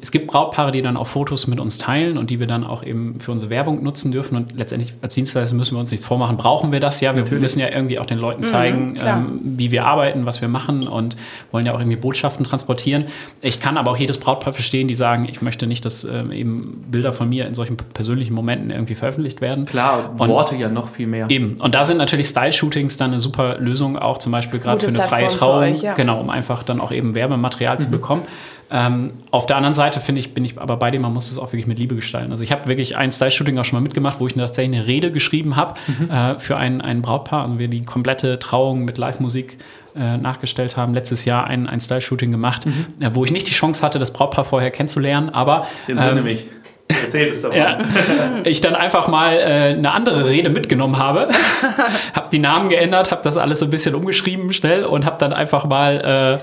es 0.00 0.10
gibt 0.10 0.26
Brautpaare, 0.26 0.72
die 0.72 0.82
dann 0.82 0.96
auch 0.96 1.06
Fotos 1.06 1.46
mit 1.46 1.60
uns 1.60 1.78
teilen 1.78 2.18
und 2.18 2.30
die 2.30 2.40
wir 2.40 2.46
dann 2.46 2.64
auch 2.64 2.82
eben 2.82 3.20
für 3.20 3.32
unsere 3.32 3.50
Werbung 3.50 3.82
nutzen 3.82 4.12
dürfen. 4.12 4.36
Und 4.36 4.56
letztendlich 4.56 4.94
als 5.02 5.14
Dienstleister 5.14 5.54
müssen 5.54 5.74
wir 5.74 5.80
uns 5.80 5.90
nichts 5.90 6.06
vormachen. 6.06 6.36
Brauchen 6.36 6.72
wir 6.72 6.80
das 6.80 7.00
ja? 7.00 7.14
Wir 7.14 7.22
Natürlich. 7.22 7.42
müssen 7.42 7.60
ja 7.60 7.68
irgendwie 7.68 7.98
auch 7.98 8.06
den 8.06 8.18
Leuten 8.18 8.42
zeigen, 8.42 8.92
mhm, 8.92 9.00
ähm, 9.02 9.40
wie 9.42 9.70
wir 9.70 9.86
arbeiten, 9.86 10.26
was 10.26 10.40
wir 10.40 10.48
machen 10.48 10.86
und 10.86 11.16
wollen 11.52 11.66
ja 11.66 11.74
auch 11.74 11.78
irgendwie 11.78 11.96
Botschaften 11.96 12.44
transportieren. 12.44 13.06
Ich 13.40 13.60
kann 13.60 13.76
aber 13.76 13.90
auch 13.90 13.96
jedes 13.96 14.18
Brautpaar 14.18 14.52
verstehen, 14.52 14.88
die 14.88 14.94
sagen, 14.94 15.26
ich 15.28 15.42
möchte 15.42 15.66
nicht, 15.66 15.84
dass 15.84 16.04
ähm, 16.04 16.32
eben 16.32 16.84
Bilder 16.90 17.12
von 17.12 17.28
mir 17.28 17.46
in 17.46 17.54
solchen 17.54 17.76
persönlichen 17.76 18.34
Momenten 18.34 18.70
irgendwie 18.70 18.94
veröffentlicht 18.94 19.40
werden. 19.40 19.64
Klar, 19.64 20.14
und 20.16 20.28
Worte 20.28 20.56
ja 20.56 20.68
noch 20.68 20.88
viel 20.88 21.06
mehr. 21.06 21.26
Eben. 21.28 21.56
Und 21.60 21.74
da 21.74 21.84
sind 21.84 21.98
natürlich 21.98 22.28
Style-Shootings 22.28 22.96
dann 22.96 23.10
eine 23.10 23.20
super 23.20 23.58
Lösung, 23.58 23.98
auch 23.98 24.18
zum 24.18 24.32
Beispiel 24.32 24.60
gerade 24.60 24.80
für 24.80 24.88
eine 24.88 25.00
freie 25.00 25.28
Trauung. 25.28 25.62
Euch, 25.62 25.82
ja. 25.82 25.94
Genau, 25.94 26.20
um 26.20 26.30
einfach 26.30 26.62
dann 26.62 26.80
auch 26.80 26.92
eben 26.92 27.14
Werbematerial 27.14 27.76
mhm. 27.76 27.80
zu 27.80 27.90
bekommen. 27.90 28.22
Ähm, 28.70 29.12
auf 29.30 29.46
der 29.46 29.56
anderen 29.56 29.74
Seite 29.74 29.98
finde 30.00 30.20
ich, 30.20 30.34
bin 30.34 30.44
ich 30.44 30.58
aber 30.60 30.76
bei 30.76 30.90
dir, 30.90 31.00
man 31.00 31.14
muss 31.14 31.30
es 31.30 31.38
auch 31.38 31.52
wirklich 31.52 31.66
mit 31.66 31.78
Liebe 31.78 31.94
gestalten. 31.94 32.30
Also 32.30 32.44
ich 32.44 32.52
habe 32.52 32.66
wirklich 32.66 32.96
ein 32.96 33.10
Style-Shooting 33.12 33.58
auch 33.58 33.64
schon 33.64 33.78
mal 33.78 33.82
mitgemacht, 33.82 34.20
wo 34.20 34.26
ich 34.26 34.34
tatsächlich 34.34 34.76
eine 34.76 34.86
Rede 34.86 35.10
geschrieben 35.10 35.56
habe 35.56 35.74
mhm. 35.86 36.10
äh, 36.10 36.38
für 36.38 36.56
ein, 36.56 36.80
ein 36.80 37.00
Brautpaar. 37.00 37.44
Also 37.44 37.58
wir 37.58 37.68
die 37.68 37.82
komplette 37.82 38.38
Trauung 38.38 38.84
mit 38.84 38.98
Live-Musik 38.98 39.56
äh, 39.96 40.18
nachgestellt 40.18 40.76
haben. 40.76 40.92
Letztes 40.92 41.24
Jahr 41.24 41.46
ein, 41.46 41.66
ein 41.66 41.80
Style-Shooting 41.80 42.30
gemacht, 42.30 42.66
mhm. 42.66 42.86
äh, 43.00 43.14
wo 43.14 43.24
ich 43.24 43.32
nicht 43.32 43.48
die 43.48 43.52
Chance 43.52 43.82
hatte, 43.82 43.98
das 43.98 44.12
Brautpaar 44.12 44.44
vorher 44.44 44.70
kennenzulernen, 44.70 45.30
aber 45.30 45.66
ich 45.84 45.88
entsinne 45.88 46.18
ähm, 46.18 46.24
mich. 46.24 46.44
Erzählt 46.88 47.32
es 47.32 47.42
davon. 47.42 47.58
Ja, 47.58 47.76
ich 48.44 48.62
dann 48.62 48.74
einfach 48.74 49.08
mal 49.08 49.36
äh, 49.36 49.74
eine 49.76 49.92
andere 49.92 50.28
Rede 50.28 50.48
mitgenommen 50.48 50.98
habe, 50.98 51.28
habe 52.14 52.28
die 52.32 52.38
Namen 52.38 52.70
geändert, 52.70 53.10
habe 53.10 53.22
das 53.22 53.36
alles 53.36 53.58
so 53.58 53.66
ein 53.66 53.70
bisschen 53.70 53.94
umgeschrieben 53.94 54.54
schnell 54.54 54.84
und 54.84 55.04
habe 55.04 55.16
dann 55.18 55.34
einfach 55.34 55.66
mal 55.66 56.40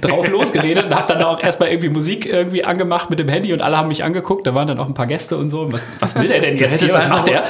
drauf 0.06 0.28
losgeredet 0.28 0.84
und 0.84 0.94
habe 0.94 1.12
dann 1.12 1.22
auch 1.24 1.42
erstmal 1.42 1.70
irgendwie 1.70 1.88
Musik 1.88 2.26
irgendwie 2.26 2.64
angemacht 2.64 3.10
mit 3.10 3.18
dem 3.18 3.28
Handy 3.28 3.52
und 3.52 3.60
alle 3.60 3.76
haben 3.76 3.88
mich 3.88 4.04
angeguckt. 4.04 4.46
Da 4.46 4.54
waren 4.54 4.68
dann 4.68 4.78
auch 4.78 4.86
ein 4.86 4.94
paar 4.94 5.08
Gäste 5.08 5.36
und 5.36 5.50
so. 5.50 5.72
Was, 5.72 5.80
was 5.98 6.14
will 6.14 6.28
der 6.28 6.40
denn 6.40 6.56
jetzt 6.56 6.80
hier? 6.80 6.94
Was 6.94 7.08
macht 7.08 7.26
der? 7.26 7.42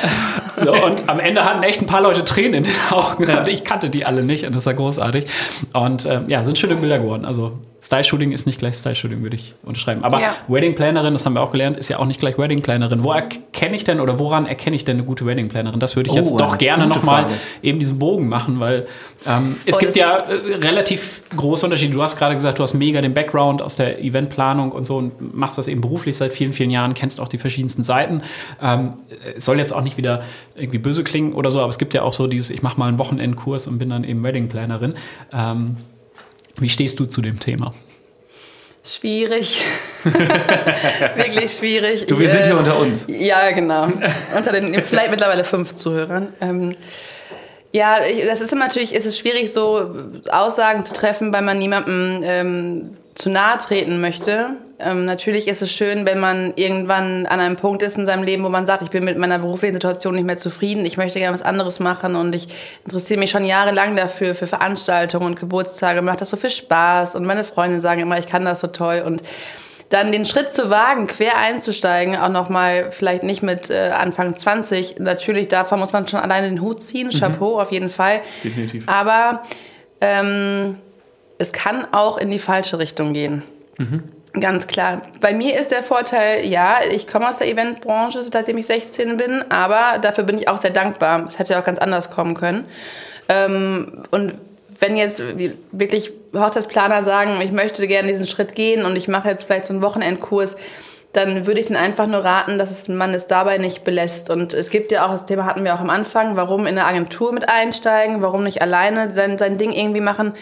So, 0.64 0.72
und 0.72 1.08
am 1.08 1.20
Ende 1.20 1.44
hatten 1.44 1.62
echt 1.62 1.82
ein 1.82 1.86
paar 1.86 2.00
Leute 2.00 2.24
Tränen 2.24 2.54
in 2.54 2.64
den 2.64 2.72
Augen 2.90 3.28
ja. 3.28 3.40
und 3.40 3.48
ich 3.48 3.62
kannte 3.62 3.90
die 3.90 4.06
alle 4.06 4.22
nicht 4.22 4.46
und 4.46 4.56
das 4.56 4.64
war 4.64 4.72
großartig. 4.72 5.26
Und 5.74 6.06
äh, 6.06 6.20
ja, 6.28 6.44
sind 6.44 6.56
schöne 6.56 6.76
Bilder 6.76 6.98
geworden. 6.98 7.26
Also 7.26 7.58
Style-Shooting 7.86 8.32
ist 8.32 8.46
nicht 8.46 8.58
gleich 8.58 8.74
Style-Shooting, 8.74 9.22
würde 9.22 9.36
ich 9.36 9.54
unterschreiben. 9.62 10.02
Aber 10.02 10.20
ja. 10.20 10.34
Wedding-Plannerin, 10.48 11.12
das 11.12 11.24
haben 11.24 11.34
wir 11.34 11.40
auch 11.40 11.52
gelernt, 11.52 11.78
ist 11.78 11.88
ja 11.88 12.00
auch 12.00 12.04
nicht 12.04 12.18
gleich 12.18 12.36
Wedding-Plannerin. 12.36 13.04
Wo 13.04 13.12
erkenne 13.12 13.76
ich 13.76 13.84
denn 13.84 14.00
oder 14.00 14.18
woran 14.18 14.46
erkenne 14.46 14.74
ich 14.74 14.82
denn 14.82 14.96
eine 14.96 15.06
gute 15.06 15.24
Wedding-Plannerin? 15.24 15.78
Das 15.78 15.94
würde 15.94 16.10
ich 16.10 16.16
jetzt 16.16 16.32
oh, 16.32 16.36
doch 16.36 16.58
gerne 16.58 16.88
nochmal 16.88 17.26
eben 17.62 17.78
diesen 17.78 18.00
Bogen 18.00 18.28
machen, 18.28 18.58
weil 18.58 18.88
ähm, 19.24 19.54
es 19.66 19.76
oh, 19.76 19.78
gibt 19.78 19.94
ja 19.94 20.16
äh, 20.16 20.56
relativ 20.56 21.22
große 21.36 21.64
Unterschiede. 21.64 21.92
Du 21.92 22.02
hast 22.02 22.16
gerade 22.16 22.34
gesagt, 22.34 22.58
du 22.58 22.64
hast 22.64 22.74
mega 22.74 23.00
den 23.00 23.14
Background 23.14 23.62
aus 23.62 23.76
der 23.76 24.02
Eventplanung 24.02 24.72
und 24.72 24.84
so 24.84 24.96
und 24.96 25.36
machst 25.36 25.56
das 25.56 25.68
eben 25.68 25.80
beruflich 25.80 26.16
seit 26.16 26.34
vielen, 26.34 26.52
vielen 26.52 26.70
Jahren, 26.70 26.92
kennst 26.92 27.20
auch 27.20 27.28
die 27.28 27.38
verschiedensten 27.38 27.84
Seiten. 27.84 28.22
Ähm, 28.60 28.94
es 29.36 29.44
soll 29.44 29.58
jetzt 29.58 29.72
auch 29.72 29.82
nicht 29.82 29.96
wieder 29.96 30.24
irgendwie 30.56 30.78
böse 30.78 31.04
klingen 31.04 31.34
oder 31.34 31.52
so, 31.52 31.60
aber 31.60 31.70
es 31.70 31.78
gibt 31.78 31.94
ja 31.94 32.02
auch 32.02 32.12
so 32.12 32.26
dieses, 32.26 32.50
ich 32.50 32.62
mache 32.62 32.80
mal 32.80 32.88
einen 32.88 32.98
Wochenendkurs 32.98 33.68
und 33.68 33.78
bin 33.78 33.90
dann 33.90 34.02
eben 34.02 34.24
Wedding-Plannerin. 34.24 34.94
Ähm, 35.32 35.76
wie 36.58 36.68
stehst 36.68 36.98
du 36.98 37.06
zu 37.06 37.20
dem 37.20 37.40
Thema? 37.40 37.74
Schwierig. 38.84 39.62
Wirklich 40.04 41.50
schwierig. 41.52 42.06
Du, 42.06 42.18
wir 42.18 42.26
ich, 42.26 42.30
sind 42.30 42.44
hier 42.44 42.54
äh, 42.54 42.58
unter 42.58 42.78
uns. 42.78 43.06
Ja, 43.08 43.50
genau. 43.50 43.88
unter 44.36 44.52
den 44.52 44.74
vielleicht 44.74 45.10
mittlerweile 45.10 45.42
fünf 45.42 45.74
Zuhörern. 45.74 46.32
Ähm, 46.40 46.76
ja, 47.72 47.98
das 48.26 48.40
ist 48.40 48.54
natürlich, 48.54 48.94
ist 48.94 49.06
es 49.06 49.18
schwierig, 49.18 49.52
so 49.52 49.94
Aussagen 50.30 50.84
zu 50.84 50.94
treffen, 50.94 51.32
weil 51.32 51.42
man 51.42 51.58
niemandem 51.58 52.20
ähm, 52.24 52.96
zu 53.16 53.30
nahe 53.30 53.58
treten 53.58 54.00
möchte. 54.00 54.56
Ähm, 54.78 55.06
natürlich 55.06 55.48
ist 55.48 55.62
es 55.62 55.72
schön, 55.72 56.04
wenn 56.04 56.20
man 56.20 56.52
irgendwann 56.56 57.24
an 57.24 57.40
einem 57.40 57.56
Punkt 57.56 57.82
ist 57.82 57.96
in 57.96 58.04
seinem 58.04 58.22
Leben, 58.22 58.44
wo 58.44 58.50
man 58.50 58.66
sagt, 58.66 58.82
ich 58.82 58.90
bin 58.90 59.04
mit 59.04 59.16
meiner 59.16 59.38
beruflichen 59.38 59.74
Situation 59.74 60.14
nicht 60.14 60.26
mehr 60.26 60.36
zufrieden, 60.36 60.84
ich 60.84 60.98
möchte 60.98 61.18
gerne 61.18 61.32
was 61.32 61.40
anderes 61.40 61.80
machen 61.80 62.14
und 62.14 62.34
ich 62.34 62.48
interessiere 62.84 63.18
mich 63.18 63.30
schon 63.30 63.46
jahrelang 63.46 63.96
dafür, 63.96 64.34
für 64.34 64.46
Veranstaltungen 64.46 65.26
und 65.26 65.40
Geburtstage, 65.40 66.02
macht 66.02 66.20
das 66.20 66.28
so 66.28 66.36
viel 66.36 66.50
Spaß 66.50 67.14
und 67.14 67.24
meine 67.24 67.44
Freunde 67.44 67.80
sagen 67.80 68.02
immer, 68.02 68.18
ich 68.18 68.26
kann 68.26 68.44
das 68.44 68.60
so 68.60 68.66
toll 68.66 69.02
und 69.04 69.22
dann 69.88 70.12
den 70.12 70.26
Schritt 70.26 70.52
zu 70.52 70.68
wagen, 70.68 71.06
quer 71.06 71.38
einzusteigen, 71.38 72.16
auch 72.16 72.28
nochmal 72.28 72.90
vielleicht 72.90 73.22
nicht 73.22 73.42
mit 73.42 73.70
äh, 73.70 73.92
Anfang 73.96 74.36
20, 74.36 74.98
natürlich 74.98 75.48
davon 75.48 75.80
muss 75.80 75.92
man 75.92 76.06
schon 76.06 76.20
alleine 76.20 76.50
den 76.50 76.60
Hut 76.60 76.82
ziehen, 76.82 77.06
mhm. 77.06 77.18
Chapeau 77.18 77.58
auf 77.58 77.72
jeden 77.72 77.88
Fall. 77.88 78.20
Definitiv. 78.44 78.86
Aber 78.86 79.42
ähm, 80.02 80.76
es 81.38 81.52
kann 81.52 81.86
auch 81.92 82.18
in 82.18 82.30
die 82.30 82.38
falsche 82.38 82.78
Richtung 82.78 83.12
gehen. 83.12 83.42
Mhm. 83.78 84.02
Ganz 84.38 84.66
klar. 84.66 85.00
Bei 85.20 85.32
mir 85.32 85.58
ist 85.58 85.70
der 85.70 85.82
Vorteil, 85.82 86.44
ja, 86.44 86.80
ich 86.90 87.06
komme 87.06 87.28
aus 87.28 87.38
der 87.38 87.48
Eventbranche, 87.48 88.22
seitdem 88.22 88.58
ich 88.58 88.66
16 88.66 89.16
bin, 89.16 89.42
aber 89.48 89.98
dafür 89.98 90.24
bin 90.24 90.36
ich 90.36 90.48
auch 90.48 90.58
sehr 90.58 90.70
dankbar. 90.70 91.24
Es 91.26 91.38
hätte 91.38 91.54
ja 91.54 91.60
auch 91.60 91.64
ganz 91.64 91.78
anders 91.78 92.10
kommen 92.10 92.34
können. 92.34 92.66
Ähm, 93.30 94.04
und 94.10 94.34
wenn 94.78 94.96
jetzt 94.98 95.22
wirklich 95.72 96.12
Hochzeitsplaner 96.34 97.02
sagen, 97.02 97.40
ich 97.40 97.50
möchte 97.50 97.86
gerne 97.86 98.08
diesen 98.08 98.26
Schritt 98.26 98.54
gehen 98.54 98.84
und 98.84 98.96
ich 98.96 99.08
mache 99.08 99.28
jetzt 99.28 99.44
vielleicht 99.44 99.64
so 99.64 99.72
einen 99.72 99.80
Wochenendkurs, 99.80 100.56
dann 101.14 101.46
würde 101.46 101.60
ich 101.60 101.66
den 101.66 101.76
einfach 101.76 102.06
nur 102.06 102.22
raten, 102.22 102.58
dass 102.58 102.88
man 102.88 103.14
es 103.14 103.26
dabei 103.26 103.56
nicht 103.56 103.84
belässt. 103.84 104.28
Und 104.28 104.52
es 104.52 104.68
gibt 104.68 104.92
ja 104.92 105.06
auch, 105.06 105.12
das 105.12 105.24
Thema 105.24 105.46
hatten 105.46 105.64
wir 105.64 105.74
auch 105.74 105.80
am 105.80 105.88
Anfang, 105.88 106.36
warum 106.36 106.66
in 106.66 106.76
eine 106.76 106.84
Agentur 106.84 107.32
mit 107.32 107.48
einsteigen, 107.48 108.20
warum 108.20 108.42
nicht 108.42 108.60
alleine 108.60 109.10
sein, 109.12 109.38
sein 109.38 109.56
Ding 109.56 109.72
irgendwie 109.72 110.02
machen 110.02 110.34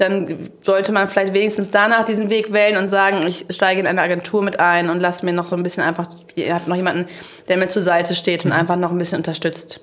dann 0.00 0.50
sollte 0.62 0.92
man 0.92 1.08
vielleicht 1.08 1.34
wenigstens 1.34 1.70
danach 1.70 2.04
diesen 2.04 2.30
Weg 2.30 2.52
wählen 2.52 2.76
und 2.76 2.88
sagen, 2.88 3.26
ich 3.26 3.46
steige 3.50 3.80
in 3.80 3.86
eine 3.86 4.00
Agentur 4.00 4.42
mit 4.42 4.58
ein 4.60 4.88
und 4.88 5.00
lasse 5.00 5.24
mir 5.24 5.32
noch 5.32 5.46
so 5.46 5.56
ein 5.56 5.62
bisschen 5.62 5.82
einfach, 5.82 6.08
ihr 6.34 6.54
habt 6.54 6.68
noch 6.68 6.76
jemanden, 6.76 7.06
der 7.48 7.58
mir 7.58 7.68
zur 7.68 7.82
Seite 7.82 8.14
steht 8.14 8.44
und 8.44 8.52
mhm. 8.52 8.56
einfach 8.58 8.76
noch 8.76 8.90
ein 8.90 8.98
bisschen 8.98 9.18
unterstützt. 9.18 9.80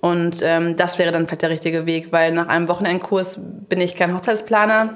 Und 0.00 0.40
ähm, 0.42 0.76
das 0.76 0.98
wäre 0.98 1.12
dann 1.12 1.26
vielleicht 1.26 1.42
der 1.42 1.50
richtige 1.50 1.84
Weg, 1.84 2.10
weil 2.10 2.32
nach 2.32 2.48
einem 2.48 2.68
Wochenendkurs 2.68 3.38
bin 3.68 3.80
ich 3.80 3.96
kein 3.96 4.14
Hochzeitsplaner. 4.14 4.94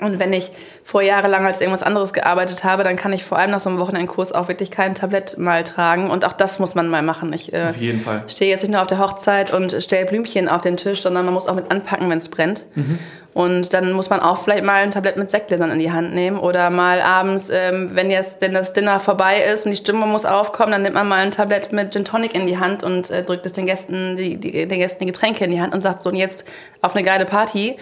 Und 0.00 0.18
wenn 0.18 0.32
ich 0.32 0.52
vor 0.84 1.02
Jahre 1.02 1.28
lang 1.28 1.44
als 1.44 1.60
irgendwas 1.60 1.82
anderes 1.82 2.12
gearbeitet 2.12 2.62
habe, 2.62 2.84
dann 2.84 2.96
kann 2.96 3.12
ich 3.12 3.24
vor 3.24 3.38
allem 3.38 3.50
nach 3.50 3.60
so 3.60 3.68
einem 3.68 3.78
Wochenendkurs 3.78 4.32
auch 4.32 4.48
wirklich 4.48 4.70
kein 4.70 4.94
Tablett 4.94 5.38
mal 5.38 5.64
tragen. 5.64 6.10
Und 6.10 6.24
auch 6.24 6.34
das 6.34 6.58
muss 6.58 6.74
man 6.74 6.88
mal 6.88 7.02
machen. 7.02 7.32
Ich 7.32 7.52
äh, 7.52 7.68
auf 7.70 7.76
jeden 7.76 8.00
Fall. 8.00 8.22
stehe 8.28 8.50
jetzt 8.50 8.62
nicht 8.62 8.70
nur 8.70 8.80
auf 8.80 8.86
der 8.86 8.98
Hochzeit 8.98 9.52
und 9.52 9.74
stelle 9.82 10.06
Blümchen 10.06 10.48
auf 10.48 10.60
den 10.60 10.76
Tisch, 10.76 11.02
sondern 11.02 11.24
man 11.24 11.34
muss 11.34 11.48
auch 11.48 11.54
mit 11.54 11.70
anpacken, 11.70 12.08
wenn 12.10 12.18
es 12.18 12.28
brennt. 12.28 12.64
Mhm. 12.74 12.98
Und 13.38 13.72
dann 13.72 13.92
muss 13.92 14.10
man 14.10 14.18
auch 14.18 14.38
vielleicht 14.38 14.64
mal 14.64 14.82
ein 14.82 14.90
Tablett 14.90 15.16
mit 15.16 15.30
Sektgläsern 15.30 15.70
in 15.70 15.78
die 15.78 15.92
Hand 15.92 16.12
nehmen 16.12 16.40
oder 16.40 16.70
mal 16.70 17.00
abends, 17.00 17.50
ähm, 17.52 17.90
wenn 17.92 18.10
jetzt 18.10 18.40
wenn 18.40 18.52
das 18.52 18.72
Dinner 18.72 18.98
vorbei 18.98 19.36
ist 19.40 19.64
und 19.64 19.70
die 19.70 19.76
Stimmung 19.76 20.10
muss 20.10 20.24
aufkommen, 20.24 20.72
dann 20.72 20.82
nimmt 20.82 20.96
man 20.96 21.06
mal 21.06 21.20
ein 21.20 21.30
Tablett 21.30 21.72
mit 21.72 21.92
Gin 21.92 22.04
Tonic 22.04 22.34
in 22.34 22.48
die 22.48 22.58
Hand 22.58 22.82
und 22.82 23.10
äh, 23.10 23.22
drückt 23.22 23.46
es 23.46 23.52
den 23.52 23.66
Gästen 23.66 24.16
die, 24.16 24.38
die, 24.38 24.66
den 24.66 24.80
Gästen 24.80 25.04
die 25.04 25.12
Getränke 25.12 25.44
in 25.44 25.52
die 25.52 25.60
Hand 25.60 25.72
und 25.72 25.82
sagt 25.82 26.02
so 26.02 26.08
und 26.08 26.16
jetzt 26.16 26.46
auf 26.82 26.96
eine 26.96 27.04
geile 27.04 27.26
Party. 27.26 27.76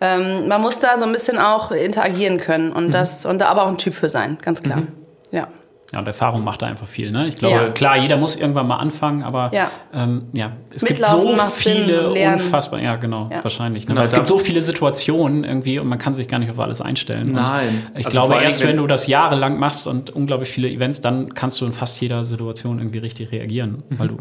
Ähm, 0.00 0.48
man 0.48 0.62
muss 0.62 0.78
da 0.78 0.98
so 0.98 1.04
ein 1.04 1.12
bisschen 1.12 1.38
auch 1.38 1.70
interagieren 1.70 2.38
können 2.38 2.72
und 2.72 2.90
das 2.90 3.26
und 3.26 3.42
da 3.42 3.48
aber 3.48 3.64
auch 3.64 3.68
ein 3.68 3.76
Typ 3.76 3.92
für 3.92 4.08
sein, 4.08 4.38
ganz 4.40 4.62
klar. 4.62 4.84
Ja. 5.32 5.48
Ja, 5.94 6.00
und 6.00 6.06
Erfahrung 6.08 6.42
macht 6.42 6.60
da 6.62 6.66
einfach 6.66 6.88
viel. 6.88 7.12
Ne? 7.12 7.28
Ich 7.28 7.36
glaube, 7.36 7.54
Ja. 7.54 7.68
klar, 7.70 7.96
jeder 7.96 8.16
muss 8.16 8.34
irgendwann 8.34 8.66
mal 8.66 8.78
anfangen, 8.78 9.22
aber 9.22 9.50
Ja. 9.54 9.70
ähm, 9.94 10.22
ja, 10.32 10.50
es 10.74 10.82
Mitlaufen 10.82 11.28
gibt 11.28 11.38
so 11.38 11.44
viele 11.54 12.10
unfassbar, 12.10 12.80
ja 12.80 12.96
genau, 12.96 13.28
Ja. 13.32 13.44
wahrscheinlich. 13.44 13.84
Ne? 13.84 13.88
Genau, 13.90 14.00
Weil 14.00 14.06
es 14.06 14.12
gibt 14.12 14.26
so 14.26 14.38
viele 14.38 14.60
Situationen 14.60 15.44
irgendwie 15.44 15.78
und 15.78 15.86
man 15.88 15.98
kann 15.98 16.12
sich 16.12 16.26
gar 16.26 16.38
nicht 16.40 16.50
auf 16.50 16.58
alles 16.58 16.80
einstellen. 16.80 17.30
Nein. 17.32 17.84
Und 17.94 18.00
ich 18.00 18.06
Also 18.06 18.10
glaube, 18.10 18.42
erst 18.42 18.66
wenn- 18.66 18.76
du 18.76 18.88
das 18.88 19.06
jahrelang 19.06 19.58
machst 19.58 19.86
und 19.86 20.10
unglaublich 20.10 20.48
viele 20.50 20.68
Events, 20.68 21.00
dann 21.00 21.32
kannst 21.34 21.60
du 21.60 21.64
in 21.66 21.72
fast 21.72 22.00
jeder 22.00 22.24
Situation 22.24 22.78
irgendwie 22.78 22.98
richtig 22.98 23.30
reagieren, 23.30 23.84
Mhm. 23.88 23.98
weil 24.00 24.08
du 24.08 24.16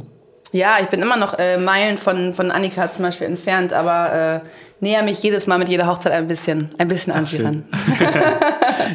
Ja, 0.54 0.78
ich 0.80 0.86
bin 0.86 1.02
immer 1.02 1.18
noch 1.18 1.40
äh, 1.40 1.58
Meilen 1.58 1.98
von, 1.98 2.36
von 2.36 2.52
Annika 2.52 2.90
zum 2.92 3.04
Beispiel 3.04 3.26
entfernt, 3.26 3.74
aber 3.74 4.44
äh, 4.44 4.48
näher 4.82 5.02
mich 5.02 5.22
jedes 5.24 5.48
Mal 5.48 5.58
mit 5.58 5.68
jeder 5.68 5.88
Hochzeit 5.88 6.14
ein 6.14 6.28
bisschen, 6.28 6.70
ein 6.78 6.88
bisschen 6.88 7.12
an 7.12 7.26
sie 7.26 7.42
ran. 7.42 7.66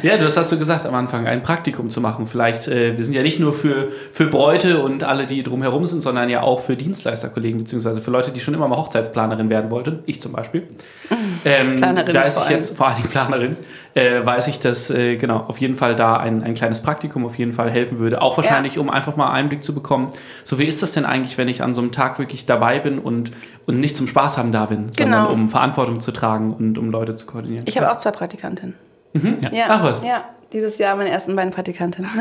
Ja, 0.03 0.17
das 0.17 0.37
hast 0.37 0.51
du 0.51 0.59
gesagt 0.59 0.85
am 0.85 0.93
Anfang, 0.93 1.27
ein 1.27 1.43
Praktikum 1.43 1.89
zu 1.89 1.99
machen. 1.99 2.27
Vielleicht, 2.27 2.67
äh, 2.67 2.95
wir 2.95 3.03
sind 3.03 3.13
ja 3.13 3.23
nicht 3.23 3.39
nur 3.39 3.53
für, 3.53 3.89
für 4.11 4.27
Bräute 4.27 4.81
und 4.81 5.03
alle, 5.03 5.25
die 5.25 5.43
drumherum 5.43 5.85
sind, 5.85 6.01
sondern 6.01 6.29
ja 6.29 6.41
auch 6.41 6.61
für 6.61 6.75
Dienstleisterkollegen, 6.75 7.59
beziehungsweise 7.59 8.01
für 8.01 8.11
Leute, 8.11 8.31
die 8.31 8.39
schon 8.39 8.53
immer 8.53 8.67
mal 8.67 8.77
Hochzeitsplanerin 8.77 9.49
werden 9.49 9.71
wollten. 9.71 9.99
Ich 10.05 10.21
zum 10.21 10.31
Beispiel. 10.33 10.67
Ähm, 11.45 11.77
Planerin 11.77 12.13
weiß 12.13 12.33
vor 12.33 12.43
ich 12.43 12.49
jetzt, 12.49 12.75
vor 12.75 12.87
allem 12.89 13.01
Planerin, 13.03 13.55
äh, 13.99 14.25
weiß 14.25 14.47
ich, 14.47 14.59
dass 14.59 14.89
äh, 14.89 15.15
genau 15.17 15.45
auf 15.47 15.59
jeden 15.59 15.75
Fall 15.75 15.95
da 15.95 16.17
ein, 16.17 16.43
ein 16.43 16.53
kleines 16.53 16.81
Praktikum 16.81 17.25
auf 17.25 17.37
jeden 17.37 17.53
Fall 17.53 17.69
helfen 17.69 17.99
würde. 17.99 18.21
Auch 18.21 18.37
wahrscheinlich, 18.37 18.77
um 18.79 18.89
einfach 18.89 19.15
mal 19.15 19.31
Einblick 19.31 19.63
zu 19.63 19.73
bekommen. 19.73 20.11
So 20.43 20.59
wie 20.59 20.65
ist 20.65 20.81
das 20.81 20.93
denn 20.93 21.05
eigentlich, 21.05 21.37
wenn 21.37 21.47
ich 21.47 21.61
an 21.63 21.73
so 21.73 21.81
einem 21.81 21.91
Tag 21.91 22.19
wirklich 22.19 22.45
dabei 22.45 22.79
bin 22.79 22.99
und, 22.99 23.31
und 23.65 23.79
nicht 23.79 23.95
zum 23.95 24.07
Spaß 24.07 24.37
haben 24.37 24.51
da 24.51 24.65
bin, 24.65 24.91
sondern 24.91 25.25
Genau. 25.25 25.33
um 25.33 25.49
Verantwortung 25.49 25.99
zu 25.99 26.11
tragen 26.11 26.53
und 26.53 26.77
um 26.77 26.89
Leute 26.91 27.15
zu 27.15 27.25
koordinieren? 27.25 27.65
Ich 27.67 27.77
habe 27.77 27.91
auch 27.91 27.97
zwei 27.97 28.11
Praktikantinnen. 28.11 28.75
Ja. 29.13 29.51
Ja, 29.51 29.65
Ach 29.69 29.83
was. 29.83 30.03
Ja, 30.05 30.23
dieses 30.51 30.79
Jahr 30.79 30.95
meine 30.95 31.11
ersten 31.11 31.35
beiden 31.35 31.51
Praktikantinnen. 31.51 32.09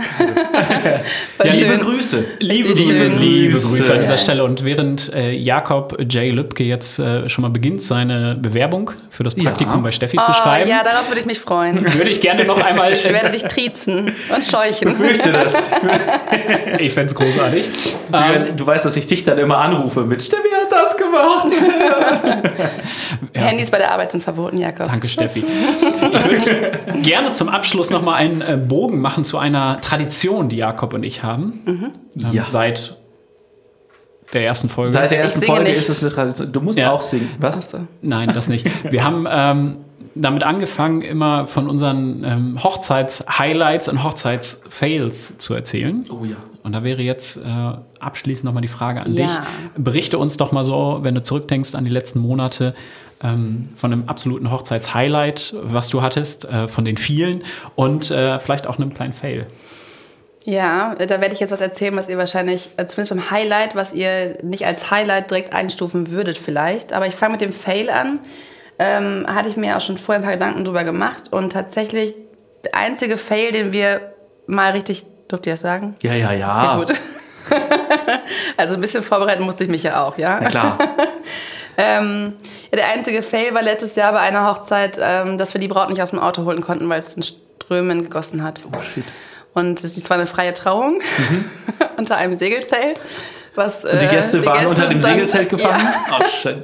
Ja, 1.39 1.45
War 1.45 1.47
liebe. 1.55 1.79
Grüße. 1.79 2.25
Liebe, 2.41 2.73
liebe, 2.73 3.07
liebe 3.07 3.59
Grüße. 3.61 3.93
An 3.93 4.01
dieser 4.01 4.13
Ja. 4.13 4.17
Stelle. 4.17 4.45
Und 4.45 4.65
während 4.65 5.13
äh, 5.15 5.31
Jakob 5.31 5.97
J. 6.01 6.35
Lübke 6.35 6.65
jetzt 6.65 6.99
äh, 6.99 7.29
schon 7.29 7.43
mal 7.43 7.49
beginnt, 7.51 7.81
seine 7.81 8.35
Bewerbung 8.35 8.91
für 9.09 9.23
das 9.23 9.37
Praktikum 9.37 9.77
Ja. 9.77 9.81
bei 9.83 9.93
Steffi 9.93 10.17
zu 10.17 10.25
Oh, 10.29 10.33
schreiben, 10.35 10.69
ja, 10.69 10.83
darauf 10.83 11.09
würde 11.09 11.21
ich 11.21 11.27
mich 11.27 11.39
freuen. 11.39 11.81
würde 11.95 12.11
ich 12.11 12.21
gerne 12.21 12.45
noch 12.45 12.61
einmal. 12.61 12.93
Ich 12.93 13.09
werde 13.09 13.31
dich 13.31 13.45
triezen 13.45 14.13
und 14.35 14.45
scheuchen. 14.45 14.95
fürchte 14.97 15.31
das. 15.33 15.55
ich 16.81 16.93
fände 16.93 17.13
es 17.13 17.15
großartig. 17.15 17.69
Ähm, 18.13 18.57
du 18.57 18.67
weißt, 18.67 18.85
dass 18.85 18.97
ich 18.97 19.07
dich 19.07 19.25
dann 19.25 19.39
immer 19.39 19.59
anrufe 19.59 20.01
mit 20.01 20.23
Steffi 20.23 20.49
hat 20.61 20.73
das 20.73 20.97
gemacht. 20.97 21.47
Handys 23.33 23.71
bei 23.71 23.79
der 23.79 23.93
Arbeit 23.93 24.11
sind 24.13 24.23
verboten, 24.25 24.59
Jakob. 24.59 24.87
Danke, 24.89 25.09
Steffi. 25.09 25.45
Ich 26.13 26.31
würde 26.31 26.73
gerne 27.03 27.33
zum 27.33 27.49
Abschluss 27.49 27.91
noch 27.91 28.03
mal 28.03 28.17
einen 28.19 28.43
äh, 28.43 28.57
Bogen 28.59 29.01
machen 29.01 29.25
zu 29.25 29.39
einer 29.39 29.81
Tradition, 29.81 30.49
die 30.49 30.57
Jakob 30.57 30.93
und 30.93 31.03
ich 31.03 31.23
haben. 31.23 31.63
Ähm, 31.67 31.93
Ja. 32.33 32.45
Seit 32.45 32.97
der 34.35 34.45
ersten 34.45 34.69
Folge. 34.69 34.93
Seit 34.93 35.11
der 35.11 35.21
ersten 35.21 35.41
Folge 35.43 35.65
nicht. 35.65 35.79
ist 35.79 35.89
es 35.89 36.03
eine 36.03 36.13
Tradition. 36.13 36.53
Du 36.53 36.61
musst 36.61 36.79
Ja. 36.79 36.91
auch 36.93 37.01
singen. 37.01 37.31
Was? 37.41 37.75
Nein, 38.03 38.31
das 38.35 38.49
nicht. 38.49 38.67
Wir 38.93 39.03
haben 39.05 39.27
ähm, 39.31 39.77
damit 40.21 40.43
angefangen, 40.43 41.03
immer 41.03 41.47
von 41.47 41.69
unseren 41.69 42.25
ähm, 42.25 42.63
Hochzeits-Highlights 42.63 43.89
und 43.89 44.03
Hochzeits-Fails 44.05 45.39
zu 45.39 45.55
erzählen. 45.55 46.05
Oh 46.11 46.25
ja. 46.25 46.37
Und 46.63 46.73
da 46.73 46.85
wäre 46.85 47.01
jetzt 47.03 47.39
äh, 47.39 47.41
abschließend 48.01 48.45
nochmal 48.45 48.63
die 48.63 48.69
Frage 48.69 49.01
an 49.03 49.15
Ja. 49.15 49.25
dich. 49.27 49.33
Berichte 49.77 50.19
uns 50.19 50.37
doch 50.37 50.53
mal 50.53 50.65
so, 50.65 50.99
wenn 51.03 51.15
du 51.15 51.23
zurückdenkst 51.23 51.75
an 51.75 51.85
die 51.85 51.91
letzten 51.91 52.19
Monate, 52.21 52.75
ähm, 53.23 53.69
von 53.75 53.93
einem 53.93 54.05
absoluten 54.09 54.51
Hochzeits-Highlight, 54.51 55.55
was 55.63 55.89
du 55.89 56.03
hattest, 56.03 56.45
äh, 56.45 56.69
von 56.69 56.85
den 56.85 56.97
vielen 56.97 57.43
und 57.75 58.11
äh, 58.11 58.39
vielleicht 58.39 58.67
auch 58.67 58.79
einem 58.79 58.93
kleinen 58.95 59.13
Fail. 59.13 59.47
Ja, 60.45 60.95
da 60.95 61.21
werde 61.21 61.35
ich 61.35 61.41
jetzt 61.41 61.51
was 61.51 61.61
erzählen, 61.61 61.95
was 61.97 62.09
ihr 62.09 62.17
wahrscheinlich, 62.17 62.71
äh, 62.77 62.87
zumindest 62.87 63.11
beim 63.11 63.31
Highlight, 63.31 63.75
was 63.75 63.93
ihr 63.93 64.39
nicht 64.43 64.67
als 64.67 64.91
Highlight 64.91 65.31
direkt 65.31 65.53
einstufen 65.53 66.11
würdet 66.11 66.39
vielleicht. 66.39 66.93
Aber 66.93 67.07
ich 67.07 67.15
fange 67.15 67.33
mit 67.33 67.41
dem 67.41 67.53
Fail 67.53 67.91
an. 67.91 68.21
Ähm, 68.79 69.27
hatte 69.29 69.49
ich 69.49 69.57
mir 69.57 69.77
auch 69.77 69.81
schon 69.81 69.99
vorher 69.99 70.21
ein 70.21 70.25
paar 70.25 70.35
Gedanken 70.35 70.65
drüber 70.65 70.85
gemacht. 70.85 71.33
Und 71.33 71.53
tatsächlich, 71.53 72.15
der 72.65 72.75
einzige 72.75 73.19
Fail, 73.19 73.53
den 73.53 73.73
wir 73.73 74.13
mal 74.47 74.73
richtig, 74.73 75.05
dürft 75.31 75.47
ihr 75.47 75.55
das 75.55 75.61
sagen? 75.61 75.97
Ja, 76.03 76.15
ja, 76.15 76.33
ja. 76.33 76.65
Ja, 76.65 76.77
gut. 76.77 76.95
also 78.57 78.75
ein 78.75 78.81
bisschen 78.81 79.03
vorbereiten 79.03 79.43
musste 79.43 79.65
ich 79.65 79.71
mich 79.71 79.83
ja 79.83 80.05
auch, 80.05 80.17
ja. 80.19 80.39
Na 80.41 80.49
klar. 80.49 80.79
Ähm, 81.81 82.35
ja, 82.73 82.77
der 82.77 82.89
einzige 82.89 83.23
Fail 83.23 83.55
war 83.55 83.63
letztes 83.63 83.95
Jahr 83.95 84.11
bei 84.11 84.19
einer 84.19 84.45
Hochzeit, 84.49 84.99
ähm, 85.01 85.39
dass 85.39 85.55
wir 85.55 85.61
die 85.61 85.69
Braut 85.69 85.91
nicht 85.91 86.03
aus 86.03 86.11
dem 86.11 86.19
Auto 86.19 86.45
holen 86.45 86.61
konnten, 86.61 86.89
weil 86.89 86.99
es 86.99 87.15
in 87.15 87.23
Strömen 87.23 88.03
gegossen 88.03 88.43
hat. 88.43 88.63
Oh 88.77 88.83
shit. 88.83 89.05
Und 89.55 89.83
es 89.85 89.97
ist 89.97 90.05
zwar 90.05 90.17
eine 90.17 90.27
freie 90.27 90.53
Trauung 90.55 91.01
unter 91.97 92.17
einem 92.17 92.35
Segelzelt. 92.37 93.01
Was, 93.59 93.83
Mhm. 93.85 93.91
Und 93.91 94.01
die 94.03 94.07
äh, 94.07 94.09
Gäste 94.09 94.47
waren 94.47 94.67
unter 94.67 94.87
dem 94.89 95.01
dann- 95.01 95.13
Segelzelt 95.13 95.49
gefangen? 95.51 95.85
Ja, 96.11 96.19
Oh 96.21 96.25
shit. 96.43 96.57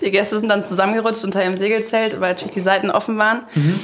die 0.00 0.10
Gäste 0.10 0.38
sind 0.38 0.48
dann 0.48 0.62
zusammengerutscht 0.64 1.24
unter 1.24 1.40
dem 1.40 1.56
Segelzelt, 1.56 2.20
weil 2.20 2.32
natürlich 2.32 2.54
die 2.54 2.60
Seiten 2.60 2.90
offen 2.90 3.16
waren. 3.18 3.42
Mhm. 3.54 3.78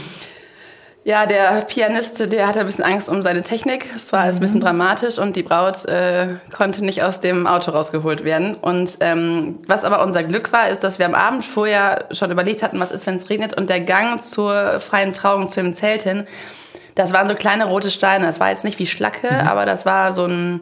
Ja, 1.05 1.25
der 1.25 1.61
Pianist, 1.69 2.33
der 2.33 2.49
hatte 2.49 2.59
ein 2.59 2.67
bisschen 2.67 2.83
Angst 2.83 3.09
um 3.09 3.23
seine 3.23 3.45
Technik. 3.45 3.87
Es 3.95 4.13
war 4.13 4.23
alles 4.23 4.35
ein 4.35 4.39
Mhm. 4.39 4.41
bisschen 4.41 4.61
dramatisch 4.61 5.19
und 5.19 5.37
die 5.37 5.45
Braut 5.45 5.85
äh, 5.85 6.27
konnte 6.53 6.85
nicht 6.85 7.05
aus 7.05 7.21
dem 7.21 7.47
Auto 7.47 7.71
rausgeholt 7.71 8.25
werden. 8.25 8.57
Und 8.57 8.97
ähm, 8.99 9.61
was 9.69 9.85
aber 9.85 10.03
unser 10.03 10.25
Glück 10.25 10.53
war, 10.53 10.69
ist, 10.69 10.83
dass 10.83 10.99
wir 10.99 11.07
am 11.07 11.15
Abend 11.15 11.45
vorher 11.45 12.07
schon 12.11 12.33
überlegt 12.33 12.65
hatten, 12.65 12.81
was 12.81 12.91
ist, 12.91 13.07
wenn 13.07 13.15
es 13.15 13.31
regnet. 13.31 13.55
Und 13.57 13.71
der 13.71 13.81
Gang 13.83 14.21
zur 14.21 14.81
freien 14.81 15.13
Trauung, 15.13 15.49
zu 15.49 15.61
dem 15.63 15.75
Zelt 15.75 16.03
hin, 16.03 16.27
das 16.97 17.13
waren 17.13 17.29
so 17.29 17.37
kleine 17.37 17.67
rote 17.67 17.93
Steine. 17.93 18.27
Das 18.27 18.41
war 18.41 18.51
jetzt 18.51 18.65
nicht 18.65 18.81
wie 18.81 18.87
Schlacke, 18.87 19.29
Mhm. 19.31 19.47
aber 19.47 19.65
das 19.65 19.87
war 19.87 20.13
so 20.13 20.25
ein, 20.25 20.61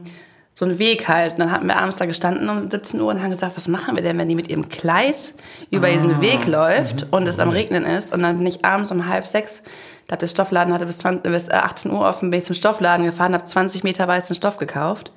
so 0.56 0.64
ein 0.64 0.78
Weg 0.78 1.08
halt. 1.08 1.32
Und 1.32 1.40
dann 1.40 1.50
hatten 1.50 1.66
wir 1.66 1.76
abends 1.76 1.96
da 1.96 2.06
gestanden 2.06 2.48
um 2.48 2.70
17 2.70 3.00
Uhr 3.00 3.08
und 3.08 3.20
haben 3.22 3.30
gesagt, 3.30 3.56
was 3.56 3.66
machen 3.68 3.96
wir 3.96 4.02
denn, 4.04 4.16
wenn 4.18 4.28
die 4.28 4.36
mit 4.36 4.48
ihrem 4.48 4.68
Kleid 4.68 5.34
über 5.70 5.88
Ah. 5.88 5.90
diesen 5.90 6.20
Weg 6.20 6.46
Mhm. 6.46 6.52
läuft 6.52 7.06
und 7.10 7.26
es 7.26 7.38
am 7.40 7.50
Regnen 7.50 7.84
ist. 7.84 8.12
Und 8.14 8.22
dann 8.22 8.38
bin 8.38 8.46
ich 8.46 8.64
abends 8.64 8.90
um 8.92 9.08
halb 9.08 9.26
sechs, 9.26 9.62
ich 10.02 10.08
glaube, 10.08 10.20
der 10.20 10.28
Stoffladen 10.28 10.72
hatte 10.72 10.86
bis, 10.86 10.98
20, 10.98 11.32
bis 11.32 11.48
äh, 11.48 11.54
18 11.54 11.90
Uhr 11.90 12.00
offen, 12.00 12.30
bin 12.30 12.38
ich 12.38 12.44
zum 12.46 12.54
Stoffladen 12.54 13.04
gefahren, 13.06 13.34
habe 13.34 13.44
20 13.46 13.82
Meter 13.84 14.06
weißen 14.06 14.36
Stoff 14.36 14.58
gekauft. 14.58 15.10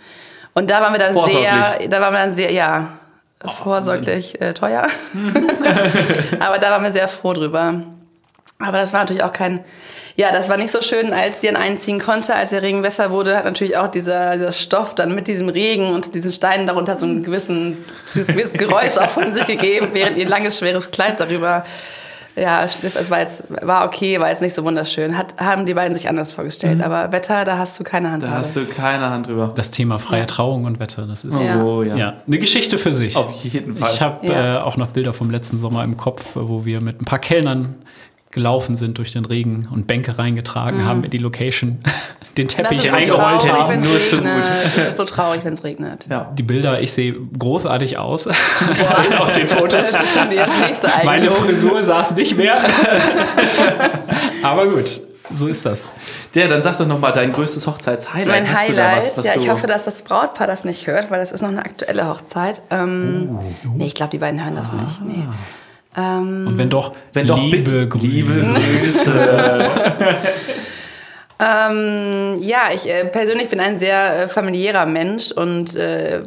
Und 0.54 0.70
da 0.72 0.82
waren 0.82 0.94
wir 0.94 1.00
dann 1.00 1.14
sehr, 1.30 1.88
da 1.88 2.02
waren 2.02 2.14
wir 2.14 2.20
dann 2.20 2.32
sehr, 2.32 2.52
ja, 2.52 2.90
vorsorglich 3.64 4.42
äh, 4.42 4.54
teuer. 4.56 4.88
Aber 6.40 6.58
da 6.58 6.72
waren 6.72 6.84
wir 6.84 6.92
sehr 6.92 7.08
froh 7.08 7.34
drüber. 7.34 7.84
Aber 8.60 8.80
das 8.80 8.92
war 8.92 9.02
natürlich 9.02 9.24
auch 9.24 9.34
kein, 9.34 9.60
ja, 10.16 10.32
das 10.32 10.50
war 10.50 10.58
nicht 10.58 10.72
so 10.72 10.82
schön, 10.82 11.14
als 11.14 11.42
sie 11.42 11.48
dann 11.48 11.56
einziehen 11.58 12.00
konnte. 12.00 12.34
Als 12.34 12.50
der 12.50 12.64
Regen 12.64 12.82
besser 12.82 13.12
wurde, 13.12 13.38
hat 13.38 13.46
natürlich 13.46 13.78
auch 13.78 13.88
dieser, 13.88 14.34
dieser 14.34 14.52
Stoff 14.52 14.96
dann 14.96 15.14
mit 15.14 15.28
diesem 15.28 15.50
Regen 15.50 15.94
und 15.94 16.16
diesen 16.16 16.32
Steinen 16.32 16.66
darunter 16.66 16.96
so 16.96 17.06
einen 17.06 17.22
gewissen, 17.22 17.78
dieses 18.14 18.28
gewisses 18.28 18.54
Geräusch 18.54 18.98
auch 18.98 19.10
von 19.10 19.32
sich 19.34 19.46
gegeben, 19.46 19.90
während 19.94 20.18
ihr 20.18 20.28
langes, 20.28 20.58
schweres 20.58 20.90
Kleid 20.90 21.20
darüber, 21.20 21.66
ja. 22.36 22.64
Es 22.64 23.10
war 23.12 23.20
jetzt, 23.20 23.44
war 23.62 23.86
okay, 23.86 24.20
war 24.20 24.30
jetzt 24.30 24.42
nicht 24.42 24.54
so 24.54 24.64
wunderschön. 24.64 25.18
Hat, 25.18 25.36
haben 25.40 25.66
die 25.66 25.74
beiden 25.76 25.94
sich 25.96 26.08
anders 26.10 26.32
vorgestellt. 26.32 26.82
Aber 26.84 27.12
Wetter, 27.12 27.46
da 27.46 27.58
hast 27.60 27.80
du 27.80 27.84
keine 27.84 28.12
Hand 28.12 28.24
Da 28.24 28.28
drauf. 28.28 28.38
hast 28.38 28.56
du 28.56 28.66
keine 28.66 29.10
Hand 29.10 29.28
drüber. 29.28 29.52
Das 29.56 29.70
Thema 29.72 29.98
freie 30.00 30.26
Trauung 30.28 30.66
und 30.66 30.80
Wetter, 30.80 31.06
das 31.08 31.24
ist 31.24 31.40
Ja. 31.44 31.64
Oh 31.64 31.82
ja. 31.84 31.96
ja, 31.96 32.14
eine 32.28 32.38
Geschichte 32.40 32.78
für 32.80 32.94
sich. 32.94 33.16
Auf 33.16 33.44
jeden 33.44 33.76
Fall. 33.76 33.92
Ich 33.94 34.02
habe 34.02 34.26
Ja. 34.28 34.58
äh, 34.58 34.60
auch 34.62 34.78
noch 34.78 34.88
Bilder 34.88 35.14
vom 35.14 35.30
letzten 35.32 35.58
Sommer 35.58 35.84
im 35.84 35.98
Kopf, 35.98 36.32
wo 36.36 36.64
wir 36.66 36.80
mit 36.82 37.02
ein 37.02 37.06
paar 37.06 37.18
Kellnern 37.20 37.76
gelaufen 38.38 38.76
sind 38.78 38.98
durch 38.98 39.12
den 39.12 39.26
Regen 39.26 39.68
und 39.74 39.88
Bänke 39.88 40.18
reingetragen 40.18 40.86
haben 40.86 41.04
in 41.04 41.10
die 41.12 41.18
Location, 41.18 41.80
den 42.38 42.46
Mhm. 42.46 42.48
Teppich 42.50 42.82
so 42.84 43.16
traurig, 43.16 43.52
haben. 43.52 43.82
Nur 43.82 44.04
zu 44.06 44.18
gut. 44.18 44.28
Das 44.76 44.88
ist 44.90 44.98
so 44.98 45.04
traurig, 45.04 45.42
wenn 45.44 45.54
es 45.54 45.64
regnet. 45.64 46.06
ja. 46.10 46.32
Die 46.38 46.44
Bilder, 46.44 46.80
ich 46.82 46.92
sehe 46.94 47.14
großartig 47.38 47.98
aus 47.98 48.28
auf 49.20 49.34
den 49.34 49.48
Fotos. 49.48 49.88
Meine. 51.04 51.32
Frisur 51.32 51.84
saß 51.84 52.12
nicht 52.16 52.38
mehr. 52.38 52.56
Aber 54.44 54.68
gut, 54.68 55.02
so 55.36 55.48
ist 55.48 55.66
das. 55.66 55.86
Der, 56.36 56.48
dann 56.48 56.62
sag 56.62 56.78
doch 56.78 56.86
noch 56.88 57.00
mal 57.00 57.12
dein 57.12 57.34
größtes 57.34 57.66
Hochzeitshighlight. 57.68 58.28
Mein 58.44 58.52
Hast 58.56 58.70
du 58.70 58.74
da 58.74 58.84
Highlight, 58.84 58.98
was, 58.98 59.18
was 59.18 59.26
ja, 59.26 59.34
du 59.34 59.40
ich 59.40 59.50
hoffe, 59.50 59.68
dass 59.68 59.84
das 59.86 60.02
Brautpaar 60.04 60.48
das 60.48 60.64
nicht 60.64 60.86
hört, 60.88 61.10
weil 61.12 61.20
das 61.20 61.32
ist 61.32 61.42
noch 61.42 61.50
eine 61.50 61.66
aktuelle 61.66 62.08
Hochzeit. 62.08 62.62
Ähm, 62.70 63.38
Nee, 63.76 63.88
ich 63.88 63.94
glaube, 63.96 64.12
die 64.12 64.20
beiden 64.20 64.44
hören 64.44 64.56
das 64.56 64.72
nicht. 64.72 65.02
Nee. 65.02 65.24
Ähm, 65.98 66.48
Und 66.48 66.58
wenn 66.58 66.70
doch, 66.70 66.94
Wenn 67.14 67.28
doch 67.28 67.40
liebe 67.40 67.88
Grüße. 67.88 68.08
Liebe 68.08 68.34
Grüße. 68.42 69.66
ähm, 71.40 72.36
ja, 72.40 72.70
ich 72.74 72.88
äh, 72.88 73.06
persönlich 73.06 73.50
bin 73.50 73.60
ein 73.60 73.80
sehr 73.80 74.24
äh, 74.24 74.28
familiärer 74.28 74.86
Mensch 74.86 75.32
und 75.32 75.76
äh, 75.76 76.22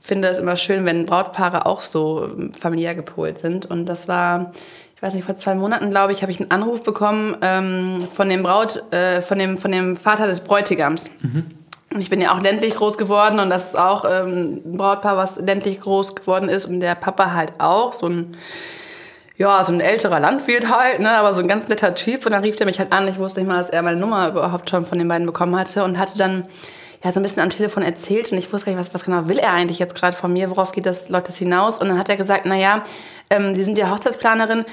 finde 0.00 0.28
es 0.28 0.38
immer 0.38 0.56
schön, 0.56 0.84
wenn 0.84 1.04
Brautpaare 1.04 1.66
auch 1.66 1.82
so 1.82 2.30
ähm, 2.36 2.52
familiär 2.54 2.94
gepolt 2.94 3.38
sind. 3.38 3.66
Und 3.66 3.86
das 3.86 4.06
war, 4.06 4.52
ich 4.94 5.02
weiß 5.02 5.14
nicht, 5.14 5.24
vor 5.24 5.36
zwei 5.36 5.56
Monaten, 5.56 5.90
glaube 5.90 6.12
ich, 6.12 6.22
habe 6.22 6.30
ich 6.30 6.40
einen 6.40 6.52
Anruf 6.52 6.82
bekommen 6.84 7.36
ähm, 7.42 8.06
von 8.14 8.28
dem 8.28 8.44
Braut, 8.44 8.84
äh, 8.92 9.20
von 9.20 9.38
dem, 9.38 9.58
von 9.58 9.72
dem 9.72 9.96
Vater 9.96 10.28
des 10.28 10.40
Bräutigams. 10.42 11.10
Und 11.92 12.00
ich 12.00 12.08
bin 12.08 12.20
ja 12.20 12.34
auch 12.34 12.40
ländlich 12.40 12.74
groß 12.74 12.98
geworden 12.98 13.38
und 13.38 13.50
das 13.50 13.70
ist 13.70 13.78
auch 13.78 14.04
ähm, 14.08 14.62
ein 14.64 14.76
Brautpaar, 14.76 15.16
was 15.16 15.40
ländlich 15.40 15.80
groß 15.80 16.14
geworden 16.14 16.48
ist 16.48 16.64
und 16.64 16.80
der 16.80 16.94
Papa 16.94 17.34
halt 17.34 17.52
auch, 17.58 17.92
so 17.92 18.06
ein, 18.06 18.32
ja, 19.42 19.64
so 19.64 19.72
ein 19.72 19.80
älterer 19.80 20.20
Landwirt 20.20 20.70
halt, 20.70 21.00
ne, 21.00 21.10
aber 21.10 21.32
so 21.32 21.40
ein 21.40 21.48
ganz 21.48 21.66
netter 21.66 21.96
Typ. 21.96 22.24
Und 22.24 22.30
dann 22.30 22.44
rief 22.44 22.60
er 22.60 22.66
mich 22.66 22.78
halt 22.78 22.92
an. 22.92 23.08
Ich 23.08 23.18
wusste 23.18 23.40
nicht 23.40 23.48
mal, 23.48 23.58
dass 23.58 23.70
er 23.70 23.82
meine 23.82 23.96
Nummer 23.96 24.28
überhaupt 24.28 24.70
schon 24.70 24.86
von 24.86 24.98
den 24.98 25.08
beiden 25.08 25.26
bekommen 25.26 25.58
hatte 25.58 25.82
und 25.82 25.98
hatte 25.98 26.16
dann 26.16 26.44
ja 27.02 27.10
so 27.10 27.18
ein 27.18 27.24
bisschen 27.24 27.42
am 27.42 27.50
Telefon 27.50 27.82
erzählt 27.82 28.30
und 28.30 28.38
ich 28.38 28.52
wusste 28.52 28.66
gar 28.66 28.76
nicht, 28.76 28.86
was, 28.86 28.94
was 28.94 29.04
genau 29.04 29.26
will 29.26 29.38
er 29.38 29.52
eigentlich 29.52 29.80
jetzt 29.80 29.96
gerade 29.96 30.16
von 30.16 30.32
mir, 30.32 30.48
worauf 30.48 30.70
geht 30.70 30.86
das, 30.86 31.08
läuft 31.08 31.26
das 31.26 31.38
hinaus? 31.38 31.78
Und 31.78 31.88
dann 31.88 31.98
hat 31.98 32.08
er 32.08 32.16
gesagt, 32.16 32.42
na 32.44 32.54
ja, 32.54 32.84
ähm, 33.30 33.56
Sie 33.56 33.64
sind 33.64 33.76
ja 33.78 33.90
Hochzeitsplanerin, 33.90 34.64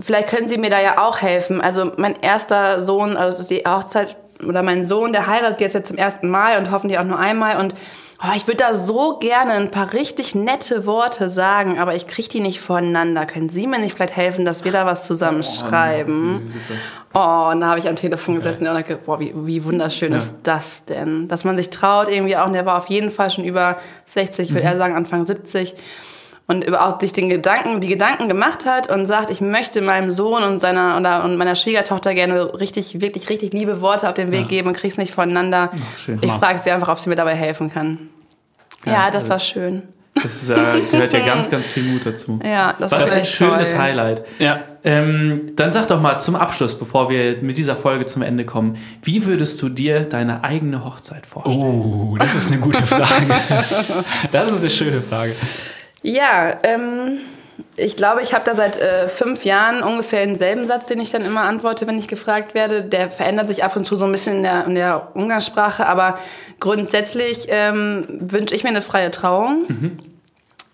vielleicht 0.00 0.26
können 0.26 0.48
Sie 0.48 0.58
mir 0.58 0.70
da 0.70 0.80
ja 0.80 0.98
auch 1.06 1.22
helfen. 1.22 1.60
Also 1.60 1.92
mein 1.96 2.16
erster 2.20 2.82
Sohn, 2.82 3.16
also 3.16 3.46
die 3.46 3.62
Hochzeit 3.64 4.16
oder 4.44 4.64
mein 4.64 4.82
Sohn, 4.82 5.12
der 5.12 5.28
heiratet 5.28 5.60
jetzt 5.60 5.74
ja 5.74 5.84
zum 5.84 5.98
ersten 5.98 6.28
Mal 6.28 6.58
und 6.58 6.72
hoffentlich 6.72 6.98
auch 6.98 7.04
nur 7.04 7.20
einmal 7.20 7.58
und 7.58 7.74
oh, 8.22 8.32
ich 8.36 8.46
würde 8.46 8.64
da 8.64 8.74
so 8.74 9.18
gerne 9.18 9.52
ein 9.52 9.70
paar 9.70 9.92
richtig 9.92 10.34
nette 10.34 10.86
Worte 10.86 11.28
sagen, 11.28 11.78
aber 11.78 11.94
ich 11.94 12.06
kriege 12.06 12.28
die 12.28 12.40
nicht 12.40 12.60
voneinander. 12.60 13.26
Können 13.26 13.48
Sie 13.48 13.66
mir 13.66 13.78
nicht 13.78 13.94
vielleicht 13.94 14.16
helfen, 14.16 14.44
dass 14.44 14.64
wir 14.64 14.72
da 14.72 14.86
was 14.86 15.06
zusammenschreiben? 15.06 16.52
Oh, 17.14 17.48
und 17.50 17.60
da 17.60 17.68
habe 17.68 17.78
ich 17.78 17.88
am 17.88 17.96
Telefon 17.96 18.36
gesessen 18.36 18.66
und 18.66 18.74
dachte, 18.74 18.96
boah, 18.96 19.20
wie, 19.20 19.32
wie 19.34 19.64
wunderschön 19.64 20.12
ist 20.12 20.36
das 20.42 20.84
denn? 20.84 21.28
Dass 21.28 21.44
man 21.44 21.56
sich 21.56 21.70
traut 21.70 22.08
irgendwie 22.08 22.36
auch, 22.36 22.46
und 22.46 22.52
der 22.52 22.66
war 22.66 22.76
auf 22.76 22.88
jeden 22.88 23.10
Fall 23.10 23.30
schon 23.30 23.44
über 23.44 23.76
60, 24.06 24.48
ich 24.50 24.54
will 24.54 24.62
eher 24.62 24.76
sagen 24.76 24.94
Anfang 24.94 25.24
70 25.24 25.74
und 26.48 26.64
überhaupt 26.64 27.00
sich 27.00 27.12
den 27.12 27.28
Gedanken, 27.28 27.80
die 27.80 27.88
Gedanken 27.88 28.28
gemacht 28.28 28.66
hat 28.66 28.88
und 28.88 29.06
sagt, 29.06 29.30
ich 29.30 29.40
möchte 29.40 29.80
meinem 29.82 30.10
Sohn 30.10 30.42
und 30.44 30.60
seiner 30.60 30.96
oder 30.96 31.24
und 31.24 31.36
meiner 31.36 31.56
Schwiegertochter 31.56 32.14
gerne 32.14 32.58
richtig, 32.60 33.00
wirklich, 33.00 33.28
richtig 33.28 33.52
liebe 33.52 33.80
Worte 33.80 34.08
auf 34.08 34.14
den 34.14 34.30
Weg 34.30 34.48
geben 34.48 34.68
und 34.68 34.76
krieg's 34.76 34.96
nicht 34.96 35.12
voneinander. 35.12 35.70
schön. 35.96 36.18
ich 36.22 36.32
frage 36.32 36.58
sie 36.60 36.70
einfach, 36.70 36.88
ob 36.88 37.00
sie 37.00 37.08
mir 37.08 37.16
dabei 37.16 37.34
helfen 37.34 37.72
kann. 37.72 38.10
Ja, 38.84 39.10
das 39.10 39.28
war 39.28 39.40
schön. 39.40 39.82
Das 40.22 40.42
ist, 40.42 40.48
äh, 40.48 40.80
gehört 40.90 41.12
ja 41.12 41.20
ganz, 41.26 41.50
ganz 41.50 41.66
viel 41.66 41.82
Mut 41.82 42.06
dazu. 42.06 42.40
Ja, 42.42 42.74
das 42.78 42.90
war 42.90 43.00
ist 43.00 43.12
ein 43.12 43.24
schönes 43.24 43.70
toll. 43.70 43.78
Highlight. 43.78 44.24
Ja. 44.38 44.60
Ähm, 44.82 45.52
dann 45.56 45.72
sag 45.72 45.88
doch 45.88 46.00
mal 46.00 46.18
zum 46.20 46.36
Abschluss, 46.36 46.78
bevor 46.78 47.10
wir 47.10 47.38
mit 47.42 47.58
dieser 47.58 47.76
Folge 47.76 48.06
zum 48.06 48.22
Ende 48.22 48.44
kommen, 48.44 48.78
wie 49.02 49.26
würdest 49.26 49.60
du 49.60 49.68
dir 49.68 50.04
deine 50.04 50.44
eigene 50.44 50.84
Hochzeit 50.84 51.26
vorstellen? 51.26 51.60
Oh, 51.60 52.16
das 52.18 52.34
ist 52.34 52.50
eine 52.50 52.60
gute 52.60 52.86
Frage. 52.86 53.04
Das 54.32 54.50
ist 54.50 54.60
eine 54.60 54.70
schöne 54.70 55.02
Frage. 55.02 55.34
Ja, 56.06 56.54
ähm, 56.62 57.18
ich 57.76 57.96
glaube, 57.96 58.22
ich 58.22 58.32
habe 58.32 58.44
da 58.44 58.54
seit 58.54 58.78
äh, 58.78 59.08
fünf 59.08 59.44
Jahren 59.44 59.82
ungefähr 59.82 60.24
denselben 60.24 60.68
Satz, 60.68 60.86
den 60.86 61.00
ich 61.00 61.10
dann 61.10 61.24
immer 61.24 61.40
antworte, 61.40 61.88
wenn 61.88 61.98
ich 61.98 62.06
gefragt 62.06 62.54
werde. 62.54 62.82
Der 62.82 63.10
verändert 63.10 63.48
sich 63.48 63.64
ab 63.64 63.74
und 63.74 63.84
zu 63.84 63.96
so 63.96 64.04
ein 64.04 64.12
bisschen 64.12 64.36
in 64.36 64.42
der, 64.44 64.66
in 64.66 64.76
der 64.76 65.08
Umgangssprache, 65.14 65.84
aber 65.84 66.20
grundsätzlich 66.60 67.46
ähm, 67.48 68.04
wünsche 68.08 68.54
ich 68.54 68.62
mir 68.62 68.68
eine 68.68 68.82
freie 68.82 69.10
Trauung. 69.10 69.98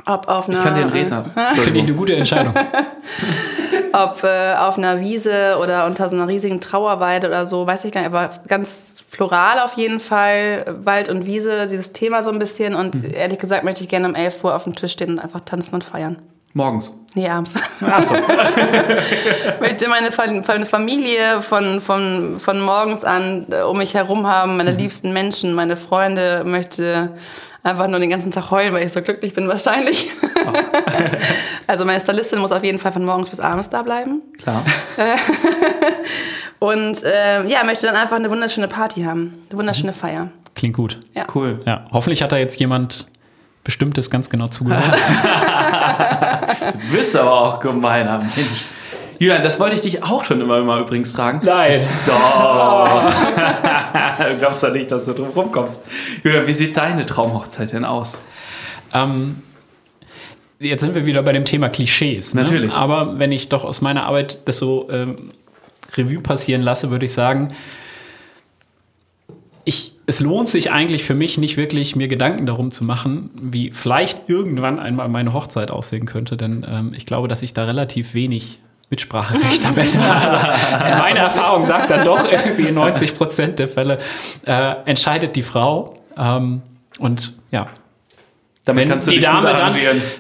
Ob 0.05 0.29
auf 0.29 0.51
einer, 0.51 0.59
Ich 0.59 0.65
kann 0.65 0.75
einen 0.75 0.91
Redner. 0.91 1.25
Finde 1.55 1.79
ich 1.79 1.85
eine 1.85 1.95
gute 1.95 2.15
Entscheidung. 2.15 2.53
ob 3.93 4.23
äh, 4.25 4.55
auf 4.55 4.79
einer 4.79 5.01
Wiese 5.01 5.57
oder 5.61 5.87
unter 5.87 6.09
so 6.09 6.17
einer 6.17 6.29
riesigen 6.29 6.61
Trauerweide 6.61 7.27
oder 7.29 7.47
so, 7.47 7.67
weiß 7.67 7.85
ich 7.85 7.93
gar 7.93 8.01
nicht, 8.03 8.13
aber 8.15 8.31
ganz 8.49 9.05
floral 9.11 9.59
auf 9.61 9.75
jeden 9.75 10.01
Fall, 10.01 10.65
Wald 10.85 11.09
und 11.09 11.27
Wiese, 11.27 11.67
dieses 11.67 11.93
Thema 11.93 12.23
so 12.23 12.31
ein 12.31 12.39
bisschen 12.39 12.75
und 12.75 13.13
ehrlich 13.15 13.39
gesagt 13.39 13.65
möchte 13.65 13.83
ich 13.83 13.89
gerne 13.89 14.09
um 14.09 14.15
11 14.15 14.43
Uhr 14.45 14.55
auf 14.57 14.65
dem 14.65 14.75
Tisch 14.75 14.93
stehen 14.93 15.11
und 15.11 15.19
einfach 15.19 15.41
tanzen 15.41 15.75
und 15.75 15.85
feiern. 15.85 16.17
Morgens. 16.55 16.95
Nee, 17.15 17.29
abends. 17.29 17.55
Achso. 17.81 18.15
möchte 19.61 19.89
meine 19.89 20.13
Fa- 20.13 20.43
meine 20.47 20.67
Familie 20.67 21.41
von, 21.41 21.81
von, 21.81 22.39
von 22.39 22.61
morgens 22.61 23.05
an 23.05 23.47
äh, 23.51 23.63
um 23.63 23.79
mich 23.79 23.95
herum 23.95 24.27
haben, 24.27 24.57
meine 24.57 24.73
liebsten 24.73 25.13
Menschen, 25.13 25.55
meine 25.55 25.77
Freunde, 25.77 26.43
möchte 26.45 27.11
einfach 27.63 27.89
nur 27.89 28.01
den 28.01 28.11
ganzen 28.11 28.31
Tag 28.31 28.51
heulen, 28.51 28.75
weil 28.75 28.87
ich 28.87 28.93
so 28.93 29.03
glücklich 29.03 29.35
bin 29.35 29.49
wahrscheinlich. 29.49 30.09
also 31.67 31.85
meine 31.85 32.01
Stylistin 32.01 32.39
muss 32.39 32.53
auf 32.53 32.65
jeden 32.65 32.79
Fall 32.79 32.93
von 32.93 33.05
morgens 33.05 33.31
bis 33.31 33.41
abends 33.41 33.69
da 33.69 33.83
bleiben. 33.83 34.23
Klar. 34.39 34.65
Und 36.59 37.03
äh, 37.03 37.45
ja, 37.47 37.65
möchte 37.65 37.87
dann 37.87 37.97
einfach 37.97 38.17
eine 38.17 38.31
wunderschöne 38.31 38.69
Party 38.69 39.03
haben, 39.03 39.43
eine 39.51 39.59
wunderschöne 39.59 39.93
Feier. 39.93 40.29
Klingt 40.55 40.77
gut. 40.77 41.01
Ja. 41.15 41.27
Cool. 41.35 41.61
Ja, 41.67 41.87
hoffentlich 41.93 42.23
hat 42.23 42.33
da 42.33 42.37
jetzt 42.37 42.61
jemand 42.61 43.07
Bestimmtes 43.65 44.11
ganz 44.11 44.29
genau 44.31 44.49
zugehört. 44.49 44.85
Du 46.73 46.97
bist 46.97 47.15
aber 47.17 47.33
auch 47.33 47.61
gemeiner 47.61 48.19
Mensch. 48.19 48.67
Julian, 49.23 49.45
das 49.45 49.61
wollte 49.61 49.77
ich 49.77 49.83
dich 49.83 50.03
auch 50.03 50.25
schon 50.25 50.41
immer 50.41 50.61
mal 50.65 50.81
übrigens 50.81 51.13
fragen. 51.13 51.39
Nein. 51.45 51.79
Doch. 52.07 53.05
du 54.19 54.37
glaubst 54.41 54.65
ja 54.65 54.71
nicht, 54.71 54.91
dass 54.91 55.05
du 55.05 55.13
drum 55.13 55.29
rumkommst. 55.29 55.81
Julian, 56.25 56.45
wie 56.49 56.53
sieht 56.53 56.77
deine 56.77 57.07
Traumhochzeit 57.07 57.73
denn 57.73 57.85
aus? 57.85 58.19
Ähm, 58.93 59.37
jetzt 60.59 60.81
sind 60.81 60.97
wir 60.97 61.07
wieder 61.07 61.23
bei 61.23 61.31
dem 61.31 61.45
Thema 61.45 61.69
Klischees. 61.69 62.35
Ne? 62.35 62.43
Natürlich. 62.43 62.73
Aber 62.73 63.21
wenn 63.21 63.31
ich 63.31 63.49
doch 63.49 63.63
aus 63.63 63.81
meiner 63.81 64.07
Arbeit 64.07 64.41
das 64.47 64.57
so 64.57 64.89
ähm, 64.91 65.15
Revue 65.97 66.21
passieren 66.21 66.63
lasse, 66.63 66.91
würde 66.91 67.05
ich 67.05 67.13
sagen, 67.13 67.55
ich, 69.65 69.93
es 70.07 70.19
lohnt 70.19 70.49
sich 70.49 70.73
eigentlich 70.73 71.05
für 71.05 71.15
mich 71.15 71.39
nicht 71.39 71.57
wirklich, 71.57 71.95
mir 71.95 72.09
Gedanken 72.09 72.45
darum 72.45 72.73
zu 72.73 72.83
machen, 72.83 73.31
wie 73.41 73.71
vielleicht 73.71 74.29
irgendwann 74.29 74.81
einmal 74.81 75.09
meine 75.09 75.33
Hochzeit 75.33 75.71
aussehen 75.71 76.07
könnte. 76.07 76.37
Denn 76.37 76.67
ähm, 76.69 76.93
ich 76.93 77.07
glaube, 77.07 77.29
dass 77.29 77.43
ich 77.43 77.55
da 77.55 77.67
relativ 77.67 78.15
wenig 78.15 78.59
Mitspracherecht 78.93 79.65
am 79.65 79.77
Ende. 79.77 79.99
Meine 80.99 81.21
Erfahrung 81.21 81.65
sagt 81.65 81.91
dann 81.91 82.05
doch 82.05 82.23
irgendwie 82.31 82.69
in 82.69 82.75
90 82.75 83.17
Prozent 83.17 83.59
der 83.59 83.67
Fälle 83.67 83.97
äh, 84.47 84.75
entscheidet 84.85 85.35
die 85.35 85.43
Frau. 85.43 85.97
Ähm, 86.17 86.61
und 86.99 87.33
ja, 87.51 87.69
Damit 88.67 88.83
wenn 88.83 88.91
kannst 88.91 89.07
du 89.07 89.13
die 89.13 89.21
Dame 89.21 89.55
dann 89.55 89.75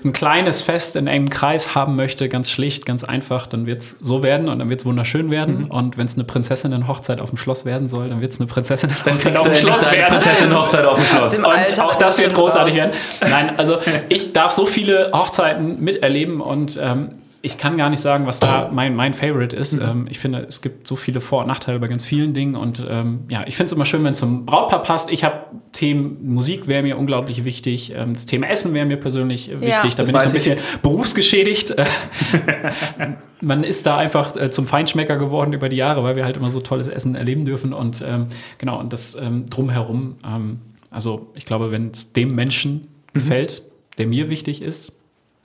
ein 0.04 0.12
kleines 0.14 0.62
Fest 0.62 0.96
in 0.96 1.06
engem 1.06 1.28
Kreis 1.28 1.74
haben 1.74 1.96
möchte, 1.96 2.30
ganz 2.30 2.48
schlicht, 2.50 2.86
ganz 2.86 3.04
einfach, 3.04 3.46
dann 3.46 3.66
wird 3.66 3.82
es 3.82 3.98
so 4.00 4.22
werden 4.22 4.48
und 4.48 4.58
dann 4.58 4.70
wird 4.70 4.80
es 4.80 4.86
wunderschön 4.86 5.30
werden. 5.30 5.64
Und 5.64 5.98
wenn 5.98 6.06
es 6.06 6.14
eine 6.14 6.24
Prinzessinnen-Hochzeit 6.24 7.20
auf 7.20 7.28
dem 7.28 7.36
Schloss 7.36 7.66
werden 7.66 7.88
soll, 7.88 8.08
dann 8.08 8.22
wird 8.22 8.32
es 8.32 8.40
eine 8.40 8.46
Prinzessinnen-Hochzeit 8.46 9.36
auf 9.36 9.48
dem 9.48 9.54
Schloss 9.54 9.90
werden. 9.90 10.14
Prinzessin-Hochzeit 10.14 10.86
auf 10.86 10.96
dem 10.96 11.04
Schloss. 11.04 11.36
Und 11.36 11.44
Alter 11.44 11.84
auch 11.84 11.94
das 11.96 12.16
ist 12.16 12.24
wird 12.24 12.34
großartig 12.34 12.74
raus. 12.80 12.90
werden. 13.20 13.30
Nein, 13.30 13.58
also 13.58 13.80
ich 14.08 14.32
darf 14.32 14.52
so 14.52 14.64
viele 14.64 15.10
Hochzeiten 15.12 15.78
miterleben 15.84 16.40
und 16.40 16.78
ähm, 16.80 17.10
ich 17.44 17.58
kann 17.58 17.76
gar 17.76 17.90
nicht 17.90 18.00
sagen, 18.00 18.26
was 18.26 18.38
da 18.38 18.70
mein, 18.72 18.94
mein 18.94 19.14
Favorite 19.14 19.54
ist. 19.54 19.74
Ähm, 19.74 20.06
ich 20.08 20.20
finde, 20.20 20.46
es 20.48 20.62
gibt 20.62 20.86
so 20.86 20.94
viele 20.94 21.20
Vor- 21.20 21.40
und 21.40 21.48
Nachteile 21.48 21.80
bei 21.80 21.88
ganz 21.88 22.04
vielen 22.04 22.34
Dingen 22.34 22.54
und 22.54 22.84
ähm, 22.88 23.24
ja, 23.28 23.44
ich 23.46 23.56
finde 23.56 23.66
es 23.66 23.72
immer 23.72 23.84
schön, 23.84 24.04
wenn 24.04 24.12
es 24.12 24.20
zum 24.20 24.46
Brautpaar 24.46 24.82
passt. 24.82 25.10
Ich 25.10 25.24
habe 25.24 25.46
Themen, 25.72 26.18
Musik 26.22 26.68
wäre 26.68 26.82
mir 26.82 26.96
unglaublich 26.96 27.44
wichtig, 27.44 27.92
ähm, 27.94 28.14
das 28.14 28.26
Thema 28.26 28.48
Essen 28.48 28.72
wäre 28.74 28.86
mir 28.86 28.96
persönlich 28.96 29.50
äh, 29.50 29.60
wichtig. 29.60 29.96
da 29.96 30.04
bin 30.04 30.14
ich 30.14 30.22
so 30.22 30.28
ein 30.28 30.32
bisschen 30.32 30.58
berufsgeschädigt. 30.82 31.74
Man 33.40 33.64
ist 33.64 33.86
da 33.86 33.98
einfach 33.98 34.36
äh, 34.36 34.50
zum 34.50 34.68
Feinschmecker 34.68 35.16
geworden 35.16 35.52
über 35.52 35.68
die 35.68 35.76
Jahre, 35.76 36.04
weil 36.04 36.14
wir 36.14 36.24
halt 36.24 36.36
immer 36.36 36.50
so 36.50 36.60
tolles 36.60 36.86
Essen 36.86 37.16
erleben 37.16 37.44
dürfen 37.44 37.72
und 37.72 38.04
ähm, 38.06 38.28
genau, 38.58 38.78
und 38.78 38.92
das 38.92 39.16
ähm, 39.20 39.50
drumherum, 39.50 40.16
ähm, 40.24 40.60
also 40.90 41.32
ich 41.34 41.44
glaube, 41.44 41.72
wenn 41.72 41.90
es 41.90 42.12
dem 42.12 42.34
Menschen 42.36 42.86
gefällt, 43.12 43.62
der 43.98 44.06
mir 44.06 44.28
wichtig 44.28 44.62
ist, 44.62 44.92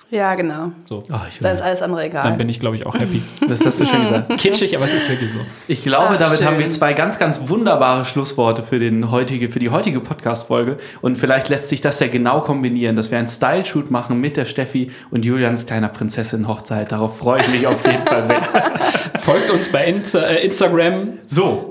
Ja, 0.09 0.35
genau. 0.35 0.71
so, 0.85 1.03
Ach, 1.11 1.27
ich, 1.27 1.39
Da 1.39 1.51
ist 1.51 1.61
alles 1.61 1.81
andere 1.81 2.05
egal. 2.05 2.23
dann 2.23 2.37
bin 2.37 2.47
ich, 2.47 2.61
glaube 2.61 2.77
ich, 2.77 2.85
auch 2.85 2.97
happy. 2.97 3.21
das 3.47 3.65
hast 3.65 3.81
du 3.81 3.85
schön 3.85 4.01
gesagt. 4.03 4.29
Kitschig, 4.37 4.75
aber 4.77 4.85
es 4.85 4.93
ist 4.93 5.09
wirklich 5.09 5.33
so. 5.33 5.39
Ich 5.67 5.83
glaube, 5.83 6.11
Ach, 6.11 6.17
damit 6.17 6.37
schön. 6.37 6.47
haben 6.47 6.59
wir 6.59 6.69
zwei 6.69 6.93
ganz, 6.93 7.19
ganz 7.19 7.49
wunderbare 7.49 8.05
Schlussworte 8.05 8.63
für, 8.63 8.79
den 8.79 9.11
heutige, 9.11 9.49
für 9.49 9.59
die 9.59 9.69
heutige 9.69 9.99
Podcast-Folge. 9.99 10.77
Und 11.01 11.17
vielleicht 11.17 11.49
lässt 11.49 11.67
sich 11.67 11.81
das 11.81 11.99
ja 11.99 12.07
genau 12.07 12.39
kombinieren, 12.39 12.95
dass 12.95 13.11
wir 13.11 13.17
einen 13.17 13.27
Style-Shoot 13.27 13.91
machen 13.91 14.21
mit 14.21 14.37
der 14.37 14.45
Steffi 14.45 14.91
und 15.11 15.25
Julians 15.25 15.65
kleiner 15.65 15.89
Prinzessin-Hochzeit. 15.89 16.91
Darauf 16.91 17.17
freue 17.17 17.41
ich 17.41 17.47
mich 17.49 17.67
auf 17.67 17.85
jeden 17.85 18.05
Fall 18.07 18.23
sehr. 18.23 18.41
Folgt 19.19 19.49
uns 19.49 19.69
bei 19.69 19.85
Insta 19.87 20.19
äh, 20.19 20.45
Instagram, 20.45 21.19
So, 21.27 21.66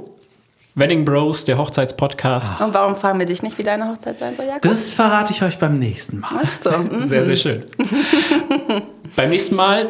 Wedding 0.79 1.07
Bros, 1.07 1.47
der 1.47 1.57
Hochzeitspodcast. 1.57 2.61
Und 2.61 2.75
warum 2.75 2.97
fragen 2.97 3.19
wir 3.19 3.25
dich 3.25 3.43
nicht, 3.43 3.57
wie 3.57 3.63
deine 3.63 3.89
Hochzeit 3.89 4.19
sein 4.19 4.37
soll, 4.37 4.45
Jakob? 4.45 4.61
das 4.61 4.91
verrate 4.91 5.33
ich 5.33 5.43
euch 5.43 5.59
beim 5.59 5.79
nächsten 5.79 6.21
Mal. 6.21 6.29
Ach 6.45 6.53
so. 6.63 6.71
mhm. 6.71 7.09
Sehr, 7.09 7.25
sehr 7.25 7.37
schön. 7.37 7.65
Beim 9.17 9.31
nächsten 9.31 9.55
Mal 9.55 9.87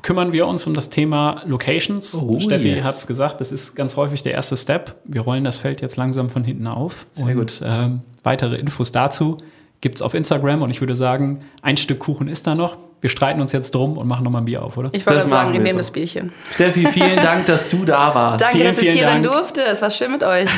kümmern 0.00 0.32
wir 0.32 0.46
uns 0.46 0.66
um 0.66 0.72
das 0.72 0.88
Thema 0.88 1.42
Locations. 1.44 2.14
Oh, 2.14 2.40
Steffi 2.40 2.68
yes. 2.68 2.84
hat 2.84 2.96
es 2.96 3.06
gesagt, 3.06 3.42
das 3.42 3.52
ist 3.52 3.76
ganz 3.76 3.98
häufig 3.98 4.22
der 4.22 4.32
erste 4.32 4.56
Step. 4.56 4.94
Wir 5.04 5.20
rollen 5.20 5.44
das 5.44 5.58
Feld 5.58 5.82
jetzt 5.82 5.96
langsam 5.96 6.30
von 6.30 6.42
hinten 6.42 6.68
auf. 6.68 7.04
Sehr 7.12 7.26
und 7.26 7.34
gut. 7.34 7.60
Ähm, 7.62 8.00
weitere 8.22 8.56
Infos 8.56 8.92
dazu 8.92 9.36
gibt 9.82 9.96
es 9.96 10.02
auf 10.02 10.14
Instagram. 10.14 10.62
Und 10.62 10.70
ich 10.70 10.80
würde 10.80 10.96
sagen, 10.96 11.40
ein 11.60 11.76
Stück 11.76 11.98
Kuchen 11.98 12.28
ist 12.28 12.46
da 12.46 12.54
noch. 12.54 12.78
Wir 13.04 13.10
streiten 13.10 13.42
uns 13.42 13.52
jetzt 13.52 13.74
drum 13.74 13.98
und 13.98 14.08
machen 14.08 14.24
nochmal 14.24 14.40
ein 14.40 14.46
Bier 14.46 14.62
auf, 14.62 14.78
oder? 14.78 14.88
Ich 14.92 15.04
wollte 15.04 15.20
Das 15.20 15.28
sagen, 15.28 15.52
wir 15.52 15.60
nehmen 15.60 15.72
so. 15.72 15.76
das 15.76 15.90
Bierchen. 15.90 16.32
Steffi, 16.54 16.86
vielen 16.86 17.16
Dank, 17.16 17.44
dass 17.46 17.68
du 17.68 17.84
da 17.84 18.14
warst. 18.14 18.42
Danke, 18.42 18.56
Vielen, 18.56 18.68
dass 18.68 18.78
ich 18.78 18.82
vielen 18.84 18.96
hier 18.96 19.04
sein 19.04 19.22
Dank. 19.22 19.34
durfte. 19.36 19.62
Es 19.62 19.82
war 19.82 19.90
schön 19.90 20.10
mit 20.10 20.24
euch. 20.24 20.48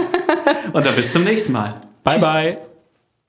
Und 0.72 0.84
dann 0.84 0.96
bis 0.96 1.12
zum 1.12 1.22
nächsten 1.22 1.52
Mal. 1.52 1.74
Bye, 2.02 2.14
Tschüss. 2.14 2.20
bye. 2.24 2.58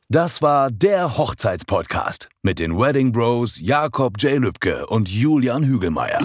Das 0.10 0.42
war 0.42 0.72
der 0.72 1.16
Hochzeitspodcast 1.16 2.30
mit 2.42 2.58
den 2.58 2.76
Wedding 2.76 3.12
Bros 3.12 3.60
Jakob 3.62 4.14
J. 4.18 4.40
Lübke 4.40 4.88
und 4.88 5.10
Julian 5.12 5.64
Hügelmeier. 5.64 6.22